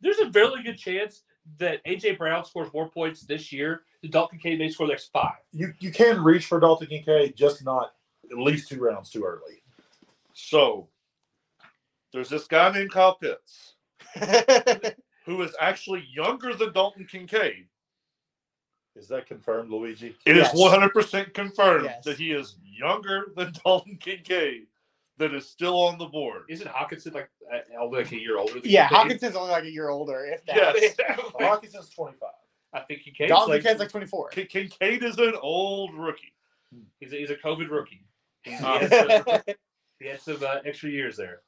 there's 0.00 0.18
a 0.18 0.32
fairly 0.32 0.62
good 0.62 0.78
chance 0.78 1.22
that 1.58 1.84
AJ 1.84 2.18
Brown 2.18 2.44
scores 2.44 2.72
more 2.72 2.88
points 2.88 3.22
this 3.22 3.52
year 3.52 3.82
than 4.02 4.10
Dalton 4.10 4.38
Kincaid 4.38 4.58
may 4.58 4.70
score 4.70 4.86
the 4.86 4.92
next 4.92 5.12
five. 5.12 5.38
You 5.52 5.72
you 5.78 5.90
can 5.90 6.22
reach 6.22 6.46
for 6.46 6.60
Dalton 6.60 6.88
Kincaid, 6.88 7.36
just 7.36 7.64
not 7.64 7.92
at 8.30 8.38
least 8.38 8.68
two 8.68 8.80
rounds 8.80 9.10
too 9.10 9.24
early. 9.24 9.62
So 10.32 10.88
there's 12.12 12.28
this 12.28 12.46
guy 12.46 12.72
named 12.72 12.92
Kyle 12.92 13.16
Pitts 13.16 13.74
who 15.26 15.42
is 15.42 15.54
actually 15.60 16.06
younger 16.12 16.54
than 16.54 16.72
Dalton 16.72 17.06
Kincaid, 17.06 17.66
Is 18.96 19.08
that 19.08 19.26
confirmed, 19.26 19.70
Luigi? 19.70 20.16
It 20.24 20.36
is 20.36 20.44
Yes. 20.44 20.54
one 20.56 20.70
hundred 20.70 20.92
percent 20.94 21.34
confirmed 21.34 21.84
Yes. 21.84 22.04
that 22.04 22.16
he 22.18 22.32
is 22.32 22.56
younger 22.64 23.26
than 23.36 23.52
Dalton 23.64 23.96
Kincaid. 23.98 24.66
That 25.18 25.32
is 25.34 25.48
still 25.48 25.78
on 25.82 25.96
the 25.98 26.04
board. 26.06 26.42
Isn't 26.50 26.68
Hockenson 26.68 27.14
like 27.14 27.30
uh, 27.52 27.58
only 27.80 28.02
like 28.02 28.12
a 28.12 28.18
year 28.20 28.36
older? 28.38 28.54
Than 28.60 28.62
Yeah, 28.70 28.88
Kincaid? 28.88 29.20
Hockenson's 29.20 29.36
only 29.36 29.50
like 29.50 29.64
a 29.64 29.70
year 29.70 29.88
older, 29.88 30.26
if 30.26 30.44
that. 30.46 30.56
Yes. 30.56 30.94
Hockenson's 31.40 31.88
25. 31.90 32.28
I 32.74 32.80
think 32.80 33.02
Kincaid's 33.02 33.30
Dalton 33.30 33.50
like, 33.54 33.62
Kincaid's 33.62 33.80
like 33.80 33.88
24. 33.90 34.28
Kincaid 34.30 35.02
is 35.02 35.16
an 35.18 35.32
old 35.40 35.94
rookie. 35.94 36.34
he's 37.00 37.12
a, 37.14 37.16
he's 37.16 37.30
a 37.30 37.36
COVID 37.36 37.70
rookie. 37.70 38.04
He, 38.42 38.50
he 38.50 38.56
Uh, 38.56 38.78
has 38.78 38.90
some, 39.24 39.40
he 40.00 40.06
has 40.08 40.22
some 40.22 40.38
uh, 40.44 40.58
extra 40.66 40.90
years 40.90 41.16
there. 41.16 41.40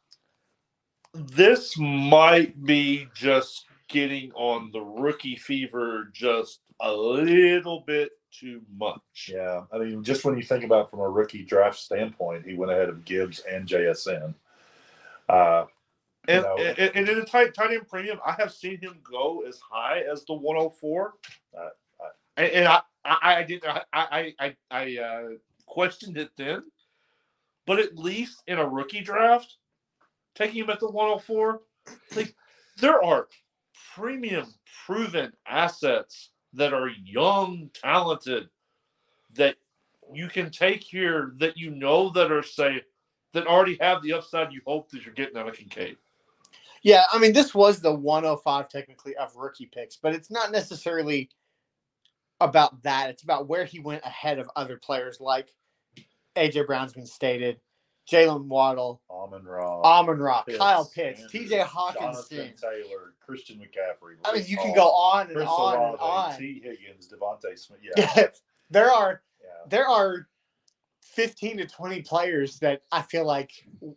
This 1.12 1.76
might 1.78 2.62
be 2.64 3.08
just 3.14 3.66
getting 3.88 4.32
on 4.32 4.70
the 4.72 4.80
rookie 4.80 5.36
fever 5.36 6.08
just 6.12 6.60
a 6.80 6.92
little 6.92 7.80
bit 7.86 8.12
too 8.30 8.62
much. 8.76 9.30
Yeah, 9.32 9.62
I 9.72 9.78
mean, 9.78 10.04
just 10.04 10.24
when 10.24 10.36
you 10.36 10.42
think 10.42 10.64
about 10.64 10.90
from 10.90 11.00
a 11.00 11.08
rookie 11.08 11.44
draft 11.44 11.78
standpoint, 11.78 12.46
he 12.46 12.54
went 12.54 12.72
ahead 12.72 12.88
of 12.88 13.04
Gibbs 13.04 13.40
and 13.50 13.66
JSN. 13.66 14.34
Uh, 15.28 15.64
you 16.28 16.34
And, 16.34 16.44
know, 16.44 16.56
and, 16.56 16.92
and 16.94 17.08
in 17.08 17.18
a 17.18 17.24
tight, 17.24 17.54
tight 17.54 17.72
end 17.72 17.88
premium, 17.88 18.18
I 18.24 18.32
have 18.32 18.52
seen 18.52 18.78
him 18.80 18.98
go 19.02 19.44
as 19.46 19.58
high 19.58 20.00
as 20.10 20.24
the 20.24 20.34
104. 20.34 21.14
Uh, 21.56 21.60
uh, 21.60 21.68
and, 22.36 22.52
and 22.52 22.68
I, 22.68 22.80
I, 23.04 23.36
I 23.36 23.42
did, 23.42 23.64
I, 23.64 23.82
I, 23.92 24.34
I, 24.38 24.56
I 24.70 24.98
uh, 24.98 25.28
questioned 25.66 26.16
it 26.18 26.30
then, 26.36 26.62
but 27.66 27.78
at 27.78 27.96
least 27.96 28.42
in 28.46 28.58
a 28.58 28.68
rookie 28.68 29.00
draft, 29.00 29.56
taking 30.34 30.64
him 30.64 30.70
at 30.70 30.80
the 30.80 30.90
104, 30.90 31.60
like 32.14 32.34
there 32.78 33.02
are 33.02 33.28
premium 33.94 34.46
proven 34.86 35.32
assets 35.46 36.30
that 36.54 36.72
are 36.72 36.88
young, 36.88 37.70
talented 37.74 38.48
that 39.34 39.56
you 40.12 40.28
can 40.28 40.50
take 40.50 40.82
here 40.82 41.32
that 41.38 41.56
you 41.56 41.70
know 41.70 42.10
that 42.10 42.32
are 42.32 42.42
safe, 42.42 42.84
that 43.32 43.46
already 43.46 43.76
have 43.80 44.02
the 44.02 44.12
upside 44.12 44.52
you 44.52 44.60
hope 44.66 44.90
that 44.90 45.04
you're 45.04 45.14
getting 45.14 45.36
out 45.36 45.48
of 45.48 45.54
Kincaid. 45.54 45.96
Yeah, 46.82 47.04
I 47.12 47.18
mean, 47.18 47.32
this 47.32 47.54
was 47.54 47.80
the 47.80 47.92
105 47.92 48.68
technically 48.68 49.16
of 49.16 49.34
rookie 49.36 49.68
picks, 49.72 49.96
but 49.96 50.14
it's 50.14 50.30
not 50.30 50.52
necessarily 50.52 51.28
about 52.40 52.82
that. 52.82 53.10
It's 53.10 53.24
about 53.24 53.48
where 53.48 53.64
he 53.64 53.80
went 53.80 54.04
ahead 54.04 54.38
of 54.38 54.48
other 54.56 54.76
players 54.76 55.20
like 55.20 55.52
AJ 56.36 56.66
Brown's 56.66 56.92
been 56.92 57.06
stated, 57.06 57.60
Jaylen 58.10 58.44
Waddle, 58.46 59.02
Amon 59.10 59.44
Ra, 59.44 59.80
Amon 59.82 60.18
Ra, 60.18 60.42
Pitts, 60.42 60.58
Kyle 60.58 60.84
Pitts, 60.84 61.22
Andrews, 61.22 61.50
TJ 61.50 61.64
Hockenson. 61.64 61.94
Jonathan 62.30 62.54
Taylor, 62.60 63.14
Christian 63.24 63.58
McCaffrey. 63.58 64.14
I 64.24 64.32
mean, 64.32 64.40
Rick 64.42 64.48
you 64.50 64.56
can 64.56 64.74
go 64.74 64.88
on 64.90 65.26
and 65.26 65.36
Chris 65.36 65.48
on 65.48 65.74
and 65.90 65.98
on. 66.00 66.38
T. 66.38 66.62
Higgins, 66.64 67.08
DeVonta 67.12 67.58
Smith. 67.58 67.80
Yeah, 67.82 67.92
Yeah, 68.16 68.26
there 68.70 68.90
are 68.90 69.22
yeah. 69.42 69.48
there 69.68 69.86
are 69.86 70.26
15 71.02 71.58
to 71.58 71.66
20 71.66 72.02
players 72.02 72.58
that 72.60 72.82
I 72.92 73.02
feel 73.02 73.24
like 73.24 73.50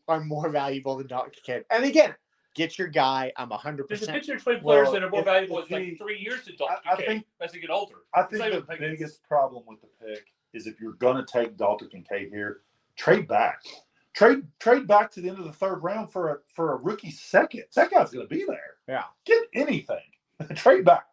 are 0.08 0.20
more 0.24 0.50
valuable 0.50 0.98
than 0.98 1.08
Dalton 1.08 1.32
Kincaid. 1.34 1.66
And 1.70 1.86
again, 1.86 2.16
get 2.56 2.78
your 2.80 2.88
guy. 2.88 3.32
I'm 3.38 3.50
100%. 3.50 3.88
There's 3.88 4.04
a 4.04 4.12
picture 4.12 4.36
of 4.36 4.44
20 4.44 4.60
players 4.60 4.86
Well, 4.86 4.94
that 4.94 5.04
are 5.04 5.10
more 5.10 5.20
if- 5.20 5.26
valuable 5.26 5.60
if 5.60 5.72
in 5.72 5.82
he- 5.84 5.90
like 5.92 5.98
three 6.00 6.20
years 6.20 6.46
than 6.46 6.56
Dalton 6.58 6.78
I- 6.86 6.92
I 6.94 6.96
think- 6.98 7.26
as 7.40 7.52
they 7.54 7.60
get 7.60 7.70
older. 7.70 7.96
I 8.14 8.24
think 8.24 8.42
the 8.44 8.76
biggest 8.78 9.24
problem 9.24 9.64
with 9.68 9.80
the 9.82 9.88
pick 10.06 10.34
is 10.54 10.68
if 10.68 10.80
you're 10.82 10.94
going 10.94 11.18
to 11.24 11.24
take 11.32 11.56
Dalton 11.58 11.90
Kincaid 11.90 12.30
here, 12.30 12.62
trade 12.98 13.28
back. 13.28 13.62
Trade 14.14 14.44
trade 14.60 14.88
back 14.88 15.10
to 15.12 15.22
the 15.22 15.30
end 15.30 15.40
of 15.40 15.46
the 15.46 15.54
third 15.54 15.78
round 15.84 16.12
for 16.12 16.30
a 16.30 16.38
for 16.54 16.74
a 16.74 16.76
rookie 16.78 17.12
second. 17.12 17.64
That 17.76 17.92
guy's 17.92 18.12
going 18.12 18.28
to 18.28 18.34
be 18.36 18.44
there. 18.46 18.76
Yeah. 18.88 19.04
Get 19.26 19.44
anything. 19.54 20.04
trade 20.56 20.84
back. 20.86 21.06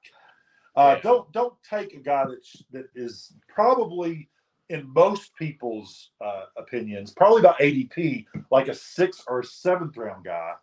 Uh, 0.75 0.95
Yeah. 0.97 1.01
Don't 1.03 1.33
don't 1.33 1.55
take 1.69 1.95
a 1.95 2.01
guy 2.01 2.27
that 2.27 2.45
sh- 2.45 2.63
that 2.73 2.87
is 2.95 3.33
probably 3.49 4.29
in 4.69 4.87
most 4.93 5.35
people's 5.37 6.11
uh, 6.21 6.45
opinions 6.57 7.13
probably 7.13 7.41
about 7.41 7.59
ADP 7.61 8.27
like 8.51 8.69
a 8.69 8.75
sixth 8.75 9.25
or 9.29 9.43
seventh 9.43 9.97
round 9.97 10.25
guy. 10.25 10.55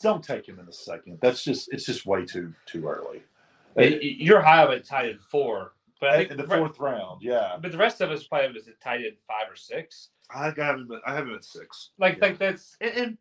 Don't 0.00 0.22
take 0.22 0.46
him 0.48 0.58
in 0.58 0.66
the 0.66 0.72
second. 0.72 1.18
That's 1.22 1.42
just 1.42 1.72
it's 1.72 1.86
just 1.86 2.04
way 2.06 2.24
too 2.26 2.52
too 2.66 2.86
early. 2.86 3.22
Y- 3.76 3.98
y- 4.02 4.16
You're 4.18 4.42
high 4.42 4.62
up 4.64 4.70
at 4.70 4.84
tight 4.86 5.10
end 5.10 5.20
four, 5.30 5.72
but 6.00 6.30
in 6.30 6.36
the 6.36 6.44
fourth 6.44 6.78
round, 6.78 7.22
yeah. 7.22 7.56
but 7.60 7.72
the 7.72 7.78
rest 7.78 8.00
of 8.00 8.10
us 8.10 8.24
probably 8.24 8.48
have 8.48 8.56
us 8.56 8.68
at 8.68 8.80
tight 8.80 9.00
end 9.04 9.16
five 9.26 9.50
or 9.50 9.56
six. 9.56 10.10
I 10.34 10.50
got 10.50 10.76
him. 10.76 10.90
I 11.06 11.14
have 11.14 11.26
him 11.28 11.34
at 11.34 11.44
six. 11.44 11.90
Like, 11.98 12.16
Yeah. 12.18 12.26
like 12.26 12.38
that's 12.38 12.76
And, 12.80 12.90
and 12.94 13.18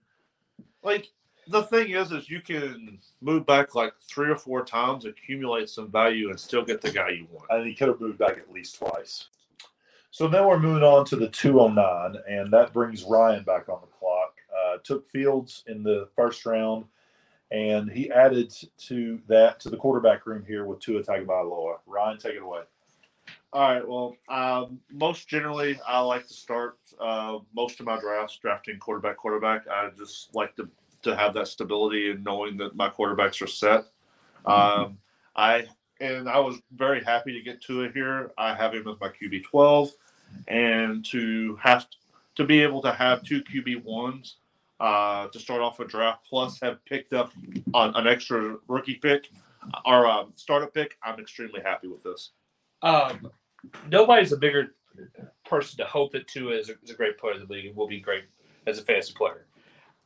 like 0.84 1.08
the 1.48 1.64
thing 1.64 1.90
is, 1.92 2.12
is 2.12 2.30
you 2.30 2.42
can 2.42 3.00
move 3.22 3.46
back 3.46 3.74
like 3.76 3.94
three 4.02 4.30
or 4.30 4.36
four 4.36 4.64
times, 4.64 5.06
accumulate 5.06 5.70
some 5.70 5.90
value, 5.92 6.30
and 6.30 6.40
still 6.40 6.64
get 6.64 6.82
the 6.82 6.92
guy 6.92 7.10
you 7.10 7.28
want. 7.32 7.48
and 7.50 7.66
he 7.68 7.74
could 7.74 7.88
have 7.88 8.00
moved 8.00 8.20
back 8.20 8.38
at 8.38 8.52
least 8.52 8.78
twice. 8.78 9.28
So 10.12 10.28
now 10.28 10.48
we're 10.48 10.60
moving 10.60 10.84
on 10.84 11.06
to 11.06 11.16
the 11.16 11.28
209, 11.30 12.16
and 12.28 12.52
that 12.52 12.74
brings 12.74 13.04
Ryan 13.04 13.44
back 13.44 13.70
on 13.70 13.80
the 13.82 13.88
clock. 13.88 14.34
Uh, 14.56 14.78
took 14.84 15.08
Fields 15.08 15.64
in 15.68 15.84
the 15.84 16.08
first 16.16 16.46
round, 16.48 16.86
and 17.52 17.92
he 17.92 18.10
added 18.12 18.52
to 18.88 19.20
that 19.28 19.60
to 19.62 19.70
the 19.70 19.78
quarterback 19.78 20.26
room 20.26 20.44
here 20.48 20.66
with 20.66 20.80
Tua 20.80 21.04
Tagovailoa. 21.04 21.78
Ryan, 21.86 22.18
take 22.18 22.36
it 22.36 22.42
away. 22.42 22.62
All 23.52 23.62
right. 23.62 23.88
Well, 23.88 24.16
um, 24.30 24.80
most 24.92 25.28
generally, 25.28 25.80
I 25.88 26.00
like 26.02 26.28
to 26.28 26.34
start 26.34 26.78
uh, 27.00 27.40
most 27.56 27.80
of 27.80 27.88
my 27.88 28.00
drafts 28.00 28.38
drafting 28.38 28.78
quarterback. 28.78 29.18
Quarterback. 29.18 29.68
I 29.68 29.90
just 29.98 30.34
like 30.36 30.56
to 30.58 30.70
to 31.02 31.16
have 31.16 31.34
that 31.34 31.48
stability 31.48 32.12
and 32.12 32.24
knowing 32.24 32.58
that 32.58 32.76
my 32.76 32.90
quarterbacks 32.90 33.42
are 33.42 33.48
set. 33.48 33.86
Um, 34.46 34.98
I 35.36 35.66
and 36.00 36.30
I 36.30 36.40
was 36.40 36.62
very 36.76 37.04
happy 37.04 37.34
to 37.34 37.42
get 37.42 37.62
to 37.64 37.84
it 37.84 37.94
here. 37.94 38.32
I 38.38 38.54
have 38.54 38.74
him 38.74 38.88
as 38.88 39.00
my 39.00 39.10
QB 39.10 39.44
twelve, 39.46 39.90
and 40.48 41.04
to 41.06 41.56
have 41.62 41.88
to 42.36 42.44
be 42.46 42.62
able 42.62 42.82
to 42.84 42.92
have 42.92 43.24
two 43.24 43.42
QB 43.42 43.84
ones 43.84 44.36
uh, 44.80 45.28
to 45.28 45.40
start 45.40 45.62
off 45.62 45.80
a 45.80 45.86
draft, 45.86 46.26
plus 46.30 46.60
have 46.62 46.84
picked 46.86 47.14
up 47.14 47.32
on 47.74 47.96
an 47.96 48.06
extra 48.06 48.58
rookie 48.68 48.96
pick 48.96 49.30
or 49.86 50.06
um, 50.06 50.34
startup 50.36 50.74
pick. 50.74 50.98
I'm 51.04 51.20
extremely 51.20 51.62
happy 51.62 51.88
with 51.88 52.04
this. 52.04 52.32
um, 52.82 53.32
nobody's 53.90 54.32
a 54.32 54.38
bigger 54.38 54.76
person 55.46 55.78
to 55.78 55.86
hope 55.86 56.12
that 56.14 56.28
Tua 56.28 56.54
is 56.54 56.70
a, 56.70 56.74
is 56.84 56.90
a 56.92 56.94
great 56.94 57.18
player 57.18 57.36
in 57.36 57.48
the 57.48 57.54
league 57.54 57.66
and 57.66 57.76
will 57.76 57.88
be 57.88 58.00
great 58.00 58.26
as 58.68 58.78
a 58.80 58.84
fantasy 58.84 59.14
player. 59.14 59.46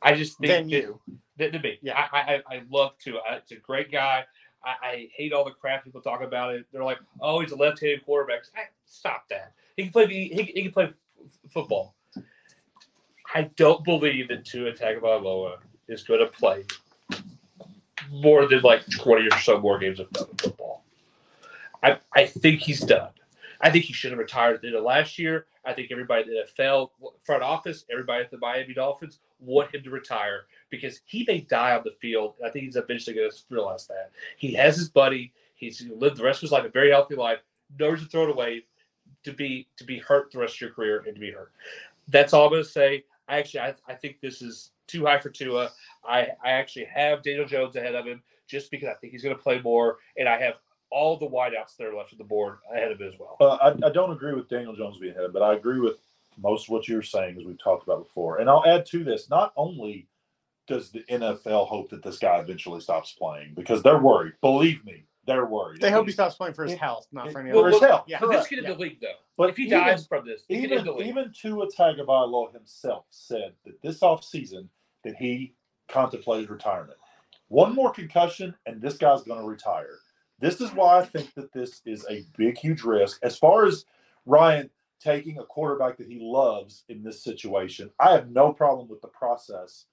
I 0.02 0.14
just 0.14 0.38
think 0.38 0.50
Than 0.52 0.62
that- 0.64 0.70
you. 0.70 1.00
than, 1.36 1.52
than 1.52 1.62
me. 1.62 1.78
Yeah. 1.82 2.06
I, 2.12 2.42
I 2.48 2.56
I 2.56 2.62
love 2.70 2.92
Tua. 2.98 3.20
It's 3.32 3.52
a 3.52 3.56
great 3.56 3.90
guy. 3.90 4.24
I, 4.64 4.86
I 4.86 5.08
hate 5.14 5.32
all 5.32 5.44
the 5.44 5.50
crap 5.50 5.84
people 5.84 6.00
talk 6.00 6.22
about 6.22 6.54
it. 6.54 6.64
They're 6.72 6.84
like, 6.84 6.98
oh, 7.20 7.40
he's 7.40 7.52
a 7.52 7.56
left-handed 7.56 8.04
quarterback. 8.04 8.42
Stop 8.86 9.24
that. 9.30 9.52
He 9.76 9.84
can 9.84 9.92
play. 9.92 10.06
He, 10.06 10.42
he 10.54 10.62
can 10.62 10.72
play 10.72 10.84
f- 10.84 10.92
football. 11.50 11.94
I 13.34 13.50
don't 13.56 13.84
believe 13.84 14.28
that 14.28 14.44
Tua 14.44 14.72
Tagovailoa 14.72 15.56
is 15.88 16.02
going 16.04 16.20
to 16.20 16.26
play 16.26 16.64
more 18.10 18.46
than 18.46 18.60
like 18.62 18.82
twenty 18.90 19.26
or 19.28 19.38
so 19.38 19.60
more 19.60 19.78
games 19.78 20.00
of 20.00 20.08
football. 20.38 20.84
I 21.82 21.98
I 22.14 22.26
think 22.26 22.60
he's 22.60 22.80
done. 22.80 23.10
I 23.64 23.70
think 23.70 23.86
he 23.86 23.94
should 23.94 24.10
have 24.10 24.18
retired 24.18 24.56
at 24.56 24.60
the 24.60 24.78
last 24.78 25.18
year. 25.18 25.46
I 25.64 25.72
think 25.72 25.90
everybody 25.90 26.24
in 26.24 26.28
the 26.28 26.44
NFL 26.44 26.90
front 27.24 27.42
office, 27.42 27.86
everybody 27.90 28.22
at 28.22 28.30
the 28.30 28.36
Miami 28.36 28.74
Dolphins 28.74 29.20
want 29.40 29.74
him 29.74 29.82
to 29.84 29.90
retire 29.90 30.42
because 30.68 31.00
he 31.06 31.24
may 31.26 31.40
die 31.40 31.74
on 31.74 31.80
the 31.82 31.96
field. 31.98 32.34
I 32.44 32.50
think 32.50 32.66
he's 32.66 32.76
eventually 32.76 33.16
going 33.16 33.30
to 33.30 33.36
realize 33.48 33.86
that. 33.86 34.10
He 34.36 34.52
has 34.52 34.76
his 34.76 34.90
buddy. 34.90 35.32
He's 35.54 35.80
lived 35.96 36.18
the 36.18 36.24
rest 36.24 36.38
of 36.38 36.42
his 36.42 36.52
life 36.52 36.66
a 36.66 36.68
very 36.68 36.90
healthy 36.90 37.14
life. 37.14 37.38
No 37.78 37.88
reason 37.88 38.04
to 38.04 38.10
throw 38.10 38.24
it 38.24 38.30
away 38.30 38.64
to 39.22 39.32
be 39.32 39.66
to 39.78 39.84
be 39.84 39.98
hurt 39.98 40.30
the 40.30 40.40
rest 40.40 40.56
of 40.56 40.60
your 40.60 40.70
career 40.70 41.02
and 41.06 41.14
to 41.14 41.20
be 41.20 41.30
hurt. 41.30 41.52
That's 42.08 42.34
all 42.34 42.44
I'm 42.44 42.52
going 42.52 42.64
to 42.64 42.68
say. 42.68 43.04
I 43.28 43.38
actually 43.38 43.60
I, 43.60 43.74
I 43.88 43.94
think 43.94 44.20
this 44.20 44.42
is 44.42 44.72
too 44.86 45.06
high 45.06 45.18
for 45.18 45.30
Tua. 45.30 45.70
I 46.06 46.28
I 46.44 46.50
actually 46.50 46.84
have 46.84 47.22
Daniel 47.22 47.46
Jones 47.46 47.76
ahead 47.76 47.94
of 47.94 48.04
him 48.04 48.22
just 48.46 48.70
because 48.70 48.88
I 48.90 48.94
think 49.00 49.14
he's 49.14 49.22
going 49.22 49.34
to 49.34 49.42
play 49.42 49.58
more, 49.62 49.96
and 50.18 50.28
I 50.28 50.38
have 50.38 50.56
all 50.94 51.16
the 51.18 51.26
wideouts 51.28 51.76
that 51.76 51.86
are 51.88 51.94
left 51.96 52.12
of 52.12 52.18
the 52.18 52.24
board 52.24 52.58
ahead 52.72 52.92
of 52.92 53.00
it 53.00 53.12
as 53.12 53.18
well. 53.18 53.36
Uh, 53.40 53.56
I, 53.56 53.86
I 53.88 53.90
don't 53.90 54.12
agree 54.12 54.32
with 54.34 54.48
Daniel 54.48 54.74
Jones 54.76 54.98
being 54.98 55.14
ahead, 55.16 55.32
but 55.32 55.42
I 55.42 55.54
agree 55.54 55.80
with 55.80 55.96
most 56.38 56.66
of 56.66 56.70
what 56.70 56.88
you're 56.88 57.02
saying, 57.02 57.36
as 57.38 57.44
we've 57.44 57.62
talked 57.62 57.82
about 57.84 58.04
before. 58.04 58.38
And 58.38 58.48
I'll 58.48 58.64
add 58.66 58.86
to 58.86 59.02
this: 59.04 59.28
not 59.28 59.52
only 59.56 60.06
does 60.66 60.90
the 60.90 61.00
NFL 61.10 61.66
hope 61.68 61.90
that 61.90 62.02
this 62.02 62.18
guy 62.18 62.38
eventually 62.38 62.80
stops 62.80 63.12
playing, 63.12 63.52
because 63.54 63.82
they're 63.82 63.98
worried. 64.00 64.32
Believe 64.40 64.84
me, 64.84 65.04
they're 65.26 65.44
worried. 65.46 65.80
They 65.80 65.90
hope 65.90 66.06
he 66.06 66.12
stops 66.12 66.36
playing 66.36 66.54
for 66.54 66.64
his 66.64 66.78
health, 66.78 67.06
not 67.12 67.30
for 67.32 67.40
any 67.40 67.50
Well, 67.50 67.60
other 67.60 67.68
his 67.68 67.74
reason. 67.76 67.88
health. 67.88 68.04
Yeah. 68.06 68.18
But 68.20 68.28
this 68.28 68.36
Correct, 68.36 68.48
could 68.48 68.58
end 68.58 68.68
yeah. 68.68 68.74
the 68.74 68.80
league 68.80 69.00
though. 69.00 69.18
But 69.36 69.50
if 69.50 69.56
he 69.56 69.64
even- 69.64 69.78
dies 69.80 70.06
from 70.06 70.24
this, 70.26 70.42
it 70.48 70.54
could 70.60 70.62
end 70.64 70.72
even 70.72 70.84
the 70.86 70.92
league. 70.92 71.08
even 71.08 71.32
Tua 71.32 71.66
Tagovailoa 71.70 72.52
himself 72.52 73.04
said 73.10 73.52
that 73.64 73.80
this 73.82 74.00
offseason 74.00 74.68
that 75.02 75.16
he 75.16 75.54
contemplated 75.88 76.50
retirement. 76.50 76.98
One 77.48 77.74
more 77.74 77.90
concussion, 77.92 78.54
and 78.66 78.80
this 78.80 78.96
guy's 78.96 79.22
going 79.22 79.40
to 79.40 79.46
retire. 79.46 79.98
This 80.44 80.60
is 80.60 80.74
why 80.74 80.98
I 80.98 81.06
think 81.06 81.32
that 81.36 81.54
this 81.54 81.80
is 81.86 82.04
a 82.10 82.22
big, 82.36 82.58
huge 82.58 82.82
risk. 82.82 83.18
As 83.22 83.38
far 83.38 83.64
as 83.64 83.86
Ryan 84.26 84.68
taking 85.00 85.38
a 85.38 85.42
quarterback 85.44 85.96
that 85.96 86.06
he 86.06 86.18
loves 86.20 86.84
in 86.90 87.02
this 87.02 87.24
situation, 87.24 87.90
I 87.98 88.12
have 88.12 88.28
no 88.28 88.52
problem 88.52 88.86
with 88.86 89.00
the 89.00 89.08
process, 89.08 89.86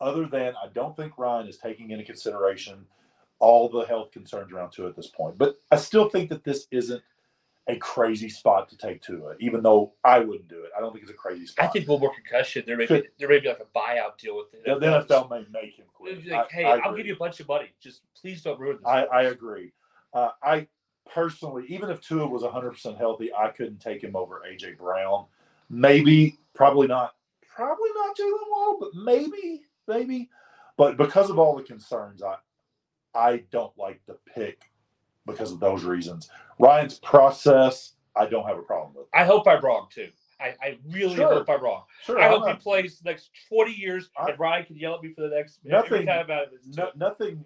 other 0.00 0.24
than 0.26 0.54
I 0.56 0.68
don't 0.72 0.96
think 0.96 1.18
Ryan 1.18 1.46
is 1.46 1.58
taking 1.58 1.90
into 1.90 2.06
consideration 2.06 2.86
all 3.38 3.68
the 3.68 3.82
health 3.82 4.10
concerns 4.10 4.50
around 4.50 4.70
Tua 4.70 4.88
at 4.88 4.96
this 4.96 5.08
point. 5.08 5.36
But 5.36 5.60
I 5.70 5.76
still 5.76 6.08
think 6.08 6.30
that 6.30 6.42
this 6.42 6.68
isn't 6.70 7.02
a 7.68 7.76
crazy 7.76 8.30
spot 8.30 8.70
to 8.70 8.78
take 8.78 9.02
Tua, 9.02 9.34
even 9.40 9.62
though 9.62 9.92
I 10.04 10.20
wouldn't 10.20 10.48
do 10.48 10.62
it. 10.62 10.70
I 10.74 10.80
don't 10.80 10.90
think 10.92 11.02
it's 11.02 11.12
a 11.12 11.14
crazy 11.14 11.44
spot. 11.44 11.66
I 11.66 11.68
think 11.68 11.86
one 11.86 12.00
more 12.00 12.14
concussion. 12.14 12.64
There 12.66 12.78
may 12.78 12.86
be 12.86 13.02
there 13.18 13.28
may 13.28 13.40
be 13.40 13.48
like 13.48 13.60
a 13.60 13.78
buyout 13.78 14.16
deal 14.16 14.38
with 14.38 14.54
it. 14.54 14.64
the, 14.64 14.86
NFL 14.86 15.28
may 15.28 15.44
make 15.52 15.76
him 15.76 15.84
quit. 15.92 16.26
Like, 16.26 16.46
I- 16.50 16.54
hey, 16.54 16.64
I 16.64 16.76
I'll 16.78 16.96
give 16.96 17.06
you 17.06 17.12
a 17.12 17.18
bunch 17.18 17.40
of 17.40 17.48
money. 17.48 17.68
Just 17.78 18.00
please 18.18 18.40
don't 18.40 18.58
ruin 18.58 18.78
this. 18.78 18.86
I, 18.86 19.04
I 19.04 19.22
agree. 19.24 19.70
Uh, 20.12 20.30
I 20.42 20.66
personally, 21.12 21.64
even 21.68 21.90
if 21.90 22.00
Tua 22.00 22.26
was 22.26 22.42
100% 22.42 22.96
healthy, 22.98 23.32
I 23.34 23.48
couldn't 23.48 23.78
take 23.80 24.02
him 24.02 24.16
over 24.16 24.42
AJ 24.48 24.78
Brown. 24.78 25.26
Maybe, 25.70 26.38
probably 26.54 26.86
not, 26.86 27.14
probably 27.54 27.90
not 27.94 28.16
Jaylen 28.16 28.50
Waddle, 28.50 28.78
but 28.80 28.94
maybe, 28.94 29.62
maybe. 29.86 30.30
But 30.76 30.96
because 30.96 31.28
of 31.30 31.38
all 31.38 31.56
the 31.56 31.62
concerns, 31.62 32.22
I, 32.22 32.36
I 33.14 33.42
don't 33.50 33.76
like 33.76 34.00
the 34.06 34.16
pick 34.34 34.70
because 35.26 35.52
of 35.52 35.60
those 35.60 35.84
reasons. 35.84 36.30
Ryan's 36.58 36.98
process, 37.00 37.92
I 38.16 38.26
don't 38.26 38.46
have 38.46 38.58
a 38.58 38.62
problem 38.62 38.94
with. 38.94 39.06
I 39.12 39.24
hope 39.24 39.46
I'm 39.46 39.62
wrong 39.62 39.88
too. 39.90 40.08
I, 40.40 40.54
I 40.62 40.78
really 40.88 41.16
Sure. 41.16 41.34
hope 41.34 41.50
I'm 41.50 41.62
wrong. 41.62 41.82
Sure, 42.04 42.20
I 42.20 42.28
hope 42.28 42.46
he 42.48 42.54
plays 42.54 43.00
the 43.00 43.10
next 43.10 43.30
20 43.48 43.72
years 43.72 44.08
I- 44.16 44.30
and 44.30 44.38
Ryan 44.38 44.64
can 44.66 44.76
yell 44.76 44.94
at 44.94 45.02
me 45.02 45.12
for 45.12 45.22
the 45.22 45.34
next 45.34 45.58
Nothing- 45.64 45.92
every 45.94 46.06
time 46.06 46.30
out 46.30 46.44
of 46.44 46.76
no, 46.76 46.90
nothing. 46.96 47.44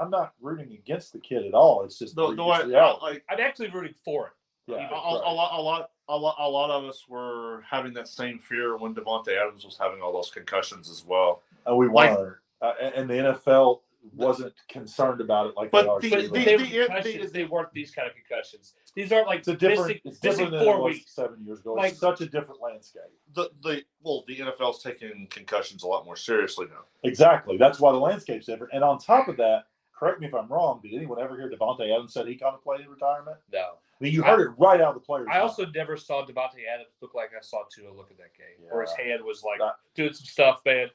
I'm 0.00 0.10
not 0.10 0.34
rooting 0.40 0.72
against 0.72 1.12
the 1.12 1.18
kid 1.18 1.44
at 1.46 1.54
all. 1.54 1.84
It's 1.84 1.98
just 1.98 2.14
The, 2.16 2.28
it's 2.28 2.36
the 2.36 2.44
way, 2.44 2.64
reality. 2.64 3.00
like 3.02 3.24
I'm 3.28 3.40
actually 3.40 3.70
rooting 3.70 3.94
for 4.04 4.26
it. 4.28 4.32
Yeah, 4.68 4.88
a, 4.90 4.94
a, 4.94 4.96
a 4.96 5.32
lot, 5.32 5.58
a 5.58 5.60
lot, 5.60 5.90
a 6.08 6.16
lot, 6.16 6.36
a 6.38 6.48
lot 6.48 6.70
of 6.70 6.84
us 6.84 7.04
were 7.08 7.64
having 7.68 7.92
that 7.94 8.06
same 8.06 8.38
fear 8.38 8.76
when 8.76 8.94
Davante 8.94 9.36
Adams 9.36 9.64
was 9.64 9.76
having 9.78 10.00
all 10.00 10.12
those 10.12 10.30
concussions 10.30 10.88
as 10.88 11.04
well. 11.04 11.42
And 11.66 11.76
we 11.76 11.88
Like- 11.88 12.16
were, 12.16 12.42
uh, 12.60 12.72
and 12.80 12.94
and 12.94 13.10
the 13.10 13.14
NFL 13.14 13.80
wasn't 14.14 14.52
concerned 14.68 15.20
about 15.20 15.46
it 15.48 15.56
like 15.56 15.70
But 15.70 15.82
they 15.82 15.88
are. 15.88 16.00
the- 16.00 16.10
But 16.10 16.16
today. 16.22 16.56
they, 16.56 16.56
the- 16.56 17.18
the- 17.24 17.30
they 17.32 17.44
weren't 17.44 17.72
these 17.72 17.92
kind 17.92 18.08
of 18.08 18.14
concussions. 18.14 18.74
These 18.94 19.10
aren't 19.12 19.26
like 19.28 19.40
it's 19.40 19.48
a 19.48 19.56
different. 19.56 19.88
missing, 19.88 20.00
it's 20.04 20.18
different 20.18 20.50
than 20.52 20.64
four 20.64 20.82
weeks. 20.82 21.12
seven 21.12 21.44
years 21.44 21.60
ago. 21.60 21.74
Like- 21.74 21.92
it's 21.92 22.00
such 22.00 22.20
a 22.20 22.26
different 22.26 22.60
landscape. 22.60 23.02
The 23.34 23.50
the 23.62 23.82
well, 24.02 24.22
the 24.28 24.38
NFL's 24.40 24.82
taking 24.82 25.26
concussions 25.28 25.82
a 25.82 25.86
lot 25.88 26.04
more 26.04 26.16
seriously 26.16 26.66
now. 26.66 26.84
Exactly. 27.04 27.56
That's 27.56 27.80
why 27.80 27.90
the 27.92 27.98
landscape's 27.98 28.46
different. 28.46 28.72
And 28.74 28.82
on 28.84 28.98
top 28.98 29.28
of 29.28 29.36
that, 29.38 29.64
correct 30.02 30.20
me 30.20 30.26
if 30.26 30.34
I'm 30.34 30.48
wrong. 30.48 30.80
Did 30.82 30.94
anyone 30.94 31.20
ever 31.20 31.36
hear 31.36 31.48
Davante 31.48 31.82
Adams 31.94 32.12
said 32.12 32.26
he 32.26 32.34
contemplated 32.36 32.88
retirement? 32.88 33.36
No. 33.52 33.58
I 33.60 34.04
mean, 34.04 34.12
you 34.12 34.22
heard 34.22 34.40
it 34.40 34.50
right 34.58 34.80
out 34.80 34.88
of 34.88 35.00
the 35.00 35.00
players. 35.06 35.28
I 35.30 35.38
also 35.38 35.64
never 35.66 35.96
saw 35.96 36.26
Davante 36.26 36.66
Adams 36.72 36.90
look 37.00 37.14
like 37.14 37.30
I 37.38 37.40
saw 37.40 37.62
Tua 37.72 37.92
look 37.92 38.10
at 38.10 38.16
that 38.18 38.34
game, 38.36 38.66
where 38.68 38.82
his 38.82 38.90
Yeah. 38.98 39.04
hand 39.04 39.24
was 39.24 39.44
like 39.44 39.60
doing 39.94 40.12
some 40.12 40.26
stuff, 40.26 40.60
man. 40.66 40.88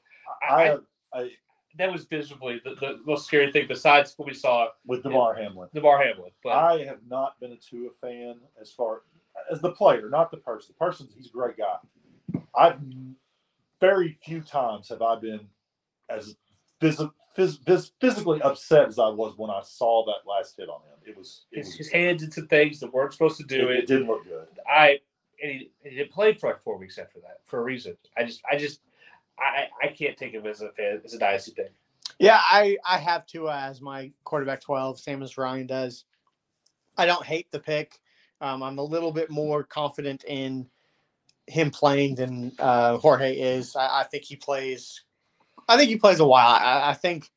I, 0.47 0.71
I- 0.71 0.77
I, 1.13 1.31
That 1.77 1.89
was 1.89 2.03
visibly 2.03 2.59
the, 2.65 2.75
the 2.75 2.99
most 3.05 3.25
scary 3.27 3.49
thing 3.53 3.65
besides 3.69 4.13
what 4.17 4.27
we 4.27 4.33
saw 4.33 4.67
with 4.85 5.03
Damar 5.03 5.35
Hamlin. 5.35 5.69
Damar 5.73 6.03
Hamlin. 6.03 6.31
But 6.43 6.49
I 6.53 6.79
have 6.83 6.99
not 7.07 7.39
been 7.39 7.53
a 7.53 7.57
Tua 7.57 7.91
fan 8.01 8.35
as 8.59 8.71
far 8.73 9.03
as 9.49 9.61
the 9.61 9.71
player, 9.71 10.09
not 10.09 10.29
the 10.31 10.37
person. 10.37 10.75
The 10.77 10.85
person, 10.85 11.07
he's 11.15 11.27
a 11.27 11.29
great 11.29 11.55
guy. 11.55 11.77
I've 12.53 12.79
very 13.79 14.17
few 14.25 14.41
times 14.41 14.89
have 14.89 15.01
I 15.01 15.15
been 15.19 15.47
as 16.09 16.35
phys- 16.81 17.09
phys- 17.37 17.59
phys- 17.63 17.91
physically 18.01 18.41
upset 18.41 18.87
as 18.87 18.99
I 18.99 19.09
was 19.09 19.37
when 19.37 19.49
I 19.49 19.61
saw 19.63 20.05
that 20.05 20.29
last 20.29 20.55
hit 20.57 20.69
on 20.69 20.81
him. 20.81 20.97
It 21.05 21.17
was, 21.17 21.45
it, 21.51 21.59
his, 21.59 21.67
was, 21.67 21.75
his 21.77 21.91
hands 21.91 22.21
did 22.21 22.33
some 22.33 22.47
things 22.47 22.79
that 22.79 22.93
weren't 22.93 23.13
supposed 23.13 23.37
to 23.37 23.45
do 23.45 23.69
it 23.69 23.79
it. 23.79 23.87
didn't 23.87 24.07
look 24.07 24.23
good. 24.25 24.47
I 24.69 24.99
and 25.41 25.51
he, 25.51 25.71
and 25.83 25.91
he 25.91 25.97
didn't 25.97 26.11
play 26.11 26.33
for 26.33 26.49
like 26.49 26.61
four 26.61 26.77
weeks 26.77 26.97
after 26.97 27.19
that 27.19 27.39
for 27.45 27.59
a 27.59 27.63
reason. 27.63 27.95
I 28.17 28.23
just 28.23 28.41
I 28.49 28.57
just 28.57 28.81
I 29.39 29.67
I 29.81 29.87
can't 29.87 30.17
take 30.17 30.33
him 30.33 30.45
as 30.45 30.61
a 30.61 30.71
fan 30.71 31.01
as 31.05 31.13
a 31.13 31.19
dynasty 31.19 31.51
thing. 31.51 31.69
Yeah, 32.19 32.39
I 32.41 32.77
I 32.87 32.97
have 32.97 33.27
Tua 33.27 33.55
as 33.55 33.81
my 33.81 34.11
quarterback 34.23 34.61
twelve, 34.61 34.99
same 34.99 35.21
as 35.21 35.37
Ryan 35.37 35.67
does. 35.67 36.05
I 36.97 37.05
don't 37.05 37.25
hate 37.25 37.51
the 37.51 37.59
pick. 37.59 37.99
Um, 38.41 38.63
I'm 38.63 38.79
a 38.79 38.83
little 38.83 39.11
bit 39.11 39.29
more 39.29 39.63
confident 39.63 40.23
in 40.25 40.67
him 41.47 41.71
playing 41.71 42.15
than 42.15 42.51
uh, 42.59 42.97
Jorge 42.97 43.33
is. 43.35 43.75
I, 43.75 44.01
I 44.01 44.03
think 44.03 44.23
he 44.23 44.35
plays. 44.35 45.03
I 45.67 45.77
think 45.77 45.89
he 45.89 45.97
plays 45.97 46.19
a 46.19 46.25
while. 46.25 46.47
I, 46.47 46.89
I 46.89 46.93
think 46.93 47.29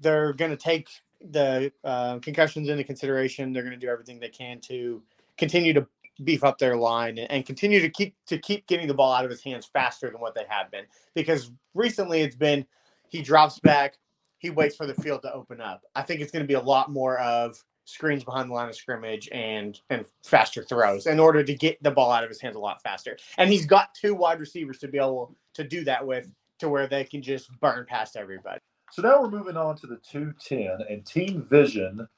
they're 0.00 0.32
going 0.32 0.50
to 0.50 0.56
take 0.56 0.88
the 1.20 1.72
uh, 1.82 2.18
concussions 2.18 2.68
into 2.68 2.84
consideration. 2.84 3.52
They're 3.52 3.62
going 3.62 3.78
to 3.78 3.86
do 3.86 3.90
everything 3.90 4.20
they 4.20 4.28
can 4.28 4.60
to 4.62 5.02
continue 5.36 5.72
to 5.72 5.86
beef 6.22 6.44
up 6.44 6.58
their 6.58 6.76
line 6.76 7.18
and, 7.18 7.30
and 7.30 7.46
continue 7.46 7.80
to 7.80 7.88
keep 7.88 8.14
to 8.26 8.38
keep 8.38 8.66
getting 8.66 8.86
the 8.86 8.94
ball 8.94 9.12
out 9.12 9.24
of 9.24 9.30
his 9.30 9.42
hands 9.42 9.68
faster 9.72 10.10
than 10.10 10.20
what 10.20 10.34
they 10.34 10.44
have 10.48 10.70
been. 10.70 10.84
Because 11.14 11.50
recently 11.74 12.20
it's 12.20 12.36
been 12.36 12.64
he 13.08 13.22
drops 13.22 13.58
back, 13.60 13.98
he 14.38 14.50
waits 14.50 14.76
for 14.76 14.86
the 14.86 14.94
field 14.94 15.22
to 15.22 15.32
open 15.32 15.60
up. 15.60 15.82
I 15.94 16.02
think 16.02 16.20
it's 16.20 16.30
going 16.30 16.44
to 16.44 16.48
be 16.48 16.54
a 16.54 16.60
lot 16.60 16.90
more 16.90 17.18
of 17.18 17.62
screens 17.86 18.24
behind 18.24 18.48
the 18.48 18.54
line 18.54 18.68
of 18.68 18.74
scrimmage 18.74 19.28
and 19.32 19.80
and 19.90 20.06
faster 20.22 20.62
throws 20.62 21.06
in 21.06 21.20
order 21.20 21.42
to 21.42 21.54
get 21.54 21.82
the 21.82 21.90
ball 21.90 22.10
out 22.10 22.22
of 22.22 22.30
his 22.30 22.40
hands 22.40 22.56
a 22.56 22.60
lot 22.60 22.82
faster. 22.82 23.16
And 23.38 23.50
he's 23.50 23.66
got 23.66 23.94
two 23.94 24.14
wide 24.14 24.40
receivers 24.40 24.78
to 24.78 24.88
be 24.88 24.98
able 24.98 25.36
to 25.54 25.64
do 25.64 25.84
that 25.84 26.06
with 26.06 26.30
to 26.64 26.70
where 26.70 26.86
they 26.86 27.04
can 27.04 27.22
just 27.22 27.48
burn 27.60 27.86
past 27.86 28.16
everybody. 28.16 28.58
So 28.90 29.02
now 29.02 29.20
we're 29.20 29.30
moving 29.30 29.56
on 29.56 29.76
to 29.76 29.86
the 29.86 29.96
210, 29.96 30.86
and 30.88 31.04
Team 31.06 31.42
Vision 31.42 32.08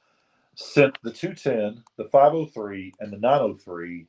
sent 0.55 0.97
the 1.03 1.11
210, 1.11 1.83
the 1.97 2.05
503, 2.05 2.93
and 2.99 3.11
the 3.11 3.17
903 3.17 4.07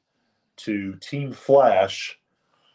to 0.57 0.95
Team 0.97 1.33
Flash, 1.33 2.19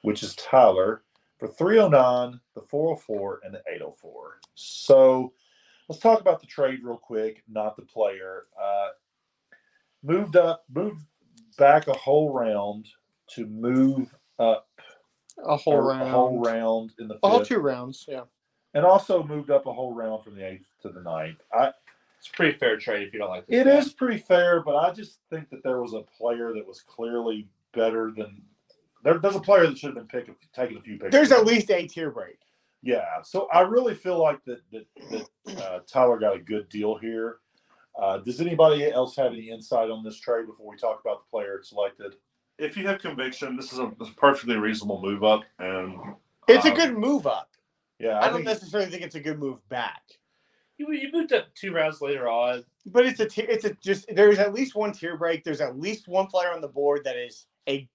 which 0.02 0.24
is 0.24 0.36
Tyler, 0.36 1.04
for 1.40 1.48
309, 1.48 2.40
the 2.56 2.62
404, 2.62 3.42
and 3.44 3.54
the 3.54 3.62
804. 3.68 4.40
So 4.56 5.34
let's 5.88 6.02
talk 6.02 6.22
about 6.22 6.40
the 6.42 6.48
trade 6.48 6.80
real 6.84 6.98
quick, 6.98 7.44
not 7.50 7.76
the 7.76 7.84
player. 7.84 8.46
Uh, 8.62 8.90
moved 10.04 10.36
up, 10.36 10.66
moved 10.74 11.06
back 11.58 11.88
a 11.88 11.94
whole 11.94 12.34
round 12.34 12.88
to 13.32 13.46
move 13.48 14.14
up 14.40 14.68
A 15.46 15.56
whole 15.58 15.76
a, 15.80 15.82
round. 15.82 16.02
a 16.04 16.10
whole 16.12 16.40
round 16.40 16.94
in 17.00 17.08
the 17.08 17.18
A 17.24 17.30
whole 17.30 17.44
two 17.46 17.60
rounds. 17.60 18.06
Yeah. 18.08 18.24
and 18.74 18.86
also 18.86 19.24
moved 19.24 19.50
up 19.52 19.66
a 19.66 19.74
whole 19.74 19.94
round 19.94 20.24
from 20.24 20.36
the 20.36 20.46
eighth 20.48 20.66
to 20.82 20.90
the 20.90 21.02
ninth. 21.02 21.42
I 21.54 21.72
It's 22.20 22.28
a 22.30 22.32
pretty 22.32 22.58
fair 22.58 22.78
trade 22.78 23.08
if 23.08 23.14
you 23.14 23.20
don't 23.20 23.30
like 23.30 23.46
this. 23.48 23.62
It 23.62 23.66
guy. 23.66 23.78
is 23.78 23.94
pretty 23.94 24.18
fair, 24.20 24.62
but 24.62 24.76
I 24.76 24.92
just 24.94 25.20
think 25.30 25.50
that 25.50 25.64
there 25.64 25.82
was 25.82 25.94
a 25.94 26.02
player 26.18 26.54
that 26.54 26.66
was 26.68 26.82
clearly 26.82 27.48
better 27.74 28.12
than. 28.16 28.42
There, 29.04 29.18
there's 29.20 29.36
a 29.36 29.40
player 29.42 29.68
that 29.68 29.78
should 29.78 29.96
have 29.96 30.08
been 30.08 30.08
picked, 30.08 30.54
taking 30.54 30.78
a 30.78 30.82
few 30.82 30.94
pictures. 30.94 31.12
There's 31.12 31.32
at 31.34 31.46
least 31.46 31.70
a 31.72 31.86
tier 31.88 32.10
break. 32.12 32.38
Yeah, 32.82 33.22
so 33.24 33.48
I 33.52 33.62
really 33.62 33.96
feel 33.96 34.22
like 34.22 34.40
that 34.46 34.62
that, 34.72 34.86
that 35.46 35.62
uh, 35.62 35.80
Tyler 35.88 36.20
got 36.20 36.36
a 36.36 36.40
good 36.40 36.68
deal 36.70 36.96
here. 36.98 37.38
Uh, 38.02 38.18
does 38.20 38.42
anybody 38.42 38.90
else 38.92 39.16
have 39.16 39.34
any 39.34 39.50
insight 39.50 39.90
on 39.92 40.04
this 40.04 40.20
trade 40.20 40.48
before 40.48 40.70
we 40.70 40.78
talk 40.78 41.00
about 41.04 41.24
the 41.26 41.30
player 41.30 41.58
it 41.58 41.66
selected? 41.66 42.16
If 42.60 42.78
you 42.78 42.88
have 42.88 43.00
conviction, 43.00 43.56
this 43.56 43.74
is 43.74 43.80
a, 43.80 43.86
a 43.86 44.06
perfectly 44.18 44.56
reasonable 44.56 45.02
move 45.02 45.24
up, 45.24 45.42
and 45.60 45.96
It's 46.48 46.66
a 46.66 46.72
uh, 46.72 46.76
good 46.76 46.98
move 46.98 47.26
up. 47.26 47.50
Yeah, 48.00 48.20
I 48.20 48.26
don't 48.26 48.36
think- 48.36 48.46
necessarily 48.46 48.90
think 48.90 49.04
it's 49.04 49.16
a 49.16 49.20
good 49.20 49.40
move 49.40 49.68
back. 49.70 50.02
You, 50.78 50.92
you 50.92 51.10
moved 51.12 51.34
up 51.34 51.54
two 51.54 51.72
rounds 51.72 52.02
later 52.02 52.28
on. 52.28 52.66
But 52.86 53.06
it's 53.06 53.20
a 53.20 53.28
tier, 53.28 53.46
it's 53.48 53.64
a 53.64 53.74
just 53.76 54.06
there's 54.14 54.40
at 54.40 54.54
least 54.54 54.76
one 54.76 54.92
tier 54.92 55.16
break. 55.16 55.44
There's 55.44 55.62
at 55.62 55.80
least 55.80 56.08
one 56.08 56.28
player 56.28 56.52
on 56.52 56.60
the 56.62 56.68
board 56.68 57.02
that 57.06 57.16
is 57.16 57.46
a 57.70 57.88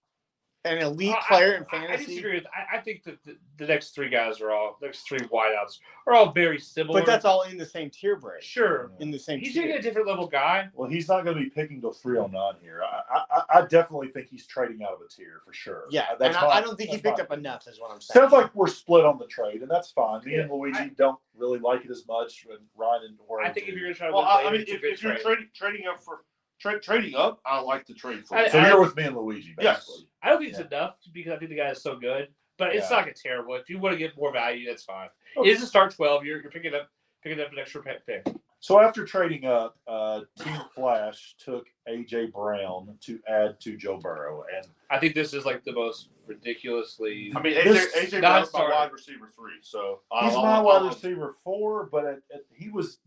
an 0.68 0.78
elite 0.78 1.14
I- 1.14 1.24
player 1.28 1.54
in 1.54 1.66
I, 1.72 1.92
I 1.92 1.96
disagree 1.96 2.34
with. 2.34 2.46
I, 2.46 2.76
I 2.76 2.80
think 2.80 3.02
that 3.04 3.22
the, 3.24 3.36
the 3.56 3.66
next 3.66 3.94
three 3.94 4.08
guys 4.08 4.40
are 4.40 4.50
all 4.50 4.78
next 4.82 5.06
three 5.08 5.18
wideouts 5.20 5.78
are 6.06 6.14
all 6.14 6.32
very 6.32 6.58
similar. 6.58 7.00
but 7.00 7.06
that's 7.06 7.24
all 7.24 7.42
in 7.42 7.56
the 7.56 7.66
same 7.66 7.90
tier 7.90 8.16
break. 8.16 8.42
sure. 8.42 8.90
In 9.00 9.10
the 9.10 9.18
same 9.18 9.40
He's 9.40 9.52
tier. 9.52 9.62
taking 9.64 9.78
a 9.78 9.82
different 9.82 10.06
level 10.08 10.26
guy. 10.26 10.68
Well, 10.74 10.88
he's 10.88 11.08
not 11.08 11.24
going 11.24 11.36
to 11.36 11.42
be 11.42 11.50
picking 11.50 11.80
till 11.80 11.92
309 11.92 12.54
here. 12.62 12.82
I, 12.82 13.22
I, 13.30 13.58
I 13.58 13.66
definitely 13.66 14.08
think 14.08 14.28
he's 14.28 14.46
trading 14.46 14.82
out 14.82 14.92
of 14.94 15.00
a 15.00 15.08
tier 15.08 15.40
for 15.44 15.52
sure. 15.52 15.84
Yeah, 15.90 16.06
Uh, 16.12 16.16
that's 16.18 16.36
and 16.36 16.44
I, 16.46 16.48
I 16.56 16.60
don't 16.60 16.76
think 16.76 16.90
he 16.90 16.98
picked 16.98 17.18
my 17.18 17.24
up 17.24 17.32
enough, 17.32 17.66
is 17.66 17.80
what 17.80 17.90
I'm 17.90 18.00
saying. 18.00 18.22
Sounds 18.22 18.32
like 18.32 18.54
we're 18.54 18.66
split 18.68 19.04
on 19.04 19.18
the 19.18 19.26
trade, 19.26 19.62
and 19.62 19.70
that's 19.70 19.90
fine. 19.90 20.22
Me 20.24 20.34
and 20.36 20.50
Luigi 20.50 20.78
I- 20.78 20.90
don't 20.96 21.18
really 21.36 21.58
like 21.60 21.84
it 21.84 21.90
as 21.90 22.04
much, 22.08 22.46
and 22.50 22.58
Ryan 22.76 23.02
and 23.08 23.18
Jorge 23.26 23.46
I 23.48 23.52
think 23.52 23.68
if 23.68 23.74
you're 23.74 23.84
gonna 23.84 23.94
try 23.94 24.08
to 24.08 24.12
well, 24.12 24.24
I, 24.24 24.50
mean, 24.50 24.62
if, 24.66 24.82
if 24.82 25.02
you're 25.02 25.16
trading 25.16 25.48
trading 25.54 25.86
up 25.86 26.02
for 26.02 26.24
tra- 26.60 26.80
trading 26.80 27.14
up, 27.14 27.40
I 27.46 27.60
like 27.60 27.86
the 27.86 27.94
trade 27.94 28.26
for. 28.26 28.36
I- 28.36 28.48
So 28.48 28.58
I- 28.58 28.68
you're 28.68 28.80
with 28.80 28.96
me 28.96 29.04
and 29.04 29.16
Luigi, 29.16 29.54
Yes. 29.60 30.02
I 30.22 30.30
don't 30.30 30.38
think 30.38 30.50
it's 30.50 30.58
Yeah. 30.60 30.66
enough 30.66 30.96
because 31.12 31.32
I 31.32 31.36
think 31.38 31.50
the 31.50 31.56
guy 31.56 31.70
is 31.70 31.82
so 31.82 31.96
good. 31.96 32.28
But 32.56 32.74
it's 32.74 32.90
Yeah. 32.90 32.96
not 32.96 33.06
like 33.06 33.14
a 33.14 33.18
terrible. 33.18 33.54
If 33.54 33.70
you 33.70 33.78
want 33.78 33.92
to 33.92 33.98
get 33.98 34.16
more 34.16 34.32
value, 34.32 34.66
that's 34.66 34.82
fine. 34.82 35.08
Okay. 35.36 35.48
It 35.48 35.52
is 35.56 35.62
a 35.62 35.66
start 35.66 35.94
twelve. 35.94 36.24
You're, 36.24 36.40
you're 36.42 36.50
picking 36.50 36.74
up 36.74 36.88
picking 37.22 37.40
up 37.40 37.52
an 37.52 37.58
extra 37.58 37.82
pick. 37.82 38.04
pick. 38.06 38.26
So 38.60 38.80
after 38.80 39.04
trading 39.04 39.44
up, 39.44 39.78
uh, 39.86 40.22
Team 40.40 40.56
Flash 40.74 41.36
took 41.38 41.68
AJ 41.88 42.26
Brown 42.32 42.96
to 43.02 43.20
add 43.28 43.60
to 43.60 43.76
Joe 43.76 43.98
Burrow, 43.98 44.44
and 44.52 44.66
I 44.90 44.98
think 44.98 45.14
this 45.14 45.32
is 45.34 45.44
like 45.46 45.62
the 45.62 45.72
most 45.72 46.10
ridiculously. 46.26 47.32
I 47.36 47.40
mean, 47.42 47.54
AJ, 47.54 47.86
AJ 47.94 48.20
Brown's 48.20 48.52
my 48.52 48.68
wide 48.68 48.90
receiver 48.92 49.28
three, 49.28 49.58
so 49.60 50.00
he's 50.20 50.34
I'll- 50.34 50.42
my 50.42 50.54
I'll- 50.54 50.64
wide 50.64 50.82
I'll- 50.82 50.88
receiver 50.88 51.32
four, 51.44 51.86
but 51.86 52.04
at, 52.06 52.18
at, 52.34 52.44
he 52.52 52.68
was 52.70 52.98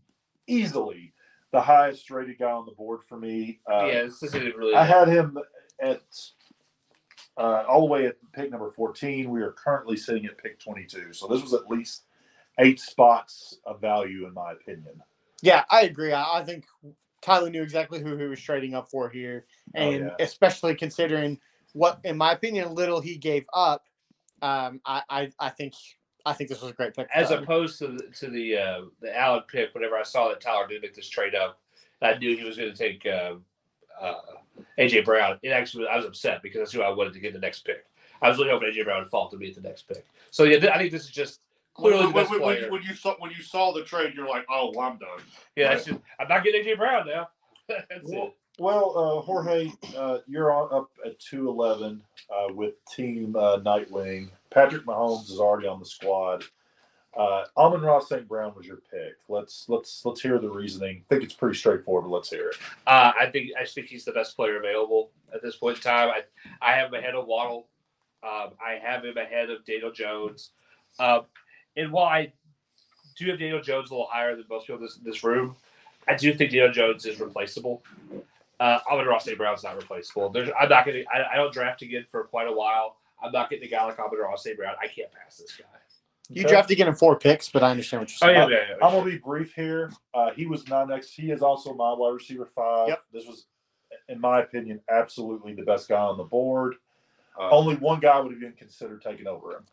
easily 0.46 0.91
the 0.91 0.91
highest 1.62 2.10
rated 2.10 2.38
guy 2.38 2.50
on 2.50 2.66
the 2.66 2.72
board 2.72 3.00
for 3.08 3.18
me. 3.18 3.60
Uh, 3.70 3.86
yeah, 3.86 4.02
this 4.04 4.22
isn't 4.22 4.56
really. 4.56 4.74
I 4.74 4.84
had 4.84 5.08
him 5.08 5.38
at 5.80 6.02
uh, 7.36 7.64
all 7.68 7.80
the 7.80 7.86
way 7.86 8.06
at 8.06 8.16
pick 8.32 8.50
number 8.50 8.70
14. 8.70 9.30
We 9.30 9.40
are 9.42 9.52
currently 9.52 9.96
sitting 9.96 10.26
at 10.26 10.38
pick 10.38 10.58
22. 10.60 11.12
So 11.12 11.26
this 11.26 11.42
was 11.42 11.54
at 11.54 11.68
least 11.68 12.04
eight 12.58 12.80
spots 12.80 13.58
of 13.64 13.80
value, 13.80 14.26
in 14.26 14.34
my 14.34 14.52
opinion. 14.52 15.00
Yeah, 15.42 15.64
I 15.70 15.82
agree. 15.82 16.12
I, 16.12 16.40
I 16.40 16.44
think 16.44 16.64
Tyler 17.22 17.50
knew 17.50 17.62
exactly 17.62 18.00
who 18.00 18.16
he 18.16 18.24
was 18.24 18.40
trading 18.40 18.74
up 18.74 18.90
for 18.90 19.08
here, 19.08 19.46
Oh, 19.76 19.80
and 19.80 20.04
yeah. 20.06 20.14
especially 20.24 20.74
considering 20.74 21.40
what, 21.72 22.00
in 22.04 22.16
my 22.18 22.32
opinion, 22.32 22.74
little 22.74 23.00
he 23.00 23.16
gave 23.16 23.44
up. 23.54 23.84
Um, 24.42 24.80
I, 24.84 25.02
I, 25.08 25.32
I 25.38 25.48
think, 25.50 25.74
I 26.24 26.32
think 26.32 26.50
this 26.50 26.60
was 26.62 26.70
a 26.70 26.74
great 26.74 26.94
pick. 26.94 27.08
As 27.14 27.30
opposed 27.30 27.78
to 27.80 27.88
the, 27.88 28.02
to 28.20 28.28
the 28.28 28.56
uh, 28.56 28.80
the 29.00 29.16
Allen 29.18 29.42
pick, 29.48 29.74
whenever 29.74 29.96
I 29.96 30.02
saw 30.02 30.28
that 30.28 30.40
Tyler 30.40 30.66
did 30.68 30.82
make 30.82 30.94
this 30.94 31.08
trade 31.08 31.34
up, 31.34 31.58
I 32.00 32.16
knew 32.18 32.36
he 32.36 32.44
was 32.44 32.56
going 32.56 32.72
to 32.72 32.76
take 32.76 33.04
uh, 33.06 33.34
uh, 34.00 34.20
AJ 34.78 35.04
Brown. 35.04 35.38
It 35.42 35.50
actually, 35.50 35.86
I 35.86 35.96
was 35.96 36.06
upset 36.06 36.42
because 36.42 36.58
that's 36.60 36.72
who 36.72 36.82
I 36.82 36.90
wanted 36.90 37.12
to 37.14 37.20
get 37.20 37.32
the 37.32 37.38
next 37.38 37.64
pick. 37.64 37.86
I 38.20 38.28
was 38.28 38.38
really 38.38 38.50
hoping 38.50 38.70
AJ 38.72 38.84
Brown 38.84 39.00
would 39.02 39.10
fall 39.10 39.28
to 39.30 39.36
me 39.36 39.48
at 39.48 39.54
the 39.56 39.60
next 39.60 39.82
pick. 39.88 40.06
So 40.30 40.44
yeah, 40.44 40.58
th- 40.60 40.72
I 40.72 40.78
think 40.78 40.92
this 40.92 41.02
is 41.04 41.10
just 41.10 41.40
When, 41.76 41.92
clearly 41.92 42.06
the 42.06 42.12
when, 42.12 42.22
best 42.24 42.30
when, 42.30 42.40
when, 42.40 42.54
player. 42.56 42.66
you, 42.66 42.72
when 42.72 42.82
you 42.82 42.94
saw 42.94 43.14
when 43.18 43.30
you 43.32 43.42
saw 43.42 43.72
the 43.72 43.82
trade, 43.82 44.14
you're 44.14 44.28
like, 44.28 44.44
oh, 44.48 44.72
well, 44.76 44.88
I'm 44.88 44.98
done. 44.98 45.18
yeah, 45.56 45.70
that's 45.70 45.86
just, 45.86 45.98
I'm 46.20 46.28
not 46.28 46.44
getting 46.44 46.64
AJ 46.64 46.78
Brown 46.78 47.06
now. 47.06 47.28
that's 47.68 47.84
Well, 48.04 48.26
it. 48.28 48.34
Well 48.62 48.96
uh, 48.96 49.22
Jorge, 49.22 49.72
uh, 49.96 50.18
you're 50.28 50.52
on 50.52 50.68
up 50.72 50.88
at 51.04 51.18
two 51.18 51.48
eleven 51.48 52.00
uh, 52.30 52.52
with 52.54 52.74
Team 52.84 53.34
uh, 53.34 53.58
Nightwing. 53.58 54.28
Patrick 54.50 54.86
Mahomes 54.86 55.32
is 55.32 55.40
already 55.40 55.66
on 55.66 55.80
the 55.80 55.84
squad. 55.84 56.44
Uh, 57.16 57.46
Amon 57.56 57.80
Ra 57.80 57.98
St. 57.98 58.28
Brown 58.28 58.54
was 58.56 58.64
your 58.64 58.78
pick. 58.88 59.14
Let's 59.28 59.68
let's 59.68 60.06
let's 60.06 60.20
hear 60.20 60.38
the 60.38 60.48
reasoning. 60.48 60.98
I 60.98 61.04
think 61.08 61.24
it's 61.24 61.34
pretty 61.34 61.58
straightforward, 61.58 62.04
but 62.04 62.14
let's 62.14 62.30
hear 62.30 62.50
it. 62.50 62.56
Uh, 62.86 63.10
I 63.20 63.26
think 63.32 63.50
I 63.60 63.64
think 63.64 63.88
he's 63.88 64.04
the 64.04 64.12
best 64.12 64.36
player 64.36 64.58
available 64.58 65.10
at 65.34 65.42
this 65.42 65.56
point 65.56 65.78
in 65.78 65.82
time. 65.82 66.10
I 66.10 66.22
I 66.64 66.76
have 66.76 66.90
him 66.90 67.00
ahead 67.00 67.16
of 67.16 67.26
Waddle. 67.26 67.66
Um, 68.22 68.50
I 68.64 68.78
have 68.80 69.04
him 69.04 69.16
ahead 69.16 69.50
of 69.50 69.64
Daniel 69.64 69.90
Jones. 69.90 70.50
Um, 71.00 71.22
and 71.76 71.90
while 71.90 72.06
I 72.06 72.32
do 73.18 73.28
have 73.28 73.40
Daniel 73.40 73.60
Jones 73.60 73.90
a 73.90 73.94
little 73.94 74.08
higher 74.08 74.36
than 74.36 74.44
most 74.48 74.68
people 74.68 74.76
in 74.76 74.84
this, 74.84 75.00
this 75.02 75.24
room, 75.24 75.56
I 76.06 76.14
do 76.14 76.32
think 76.32 76.52
Daniel 76.52 76.70
Jones 76.70 77.04
is 77.06 77.18
replaceable. 77.18 77.82
Uh, 78.62 78.78
Amon 78.90 79.06
Ra 79.06 79.18
St. 79.18 79.36
Brown's 79.36 79.64
not 79.64 79.76
replaceable. 79.76 80.30
There's, 80.30 80.48
I'm 80.60 80.68
not 80.68 80.84
going 80.84 80.98
to. 80.98 81.04
I 81.32 81.36
don't 81.36 81.52
draft 81.52 81.82
again 81.82 82.04
for 82.10 82.24
quite 82.24 82.46
a 82.46 82.52
while. 82.52 82.96
I'm 83.22 83.32
not 83.32 83.50
getting 83.50 83.66
a 83.66 83.70
guy 83.70 83.84
like 83.84 83.98
Amon 83.98 84.18
Ra 84.20 84.36
St. 84.36 84.56
Brown. 84.56 84.74
I 84.80 84.86
can't 84.86 85.10
pass 85.12 85.36
this 85.38 85.56
guy. 85.56 85.64
you 86.28 86.42
Okay? 86.42 86.50
drafted 86.52 86.74
again 86.76 86.88
in 86.88 86.94
four 86.94 87.18
picks, 87.18 87.48
but 87.48 87.62
I 87.64 87.70
understand 87.70 88.02
what 88.02 88.10
you're 88.10 88.30
Oh 88.30 88.34
saying. 88.34 88.50
yeah, 88.50 88.56
yeah, 88.56 88.64
yeah. 88.78 88.86
I'm 88.86 88.92
gonna 88.92 89.10
be 89.10 89.18
brief 89.18 89.52
here. 89.54 89.90
Uh, 90.14 90.30
he 90.30 90.46
was 90.46 90.68
my 90.68 90.84
next. 90.84 91.10
He 91.10 91.30
is 91.32 91.42
also 91.42 91.74
my 91.74 91.92
wide 91.92 92.10
receiver 92.14 92.46
five. 92.54 92.88
Yep. 92.88 93.02
This 93.12 93.26
was, 93.26 93.46
in 94.08 94.20
my 94.20 94.40
opinion, 94.42 94.80
absolutely 94.88 95.54
the 95.54 95.62
best 95.64 95.88
guy 95.88 96.00
on 96.00 96.16
the 96.16 96.24
board. 96.24 96.76
Uh, 97.40 97.48
Only 97.50 97.74
one 97.76 97.98
guy 98.00 98.20
would 98.20 98.30
have 98.32 98.40
been 98.40 98.52
considered 98.52 99.02
taking 99.02 99.26
over 99.26 99.52
him. 99.56 99.64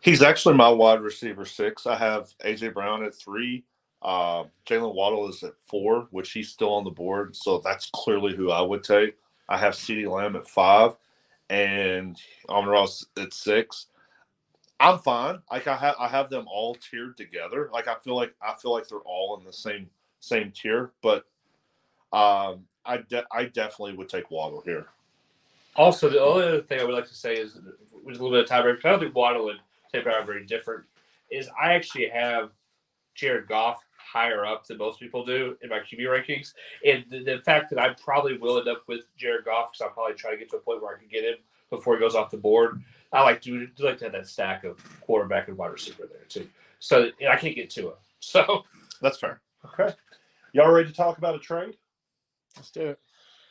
He's 0.00 0.22
actually 0.22 0.54
my 0.56 0.68
wide 0.68 1.00
receiver 1.00 1.44
six. 1.46 1.86
I 1.86 1.96
have 1.96 2.28
AJ 2.44 2.74
Brown 2.74 3.04
at 3.04 3.14
three. 3.14 3.64
Uh, 4.06 4.44
Jalen 4.64 4.94
Waddle 4.94 5.28
is 5.28 5.42
at 5.42 5.60
four, 5.68 6.06
which 6.12 6.30
he's 6.30 6.48
still 6.48 6.72
on 6.72 6.84
the 6.84 6.90
board. 6.90 7.34
So 7.34 7.58
that's 7.58 7.90
clearly 7.92 8.36
who 8.36 8.52
I 8.52 8.60
would 8.60 8.84
take. 8.84 9.16
I 9.48 9.58
have 9.58 9.74
CeeDee 9.74 10.08
Lamb 10.08 10.36
at 10.36 10.48
five 10.48 10.92
and 11.50 12.16
Amon 12.48 12.70
Ra's 12.70 13.04
at 13.18 13.34
six. 13.34 13.86
I'm 14.78 15.00
fine. 15.00 15.40
Like 15.50 15.66
I 15.66 15.76
have 15.76 15.96
I 15.98 16.06
have 16.06 16.30
them 16.30 16.46
all 16.48 16.76
tiered 16.76 17.16
together. 17.16 17.68
Like 17.72 17.88
I 17.88 17.96
feel 17.96 18.14
like 18.14 18.32
I 18.40 18.54
feel 18.54 18.72
like 18.72 18.86
they're 18.88 18.98
all 19.00 19.36
in 19.38 19.44
the 19.44 19.52
same 19.52 19.90
same 20.20 20.52
tier, 20.52 20.92
but 21.02 21.24
um 22.12 22.66
I 22.84 22.98
de- 22.98 23.26
I 23.32 23.44
definitely 23.44 23.94
would 23.94 24.08
take 24.08 24.30
Waddle 24.30 24.60
here. 24.60 24.86
Also, 25.74 26.08
the 26.08 26.22
only 26.22 26.44
other 26.44 26.62
thing 26.62 26.80
I 26.80 26.84
would 26.84 26.94
like 26.94 27.08
to 27.08 27.14
say 27.14 27.34
is, 27.34 27.58
with 28.04 28.18
a 28.18 28.22
little 28.22 28.30
bit 28.30 28.44
of 28.44 28.48
tiebreaker, 28.48 28.84
I 28.84 28.90
don't 28.90 29.00
think 29.00 29.14
Waddle 29.14 29.50
and. 29.50 29.58
Brown 30.02 30.22
are 30.22 30.26
very 30.26 30.44
different. 30.44 30.84
Is 31.30 31.48
I 31.60 31.72
actually 31.72 32.08
have 32.08 32.50
Jared 33.14 33.48
Goff 33.48 33.85
higher 34.06 34.44
up 34.46 34.66
than 34.66 34.78
most 34.78 35.00
people 35.00 35.24
do 35.24 35.56
in 35.62 35.68
my 35.68 35.80
QB 35.80 36.00
rankings, 36.00 36.54
and 36.84 37.04
the, 37.10 37.22
the 37.22 37.42
fact 37.44 37.70
that 37.70 37.78
I 37.78 37.94
probably 37.94 38.38
will 38.38 38.58
end 38.58 38.68
up 38.68 38.82
with 38.86 39.00
Jared 39.16 39.44
Goff 39.44 39.72
because 39.72 39.82
I'll 39.82 39.94
probably 39.94 40.14
try 40.14 40.30
to 40.30 40.36
get 40.36 40.50
to 40.50 40.56
a 40.56 40.60
point 40.60 40.82
where 40.82 40.94
I 40.94 40.98
can 40.98 41.08
get 41.08 41.24
him 41.24 41.36
before 41.70 41.94
he 41.94 42.00
goes 42.00 42.14
off 42.14 42.30
the 42.30 42.36
board. 42.36 42.82
I 43.12 43.22
like 43.22 43.40
to 43.42 43.66
do 43.66 43.84
like 43.84 43.98
to 43.98 44.04
have 44.04 44.12
that 44.12 44.26
stack 44.26 44.64
of 44.64 44.78
quarterback 45.00 45.48
and 45.48 45.56
wide 45.56 45.72
receiver 45.72 46.06
there 46.06 46.24
too. 46.28 46.48
So 46.78 47.10
and 47.20 47.30
I 47.30 47.36
can't 47.36 47.54
get 47.54 47.70
to 47.70 47.88
him. 47.88 47.94
So 48.18 48.64
That's 49.00 49.18
fair. 49.18 49.40
Okay. 49.64 49.94
Y'all 50.52 50.72
ready 50.72 50.88
to 50.88 50.94
talk 50.94 51.18
about 51.18 51.34
a 51.34 51.38
trade? 51.38 51.76
Let's 52.56 52.70
do 52.70 52.88
it. 52.88 52.98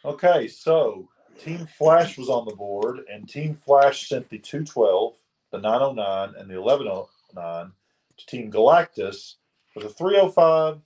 Okay, 0.03 0.47
so 0.47 1.07
Team 1.39 1.67
Flash 1.77 2.17
was 2.17 2.29
on 2.29 2.45
the 2.45 2.55
board, 2.55 3.01
and 3.11 3.29
Team 3.29 3.53
Flash 3.53 4.09
sent 4.09 4.29
the 4.29 4.39
212, 4.39 5.15
the 5.51 5.59
909, 5.59 6.33
and 6.39 6.49
the 6.49 6.59
1109 6.59 7.71
to 8.17 8.25
Team 8.25 8.51
Galactus 8.51 9.35
for 9.75 9.81
the 9.81 9.89
305, 9.89 10.79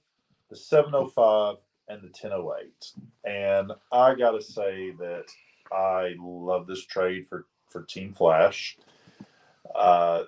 the 0.49 0.55
705, 0.55 1.57
and 1.89 2.01
the 2.01 2.07
1008. 2.07 2.93
And 3.23 3.71
I 3.91 4.15
got 4.15 4.31
to 4.31 4.41
say 4.41 4.91
that 4.97 5.25
I 5.71 6.15
love 6.19 6.65
this 6.65 6.83
trade 6.85 7.27
for, 7.27 7.45
for 7.67 7.83
Team 7.83 8.13
Flash. 8.13 8.79
Uh, 9.75 10.23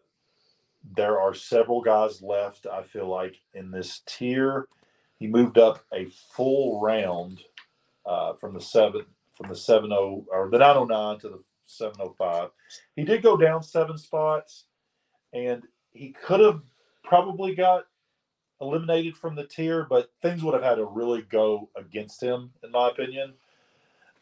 there 0.96 1.20
are 1.20 1.34
several 1.34 1.82
guys 1.82 2.22
left, 2.22 2.68
I 2.72 2.84
feel 2.84 3.08
like, 3.08 3.42
in 3.56 3.72
this 3.72 4.02
tier. 4.06 4.68
He 5.18 5.26
moved 5.26 5.58
up 5.58 5.84
a 5.92 6.06
full 6.06 6.82
round 6.82 7.42
uh, 8.06 8.34
from 8.34 8.54
the 8.54 8.62
seven 8.62 9.06
from 9.36 9.50
the 9.50 9.56
seven 9.56 9.92
oh 9.92 10.26
or 10.32 10.50
the 10.50 10.58
nine 10.60 10.78
oh 10.78 10.86
nine 10.86 11.20
to 11.20 11.30
the 11.30 11.40
seven 11.66 11.96
oh 12.00 12.14
five. 12.16 12.50
He 12.96 13.04
did 13.04 13.24
go 13.24 13.38
down 13.38 13.64
seven 13.64 13.98
spots, 13.98 14.66
and 15.34 15.64
he 15.94 16.16
could 16.24 16.40
have 16.40 16.62
probably 17.04 17.56
got 17.56 17.86
eliminated 18.62 19.18
from 19.18 19.36
the 19.36 19.46
tier, 19.46 19.86
but 19.90 20.12
things 20.22 20.44
would 20.44 20.54
have 20.54 20.64
had 20.64 20.76
to 20.76 20.86
really 20.86 21.24
go 21.24 21.70
against 21.76 22.22
him, 22.22 22.52
in 22.64 22.72
my 22.72 22.90
opinion. 22.90 23.34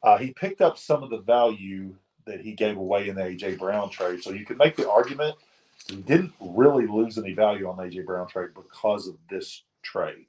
Uh, 0.02 0.18
he 0.18 0.32
picked 0.32 0.61
up 0.61 0.78
some 0.78 1.03
of 1.03 1.10
the 1.10 1.20
value 1.20 1.94
that 2.26 2.41
he 2.41 2.53
gave 2.53 2.78
away 2.78 3.10
in 3.10 3.16
the 3.16 3.22
AJ 3.22 3.60
Brown 3.60 3.90
trade, 3.90 4.24
so 4.24 4.32
you 4.32 4.45
could 4.45 4.57
make 4.57 4.76
the 4.76 4.90
argument 4.90 5.36
he 5.88 5.98
didn't 5.98 6.34
really 6.40 6.86
lose 6.86 7.18
any 7.18 7.34
value 7.34 7.68
on 7.68 7.78
the 7.78 7.84
AJ 7.84 8.06
Brown 8.06 8.28
trade 8.28 8.49
because 8.53 9.07
of 9.07 9.16
this 9.30 9.64
trade. 9.82 10.28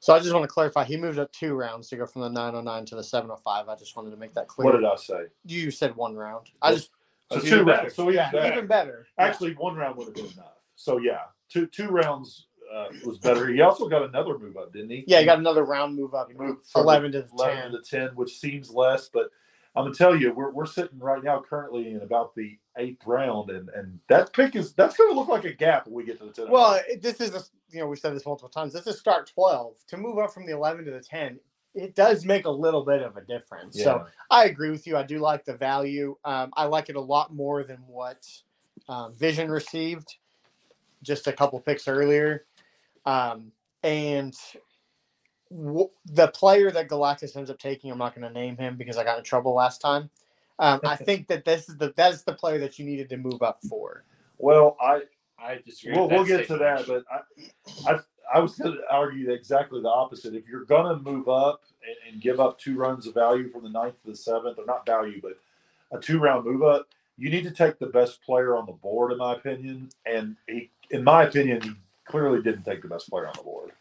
So 0.00 0.12
I 0.12 0.18
just 0.18 0.34
want 0.34 0.42
to 0.42 0.48
clarify. 0.48 0.84
He 0.84 0.96
moved 0.96 1.18
up 1.18 1.32
two 1.32 1.54
rounds 1.54 1.88
to 1.88 1.96
go 1.96 2.06
from 2.06 2.22
the 2.22 2.28
909 2.28 2.84
to 2.86 2.96
the 2.96 3.04
705. 3.04 3.68
I 3.68 3.76
just 3.76 3.96
wanted 3.96 4.10
to 4.10 4.16
make 4.16 4.34
that 4.34 4.48
clear. 4.48 4.66
What 4.66 4.72
did 4.72 4.84
I 4.84 4.96
say? 4.96 5.26
you 5.46 5.70
said 5.70 5.96
one 5.96 6.14
round. 6.14 6.50
I 6.60 6.74
just 6.74 6.90
So 7.30 7.40
two 7.40 7.62
rounds. 7.62 7.94
So 7.94 8.10
yeah, 8.10 8.30
yeah, 8.34 8.52
even 8.52 8.66
better. 8.66 9.06
Actually, 9.18 9.54
one 9.54 9.76
round 9.76 9.96
would 9.96 10.08
have 10.08 10.14
been 10.14 10.26
enough. 10.26 10.58
So 10.76 10.98
yeah, 10.98 11.20
two 11.48 11.66
two 11.66 11.88
rounds 11.88 12.46
uh, 12.74 12.86
was 13.04 13.18
better. 13.18 13.48
He 13.48 13.60
also 13.60 13.88
got 13.88 14.02
another 14.02 14.38
move 14.38 14.56
up, 14.56 14.72
didn't 14.72 14.90
he? 14.90 15.04
Yeah, 15.06 15.20
he 15.20 15.26
got 15.26 15.38
another 15.38 15.64
round 15.64 15.96
move 15.96 16.14
up. 16.14 16.30
He 16.30 16.36
moved 16.36 16.66
from 16.66 16.82
11 16.82 17.12
to 17.12 17.26
11 17.32 17.62
10. 17.62 17.72
to 17.72 17.80
ten, 17.82 18.08
which 18.16 18.38
seems 18.38 18.70
less, 18.70 19.08
but 19.08 19.30
I'm 19.76 19.84
gonna 19.84 19.94
tell 19.94 20.14
you, 20.14 20.32
we're, 20.32 20.50
we're 20.50 20.66
sitting 20.66 20.98
right 20.98 21.22
now 21.22 21.42
currently 21.48 21.90
in 21.90 22.00
about 22.02 22.34
the 22.34 22.56
eighth 22.78 23.06
round, 23.06 23.50
and 23.50 23.68
and 23.70 23.98
that 24.08 24.32
pick 24.32 24.56
is 24.56 24.72
that's 24.72 24.96
gonna 24.96 25.14
look 25.14 25.28
like 25.28 25.44
a 25.44 25.52
gap 25.52 25.86
when 25.86 25.94
we 25.94 26.04
get 26.04 26.18
to 26.20 26.26
the 26.26 26.32
ten. 26.32 26.50
Well, 26.50 26.80
it, 26.88 27.02
this 27.02 27.20
is 27.20 27.34
a, 27.34 27.42
you 27.70 27.80
know 27.80 27.86
we've 27.86 27.98
said 27.98 28.14
this 28.14 28.26
multiple 28.26 28.48
times. 28.48 28.72
This 28.72 28.86
is 28.86 28.98
start 28.98 29.30
12 29.34 29.74
to 29.88 29.96
move 29.96 30.18
up 30.18 30.32
from 30.32 30.46
the 30.46 30.52
11 30.52 30.84
to 30.84 30.90
the 30.92 31.00
10. 31.00 31.38
It 31.74 31.96
does 31.96 32.24
make 32.24 32.44
a 32.44 32.50
little 32.50 32.84
bit 32.84 33.02
of 33.02 33.16
a 33.16 33.22
difference. 33.22 33.76
yeah. 33.76 33.84
So 33.84 34.06
I 34.30 34.44
agree 34.44 34.70
with 34.70 34.86
you. 34.86 34.96
I 34.96 35.02
do 35.02 35.18
like 35.18 35.44
the 35.44 35.56
value. 35.56 36.16
Um, 36.24 36.52
I 36.56 36.66
like 36.66 36.88
it 36.88 36.94
a 36.94 37.00
lot 37.00 37.34
more 37.34 37.64
than 37.64 37.78
what 37.88 38.24
um, 38.88 39.12
Vision 39.14 39.50
received 39.50 40.16
just 41.02 41.26
a 41.26 41.32
couple 41.32 41.60
picks 41.60 41.86
earlier. 41.86 42.46
Um, 43.06 43.52
and 43.82 44.34
w- 45.50 45.90
the 46.06 46.28
player 46.28 46.70
that 46.70 46.88
Galactus 46.88 47.36
ends 47.36 47.50
up 47.50 47.58
taking, 47.58 47.90
I'm 47.90 47.98
not 47.98 48.14
going 48.14 48.26
to 48.26 48.32
name 48.32 48.56
him 48.56 48.76
because 48.76 48.96
I 48.96 49.04
got 49.04 49.18
in 49.18 49.24
trouble 49.24 49.54
last 49.54 49.80
time. 49.80 50.10
Um, 50.58 50.80
I 50.84 50.96
think 51.06 51.28
that 51.28 51.44
this 51.44 51.68
is 51.68 51.76
the 51.76 51.92
that 51.96 52.12
is 52.12 52.22
the 52.22 52.34
player 52.34 52.58
that 52.58 52.78
you 52.78 52.84
needed 52.84 53.08
to 53.10 53.16
move 53.16 53.42
up 53.42 53.60
for. 53.68 54.04
well, 54.38 54.76
I 54.80 55.02
I 55.38 55.60
disagree. 55.64 55.96
we'll, 55.96 56.08
we'll 56.08 56.24
get 56.24 56.46
to 56.48 56.56
that, 56.58 56.86
but 56.86 57.04
I, 57.10 57.92
I 57.92 58.00
I 58.32 58.38
was 58.40 58.56
going 58.56 58.72
to 58.72 58.80
argue 58.90 59.30
exactly 59.30 59.82
the 59.82 59.88
opposite. 59.88 60.34
If 60.34 60.48
you're 60.48 60.64
going 60.64 60.86
to 60.86 61.02
move 61.02 61.28
up 61.28 61.62
and, 61.86 62.14
and 62.14 62.22
give 62.22 62.40
up 62.40 62.58
two 62.58 62.76
runs 62.76 63.06
of 63.06 63.14
value 63.14 63.48
from 63.48 63.62
the 63.62 63.68
ninth 63.68 64.00
to 64.02 64.10
the 64.10 64.16
seventh, 64.16 64.58
or 64.58 64.66
not 64.66 64.86
value, 64.86 65.20
but 65.20 65.38
a 65.92 66.00
two 66.00 66.18
round 66.18 66.44
move 66.46 66.62
up, 66.62 66.88
you 67.16 67.30
need 67.30 67.44
to 67.44 67.50
take 67.50 67.78
the 67.78 67.86
best 67.86 68.22
player 68.22 68.56
on 68.56 68.66
the 68.66 68.72
board, 68.72 69.12
in 69.12 69.18
my 69.18 69.34
opinion. 69.34 69.90
And 70.06 70.36
he, 70.48 70.70
in 70.90 71.04
my 71.04 71.24
opinion, 71.24 71.62
he 71.62 71.72
clearly 72.04 72.42
didn't 72.42 72.64
take 72.64 72.82
the 72.82 72.88
best 72.88 73.08
player 73.10 73.26
on 73.26 73.34
the 73.36 73.42
board. 73.42 73.72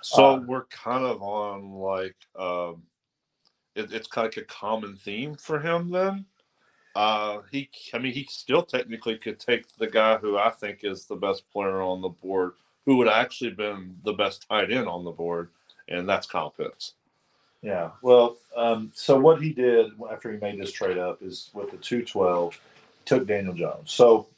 So 0.00 0.24
Uh, 0.24 0.40
we're 0.40 0.64
kind 0.66 1.04
of 1.04 1.22
on 1.22 1.72
like 1.72 2.16
um, 2.38 2.82
it, 3.74 3.92
it's 3.92 4.06
kind 4.06 4.26
of 4.26 4.36
like 4.36 4.44
a 4.44 4.46
common 4.46 4.96
theme 4.96 5.34
for 5.36 5.60
him. 5.60 5.90
Then 5.90 6.26
uh, 6.94 7.40
he, 7.50 7.68
I 7.92 7.98
mean, 7.98 8.12
he 8.12 8.24
still 8.30 8.62
technically 8.62 9.16
could 9.16 9.40
take 9.40 9.74
the 9.76 9.86
guy 9.86 10.18
who 10.18 10.36
I 10.38 10.50
think 10.50 10.80
is 10.82 11.06
the 11.06 11.16
best 11.16 11.50
player 11.50 11.80
on 11.80 12.00
the 12.00 12.08
board, 12.08 12.52
who 12.84 12.96
would 12.98 13.08
actually 13.08 13.50
been 13.50 13.96
the 14.04 14.12
best 14.12 14.46
tight 14.48 14.70
end 14.70 14.88
on 14.88 15.04
the 15.04 15.10
board, 15.10 15.48
and 15.88 16.08
that's 16.08 16.26
Kyle 16.26 16.50
Pitts. 16.50 16.94
Yeah. 17.62 17.90
Well, 18.02 18.36
um, 18.56 18.92
so 18.94 19.18
what 19.18 19.42
he 19.42 19.50
did 19.50 19.92
after 20.12 20.30
he 20.30 20.38
made 20.38 20.60
this 20.60 20.70
trade 20.70 20.98
up 20.98 21.22
is 21.22 21.50
with 21.54 21.70
the 21.70 21.78
212, 21.78 22.60
took 23.06 23.26
Daniel 23.26 23.54
Jones. 23.54 23.90
So 23.90 24.28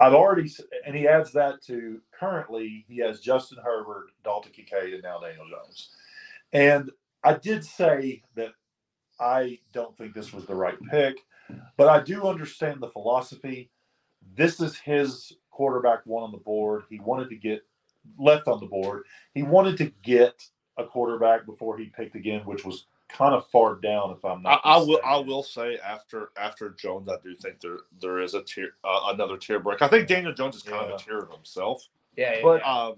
I've 0.00 0.14
already, 0.14 0.50
and 0.84 0.96
he 0.96 1.06
adds 1.06 1.32
that 1.32 1.62
to 1.66 2.00
currently 2.18 2.84
he 2.88 2.98
has 2.98 3.20
Justin 3.20 3.58
Herbert, 3.62 4.06
Dalton 4.24 4.52
Kincaid, 4.52 4.94
and 4.94 5.02
now 5.02 5.20
Daniel 5.20 5.46
Jones. 5.48 5.90
And 6.52 6.90
I 7.22 7.34
did 7.34 7.64
say 7.64 8.22
that 8.34 8.52
I 9.20 9.58
don't 9.72 9.96
think 9.96 10.14
this 10.14 10.32
was 10.32 10.46
the 10.46 10.54
right 10.54 10.78
pick, 10.90 11.18
but 11.76 11.88
I 11.88 12.02
do 12.02 12.26
understand 12.26 12.80
the 12.80 12.88
philosophy. 12.88 13.70
This 14.36 14.60
is 14.60 14.76
his 14.76 15.32
quarterback 15.50 16.00
one 16.04 16.24
on 16.24 16.32
the 16.32 16.38
board. 16.38 16.84
He 16.90 16.98
wanted 16.98 17.28
to 17.30 17.36
get 17.36 17.62
left 18.18 18.48
on 18.48 18.60
the 18.60 18.66
board. 18.66 19.04
He 19.34 19.42
wanted 19.42 19.76
to 19.78 19.92
get 20.02 20.42
a 20.76 20.84
quarterback 20.84 21.46
before 21.46 21.78
he 21.78 21.86
picked 21.86 22.16
again, 22.16 22.40
which 22.40 22.64
was 22.64 22.86
kind 23.14 23.34
of 23.34 23.46
far 23.50 23.76
down. 23.76 24.10
If 24.10 24.24
I'm 24.24 24.42
not, 24.42 24.60
I 24.64 24.76
will. 24.76 25.00
I 25.04 25.16
will 25.16 25.42
say 25.42 25.78
after 25.78 26.30
after 26.36 26.70
Jones, 26.70 27.08
I 27.08 27.16
do 27.22 27.34
think 27.34 27.60
there 27.60 27.78
there 28.00 28.20
is 28.20 28.34
a 28.34 28.42
tier 28.42 28.70
uh, 28.84 29.12
another 29.14 29.38
tier 29.38 29.60
break. 29.60 29.80
I 29.80 29.88
think 29.88 30.08
Daniel 30.08 30.34
Jones 30.34 30.56
is 30.56 30.62
kind 30.62 30.90
of 30.90 31.00
a 31.00 31.02
tier 31.02 31.20
of 31.20 31.30
himself. 31.30 31.86
Yeah, 32.16 32.34
yeah, 32.36 32.42
But- 32.42 32.60
yeah. 32.60 32.78
Um, 32.82 32.94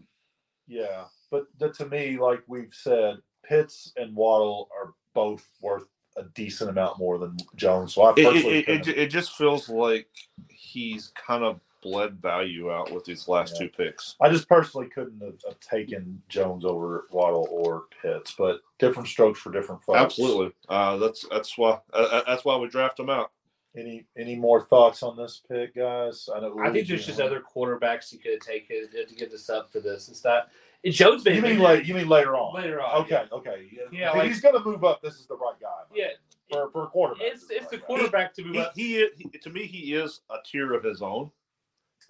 Yeah, 0.68 1.04
but 1.30 1.46
the, 1.58 1.70
to 1.74 1.86
me, 1.86 2.18
like 2.18 2.42
we've 2.48 2.74
said, 2.74 3.18
Pitts 3.44 3.92
and 3.96 4.16
Waddle 4.16 4.68
are 4.76 4.94
both 5.14 5.46
worth 5.60 5.86
a 6.16 6.24
decent 6.34 6.70
amount 6.70 6.98
more 6.98 7.18
than 7.18 7.36
Jones. 7.54 7.94
So 7.94 8.02
I 8.02 8.10
it, 8.10 8.24
personally, 8.24 8.58
it, 8.60 8.68
it, 8.68 8.88
it, 8.88 8.98
it 8.98 9.06
just 9.10 9.36
feels 9.36 9.68
like 9.68 10.08
he's 10.48 11.12
kind 11.14 11.44
of 11.44 11.60
bled 11.86 12.20
value 12.20 12.70
out 12.72 12.90
with 12.92 13.04
these 13.04 13.28
last 13.28 13.54
Yeah. 13.54 13.66
two 13.66 13.72
picks. 13.76 14.16
I 14.20 14.28
just 14.28 14.48
personally 14.48 14.88
couldn't 14.88 15.20
have, 15.22 15.40
have 15.46 15.60
taken 15.60 16.20
Jones 16.28 16.64
over 16.64 17.06
Waddle 17.12 17.46
or 17.50 17.84
Pitts, 18.02 18.34
but 18.36 18.60
different 18.78 19.08
strokes 19.08 19.38
for 19.38 19.52
different 19.52 19.82
folks. 19.84 19.98
Absolutely. 20.00 20.52
Uh, 20.68 20.96
that's 20.96 21.26
that's 21.30 21.56
why 21.56 21.78
uh, 21.92 22.22
that's 22.26 22.44
why 22.44 22.56
we 22.56 22.68
draft 22.68 22.96
them 22.96 23.10
out. 23.10 23.30
Any 23.76 24.06
any 24.16 24.34
more 24.36 24.64
thoughts 24.66 25.02
on 25.02 25.16
this 25.16 25.42
pick, 25.48 25.74
guys? 25.76 26.28
I 26.34 26.40
know. 26.40 26.58
I 26.60 26.70
think 26.72 26.88
there's 26.88 27.06
just 27.06 27.20
and- 27.20 27.28
other 27.28 27.40
quarterbacks 27.42 28.12
you 28.12 28.18
could 28.18 28.32
have 28.32 28.40
taken 28.40 28.88
to 28.90 29.14
get 29.14 29.30
this 29.30 29.48
up 29.50 29.70
for 29.70 29.80
this. 29.80 30.08
It's 30.08 30.24
not. 30.24 30.48
It, 30.82 30.90
Jones 30.92 31.24
You 31.24 31.40
mean 31.42 31.58
like 31.58 31.86
you 31.86 31.94
mean 31.94 32.08
later 32.08 32.36
on? 32.36 32.54
later 32.54 32.80
on. 32.80 33.02
Okay, 33.02 33.24
okay. 33.32 33.68
Yeah, 33.92 34.10
if 34.10 34.16
like- 34.16 34.28
he's 34.28 34.40
going 34.40 34.54
to 34.56 34.64
move 34.64 34.82
up, 34.84 35.02
this 35.02 35.14
is 35.14 35.26
the 35.26 35.36
right 35.36 35.54
guy. 35.60 35.68
Yeah, 35.94 36.08
for 36.50 36.70
for 36.70 36.84
a 36.84 36.86
quarterback. 36.86 37.26
it's 37.26 37.46
it's 37.50 37.66
the 37.68 37.76
right 37.76 37.80
guy. 37.80 37.86
quarterback 37.86 38.34
to 38.34 38.44
move 38.44 38.54
He, 38.54 38.60
up, 38.60 38.72
he, 38.76 38.96
is- 38.98 39.16
he 39.18 39.28
to 39.38 39.50
me 39.50 39.66
he 39.66 39.94
is 39.94 40.20
a 40.30 40.36
tier 40.44 40.72
of 40.74 40.82
his 40.84 41.02
own, 41.02 41.30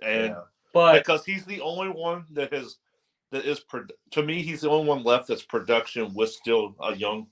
and 0.03 0.27
Yeah. 0.29 0.41
but 0.73 0.95
because 0.95 1.25
he's 1.25 1.45
the 1.45 1.61
only 1.61 1.89
one 1.89 2.25
that 2.33 2.53
has 2.53 2.77
that 3.33 3.45
is 3.45 3.63
to 4.13 4.23
me 4.23 4.43
he's 4.43 4.61
the 4.63 4.71
only 4.71 4.89
one 4.89 5.03
left 5.03 5.29
that's 5.29 5.43
production 5.43 6.13
with 6.15 6.31
still 6.31 6.75
a 6.83 6.95
young 6.95 7.27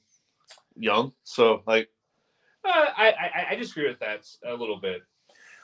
young 0.77 1.13
so 1.23 1.63
like 1.67 1.89
uh, 2.65 2.87
I, 2.97 3.09
I 3.13 3.47
I 3.51 3.55
disagree 3.57 3.89
with 3.89 3.99
that 4.01 4.27
a 4.47 4.55
little 4.55 4.79
bit. 4.81 5.03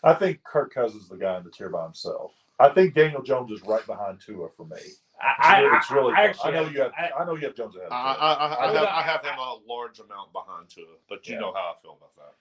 I 0.05 0.13
think 0.15 0.43
Kirk 0.45 0.75
Cousins 0.75 1.05
is 1.05 1.09
the 1.09 1.17
guy 1.17 1.39
in 1.39 1.45
the 1.45 1.51
tier 1.51 1.71
by 1.71 1.85
himself. 1.85 2.33
I 2.59 2.69
think 2.69 2.95
Daniel 2.95 3.23
Jones 3.23 3.51
is 3.51 3.63
right 3.63 3.85
behind 3.87 4.21
Tua 4.21 4.51
for 4.51 4.67
me. 4.67 4.77
I, 5.23 5.61
really, 5.61 5.71
I, 5.73 5.77
it's 5.79 5.91
really 5.91 6.13
I, 6.13 6.29
close. 6.33 6.45
I 6.45 6.49
actually 6.49 6.53
know 6.53 6.69
you 6.71 6.81
have. 6.83 6.93
I, 6.99 7.11
I, 7.23 7.25
know 7.25 7.35
you 7.37 7.47
have 7.47 7.55
Jones 7.55 7.75
ahead. 7.75 7.87
of 7.87 7.93
I, 7.93 7.97
I, 7.97 8.33
I, 8.35 8.35
I, 8.35 8.69
I- 8.69 8.73
have, 8.75 8.85
I 8.85 9.03
have 9.03 9.25
him 9.25 9.39
a 9.39 9.57
large 9.67 9.99
amount 9.99 10.33
behind 10.35 10.69
Tua, 10.69 10.85
but 11.09 11.27
you 11.27 11.35
Yeah. 11.35 11.41
know 11.41 11.53
how 11.55 11.75
I 11.75 11.81
feel 11.81 11.97
about 11.99 12.15
that 12.17 12.35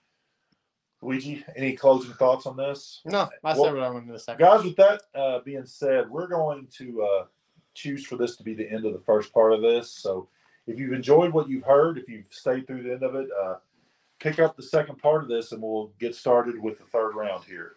Luigi, 1.01 1.45
any 1.55 1.75
closing 1.75 2.13
thoughts 2.13 2.45
on 2.45 2.57
this? 2.57 3.01
No, 3.05 3.29
I 3.43 3.53
Well, 3.53 3.63
said 3.63 3.73
what 3.73 3.83
I 3.83 3.89
wanted 3.89 4.11
to 4.11 4.19
say. 4.19 4.35
Guys, 4.37 4.63
with 4.63 4.75
that 4.75 5.01
uh, 5.15 5.39
being 5.39 5.65
said, 5.65 6.09
we're 6.09 6.27
going 6.27 6.67
to 6.77 7.01
uh, 7.03 7.25
choose 7.73 8.05
for 8.05 8.17
this 8.17 8.35
to 8.35 8.43
be 8.43 8.53
the 8.53 8.69
end 8.69 8.85
of 8.85 8.93
the 8.93 8.99
first 8.99 9.33
part 9.33 9.53
of 9.53 9.61
this. 9.61 9.89
So 9.91 10.27
if 10.67 10.77
you've 10.77 10.93
enjoyed 10.93 11.31
what 11.31 11.49
you've 11.49 11.63
heard, 11.63 11.97
if 11.97 12.09
you've 12.09 12.27
stayed 12.31 12.67
through 12.67 12.83
the 12.83 12.91
end 12.91 13.03
of 13.03 13.15
it, 13.15 13.29
uh, 13.41 13.55
pick 14.19 14.39
up 14.39 14.57
the 14.57 14.63
second 14.63 14.97
part 14.97 15.23
of 15.23 15.29
this 15.29 15.53
and 15.53 15.61
we'll 15.61 15.91
get 15.99 16.13
started 16.15 16.61
with 16.61 16.79
the 16.79 16.85
third 16.85 17.15
round 17.15 17.45
here. 17.45 17.73